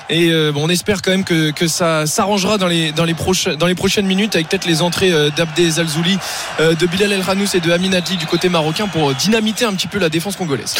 Et 0.09 0.31
euh, 0.31 0.51
bon, 0.51 0.65
on 0.65 0.69
espère 0.69 1.01
quand 1.01 1.11
même 1.11 1.23
que, 1.23 1.49
que 1.51 1.67
ça 1.67 2.05
s'arrangera 2.05 2.57
dans 2.59 2.67
les, 2.67 2.91
dans, 2.91 3.05
les 3.05 3.15
prochaines, 3.15 3.55
dans 3.55 3.67
les 3.67 3.75
prochaines 3.75 4.05
minutes 4.05 4.35
avec 4.35 4.49
peut-être 4.49 4.65
les 4.65 4.83
entrées 4.83 5.11
euh, 5.11 5.31
d'Abdé 5.35 5.71
Zalzouli, 5.71 6.17
euh, 6.59 6.75
de 6.75 6.85
Bilal 6.85 7.11
El 7.11 7.21
Ranous 7.21 7.55
et 7.55 7.59
de 7.59 7.71
Amin 7.71 7.93
Adli 7.93 8.17
du 8.17 8.27
côté 8.27 8.47
marocain 8.47 8.87
pour 8.87 9.13
dynamiter 9.15 9.65
un 9.65 9.73
petit 9.73 9.87
peu 9.87 9.97
la 9.97 10.09
défense 10.09 10.35
congolaise. 10.35 10.75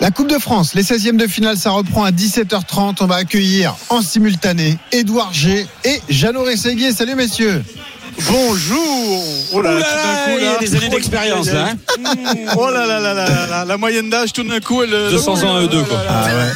La 0.00 0.10
Coupe 0.10 0.28
de 0.28 0.38
France, 0.38 0.74
les 0.74 0.82
16e 0.82 1.16
de 1.16 1.26
finale, 1.26 1.56
ça 1.56 1.70
reprend 1.70 2.04
à 2.04 2.10
17h30. 2.10 2.96
On 3.00 3.06
va 3.06 3.16
accueillir 3.16 3.76
en 3.90 4.02
simultané 4.02 4.76
Édouard 4.90 5.33
Et 5.84 6.00
Jeannot 6.08 6.44
Rességuier. 6.44 6.92
Salut 6.92 7.16
messieurs. 7.16 7.60
Bonjour 8.30 9.24
Oh 9.52 9.60
là, 9.60 9.72
là 9.72 9.80
tout 9.80 9.96
d'un 9.96 10.12
là, 10.12 10.24
coup, 10.26 10.30
il 10.38 10.44
y 10.44 10.46
a 10.46 10.52
là. 10.52 10.58
des 10.60 10.76
années 10.76 10.88
d'expérience, 10.88 11.50
là, 11.50 11.72
Oh 12.56 12.70
là 12.70 12.86
là 12.86 13.00
là 13.00 13.14
là 13.14 13.28
là 13.28 13.46
là, 13.48 13.64
la 13.64 13.76
moyenne 13.76 14.08
d'âge 14.08 14.32
tout 14.32 14.44
d'un 14.44 14.60
coup 14.60 14.84
elle 14.84 14.90
200 14.90 15.42
ans 15.42 15.56
à 15.56 15.62
eux 15.62 15.66
deux, 15.66 15.82
quoi. 15.82 15.98
Ah 16.08 16.24
ouais. 16.26 16.52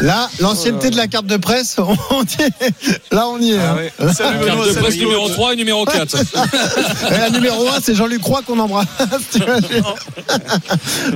Là, 0.00 0.28
l'ancienneté 0.40 0.90
de 0.90 0.96
la 0.96 1.06
carte 1.06 1.26
de 1.26 1.36
presse, 1.36 1.76
on 1.78 1.94
y 2.24 2.42
est. 2.42 3.12
là 3.12 3.28
on 3.28 3.38
y 3.38 3.52
est. 3.52 3.58
Ah 3.58 3.76
hein. 4.00 4.12
Carte 4.16 4.68
de 4.68 4.80
presse 4.80 4.96
numéro 4.96 5.28
3 5.28 5.52
et 5.52 5.56
numéro 5.56 5.84
4. 5.84 6.16
Et 7.12 7.18
la 7.18 7.30
numéro 7.30 7.68
1, 7.68 7.80
c'est 7.82 7.94
Jean-Luc 7.94 8.22
Roy 8.22 8.42
qu'on 8.42 8.58
embrasse. 8.58 8.86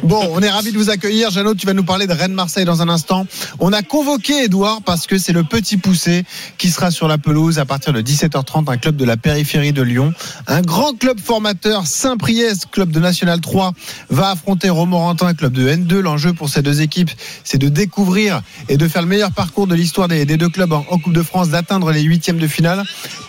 bon, 0.03 0.28
on 0.32 0.40
est 0.40 0.51
ravis 0.51 0.73
de 0.73 0.78
vous 0.78 0.90
accueillir. 0.90 1.31
Jeannot, 1.31 1.55
tu 1.55 1.66
vas 1.66 1.73
nous 1.73 1.85
parler 1.85 2.07
de 2.07 2.12
Rennes-Marseille 2.12 2.65
dans 2.65 2.82
un 2.82 2.89
instant. 2.89 3.27
On 3.59 3.73
a 3.73 3.82
convoqué 3.82 4.44
Edouard 4.44 4.82
parce 4.85 5.07
que 5.07 5.19
c'est 5.19 5.32
le 5.32 5.44
petit 5.44 5.77
poussé 5.77 6.24
qui 6.59 6.70
sera 6.70 6.90
sur 6.90 7.09
la 7.09 7.19
pelouse 7.19 7.59
à 7.59 7.65
partir 7.65 7.93
de 7.93 8.01
17h30, 8.01 8.70
un 8.70 8.77
club 8.77 8.97
de 8.97 9.05
la 9.05 9.16
périphérie 9.16 9.73
de 9.73 9.82
Lyon. 9.82 10.12
Un 10.47 10.62
grand 10.62 10.93
club 10.98 11.19
formateur, 11.20 11.86
Saint-Priest, 11.86 12.66
club 12.70 12.90
de 12.90 13.01
National 13.01 13.40
3, 13.40 13.73
va 14.11 14.31
affronter 14.31 14.69
Romorantin, 14.69 15.35
club 15.35 15.53
de 15.53 15.69
N2. 15.69 15.98
L'enjeu 15.98 16.32
pour 16.32 16.48
ces 16.48 16.62
deux 16.62 16.82
équipes, 16.82 17.11
c'est 17.44 17.59
de 17.59 17.69
découvrir 17.69 18.43
et 18.68 18.76
de 18.76 18.88
faire 18.88 19.02
le 19.02 19.09
meilleur 19.09 19.32
parcours 19.32 19.66
de 19.66 19.74
l'histoire 19.74 20.09
des, 20.09 20.24
des 20.24 20.36
deux 20.36 20.48
clubs 20.48 20.72
en, 20.72 20.84
en 20.90 20.98
Coupe 20.98 21.12
de 21.12 21.22
France, 21.22 21.48
d'atteindre 21.51 21.93
les 21.93 22.02
huitièmes 22.02 22.38
de 22.38 22.47
finale. 22.48 22.82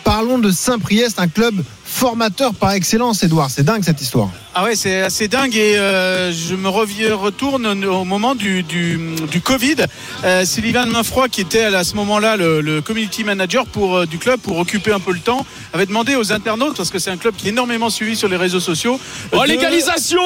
Parlons 0.04 0.38
de 0.38 0.50
Saint-Priest, 0.50 1.18
un 1.18 1.28
club 1.28 1.54
formateur 1.84 2.54
par 2.54 2.72
excellence, 2.72 3.22
Edouard. 3.22 3.50
C'est 3.50 3.62
dingue 3.62 3.82
cette 3.82 4.00
histoire. 4.00 4.30
Ah 4.54 4.64
ouais, 4.64 4.76
c'est 4.76 5.02
assez 5.02 5.28
dingue 5.28 5.54
et 5.56 5.78
euh, 5.78 6.32
je 6.32 6.54
me 6.54 6.68
reviens, 6.68 7.14
retourne 7.14 7.66
au 7.84 8.04
moment 8.04 8.34
du, 8.34 8.62
du, 8.62 8.98
du 9.30 9.40
Covid. 9.40 9.76
Euh, 10.24 10.44
Sylvain 10.44 10.86
Mainfroy, 10.86 11.28
qui 11.28 11.40
était 11.40 11.64
à 11.64 11.84
ce 11.84 11.94
moment-là 11.96 12.36
le, 12.36 12.60
le 12.60 12.82
community 12.82 13.24
manager 13.24 13.66
pour, 13.66 13.96
euh, 13.96 14.06
du 14.06 14.18
club 14.18 14.40
pour 14.40 14.58
occuper 14.58 14.92
un 14.92 15.00
peu 15.00 15.12
le 15.12 15.20
temps, 15.20 15.46
avait 15.72 15.86
demandé 15.86 16.14
aux 16.16 16.32
internautes, 16.32 16.76
parce 16.76 16.90
que 16.90 16.98
c'est 16.98 17.10
un 17.10 17.16
club 17.16 17.34
qui 17.36 17.46
est 17.46 17.50
énormément 17.50 17.90
suivi 17.90 18.16
sur 18.16 18.28
les 18.28 18.36
réseaux 18.36 18.60
sociaux. 18.60 19.00
Oh, 19.32 19.42
de- 19.42 19.48
légalisation 19.48 20.20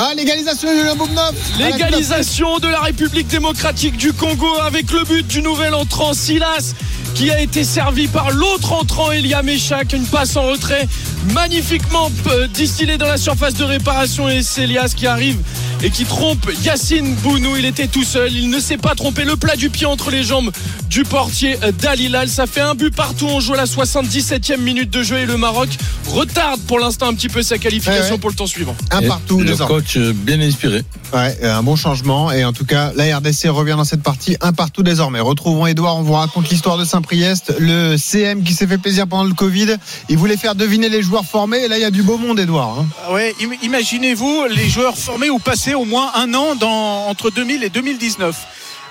Ah, 0.00 0.12
légalisation, 0.16 0.68
Julien 0.72 0.94
Boubnov 0.94 1.34
Légalisation 1.58 2.60
de 2.60 2.68
la 2.68 2.80
République 2.82 3.26
démocratique 3.26 3.96
du 3.96 4.12
Congo 4.12 4.46
avec 4.64 4.92
le 4.92 5.02
but 5.02 5.26
du 5.26 5.42
nouvel 5.42 5.74
entrant 5.74 6.12
Silas 6.12 6.72
qui 7.14 7.32
a 7.32 7.40
été 7.40 7.64
servi 7.64 8.06
par 8.06 8.30
l'autre 8.30 8.72
entrant 8.74 9.10
Elia 9.10 9.42
Meshak, 9.42 9.92
une 9.94 10.06
passe 10.06 10.36
en 10.36 10.42
retrait 10.42 10.86
magnifiquement 11.34 12.12
euh, 12.28 12.46
distillée 12.46 12.96
dans 12.96 13.08
la 13.08 13.16
surface 13.16 13.54
de 13.54 13.64
réparation. 13.64 14.28
Et 14.28 14.42
c'est 14.44 14.62
Elias 14.62 14.92
qui 14.96 15.08
arrive 15.08 15.38
et 15.82 15.90
qui 15.90 16.04
trompe 16.04 16.48
Yacine 16.62 17.14
Bounou, 17.16 17.56
il 17.56 17.64
était 17.64 17.86
tout 17.88 18.04
seul, 18.04 18.32
il 18.32 18.50
ne 18.50 18.60
s'est 18.60 18.76
pas 18.76 18.94
trompé, 18.94 19.24
le 19.24 19.36
plat 19.36 19.56
du 19.56 19.70
pied 19.70 19.86
entre 19.86 20.10
les 20.10 20.22
jambes 20.22 20.50
du 20.88 21.02
portier 21.04 21.56
euh, 21.62 21.72
d'Alilal, 21.72 22.28
ça 22.28 22.46
fait 22.46 22.60
un 22.60 22.74
but 22.74 22.94
partout, 22.94 23.26
on 23.26 23.40
joue 23.40 23.54
à 23.54 23.58
la 23.58 23.64
77e 23.64 24.58
minute 24.58 24.90
de 24.90 25.02
jeu. 25.02 25.18
Et 25.18 25.26
le 25.26 25.36
Maroc 25.36 25.68
retarde 26.06 26.60
pour 26.62 26.78
l'instant 26.78 27.08
un 27.08 27.14
petit 27.14 27.28
peu 27.28 27.42
sa 27.42 27.58
qualification 27.58 28.02
Ouais, 28.04 28.10
ouais. 28.12 28.18
pour 28.18 28.30
le 28.30 28.36
temps 28.36 28.46
suivant. 28.46 28.76
Un 28.90 29.02
partout, 29.02 29.40
Le 29.40 29.56
coach 29.56 29.87
bien 29.96 30.40
inspiré. 30.40 30.82
Ouais, 31.14 31.36
euh, 31.42 31.54
un 31.56 31.62
bon 31.62 31.76
changement. 31.76 32.30
Et 32.32 32.44
en 32.44 32.52
tout 32.52 32.64
cas, 32.66 32.92
la 32.96 33.16
RDC 33.18 33.48
revient 33.48 33.74
dans 33.76 33.84
cette 33.84 34.02
partie 34.02 34.36
un 34.40 34.52
partout 34.52 34.82
désormais. 34.82 35.20
Retrouvons 35.20 35.66
Edouard, 35.66 35.96
on 35.96 36.02
vous 36.02 36.12
raconte 36.12 36.50
l'histoire 36.50 36.76
de 36.76 36.84
Saint-Priest, 36.84 37.54
le 37.58 37.96
CM 37.96 38.42
qui 38.42 38.52
s'est 38.54 38.66
fait 38.66 38.78
plaisir 38.78 39.06
pendant 39.06 39.24
le 39.24 39.34
Covid. 39.34 39.76
Il 40.08 40.18
voulait 40.18 40.36
faire 40.36 40.54
deviner 40.54 40.88
les 40.88 41.02
joueurs 41.02 41.24
formés. 41.24 41.58
Et 41.64 41.68
là, 41.68 41.78
il 41.78 41.82
y 41.82 41.84
a 41.84 41.90
du 41.90 42.02
beau 42.02 42.18
monde, 42.18 42.38
Edouard. 42.40 42.80
hein. 42.80 42.86
Ah 43.06 43.12
Ouais, 43.12 43.34
imaginez-vous 43.62 44.44
les 44.54 44.68
joueurs 44.68 44.96
formés 44.98 45.30
ou 45.30 45.38
passés 45.38 45.74
au 45.74 45.84
moins 45.84 46.10
un 46.16 46.34
an 46.34 46.54
dans, 46.56 47.06
entre 47.08 47.30
2000 47.30 47.62
et 47.64 47.70
2019. 47.70 48.36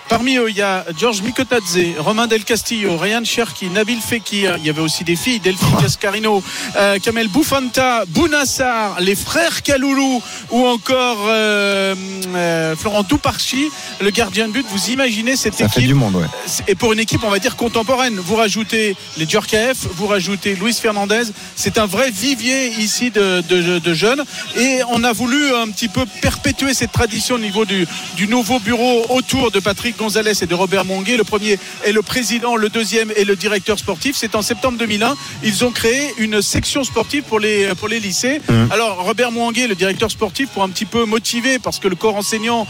Parmi 0.10 0.38
eux, 0.38 0.50
il 0.50 0.56
y 0.56 0.62
a 0.62 0.86
Georges 0.98 1.22
Mikotadze, 1.22 1.78
Romain 2.00 2.28
Del 2.28 2.46
Castillo, 2.46 2.96
Ryan 2.98 3.26
Cherki, 3.26 3.70
Nabil 3.70 4.00
Fekir. 4.00 4.56
Il 4.58 4.66
y 4.66 4.70
avait 4.70 4.82
aussi 4.82 5.04
des 5.04 5.18
filles, 5.18 5.40
Delphine 5.42 5.76
Cascarino, 5.82 6.42
euh, 6.78 6.98
Kamel 7.00 7.28
Boufanta, 7.28 8.06
Bounassar, 8.08 9.02
les 9.02 9.16
frères 9.16 9.64
Kaloulou 9.64 10.24
ou 10.52 10.66
encore 10.66 11.18
euh, 11.28 11.94
euh, 12.34 12.76
Florent 12.78 13.04
Touparchi, 13.04 13.70
le 14.00 14.10
gardien 14.10 14.48
de 14.48 14.54
but. 14.54 14.66
Vous 14.70 14.92
imaginez 14.92 15.36
cette 15.36 15.56
Ça 15.56 15.68
fait 15.68 15.82
équipe 15.82 15.90
du 15.90 15.94
monde, 15.94 16.16
ouais. 16.16 16.26
et 16.70 16.76
pour 16.76 16.94
une 16.94 17.00
équipe, 17.00 17.24
on 17.26 17.30
va 17.30 17.40
dire 17.40 17.58
contemporaine, 17.58 18.16
vous 18.16 18.38
rajoutez 18.38 18.96
les 19.18 19.28
Djorkaeff, 19.28 19.88
vous 19.96 20.08
rajoutez 20.08 20.56
Luis 20.56 20.74
Fernandez. 20.74 21.24
C'est 21.58 21.78
un 21.78 21.86
vrai 21.86 22.12
vivier 22.12 22.70
ici 22.80 23.12
de, 23.12 23.42
de- 23.50 23.80
de 23.80 23.94
jeunes. 23.94 24.24
Et 24.58 24.80
on 24.90 25.04
a 25.04 25.12
voulu 25.12 25.54
un 25.54 25.68
petit 25.70 25.90
peu 25.90 26.06
perpétuer 26.22 26.74
cette 26.74 26.94
tradition 26.94 27.36
au 27.36 27.40
niveau 27.40 27.66
du, 27.66 27.86
du 28.16 28.28
nouveau 28.30 28.60
bureau 28.60 29.06
autour 29.10 29.52
de 29.52 29.60
Patrick 29.60 29.97
Gonzalez 29.98 30.42
et 30.42 30.46
de 30.46 30.56
Robert 30.56 30.86
Monguet. 30.86 31.18
Le 31.18 31.24
premier 31.24 31.60
est 31.84 31.92
le 31.92 32.02
président, 32.02 32.56
le 32.56 32.70
deuxième 32.70 33.12
est 33.16 33.26
le 33.26 33.36
directeur 33.36 33.78
sportif. 33.78 34.16
C'est 34.18 34.36
en 34.36 34.42
septembre 34.42 34.78
2001. 34.78 35.16
Ils 35.44 35.66
ont 35.66 35.72
créé 35.72 36.14
une 36.18 36.42
section 36.42 36.84
sportive 36.84 37.24
pour 37.24 37.40
les, 37.40 37.68
pour 37.76 37.88
les 37.88 38.00
lycées. 38.00 38.40
Alors, 38.72 39.04
Robert 39.04 39.32
Monguet, 39.32 39.68
le 39.68 39.76
directeur 39.76 40.12
sportif, 40.12 40.50
pour 40.50 40.64
un 40.64 40.70
petit 40.70 40.86
peu 40.86 41.06
motiver, 41.06 41.60
parce 41.60 41.80
que 41.80 41.88
le 41.88 41.96
corps 41.96 42.16
enseignant 42.16 42.68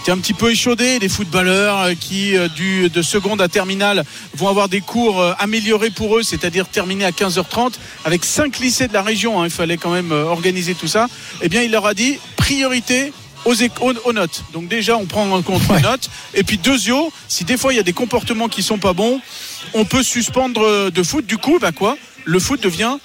était 0.00 0.12
un 0.12 0.18
petit 0.18 0.34
peu 0.34 0.50
échaudé. 0.50 0.98
Les 0.98 1.08
footballeurs 1.08 1.80
euh, 1.80 1.94
qui, 1.98 2.36
euh, 2.36 2.48
du, 2.48 2.88
de 2.88 3.02
seconde 3.02 3.40
à 3.40 3.48
terminale, 3.48 4.04
vont 4.34 4.48
avoir 4.48 4.68
des 4.68 4.80
cours 4.80 5.20
euh, 5.20 5.32
améliorés 5.38 5.90
pour 5.90 6.16
eux, 6.18 6.22
c'est-à-dire 6.22 6.68
terminés 6.68 7.04
à 7.04 7.10
15h30, 7.10 7.72
avec 8.04 8.24
cinq 8.24 8.58
lycées 8.58 8.88
de 8.88 8.92
la 8.92 9.02
région. 9.02 9.40
hein, 9.40 9.46
il 9.46 9.50
fallait 9.50 9.76
quand 9.76 9.90
même 9.90 10.12
organiser 10.12 10.74
tout 10.74 10.86
ça. 10.88 11.08
Eh 11.42 11.48
bien, 11.48 11.62
il 11.62 11.70
leur 11.70 11.86
a 11.86 11.94
dit 11.94 12.18
priorité 12.36 13.12
aux, 13.46 13.54
éc- 13.54 13.80
aux- 13.80 14.08
aux 14.08 14.12
notes. 14.12 14.44
Donc 14.52 14.68
déjà, 14.68 14.96
on 14.98 15.06
prend 15.06 15.30
en 15.30 15.40
compte 15.42 15.62
les 15.74 15.80
notes. 15.80 16.10
Et 16.34 16.42
puis 16.42 16.58
deuxio, 16.58 17.10
si 17.28 17.44
des 17.44 17.56
fois 17.56 17.72
il 17.72 17.76
y 17.76 17.80
a 17.80 17.82
des 17.84 17.92
comportements 17.94 18.48
qui 18.48 18.62
sont 18.62 18.78
pas 18.78 18.92
bons, 18.92 19.20
on 19.72 19.84
peut 19.84 20.02
suspendre 20.02 20.62
euh, 20.62 20.90
de 20.90 21.02
foot. 21.02 21.24
Du 21.26 21.38
coup, 21.38 21.58
bah 21.58 21.72
quoi? 21.72 21.96
Le 22.24 22.38
foot 22.38 22.62
devient 22.62 22.98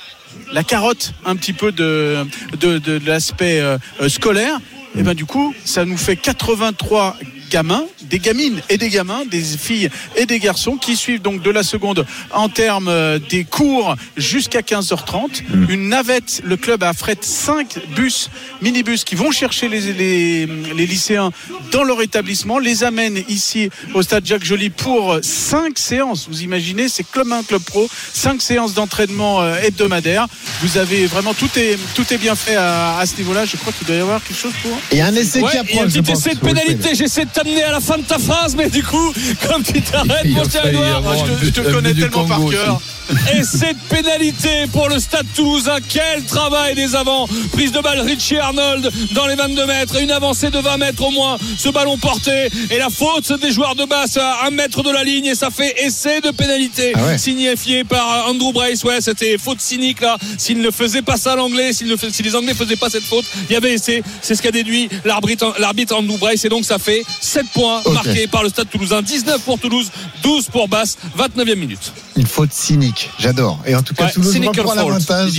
la 0.51 0.63
carotte 0.63 1.13
un 1.25 1.35
petit 1.35 1.53
peu 1.53 1.71
de, 1.71 2.25
de, 2.59 2.77
de- 2.79 2.97
de 2.99 3.05
l'aspect 3.05 3.59
euh, 3.59 3.77
euh, 4.01 4.09
scolaire. 4.09 4.59
Et 4.97 5.03
ben 5.03 5.13
du 5.13 5.25
coup, 5.25 5.53
ça 5.63 5.85
nous 5.85 5.97
fait 5.97 6.17
83 6.17 7.15
gamins, 7.51 7.83
des 8.03 8.19
gamines 8.19 8.61
et 8.69 8.77
des 8.77 8.89
gamins, 8.89 9.23
des 9.29 9.41
filles 9.43 9.89
et 10.15 10.25
des 10.25 10.39
garçons 10.39 10.77
qui 10.77 10.95
suivent 10.95 11.21
donc 11.21 11.41
de 11.43 11.49
la 11.51 11.63
seconde 11.63 12.05
en 12.31 12.47
termes 12.49 12.87
euh, 12.87 13.19
des 13.29 13.43
cours 13.43 13.95
jusqu'à 14.17 14.61
15h30. 14.61 15.43
Une 15.69 15.89
navette, 15.89 16.41
le 16.45 16.55
club 16.57 16.81
a 16.83 16.89
affrète 16.89 17.23
5 17.23 17.79
bus, 17.95 18.29
minibus 18.61 19.03
qui 19.03 19.15
vont 19.15 19.31
chercher 19.31 19.67
les, 19.69 19.93
les, 19.93 20.45
les 20.45 20.85
lycéens 20.85 21.31
dans 21.71 21.83
leur 21.83 22.01
établissement, 22.01 22.57
les 22.59 22.83
amènent 22.83 23.21
ici 23.29 23.69
au 23.93 24.01
stade 24.01 24.25
Jacques 24.25 24.43
Joly 24.45 24.69
pour 24.69 25.17
5 25.21 25.77
séances. 25.77 26.27
Vous 26.29 26.41
imaginez, 26.43 26.87
c'est 26.89 27.03
club 27.09 27.31
1, 27.31 27.43
club 27.43 27.61
pro, 27.61 27.89
5 28.13 28.41
séances 28.41 28.73
d'entraînement 28.73 29.41
euh, 29.41 29.55
hebdomadaires. 29.63 30.27
Vous 30.61 30.77
avez 30.77 31.05
vraiment 31.05 31.33
tout 31.33 31.49
est, 31.57 31.77
tout 31.95 32.05
est 32.13 32.17
bien 32.17 32.35
fait 32.35 32.55
à, 32.55 32.97
à 32.97 33.05
ce 33.05 33.17
niveau-là. 33.17 33.45
Je 33.45 33.57
crois 33.57 33.73
qu'il 33.73 33.87
doit 33.87 33.95
y 33.95 33.99
avoir 33.99 34.23
quelque 34.23 34.39
chose 34.39 34.53
pour. 34.61 34.71
Et 34.91 35.01
un 35.01 35.13
essai 35.15 35.41
Ouais, 35.41 35.49
qui 35.49 35.57
il 35.71 35.75
y 35.75 35.79
a 35.79 35.81
un 35.83 35.85
approche. 35.87 36.01
petit 36.01 36.11
essai 36.11 36.33
de 36.35 36.39
pénalité. 36.39 36.93
J'essaie 36.95 37.25
de 37.25 37.29
t'amener 37.43 37.63
à 37.63 37.71
la 37.71 37.79
fin 37.79 37.97
de 37.97 38.03
ta 38.03 38.19
phrase, 38.19 38.55
mais 38.55 38.69
du 38.69 38.83
coup, 38.83 39.13
comme 39.47 39.63
tu 39.63 39.81
t'arrêtes, 39.81 40.25
mon 40.25 40.43
cher 40.49 40.65
Edouard, 40.67 41.01
je 41.41 41.49
te- 41.49 41.55
je 41.55 41.61
connais 41.71 41.93
tellement 41.93 42.25
par 42.27 42.39
cœur. 42.49 42.75
aussi. 42.75 42.85
Essai 43.33 43.73
de 43.73 43.79
pénalité 43.89 44.67
pour 44.71 44.89
le 44.89 44.99
stade 44.99 45.25
toulousain. 45.35 45.77
Quel 45.87 46.23
travail 46.25 46.75
des 46.75 46.95
avants. 46.95 47.27
Prise 47.51 47.71
de 47.71 47.79
balle 47.79 48.01
Richie 48.01 48.37
Arnold 48.37 48.91
dans 49.11 49.27
les 49.27 49.35
22 49.35 49.65
mètres. 49.65 50.01
Une 50.01 50.11
avancée 50.11 50.49
de 50.49 50.59
20 50.59 50.77
mètres 50.77 51.03
au 51.03 51.11
moins. 51.11 51.37
Ce 51.57 51.69
ballon 51.69 51.97
porté. 51.97 52.49
Et 52.69 52.77
la 52.77 52.89
faute 52.89 53.31
des 53.39 53.51
joueurs 53.51 53.75
de 53.75 53.85
basse 53.85 54.17
à 54.17 54.45
un 54.45 54.51
mètre 54.51 54.83
de 54.83 54.91
la 54.91 55.03
ligne. 55.03 55.25
Et 55.25 55.35
ça 55.35 55.49
fait 55.49 55.73
essai 55.83 56.21
de 56.21 56.31
pénalité. 56.31 56.93
Ah 56.95 57.05
ouais. 57.05 57.17
Signifié 57.17 57.83
par 57.83 58.27
Andrew 58.27 58.51
Brace. 58.53 58.83
Ouais, 58.83 59.01
c'était 59.01 59.37
faute 59.37 59.61
cynique 59.61 60.01
là. 60.01 60.17
S'il 60.37 60.59
ne 60.59 60.71
faisait 60.71 61.01
pas 61.01 61.17
ça 61.17 61.35
l'anglais, 61.35 61.73
si 61.73 61.83
les 61.85 62.35
anglais 62.35 62.53
faisaient 62.53 62.75
pas 62.75 62.89
cette 62.89 63.03
faute, 63.03 63.25
il 63.49 63.53
y 63.53 63.55
avait 63.55 63.73
essai. 63.73 64.03
C'est 64.21 64.35
ce 64.35 64.41
qu'a 64.41 64.51
déduit 64.51 64.89
l'arbitre, 65.05 65.55
l'arbitre 65.59 65.95
Andrew 65.95 66.17
Brace. 66.17 66.45
Et 66.45 66.49
donc 66.49 66.65
ça 66.65 66.79
fait 66.79 67.03
7 67.19 67.45
points 67.53 67.81
marqués 67.91 68.27
par 68.27 68.43
le 68.43 68.49
stade 68.49 68.69
toulousain. 68.69 69.01
19 69.01 69.41
pour 69.41 69.59
Toulouse, 69.59 69.91
12 70.23 70.47
pour 70.49 70.67
Basse. 70.67 70.97
29e 71.17 71.55
minute. 71.55 71.91
Une 72.15 72.27
faute 72.27 72.53
cynique. 72.53 73.00
J'adore. 73.19 73.59
Et 73.65 73.75
en 73.75 73.81
tout 73.83 73.93
cas, 73.93 74.05
Ouais, 74.05 74.11
Toulouse 74.11 74.31
reprend 74.49 74.73
l'avantage. 74.75 75.29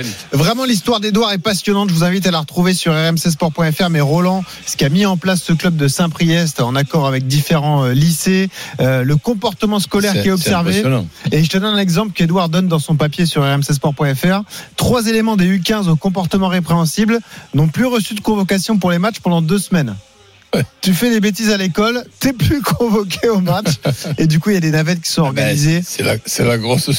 euh. 0.00 0.36
Vraiment, 0.36 0.64
l'histoire 0.64 1.00
d'Edouard 1.00 1.32
est 1.32 1.38
passionnante. 1.38 1.88
Je 1.90 1.94
vous 1.94 2.04
invite 2.04 2.26
à 2.26 2.30
la 2.30 2.40
retrouver 2.40 2.74
sur 2.74 2.92
rmcsport.fr. 2.92 3.90
Mais 3.90 4.00
Roland, 4.00 4.44
ce 4.66 4.76
qui 4.76 4.84
a 4.84 4.88
mis 4.88 5.06
en 5.06 5.16
place 5.16 5.42
ce 5.42 5.52
club 5.52 5.76
de 5.76 5.88
Saint-Priest 5.88 6.60
en 6.60 6.74
accord 6.74 7.06
avec 7.06 7.26
différents 7.26 7.84
euh, 7.84 7.92
lycées, 7.92 8.48
euh, 8.80 9.02
le 9.02 9.16
comportement 9.16 9.80
scolaire 9.80 10.12
qui 10.22 10.28
est 10.28 10.32
observé. 10.32 10.82
Et 11.32 11.42
je 11.44 11.48
te 11.50 11.58
donne 11.58 11.74
un 11.74 11.78
exemple 11.78 12.12
qu'Edouard 12.12 12.48
donne 12.48 12.68
dans 12.68 12.78
son 12.78 12.96
papier 12.96 13.26
sur 13.26 13.42
rmcsport.fr. 13.42 14.42
Trois 14.76 15.06
éléments 15.06 15.36
des 15.36 15.46
U15 15.58 15.88
au 15.88 15.96
comportement 15.96 16.48
répréhensible 16.48 17.18
n'ont 17.54 17.68
plus 17.68 17.86
reçu 17.86 18.14
de 18.14 18.20
convocation 18.20 18.78
pour 18.78 18.90
les 18.90 18.98
matchs 18.98 19.20
pendant 19.20 19.42
deux 19.42 19.58
semaines. 19.58 19.96
Tu 20.80 20.94
fais 20.94 21.10
des 21.10 21.20
bêtises 21.20 21.50
à 21.50 21.56
l'école, 21.56 22.04
t'es 22.20 22.32
plus 22.32 22.62
convoqué 22.78 23.28
au 23.28 23.40
match. 23.40 23.66
Et 24.18 24.26
du 24.26 24.38
coup, 24.38 24.50
il 24.50 24.54
y 24.54 24.56
a 24.56 24.60
des 24.60 24.70
navettes 24.70 25.00
qui 25.00 25.10
sont 25.10 25.22
Ben, 25.22 25.28
organisées. 25.28 25.82
C'est 25.84 26.02
la, 26.02 26.16
c'est 26.24 26.44
la 26.44 26.58
grosse. 26.58 26.88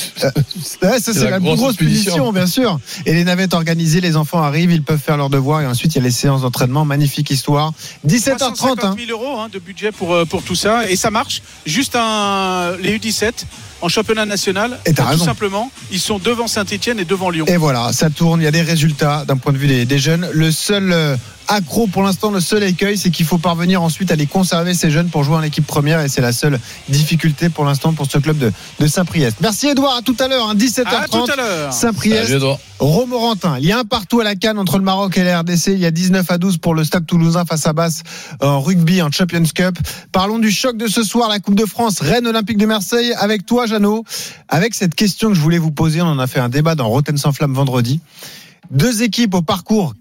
Ouais, 0.81 0.99
ça, 0.99 1.13
c'est 1.13 1.29
la, 1.29 1.39
grosse 1.39 1.75
punition. 1.75 2.31
bien 2.31 2.47
sûr. 2.47 2.79
Et 3.05 3.13
les 3.13 3.23
navettes 3.23 3.53
organisées, 3.53 4.01
les 4.01 4.15
enfants 4.15 4.41
arrivent, 4.41 4.71
ils 4.71 4.83
peuvent 4.83 4.99
faire 4.99 5.17
leurs 5.17 5.29
devoirs 5.29 5.61
et 5.61 5.67
ensuite 5.67 5.95
il 5.95 5.97
y 5.97 6.01
a 6.01 6.03
les 6.03 6.11
séances 6.11 6.41
d'entraînement. 6.41 6.85
Magnifique 6.85 7.29
histoire. 7.29 7.73
17h30. 8.07 8.37
350 8.37 8.83
hein. 8.83 8.95
000 8.97 9.11
euros 9.11 9.39
hein, 9.39 9.49
de 9.51 9.59
budget 9.59 9.91
pour, 9.91 10.13
euh, 10.13 10.25
pour 10.25 10.43
tout 10.43 10.55
ça. 10.55 10.89
Et 10.89 10.95
ça 10.95 11.11
marche. 11.11 11.41
Juste 11.65 11.95
un, 11.95 12.75
les 12.81 12.97
U17 12.97 13.33
en 13.81 13.89
championnat 13.89 14.25
national. 14.25 14.79
Et 14.85 14.93
t'as 14.93 15.03
tout 15.03 15.09
raison. 15.09 15.25
simplement, 15.25 15.71
ils 15.91 15.99
sont 15.99 16.19
devant 16.19 16.47
Saint-Etienne 16.47 16.99
et 16.99 17.05
devant 17.05 17.29
Lyon. 17.29 17.45
Et 17.47 17.57
voilà, 17.57 17.91
ça 17.93 18.09
tourne. 18.09 18.41
Il 18.41 18.43
y 18.43 18.47
a 18.47 18.51
des 18.51 18.61
résultats 18.61 19.25
d'un 19.25 19.37
point 19.37 19.53
de 19.53 19.57
vue 19.57 19.67
des, 19.67 19.85
des 19.85 19.99
jeunes. 19.99 20.27
Le 20.33 20.51
seul 20.51 20.91
euh, 20.91 21.15
accro 21.47 21.87
pour 21.87 22.03
l'instant, 22.03 22.31
le 22.31 22.39
seul 22.39 22.63
écueil, 22.63 22.97
c'est 22.97 23.09
qu'il 23.09 23.25
faut 23.25 23.37
parvenir 23.37 23.81
ensuite 23.81 24.11
à 24.11 24.15
les 24.15 24.25
conserver 24.25 24.73
ces 24.73 24.91
jeunes 24.91 25.09
pour 25.09 25.23
jouer 25.23 25.35
en 25.35 25.43
équipe 25.43 25.65
première. 25.65 26.01
Et 26.01 26.09
c'est 26.09 26.21
la 26.21 26.31
seule 26.33 26.59
difficulté 26.89 27.49
pour 27.49 27.65
l'instant 27.65 27.93
pour 27.93 28.09
ce 28.09 28.17
club 28.17 28.37
de, 28.37 28.51
de 28.79 28.87
Saint-Priest. 28.87 29.37
Merci 29.41 29.67
Edouard. 29.67 29.97
À 29.97 30.01
tout 30.01 30.15
à 30.19 30.27
l'heure. 30.27 30.49
hein, 30.49 30.55
17h30. 30.55 30.87
À 30.87 31.07
tout 31.07 31.25
à 31.31 31.35
l'heure. 31.35 31.73
Saint-Priest. 31.73 32.33
Romorantin. 32.79 33.57
Il 33.59 33.65
y 33.65 33.71
a 33.71 33.79
un 33.79 33.85
partout 33.85 34.19
à 34.19 34.23
la 34.23 34.35
canne 34.35 34.59
entre 34.59 34.77
le 34.77 34.83
Maroc 34.83 35.17
et 35.17 35.23
la 35.23 35.39
RDC. 35.39 35.67
Il 35.67 35.79
y 35.79 35.85
a 35.85 35.91
19 35.91 36.29
à 36.29 36.37
12 36.37 36.57
pour 36.59 36.75
le 36.75 36.83
Stade 36.83 37.05
Toulousain 37.07 37.43
face 37.45 37.65
à 37.65 37.73
Basse 37.73 38.03
en 38.41 38.61
rugby 38.61 39.01
en 39.01 39.11
Champions 39.11 39.43
Cup. 39.55 39.77
Parlons 40.11 40.37
du 40.39 40.51
choc 40.51 40.77
de 40.77 40.87
ce 40.87 41.01
soir, 41.03 41.27
la 41.29 41.39
Coupe 41.39 41.55
de 41.55 41.65
France, 41.65 41.99
Rennes 42.01 42.27
Olympique 42.27 42.57
de 42.57 42.65
Marseille. 42.67 43.13
Avec 43.17 43.45
toi, 43.45 43.65
Jeannot, 43.65 44.03
avec 44.47 44.75
cette 44.75 44.93
question 44.95 45.29
que 45.29 45.35
je 45.35 45.41
voulais 45.41 45.57
vous 45.57 45.71
poser, 45.71 46.01
on 46.01 46.05
en 46.07 46.19
a 46.19 46.27
fait 46.27 46.39
un 46.39 46.49
débat 46.49 46.75
dans 46.75 46.87
Rotten 46.87 47.17
sans 47.17 47.31
flamme 47.31 47.53
vendredi. 47.53 47.99
Deux 48.69 49.01
équipes 49.01 49.33
au 49.33 49.41
parcours 49.41 49.93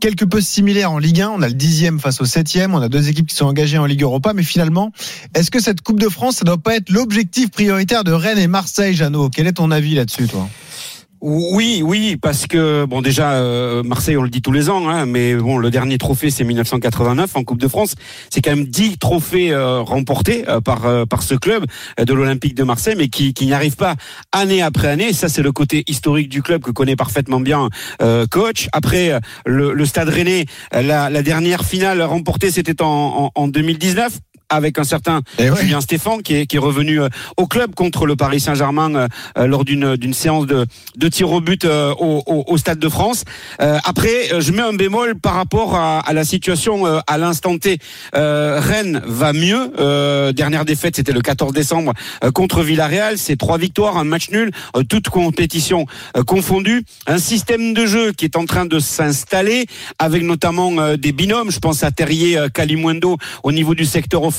quelque 0.00 0.24
peu 0.24 0.40
similaires 0.40 0.92
en 0.92 0.98
Ligue 0.98 1.20
1. 1.20 1.30
On 1.30 1.42
a 1.42 1.48
le 1.48 1.54
dixième 1.54 2.00
face 2.00 2.20
au 2.20 2.24
septième. 2.24 2.74
On 2.74 2.80
a 2.80 2.88
deux 2.88 3.08
équipes 3.08 3.26
qui 3.26 3.34
sont 3.34 3.46
engagées 3.46 3.78
en 3.78 3.86
Ligue 3.86 4.02
Europa. 4.02 4.32
Mais 4.32 4.42
finalement, 4.42 4.92
est-ce 5.34 5.50
que 5.50 5.60
cette 5.60 5.80
Coupe 5.80 6.00
de 6.00 6.08
France, 6.08 6.36
ça 6.36 6.44
doit 6.44 6.58
pas 6.58 6.76
être 6.76 6.90
l'objectif 6.90 7.50
prioritaire 7.50 8.04
de 8.04 8.12
Rennes 8.12 8.38
et 8.38 8.46
Marseille, 8.46 8.94
Jeannot? 8.94 9.30
Quel 9.30 9.46
est 9.46 9.54
ton 9.54 9.70
avis 9.70 9.94
là-dessus, 9.94 10.26
toi? 10.26 10.48
Oui, 11.20 11.82
oui, 11.84 12.16
parce 12.16 12.46
que 12.46 12.84
bon 12.84 13.02
déjà 13.02 13.32
euh, 13.32 13.82
Marseille, 13.82 14.16
on 14.16 14.22
le 14.22 14.30
dit 14.30 14.40
tous 14.40 14.52
les 14.52 14.70
ans, 14.70 14.88
hein, 14.88 15.04
mais 15.04 15.34
bon 15.34 15.58
le 15.58 15.68
dernier 15.68 15.98
trophée 15.98 16.30
c'est 16.30 16.44
1989 16.44 17.34
en 17.34 17.42
Coupe 17.42 17.58
de 17.58 17.66
France. 17.66 17.96
C'est 18.30 18.40
quand 18.40 18.54
même 18.54 18.66
10 18.66 18.98
trophées 18.98 19.50
euh, 19.50 19.80
remportés 19.80 20.48
euh, 20.48 20.60
par 20.60 20.86
euh, 20.86 21.06
par 21.06 21.24
ce 21.24 21.34
club 21.34 21.64
euh, 21.98 22.04
de 22.04 22.12
l'Olympique 22.12 22.54
de 22.54 22.62
Marseille, 22.62 22.94
mais 22.96 23.08
qui 23.08 23.34
qui 23.34 23.46
n'y 23.46 23.52
arrive 23.52 23.74
pas 23.74 23.96
année 24.30 24.62
après 24.62 24.86
année. 24.86 25.12
Ça 25.12 25.28
c'est 25.28 25.42
le 25.42 25.50
côté 25.50 25.82
historique 25.88 26.28
du 26.28 26.40
club 26.40 26.62
que 26.62 26.70
connaît 26.70 26.96
parfaitement 26.96 27.40
bien 27.40 27.68
coach. 28.30 28.68
Après 28.72 29.18
le, 29.44 29.84
Stade 29.86 30.08
Rennais, 30.08 30.46
la, 30.72 31.10
la 31.10 31.22
dernière 31.22 31.64
finale 31.64 32.00
remportée 32.02 32.52
c'était 32.52 32.80
en, 32.80 33.32
en, 33.34 33.42
en 33.42 33.48
2019 33.48 34.18
avec 34.48 34.78
un 34.78 34.84
certain 34.84 35.20
Eh 35.38 35.50
ouais. 35.50 35.60
Julien 35.60 35.80
Stéphan 35.80 36.18
qui 36.18 36.34
est, 36.34 36.46
qui 36.46 36.56
est 36.56 36.60
revenu 36.60 37.00
euh, 37.00 37.08
au 37.36 37.46
club 37.46 37.74
contre 37.74 38.06
le 38.06 38.16
Paris 38.16 38.40
Saint-Germain 38.40 38.94
euh, 38.94 39.08
euh, 39.36 39.46
lors 39.46 39.64
d'une 39.64 39.96
d'une 39.96 40.14
séance 40.14 40.46
de, 40.46 40.66
de 40.96 41.08
tir 41.08 41.30
au 41.30 41.40
but 41.40 41.64
au, 41.64 42.22
au, 42.26 42.44
au 42.46 42.56
Stade 42.56 42.78
de 42.78 42.88
France. 42.88 43.24
Après, 43.58 44.40
je 44.40 44.52
mets 44.52 44.62
un 44.62 44.72
bémol 44.72 45.18
par 45.18 45.34
rapport 45.34 45.74
à, 45.74 46.00
à 46.00 46.12
la 46.12 46.24
situation 46.24 46.84
à 47.06 47.18
l'instant 47.18 47.58
T. 47.58 47.78
Rennes 48.12 49.02
va 49.06 49.32
mieux. 49.32 50.32
Dernière 50.32 50.64
défaite, 50.64 50.96
c'était 50.96 51.12
le 51.12 51.20
14 51.20 51.52
décembre 51.52 51.92
contre 52.34 52.62
Villarreal. 52.62 53.18
C'est 53.18 53.36
trois 53.36 53.58
victoires, 53.58 53.96
un 53.96 54.04
match 54.04 54.30
nul, 54.30 54.50
toute 54.88 55.08
compétition 55.08 55.86
confondue. 56.26 56.84
Un 57.06 57.18
système 57.18 57.74
de 57.74 57.86
jeu 57.86 58.12
qui 58.12 58.24
est 58.24 58.36
en 58.36 58.44
train 58.44 58.66
de 58.66 58.78
s'installer 58.78 59.66
avec 59.98 60.22
notamment 60.22 60.96
des 60.96 61.12
binômes. 61.12 61.50
Je 61.50 61.58
pense 61.58 61.82
à 61.82 61.90
Terrier, 61.90 62.38
Kalimundo 62.52 63.16
au 63.42 63.52
niveau 63.52 63.74
du 63.74 63.84
secteur 63.84 64.22
offensif. 64.22 64.37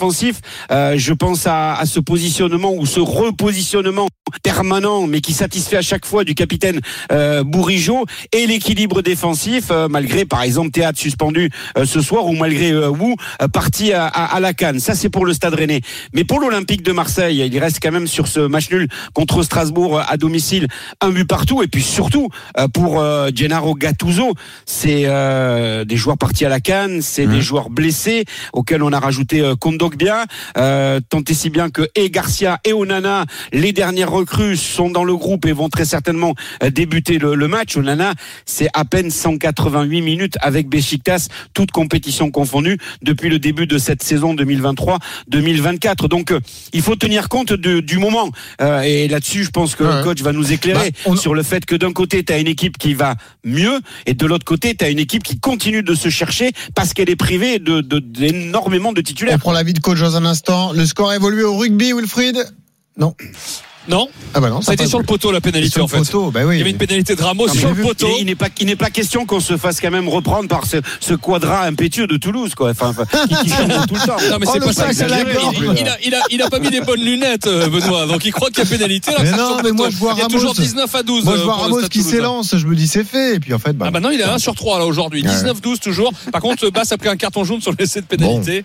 Euh, 0.71 0.93
je 0.97 1.13
pense 1.13 1.45
à, 1.47 1.75
à 1.75 1.85
ce 1.85 1.99
positionnement 1.99 2.73
ou 2.73 2.85
ce 2.85 2.99
repositionnement 2.99 4.07
permanent, 4.43 5.07
mais 5.07 5.21
qui 5.21 5.33
satisfait 5.33 5.77
à 5.77 5.81
chaque 5.81 6.05
fois 6.05 6.23
du 6.23 6.35
capitaine 6.35 6.79
euh, 7.11 7.43
Bourigeau 7.43 8.05
et 8.31 8.45
l'équilibre 8.47 9.01
défensif, 9.01 9.65
euh, 9.71 9.87
malgré 9.89 10.25
par 10.25 10.43
exemple 10.43 10.71
Théâtre 10.71 10.99
suspendu 10.99 11.49
euh, 11.77 11.85
ce 11.85 12.01
soir 12.01 12.25
ou 12.27 12.33
malgré 12.33 12.71
euh, 12.71 12.89
Wu 12.89 13.15
euh, 13.41 13.47
parti 13.47 13.91
à, 13.91 14.05
à, 14.05 14.35
à 14.35 14.39
la 14.39 14.53
Cannes. 14.53 14.79
Ça 14.79 14.95
c'est 14.95 15.09
pour 15.09 15.25
le 15.25 15.33
Stade 15.33 15.55
Rennais. 15.55 15.81
Mais 16.13 16.23
pour 16.23 16.39
l'Olympique 16.39 16.83
de 16.83 16.91
Marseille, 16.91 17.37
il 17.51 17.59
reste 17.59 17.79
quand 17.81 17.91
même 17.91 18.07
sur 18.07 18.27
ce 18.27 18.39
match 18.41 18.69
nul 18.69 18.87
contre 19.13 19.43
Strasbourg 19.43 19.99
à 20.07 20.17
domicile 20.17 20.67
un 21.01 21.09
but 21.09 21.25
partout 21.25 21.63
et 21.63 21.67
puis 21.67 21.81
surtout 21.83 22.29
euh, 22.57 22.67
pour 22.67 22.99
euh, 22.99 23.29
Gennaro 23.33 23.75
Gattuso, 23.75 24.33
c'est 24.65 25.03
euh, 25.05 25.85
des 25.85 25.97
joueurs 25.97 26.17
partis 26.17 26.45
à 26.45 26.49
la 26.49 26.59
Cannes, 26.59 27.01
c'est 27.01 27.25
des 27.25 27.41
joueurs 27.41 27.69
blessés 27.69 28.25
auxquels 28.53 28.83
on 28.83 28.93
a 28.93 28.99
rajouté 28.99 29.41
euh, 29.41 29.55
Kondo 29.55 29.88
bien, 29.97 30.25
euh, 30.57 30.99
tant 31.09 31.21
et 31.29 31.33
si 31.33 31.49
bien 31.49 31.69
que 31.69 31.87
et 31.95 32.09
Garcia 32.09 32.59
et 32.65 32.73
Onana, 32.73 33.25
les 33.51 33.71
dernières 33.73 34.11
recrues, 34.11 34.57
sont 34.57 34.89
dans 34.89 35.03
le 35.03 35.15
groupe 35.15 35.45
et 35.45 35.51
vont 35.51 35.69
très 35.69 35.85
certainement 35.85 36.33
euh, 36.63 36.69
débuter 36.69 37.17
le, 37.19 37.35
le 37.35 37.47
match. 37.47 37.75
Onana, 37.77 38.13
c'est 38.45 38.67
à 38.73 38.85
peine 38.85 39.11
188 39.11 40.01
minutes 40.01 40.35
avec 40.41 40.67
Besiktas, 40.69 41.27
toute 41.53 41.71
compétition 41.71 42.31
confondue, 42.31 42.77
depuis 43.01 43.29
le 43.29 43.39
début 43.39 43.67
de 43.67 43.77
cette 43.77 44.03
saison 44.03 44.33
2023-2024. 44.35 46.07
Donc, 46.07 46.31
euh, 46.31 46.39
il 46.73 46.81
faut 46.81 46.95
tenir 46.95 47.29
compte 47.29 47.53
de- 47.53 47.79
du 47.79 47.97
moment. 47.97 48.29
Euh, 48.61 48.81
et 48.81 49.07
là-dessus, 49.07 49.43
je 49.43 49.49
pense 49.49 49.75
que 49.75 49.83
le 49.83 50.03
coach 50.03 50.21
va 50.21 50.31
nous 50.31 50.51
éclairer 50.51 50.91
Bah, 51.05 51.15
sur 51.17 51.33
le 51.33 51.43
fait 51.43 51.65
que 51.65 51.75
d'un 51.75 51.93
côté, 51.93 52.23
tu 52.23 52.33
as 52.33 52.39
une 52.39 52.47
équipe 52.47 52.77
qui 52.77 52.93
va 52.93 53.15
mieux 53.43 53.79
et 54.05 54.13
de 54.13 54.25
l'autre 54.25 54.45
côté, 54.45 54.75
tu 54.75 54.85
as 54.85 54.89
une 54.89 54.99
équipe 54.99 55.23
qui 55.23 55.39
continue 55.39 55.83
de 55.83 55.93
se 55.95 56.09
chercher 56.09 56.51
parce 56.75 56.93
qu'elle 56.93 57.09
est 57.09 57.15
privée 57.15 57.59
de, 57.59 57.81
de- 57.81 57.99
d'énormément 57.99 58.93
de 58.93 59.01
titulaires. 59.01 59.35
On 59.35 59.39
prend 59.39 59.51
l'avis 59.51 59.73
de 59.73 59.78
coach 59.79 59.99
dans 59.99 60.15
un 60.15 60.25
instant. 60.25 60.73
Le 60.73 60.85
score 60.85 61.09
a 61.09 61.15
évolué 61.15 61.43
au 61.43 61.57
rugby, 61.57 61.93
Wilfried? 61.93 62.45
Non. 62.97 63.15
Non. 63.89 64.07
Ah 64.33 64.39
bah 64.39 64.49
non. 64.49 64.61
Ça 64.61 64.71
a 64.71 64.73
été 64.75 64.85
sur 64.85 64.99
le 64.99 65.05
poteau 65.05 65.31
la 65.31 65.41
pénalité 65.41 65.81
en 65.81 65.87
fait. 65.87 65.97
poteau, 65.97 66.29
bah 66.31 66.41
oui. 66.45 66.55
Il 66.55 66.59
y 66.59 66.61
avait 66.61 66.69
une 66.71 66.77
pénalité 66.77 67.15
de 67.15 67.21
Ramos 67.23 67.47
Non, 67.47 67.53
sur 67.53 67.73
le 67.73 67.81
poteau. 67.81 68.07
Il, 68.19 68.25
n'est 68.27 68.35
pas, 68.35 68.49
il 68.59 68.67
n'est 68.67 68.75
pas 68.75 68.89
question 68.91 69.25
qu'on 69.25 69.39
se 69.39 69.57
fasse 69.57 69.81
quand 69.81 69.89
même 69.91 70.07
reprendre 70.07 70.47
par 70.47 70.65
ce, 70.65 70.77
ce 70.99 71.13
quadra 71.15 71.63
impétueux 71.65 72.05
de 72.07 72.17
Toulouse, 72.17 72.53
quoi. 72.55 72.69
Enfin, 72.71 72.93
qui, 73.27 73.35
qui 73.35 73.49
change 73.49 73.87
tout 73.87 73.95
le 73.95 74.05
temps. 74.05 74.17
Non 74.29 74.37
mais 74.39 74.45
Oh, 74.47 74.51
c'est 74.53 74.59
pas 74.59 74.73
ça. 74.73 74.91
Il, 74.91 75.87
a, 75.87 75.97
il, 76.03 76.15
a, 76.15 76.21
il 76.31 76.41
a 76.41 76.49
pas 76.49 76.59
mis 76.59 76.69
les 76.69 76.81
bonnes 76.81 77.01
lunettes 77.01 77.47
euh, 77.47 77.67
Benoît 77.67 78.05
donc 78.07 78.25
il 78.25 78.31
croit 78.31 78.49
qu'il 78.49 78.59
y 78.59 78.61
a 78.61 78.65
pénalité 78.69 79.11
Mais 79.21 79.31
non, 79.31 79.57
mais 79.63 79.71
moi 79.71 79.89
je 79.89 79.97
vois 79.97 80.13
Il 80.15 80.17
y 80.19 80.21
a 80.21 80.23
Ramos. 80.23 80.35
toujours 80.37 80.53
19 80.53 80.93
à 80.95 81.03
12 81.03 81.23
Moi 81.23 81.35
je 81.35 81.41
euh, 81.41 81.43
vois 81.43 81.55
Ramos 81.55 81.81
qui 81.89 82.01
s'élance. 82.03 82.55
Je 82.57 82.65
me 82.67 82.75
dis 82.75 82.87
c'est 82.87 83.03
fait. 83.03 83.35
Et 83.35 83.39
puis 83.39 83.53
en 83.53 83.59
fait, 83.59 83.73
bah. 83.73 83.85
Ah 83.87 83.91
bah 83.91 83.99
non, 83.99 84.11
il 84.11 84.19
est 84.19 84.23
à 84.23 84.33
1 84.33 84.37
sur 84.39 84.55
3 84.55 84.79
là 84.79 84.85
aujourd'hui. 84.85 85.23
Ouais. 85.23 85.29
19-12 85.29 85.79
toujours. 85.79 86.11
Par 86.31 86.41
contre, 86.41 86.69
Bass 86.69 86.91
a 86.91 86.97
pris 86.97 87.09
un 87.09 87.15
carton 87.15 87.43
jaune 87.43 87.61
sur 87.61 87.73
l'essai 87.77 88.01
de 88.01 88.05
pénalité. 88.05 88.63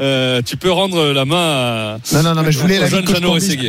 Euh, 0.00 0.42
tu 0.44 0.56
peux 0.56 0.70
rendre 0.70 1.12
la 1.12 1.24
main 1.24 1.36
à 1.36 1.96
Non, 2.12 2.22
non, 2.22 2.34
non, 2.34 2.42
mais 2.42 2.52
je 2.52 2.58
voulais 2.58 2.78
la 2.78 2.88
jeune 2.88 3.04
coach 3.04 3.20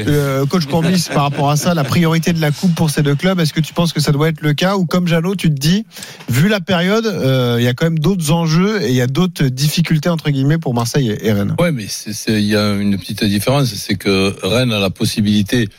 euh, 0.07 0.45
coach 0.45 0.65
Par 1.13 1.23
rapport 1.23 1.49
à 1.49 1.55
ça, 1.57 1.73
la 1.73 1.83
priorité 1.83 2.33
de 2.33 2.41
la 2.41 2.51
coupe 2.51 2.73
pour 2.75 2.89
ces 2.89 3.01
deux 3.03 3.15
clubs. 3.15 3.39
Est-ce 3.39 3.53
que 3.53 3.59
tu 3.59 3.73
penses 3.73 3.93
que 3.93 3.99
ça 3.99 4.11
doit 4.11 4.29
être 4.29 4.41
le 4.41 4.53
cas 4.53 4.75
ou 4.75 4.85
comme 4.85 5.07
Jeannot, 5.07 5.35
tu 5.35 5.49
te 5.49 5.55
dis, 5.59 5.85
vu 6.29 6.47
la 6.47 6.59
période, 6.59 7.05
euh, 7.05 7.57
il 7.59 7.63
y 7.63 7.67
a 7.67 7.73
quand 7.73 7.85
même 7.85 7.99
d'autres 7.99 8.31
enjeux 8.31 8.81
et 8.83 8.89
il 8.89 8.95
y 8.95 9.01
a 9.01 9.07
d'autres 9.07 9.45
difficultés 9.45 10.09
entre 10.09 10.29
guillemets 10.29 10.57
pour 10.57 10.73
Marseille 10.73 11.15
et 11.21 11.31
Rennes? 11.31 11.55
Ouais, 11.59 11.71
mais 11.71 11.85
il 12.27 12.39
y 12.45 12.55
a 12.55 12.73
une 12.73 12.97
petite 12.97 13.23
différence, 13.23 13.73
c'est 13.73 13.95
que 13.95 14.35
Rennes 14.43 14.71
a 14.71 14.79
la 14.79 14.89
possibilité 14.89 15.69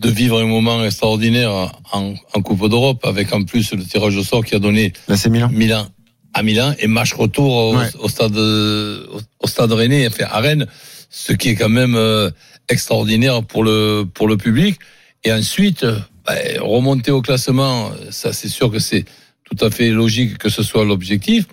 de 0.00 0.10
vivre 0.10 0.40
un 0.40 0.46
moment 0.46 0.84
extraordinaire 0.84 1.50
en, 1.92 2.14
en 2.34 2.42
Coupe 2.42 2.68
d'Europe, 2.68 3.04
avec 3.06 3.32
en 3.32 3.44
plus 3.44 3.72
le 3.72 3.82
tirage 3.82 4.16
au 4.16 4.22
sort 4.22 4.44
qui 4.44 4.54
a 4.54 4.58
donné 4.58 4.92
Là, 5.08 5.16
c'est 5.16 5.30
Milan. 5.30 5.48
Milan 5.52 5.86
à 6.34 6.42
Milan 6.42 6.74
et 6.78 6.86
match 6.86 7.14
retour 7.14 7.50
au, 7.54 7.76
Ouais. 7.78 7.86
au 7.98 8.08
stade 8.10 8.36
au, 8.36 9.20
au 9.40 9.46
stade 9.46 9.72
rennais, 9.72 10.06
enfin 10.06 10.24
à 10.30 10.40
Rennes, 10.40 10.66
ce 11.08 11.32
qui 11.32 11.48
est 11.48 11.54
quand 11.54 11.70
même 11.70 11.94
euh, 11.94 12.30
extraordinaire 12.68 13.42
pour 13.42 13.64
le 13.64 14.04
pour 14.12 14.28
le 14.28 14.36
public. 14.36 14.78
Et 15.24 15.32
ensuite, 15.32 15.84
ben, 16.26 16.60
remonter 16.60 17.10
au 17.10 17.22
classement, 17.22 17.90
ça 18.10 18.32
c'est 18.32 18.48
sûr 18.48 18.70
que 18.70 18.78
c'est 18.78 19.04
tout 19.44 19.64
à 19.64 19.70
fait 19.70 19.90
logique 19.90 20.38
que 20.38 20.48
ce 20.48 20.62
soit 20.62 20.84
l'objectif. 20.84 21.46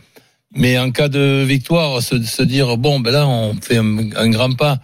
Mais 0.55 0.77
en 0.77 0.91
cas 0.91 1.09
de 1.09 1.43
victoire, 1.43 2.01
se, 2.01 2.21
se 2.21 2.43
dire 2.43 2.77
bon 2.77 2.99
ben 2.99 3.11
là 3.11 3.27
on 3.27 3.55
fait 3.59 3.77
un, 3.77 4.11
un 4.15 4.29
grand 4.29 4.53
pas 4.55 4.79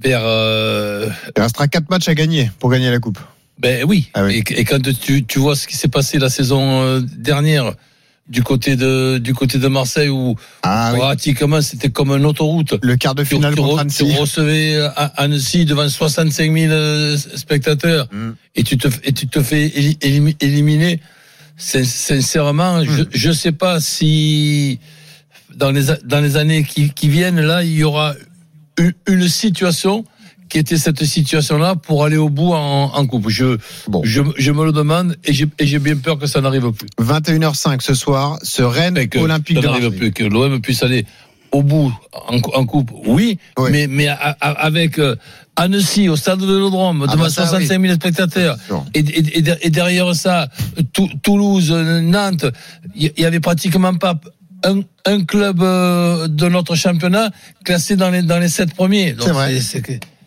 vers 0.00 0.20
euh, 0.22 1.08
Il 1.36 1.42
restera 1.42 1.66
quatre 1.66 1.90
matchs 1.90 2.08
à 2.08 2.14
gagner 2.14 2.50
pour 2.60 2.70
gagner 2.70 2.90
la 2.90 3.00
coupe. 3.00 3.18
ben 3.58 3.84
oui. 3.84 4.10
Ah 4.14 4.24
oui. 4.24 4.44
Et, 4.50 4.60
et 4.60 4.64
quand 4.64 4.80
tu, 4.80 5.24
tu 5.24 5.38
vois 5.40 5.56
ce 5.56 5.66
qui 5.66 5.76
s'est 5.76 5.88
passé 5.88 6.18
la 6.18 6.30
saison 6.30 6.82
euh, 6.82 7.00
dernière 7.00 7.74
du 8.28 8.42
côté 8.42 8.76
de 8.76 9.18
du 9.18 9.32
côté 9.34 9.58
de 9.58 9.68
Marseille 9.68 10.08
où 10.10 10.36
Ah 10.62 10.90
oui. 10.92 10.98
pratiquement 11.00 11.60
c'était 11.62 11.88
comme 11.90 12.10
une 12.10 12.26
autoroute. 12.26 12.74
Le 12.82 12.96
quart 12.96 13.14
de 13.14 13.24
finale 13.24 13.54
tu 13.54 13.60
contre 13.62 13.82
re- 13.84 13.94
tu 13.96 14.02
Annecy. 14.04 14.16
recevais 14.18 14.76
à 14.96 15.06
Annecy 15.16 15.64
devant 15.64 15.88
65 15.88 16.52
000 16.52 16.72
euh, 16.72 17.16
spectateurs 17.36 18.06
Mm. 18.12 18.30
et 18.56 18.62
tu 18.64 18.76
te 18.76 18.88
et 19.04 19.12
tu 19.12 19.26
te 19.28 19.42
fais 19.42 19.68
éli- 19.68 19.98
élimi- 20.00 20.36
éliminer. 20.40 21.00
Sin- 21.56 21.84
Sincèrement, 21.84 22.84
je 22.84 23.02
Mm. 23.02 23.06
je 23.10 23.32
sais 23.32 23.52
pas 23.52 23.80
si 23.80 24.78
dans 25.56 25.70
les 25.70 25.86
dans 26.04 26.20
les 26.20 26.36
années 26.36 26.64
qui, 26.64 26.90
qui 26.90 27.08
viennent 27.08 27.40
là 27.40 27.64
il 27.64 27.72
y 27.74 27.82
aura 27.84 28.14
une, 28.78 28.92
une 29.08 29.26
situation 29.28 30.04
qui 30.48 30.58
était 30.58 30.76
cette 30.78 31.04
situation-là 31.04 31.74
pour 31.76 32.04
aller 32.04 32.16
au 32.16 32.28
bout 32.28 32.52
en, 32.52 32.90
en 32.94 33.06
coupe. 33.06 33.28
Je, 33.28 33.58
Bon. 33.88 34.00
je, 34.04 34.22
je 34.36 34.52
me 34.52 34.64
le 34.64 34.72
demande 34.72 35.16
et 35.24 35.32
j'ai 35.32 35.78
bien 35.78 35.96
peur 35.96 36.18
que 36.18 36.26
ça 36.26 36.40
n'arrive 36.40 36.72
plus. 36.72 36.88
21h05 37.00 37.80
ce 37.82 37.94
soir, 37.94 38.38
ce 38.42 38.62
Rennes 38.62 38.96
Et 38.98 39.08
que 39.08 39.18
Olympique 39.18 39.56
ça 39.56 39.62
de 39.62 39.66
n'arrive 39.66 39.82
Marseille. 39.84 39.98
plus, 39.98 40.12
que 40.12 40.24
l'OM 40.24 40.60
puisse 40.60 40.82
aller 40.82 41.04
au 41.50 41.62
bout 41.62 41.92
en, 42.12 42.36
en 42.36 42.66
coupe, 42.66 42.90
oui, 43.06 43.38
Oui. 43.58 43.70
mais, 43.72 43.86
mais 43.86 44.06
a- 44.08 44.36
a- 44.40 44.50
avec 44.66 44.98
euh, 44.98 45.16
Annecy 45.56 46.08
au 46.10 46.16
stade 46.16 46.40
de 46.40 46.46
Vélodrome, 46.46 47.06
Ah 47.08 47.12
devant 47.12 47.24
bah 47.24 47.30
ça, 47.30 47.46
65 47.46 47.80
000 47.80 47.94
spectateurs, 47.94 48.56
et, 48.94 48.98
et- 48.98 49.38
et 49.38 49.42
de- 49.42 49.56
et 49.62 49.70
derrière 49.70 50.14
ça, 50.14 50.48
Tou- 50.92 51.08
Toulouse, 51.22 51.70
Nantes, 51.72 52.44
il 52.94 53.12
y, 53.16 53.22
y 53.22 53.24
avait 53.24 53.40
pratiquement 53.40 53.94
pas 53.94 54.20
un, 54.64 54.80
un 55.06 55.24
club 55.24 55.62
euh, 55.62 56.28
de 56.28 56.48
notre 56.48 56.74
championnat 56.74 57.30
classé 57.64 57.96
dans 57.96 58.10
les, 58.10 58.20
dans 58.22 58.38
les 58.38 58.48
sept 58.48 58.74
premiers. 58.74 59.14
C'est 59.18 59.30
vrai. 59.30 59.58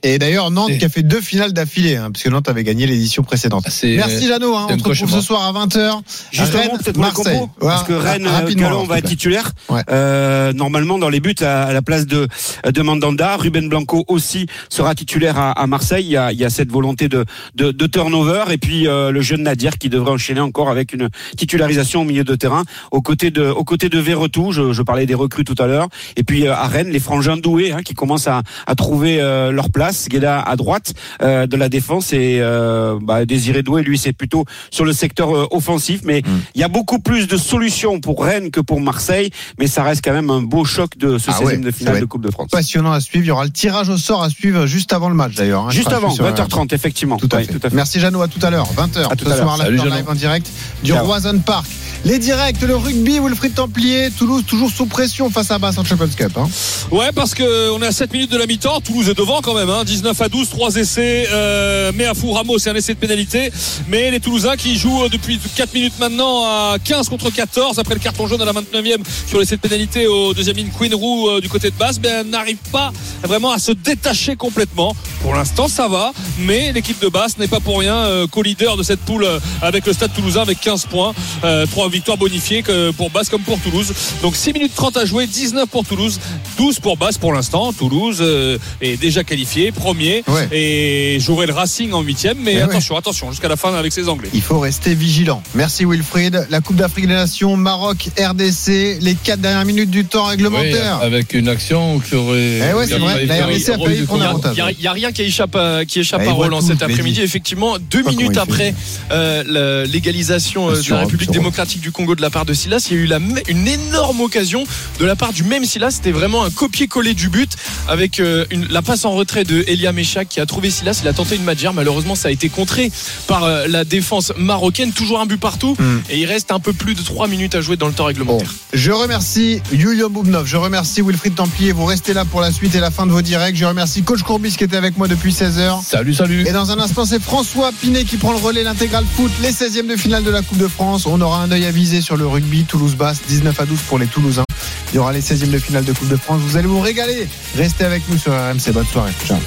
Et 0.04 0.18
d'ailleurs, 0.20 0.50
Nantes 0.52 0.72
qui 0.80 0.86
a 0.86 0.90
fait 0.90 1.04
deux 1.04 1.22
finales 1.22 1.54
d'affilée, 1.54 1.96
hein, 1.96 2.10
puisque 2.12 2.28
Nantes 2.28 2.50
avait 2.50 2.64
gagné 2.64 2.88
l'édition 2.88 3.22
précédente. 3.24 3.66
C'est- 3.70 3.96
Merci 3.96 4.28
Jeannot, 4.28 4.56
hein, 4.56 4.68
on 4.72 4.78
se 4.80 4.84
retrouve 4.84 5.12
ce 5.12 5.22
soir 5.22 5.44
à 5.44 5.52
20h. 5.52 6.02
Justement, 6.32 6.78
peut-être 6.78 6.98
Marseille. 6.98 7.38
compos, 7.40 7.52
parce 7.60 7.84
que 7.84 7.94
Rennes, 7.94 8.28
rapidement, 8.28 8.68
Calon 8.70 8.84
va 8.86 8.98
être 9.00 9.08
titulaire. 9.08 9.52
Ouais. 9.70 9.82
Euh, 9.92 10.54
normalement, 10.54 10.98
dans 10.98 11.10
les 11.10 11.20
buts 11.20 11.36
à, 11.42 11.64
à 11.66 11.74
la 11.74 11.82
place 11.84 12.08
de, 12.08 12.28
de 12.66 12.82
Mandanda, 12.82 13.38
Ruben 13.38 13.70
Blanco 13.70 14.04
aussi 14.08 14.48
sera 14.70 14.96
titulaire 14.96 15.38
à, 15.38 15.52
à 15.52 15.68
Marseille. 15.68 16.06
Il 16.06 16.12
y, 16.12 16.18
a, 16.18 16.32
il 16.32 16.40
y 16.40 16.46
a 16.46 16.50
cette 16.50 16.72
volonté 16.72 17.08
de, 17.08 17.26
de, 17.56 17.72
de 17.72 17.86
turnover 17.86 18.46
et 18.52 18.58
puis 18.58 18.88
euh, 18.88 19.12
le 19.12 19.22
jeune 19.22 19.44
Nadir 19.44 19.78
qui 19.78 19.90
devrait 19.90 20.12
enchaîner 20.12 20.40
encore 20.42 20.70
avec 20.70 20.94
une 20.94 21.10
titularisation 21.38 22.02
au 22.02 22.06
milieu 22.06 22.24
de 22.24 22.36
terrain 22.36 22.64
aux 22.92 23.02
côtés 23.02 23.30
de, 23.32 23.44
aux 23.48 23.64
côtés 23.64 23.90
de 23.90 24.00
Verretou. 24.00 24.52
Je, 24.52 24.74
je 24.74 24.82
parlais 24.82 25.06
des 25.06 25.14
recrues 25.16 25.44
tout 25.44 25.56
à 25.62 25.68
l'heure. 25.68 25.88
Et 26.16 26.24
puis 26.24 26.48
euh, 26.48 26.54
à 26.56 26.68
Rennes, 26.68 26.90
les 26.90 27.00
frangins 27.00 27.38
doués 27.38 27.72
hein, 27.72 27.82
qui 27.84 27.94
commencent 27.94 28.28
à, 28.28 28.42
à 28.66 28.76
trouver 28.76 29.22
euh, 29.22 29.52
leur 29.52 29.70
place. 29.70 29.91
Gueda 30.10 30.42
à 30.42 30.56
droite 30.56 30.94
euh, 31.22 31.48
de 31.48 31.56
la 31.58 31.70
défense 31.70 32.14
et 32.14 32.40
euh, 32.42 32.98
bah, 33.02 33.26
Désiré 33.26 33.64
Doué, 33.64 33.84
lui, 33.84 33.98
c'est 33.98 34.14
plutôt 34.14 34.46
sur 34.72 34.86
le 34.86 34.94
secteur 34.94 35.36
euh, 35.36 35.48
offensif. 35.52 36.02
Mais 36.04 36.24
il 36.56 36.62
y 36.62 36.64
a 36.64 36.68
beaucoup 36.68 37.00
plus 37.00 37.28
de 37.28 37.38
solutions 37.38 38.00
pour 38.00 38.24
Rennes 38.24 38.52
que 38.52 38.60
pour 38.60 38.82
Marseille, 38.82 39.30
mais 39.60 39.68
ça 39.68 39.84
reste 39.84 40.02
quand 40.04 40.14
même 40.14 40.30
un 40.30 40.42
beau 40.42 40.66
choc 40.66 40.98
de 40.98 41.18
ce 41.18 41.32
Ah 41.32 41.40
16e 41.40 41.46
ouais, 41.46 41.58
de 41.58 41.72
ça 41.72 41.78
finale 41.78 42.00
de 42.00 42.06
Coupe 42.06 42.24
de 42.24 42.32
France. 42.32 42.50
Passionnant 42.52 42.92
à 42.92 43.00
suivre. 43.00 43.24
Il 43.26 43.28
y 43.28 43.32
aura 43.32 43.44
le 43.44 43.50
tirage 43.52 43.90
au 43.90 43.98
sort 43.98 44.24
à 44.24 44.30
suivre 44.30 44.66
juste 44.66 44.94
avant 44.94 45.10
le 45.10 45.16
match 45.16 45.36
d'ailleurs. 45.36 45.66
hein. 45.66 45.70
Juste 45.72 45.92
avant, 45.92 46.10
suis 46.10 46.24
sur- 46.24 46.26
20h30, 46.26 46.74
effectivement. 46.74 47.18
Tout 47.18 47.30
à, 47.32 47.38
Oui, 47.38 47.46
fait. 47.46 47.54
tout 47.54 47.60
à 47.66 47.70
fait. 47.70 47.76
Merci 47.76 48.00
Jeannot, 48.00 48.22
à 48.22 48.28
tout 48.28 48.40
à 48.46 48.50
l'heure, 48.50 48.68
20h. 48.76 49.12
À 49.12 49.16
tout 49.16 49.26
ce 49.26 49.32
à 49.32 49.38
soir, 49.38 49.58
Jeannot. 49.58 49.84
live 49.96 50.06
en 50.10 50.16
direct 50.16 50.48
du 50.84 50.92
Ciao. 50.92 51.06
Roison 51.06 51.38
Park. 51.40 51.68
Les 52.04 52.18
directs, 52.18 52.60
le 52.64 52.76
rugby, 52.76 53.20
Wilfried 53.20 53.54
Templier, 53.54 54.10
Toulouse 54.18 54.44
toujours 54.48 54.72
sous 54.72 54.88
pression 54.88 55.30
face 55.30 55.52
à 55.52 55.60
Basse 55.60 55.78
en 55.78 55.84
Champions 55.86 56.08
Cup. 56.08 56.32
hein. 56.36 56.48
Ouais, 56.90 57.12
parce 57.14 57.36
que 57.36 57.70
on 57.72 57.82
est 57.84 57.86
à 57.86 57.92
7 57.92 58.12
minutes 58.12 58.32
de 58.32 58.38
la 58.38 58.48
mi-temps. 58.48 58.82
Toulouse 58.82 59.08
est 59.08 59.14
devant 59.18 59.42
quand 59.42 59.54
même. 59.54 59.70
Hein. 59.70 59.84
19 59.86 60.20
à 60.20 60.28
12, 60.28 60.50
3 60.50 60.78
essais. 60.78 61.28
Euh, 61.32 61.92
mais 61.94 62.06
à 62.08 62.16
fou 62.16 62.32
Ramos, 62.32 62.58
c'est 62.58 62.72
un 62.72 62.76
essai 62.76 62.96
de 62.96 63.00
pénalité. 63.00 63.52
Mais 63.88 64.10
les 64.10 64.20
Toulousains 64.20 64.56
qui 64.56 64.78
jouent 64.78 65.10
depuis 65.10 65.38
4 65.56 65.76
minutes 65.76 65.94
maintenant 66.00 66.44
à 66.44 66.78
15 66.84 67.08
contre 67.08 67.30
14 67.30 67.78
après 67.78 67.94
le 67.94 68.00
carton 68.00 68.26
jaune 68.26 68.42
à 68.42 68.46
la 68.46 68.54
29e 68.54 69.04
sur 69.28 69.40
l'essai 69.40 69.58
de 69.58 69.62
pénalité 69.62 70.08
au 70.08 70.34
deuxième 70.34 70.58
ligne 70.58 70.72
Queen 70.76 70.96
Roux 70.96 71.30
euh, 71.30 71.40
du 71.40 71.50
côté 71.50 71.70
de 71.70 71.76
Basse, 71.76 72.00
ben 72.00 72.28
n'arrive 72.28 72.58
pas 72.72 72.92
vraiment 73.24 73.52
à 73.52 73.60
se 73.60 73.72
détacher 73.74 74.36
complètement. 74.36 74.96
Pour 75.22 75.36
l'instant, 75.36 75.68
ça 75.68 75.88
va, 75.88 76.14
mais 76.40 76.72
l'équipe 76.72 77.00
de 77.00 77.10
Basse 77.10 77.38
n'est 77.38 77.48
pas 77.48 77.60
pour 77.60 77.80
rien 77.80 77.96
euh, 77.96 78.26
co-leader 78.26 78.76
de 78.76 78.82
cette 78.82 79.02
poule 79.02 79.24
euh, 79.24 79.40
avec 79.62 79.86
le 79.86 79.94
Stade 79.94 80.12
Toulousain 80.16 80.42
avec 80.42 80.60
15 80.60 80.88
points, 80.88 81.14
euh, 81.44 81.68
3 81.68 81.91
victoires 81.92 82.18
bonifiées 82.18 82.64
que 82.64 82.92
pour 82.92 83.10
Basse 83.12 83.30
comme 83.30 83.42
pour 83.42 83.60
Toulouse. 83.60 83.94
Donc 84.22 84.36
6 84.36 84.54
minutes 84.54 84.72
30 84.76 84.98
à 84.98 85.06
jouer, 85.06 85.28
19 85.28 85.68
pour 85.70 85.86
Toulouse, 85.86 86.20
12 86.58 86.80
pour 86.80 86.98
Basse 86.98 87.18
pour 87.18 87.34
l'instant. 87.34 87.74
Toulouse 87.74 88.18
euh, 88.22 88.58
est 88.82 88.98
déjà 89.00 89.24
qualifié, 89.24 89.72
premier, 89.72 90.24
Ouais. 90.28 90.48
et 90.52 91.20
jouerait 91.20 91.48
le 91.48 91.54
Racing 91.54 91.92
en 91.94 92.02
huitième. 92.02 92.38
Mais 92.40 92.54
Eh 92.54 92.58
ouais. 92.58 92.62
attention, 92.64 92.96
attention, 92.98 93.32
jusqu'à 93.32 93.48
la 93.50 93.56
fin 93.58 93.74
avec 93.76 93.92
ses 93.94 94.08
Anglais. 94.10 94.30
Il 94.34 94.42
faut 94.42 94.60
rester 94.60 94.96
vigilant. 94.96 95.44
Merci 95.56 95.86
Wilfried. 95.86 96.48
La 96.50 96.62
Coupe 96.62 96.78
d'Afrique 96.78 97.08
des 97.08 97.14
Nations, 97.14 97.56
Maroc, 97.58 98.10
RDC, 98.20 98.98
les 99.02 99.16
4 99.16 99.40
dernières 99.42 99.66
minutes 99.66 99.92
du 99.92 100.06
temps 100.06 100.26
Oui, 100.26 100.32
réglementaire. 100.32 101.00
avec 101.02 101.34
une 101.34 101.48
action 101.48 102.00
qui 102.00 102.16
aurait. 102.16 102.60
Eh 102.70 102.74
ouais, 102.74 102.88
c'est 102.88 102.98
vrai, 102.98 103.26
la 103.26 103.46
RDC 103.46 103.70
a 103.70 103.74
hein. 103.74 104.54
Il 104.78 104.82
n'y 104.82 104.88
a, 104.88 104.92
rien 104.94 105.12
qui 105.12 105.24
échappe 105.24 105.56
à, 105.56 105.86
qui 105.86 106.00
échappe 106.00 106.22
Ah, 106.26 106.30
à 106.30 106.34
Roland 106.34 106.60
tout, 106.60 106.68
cet 106.68 106.82
après-midi. 106.82 107.22
Effectivement, 107.22 107.78
deux 107.80 108.04
minutes 108.04 108.38
après 108.38 108.74
euh, 109.12 109.86
légalisation 109.86 110.70
euh, 110.70 110.82
de 110.82 110.90
la 110.90 111.00
République 111.02 111.32
démocratique 111.32 111.81
République 111.82 111.92
du 111.92 111.92
Congo 111.92 112.16
de 112.16 112.22
la 112.22 112.30
part 112.30 112.46
de 112.46 112.54
Silas. 112.54 112.88
Il 112.90 112.98
y 112.98 113.00
a 113.00 113.04
eu 113.04 113.06
la, 113.08 113.20
une 113.48 113.68
énorme 113.68 114.22
occasion 114.22 114.64
de 115.00 115.06
la 115.06 115.16
part 115.16 115.34
du 115.34 115.44
même 115.44 115.66
Silas. 115.66 115.92
C'était 115.92 116.12
vraiment 116.12 116.44
un 116.44 116.50
copier-coller 116.50 117.14
du 117.14 117.30
but 117.30 117.52
avec 117.88 118.20
euh, 118.20 118.46
une, 118.52 118.68
la 118.68 118.82
passe 118.82 119.06
en 119.06 119.12
retrait 119.12 119.44
de 119.44 119.64
Elia 119.68 119.92
Meshak 119.92 120.30
qui 120.30 120.40
a 120.40 120.46
trouvé 120.46 120.70
Silas. 120.70 121.00
Il 121.02 121.08
a 121.08 121.14
tenté 121.14 121.36
une 121.36 121.44
Madjer. 121.44 121.72
Malheureusement, 121.74 122.16
ça 122.16 122.28
a 122.28 122.32
été 122.32 122.50
contré 122.50 122.92
par 123.28 123.44
euh, 123.44 123.68
la 123.68 123.84
défense 123.84 124.32
marocaine. 124.38 124.92
Toujours 124.94 125.20
un 125.20 125.26
but 125.26 125.40
partout. 125.40 125.76
Hmm. 125.80 126.00
Et 126.10 126.20
il 126.20 126.26
reste 126.26 126.52
un 126.52 126.60
peu 126.60 126.74
plus 126.74 126.94
de 126.94 127.02
3 127.02 127.28
minutes 127.28 127.56
à 127.56 127.62
jouer 127.62 127.78
dans 127.78 127.88
le 127.88 127.94
temps 127.94 128.06
réglementaire. 128.06 128.54
Je 128.74 128.92
remercie 128.92 129.62
Julio 129.72 130.10
Boubnov, 130.10 130.46
je 130.46 130.58
remercie 130.58 131.02
Wilfried 131.02 131.36
Templier. 131.36 131.72
Vous 131.72 131.86
restez 131.86 132.14
là 132.14 132.26
pour 132.26 132.42
la 132.42 132.52
suite 132.52 132.76
et 132.76 132.80
la 132.80 132.92
fin 132.92 133.08
de 133.08 133.12
vos 133.12 133.22
directs. 133.22 133.56
Je 133.56 133.66
remercie 133.66 134.04
Coach 134.04 134.22
Courbis 134.22 134.56
qui 134.56 134.64
était 134.64 134.78
avec 134.78 134.98
moi 134.98 135.08
depuis 135.08 135.32
16h. 135.32 135.84
Salut, 135.84 136.14
salut. 136.14 136.48
Et 136.48 136.52
dans 136.52 136.72
un 136.72 136.80
instant, 136.80 137.06
c'est 137.06 137.22
François 137.22 137.72
Pinet 137.72 138.04
qui 138.04 138.18
prend 138.18 138.32
le 138.32 138.38
relais, 138.38 138.64
l'intégral 138.64 139.04
foot, 139.16 139.32
les 139.42 139.52
16e 139.52 139.88
de 139.88 139.96
finale 139.96 140.24
de 140.24 140.32
la 140.32 140.42
Coupe 140.42 140.58
de 140.58 140.68
France. 140.68 141.06
On 141.06 141.20
aura 141.22 141.42
un 141.42 141.52
œil 141.52 141.66
sur 142.02 142.18
le 142.18 142.28
rugby 142.28 142.66
Toulouse-Basse, 142.66 143.22
19 143.28 143.60
à 143.60 143.66
12 143.66 143.82
pour 143.88 143.98
les 143.98 144.08
Toulousains. 144.08 144.44
Il 144.92 144.98
y 144.98 145.00
aura 145.00 145.14
les 145.14 145.22
16e 145.22 145.50
de 145.50 145.58
finale 145.58 145.86
de 145.86 145.94
Coupe 145.94 146.10
de 146.10 146.18
France. 146.18 146.42
Vous 146.42 146.58
allez 146.58 146.68
vous 146.68 146.82
régaler. 146.82 147.28
Restez 147.56 147.86
avec 147.86 148.04
nous 148.10 148.18
sur 148.18 148.34
RMC. 148.34 148.72
Bonne 148.74 148.86
soirée. 148.86 149.14
Ciao. 149.26 149.38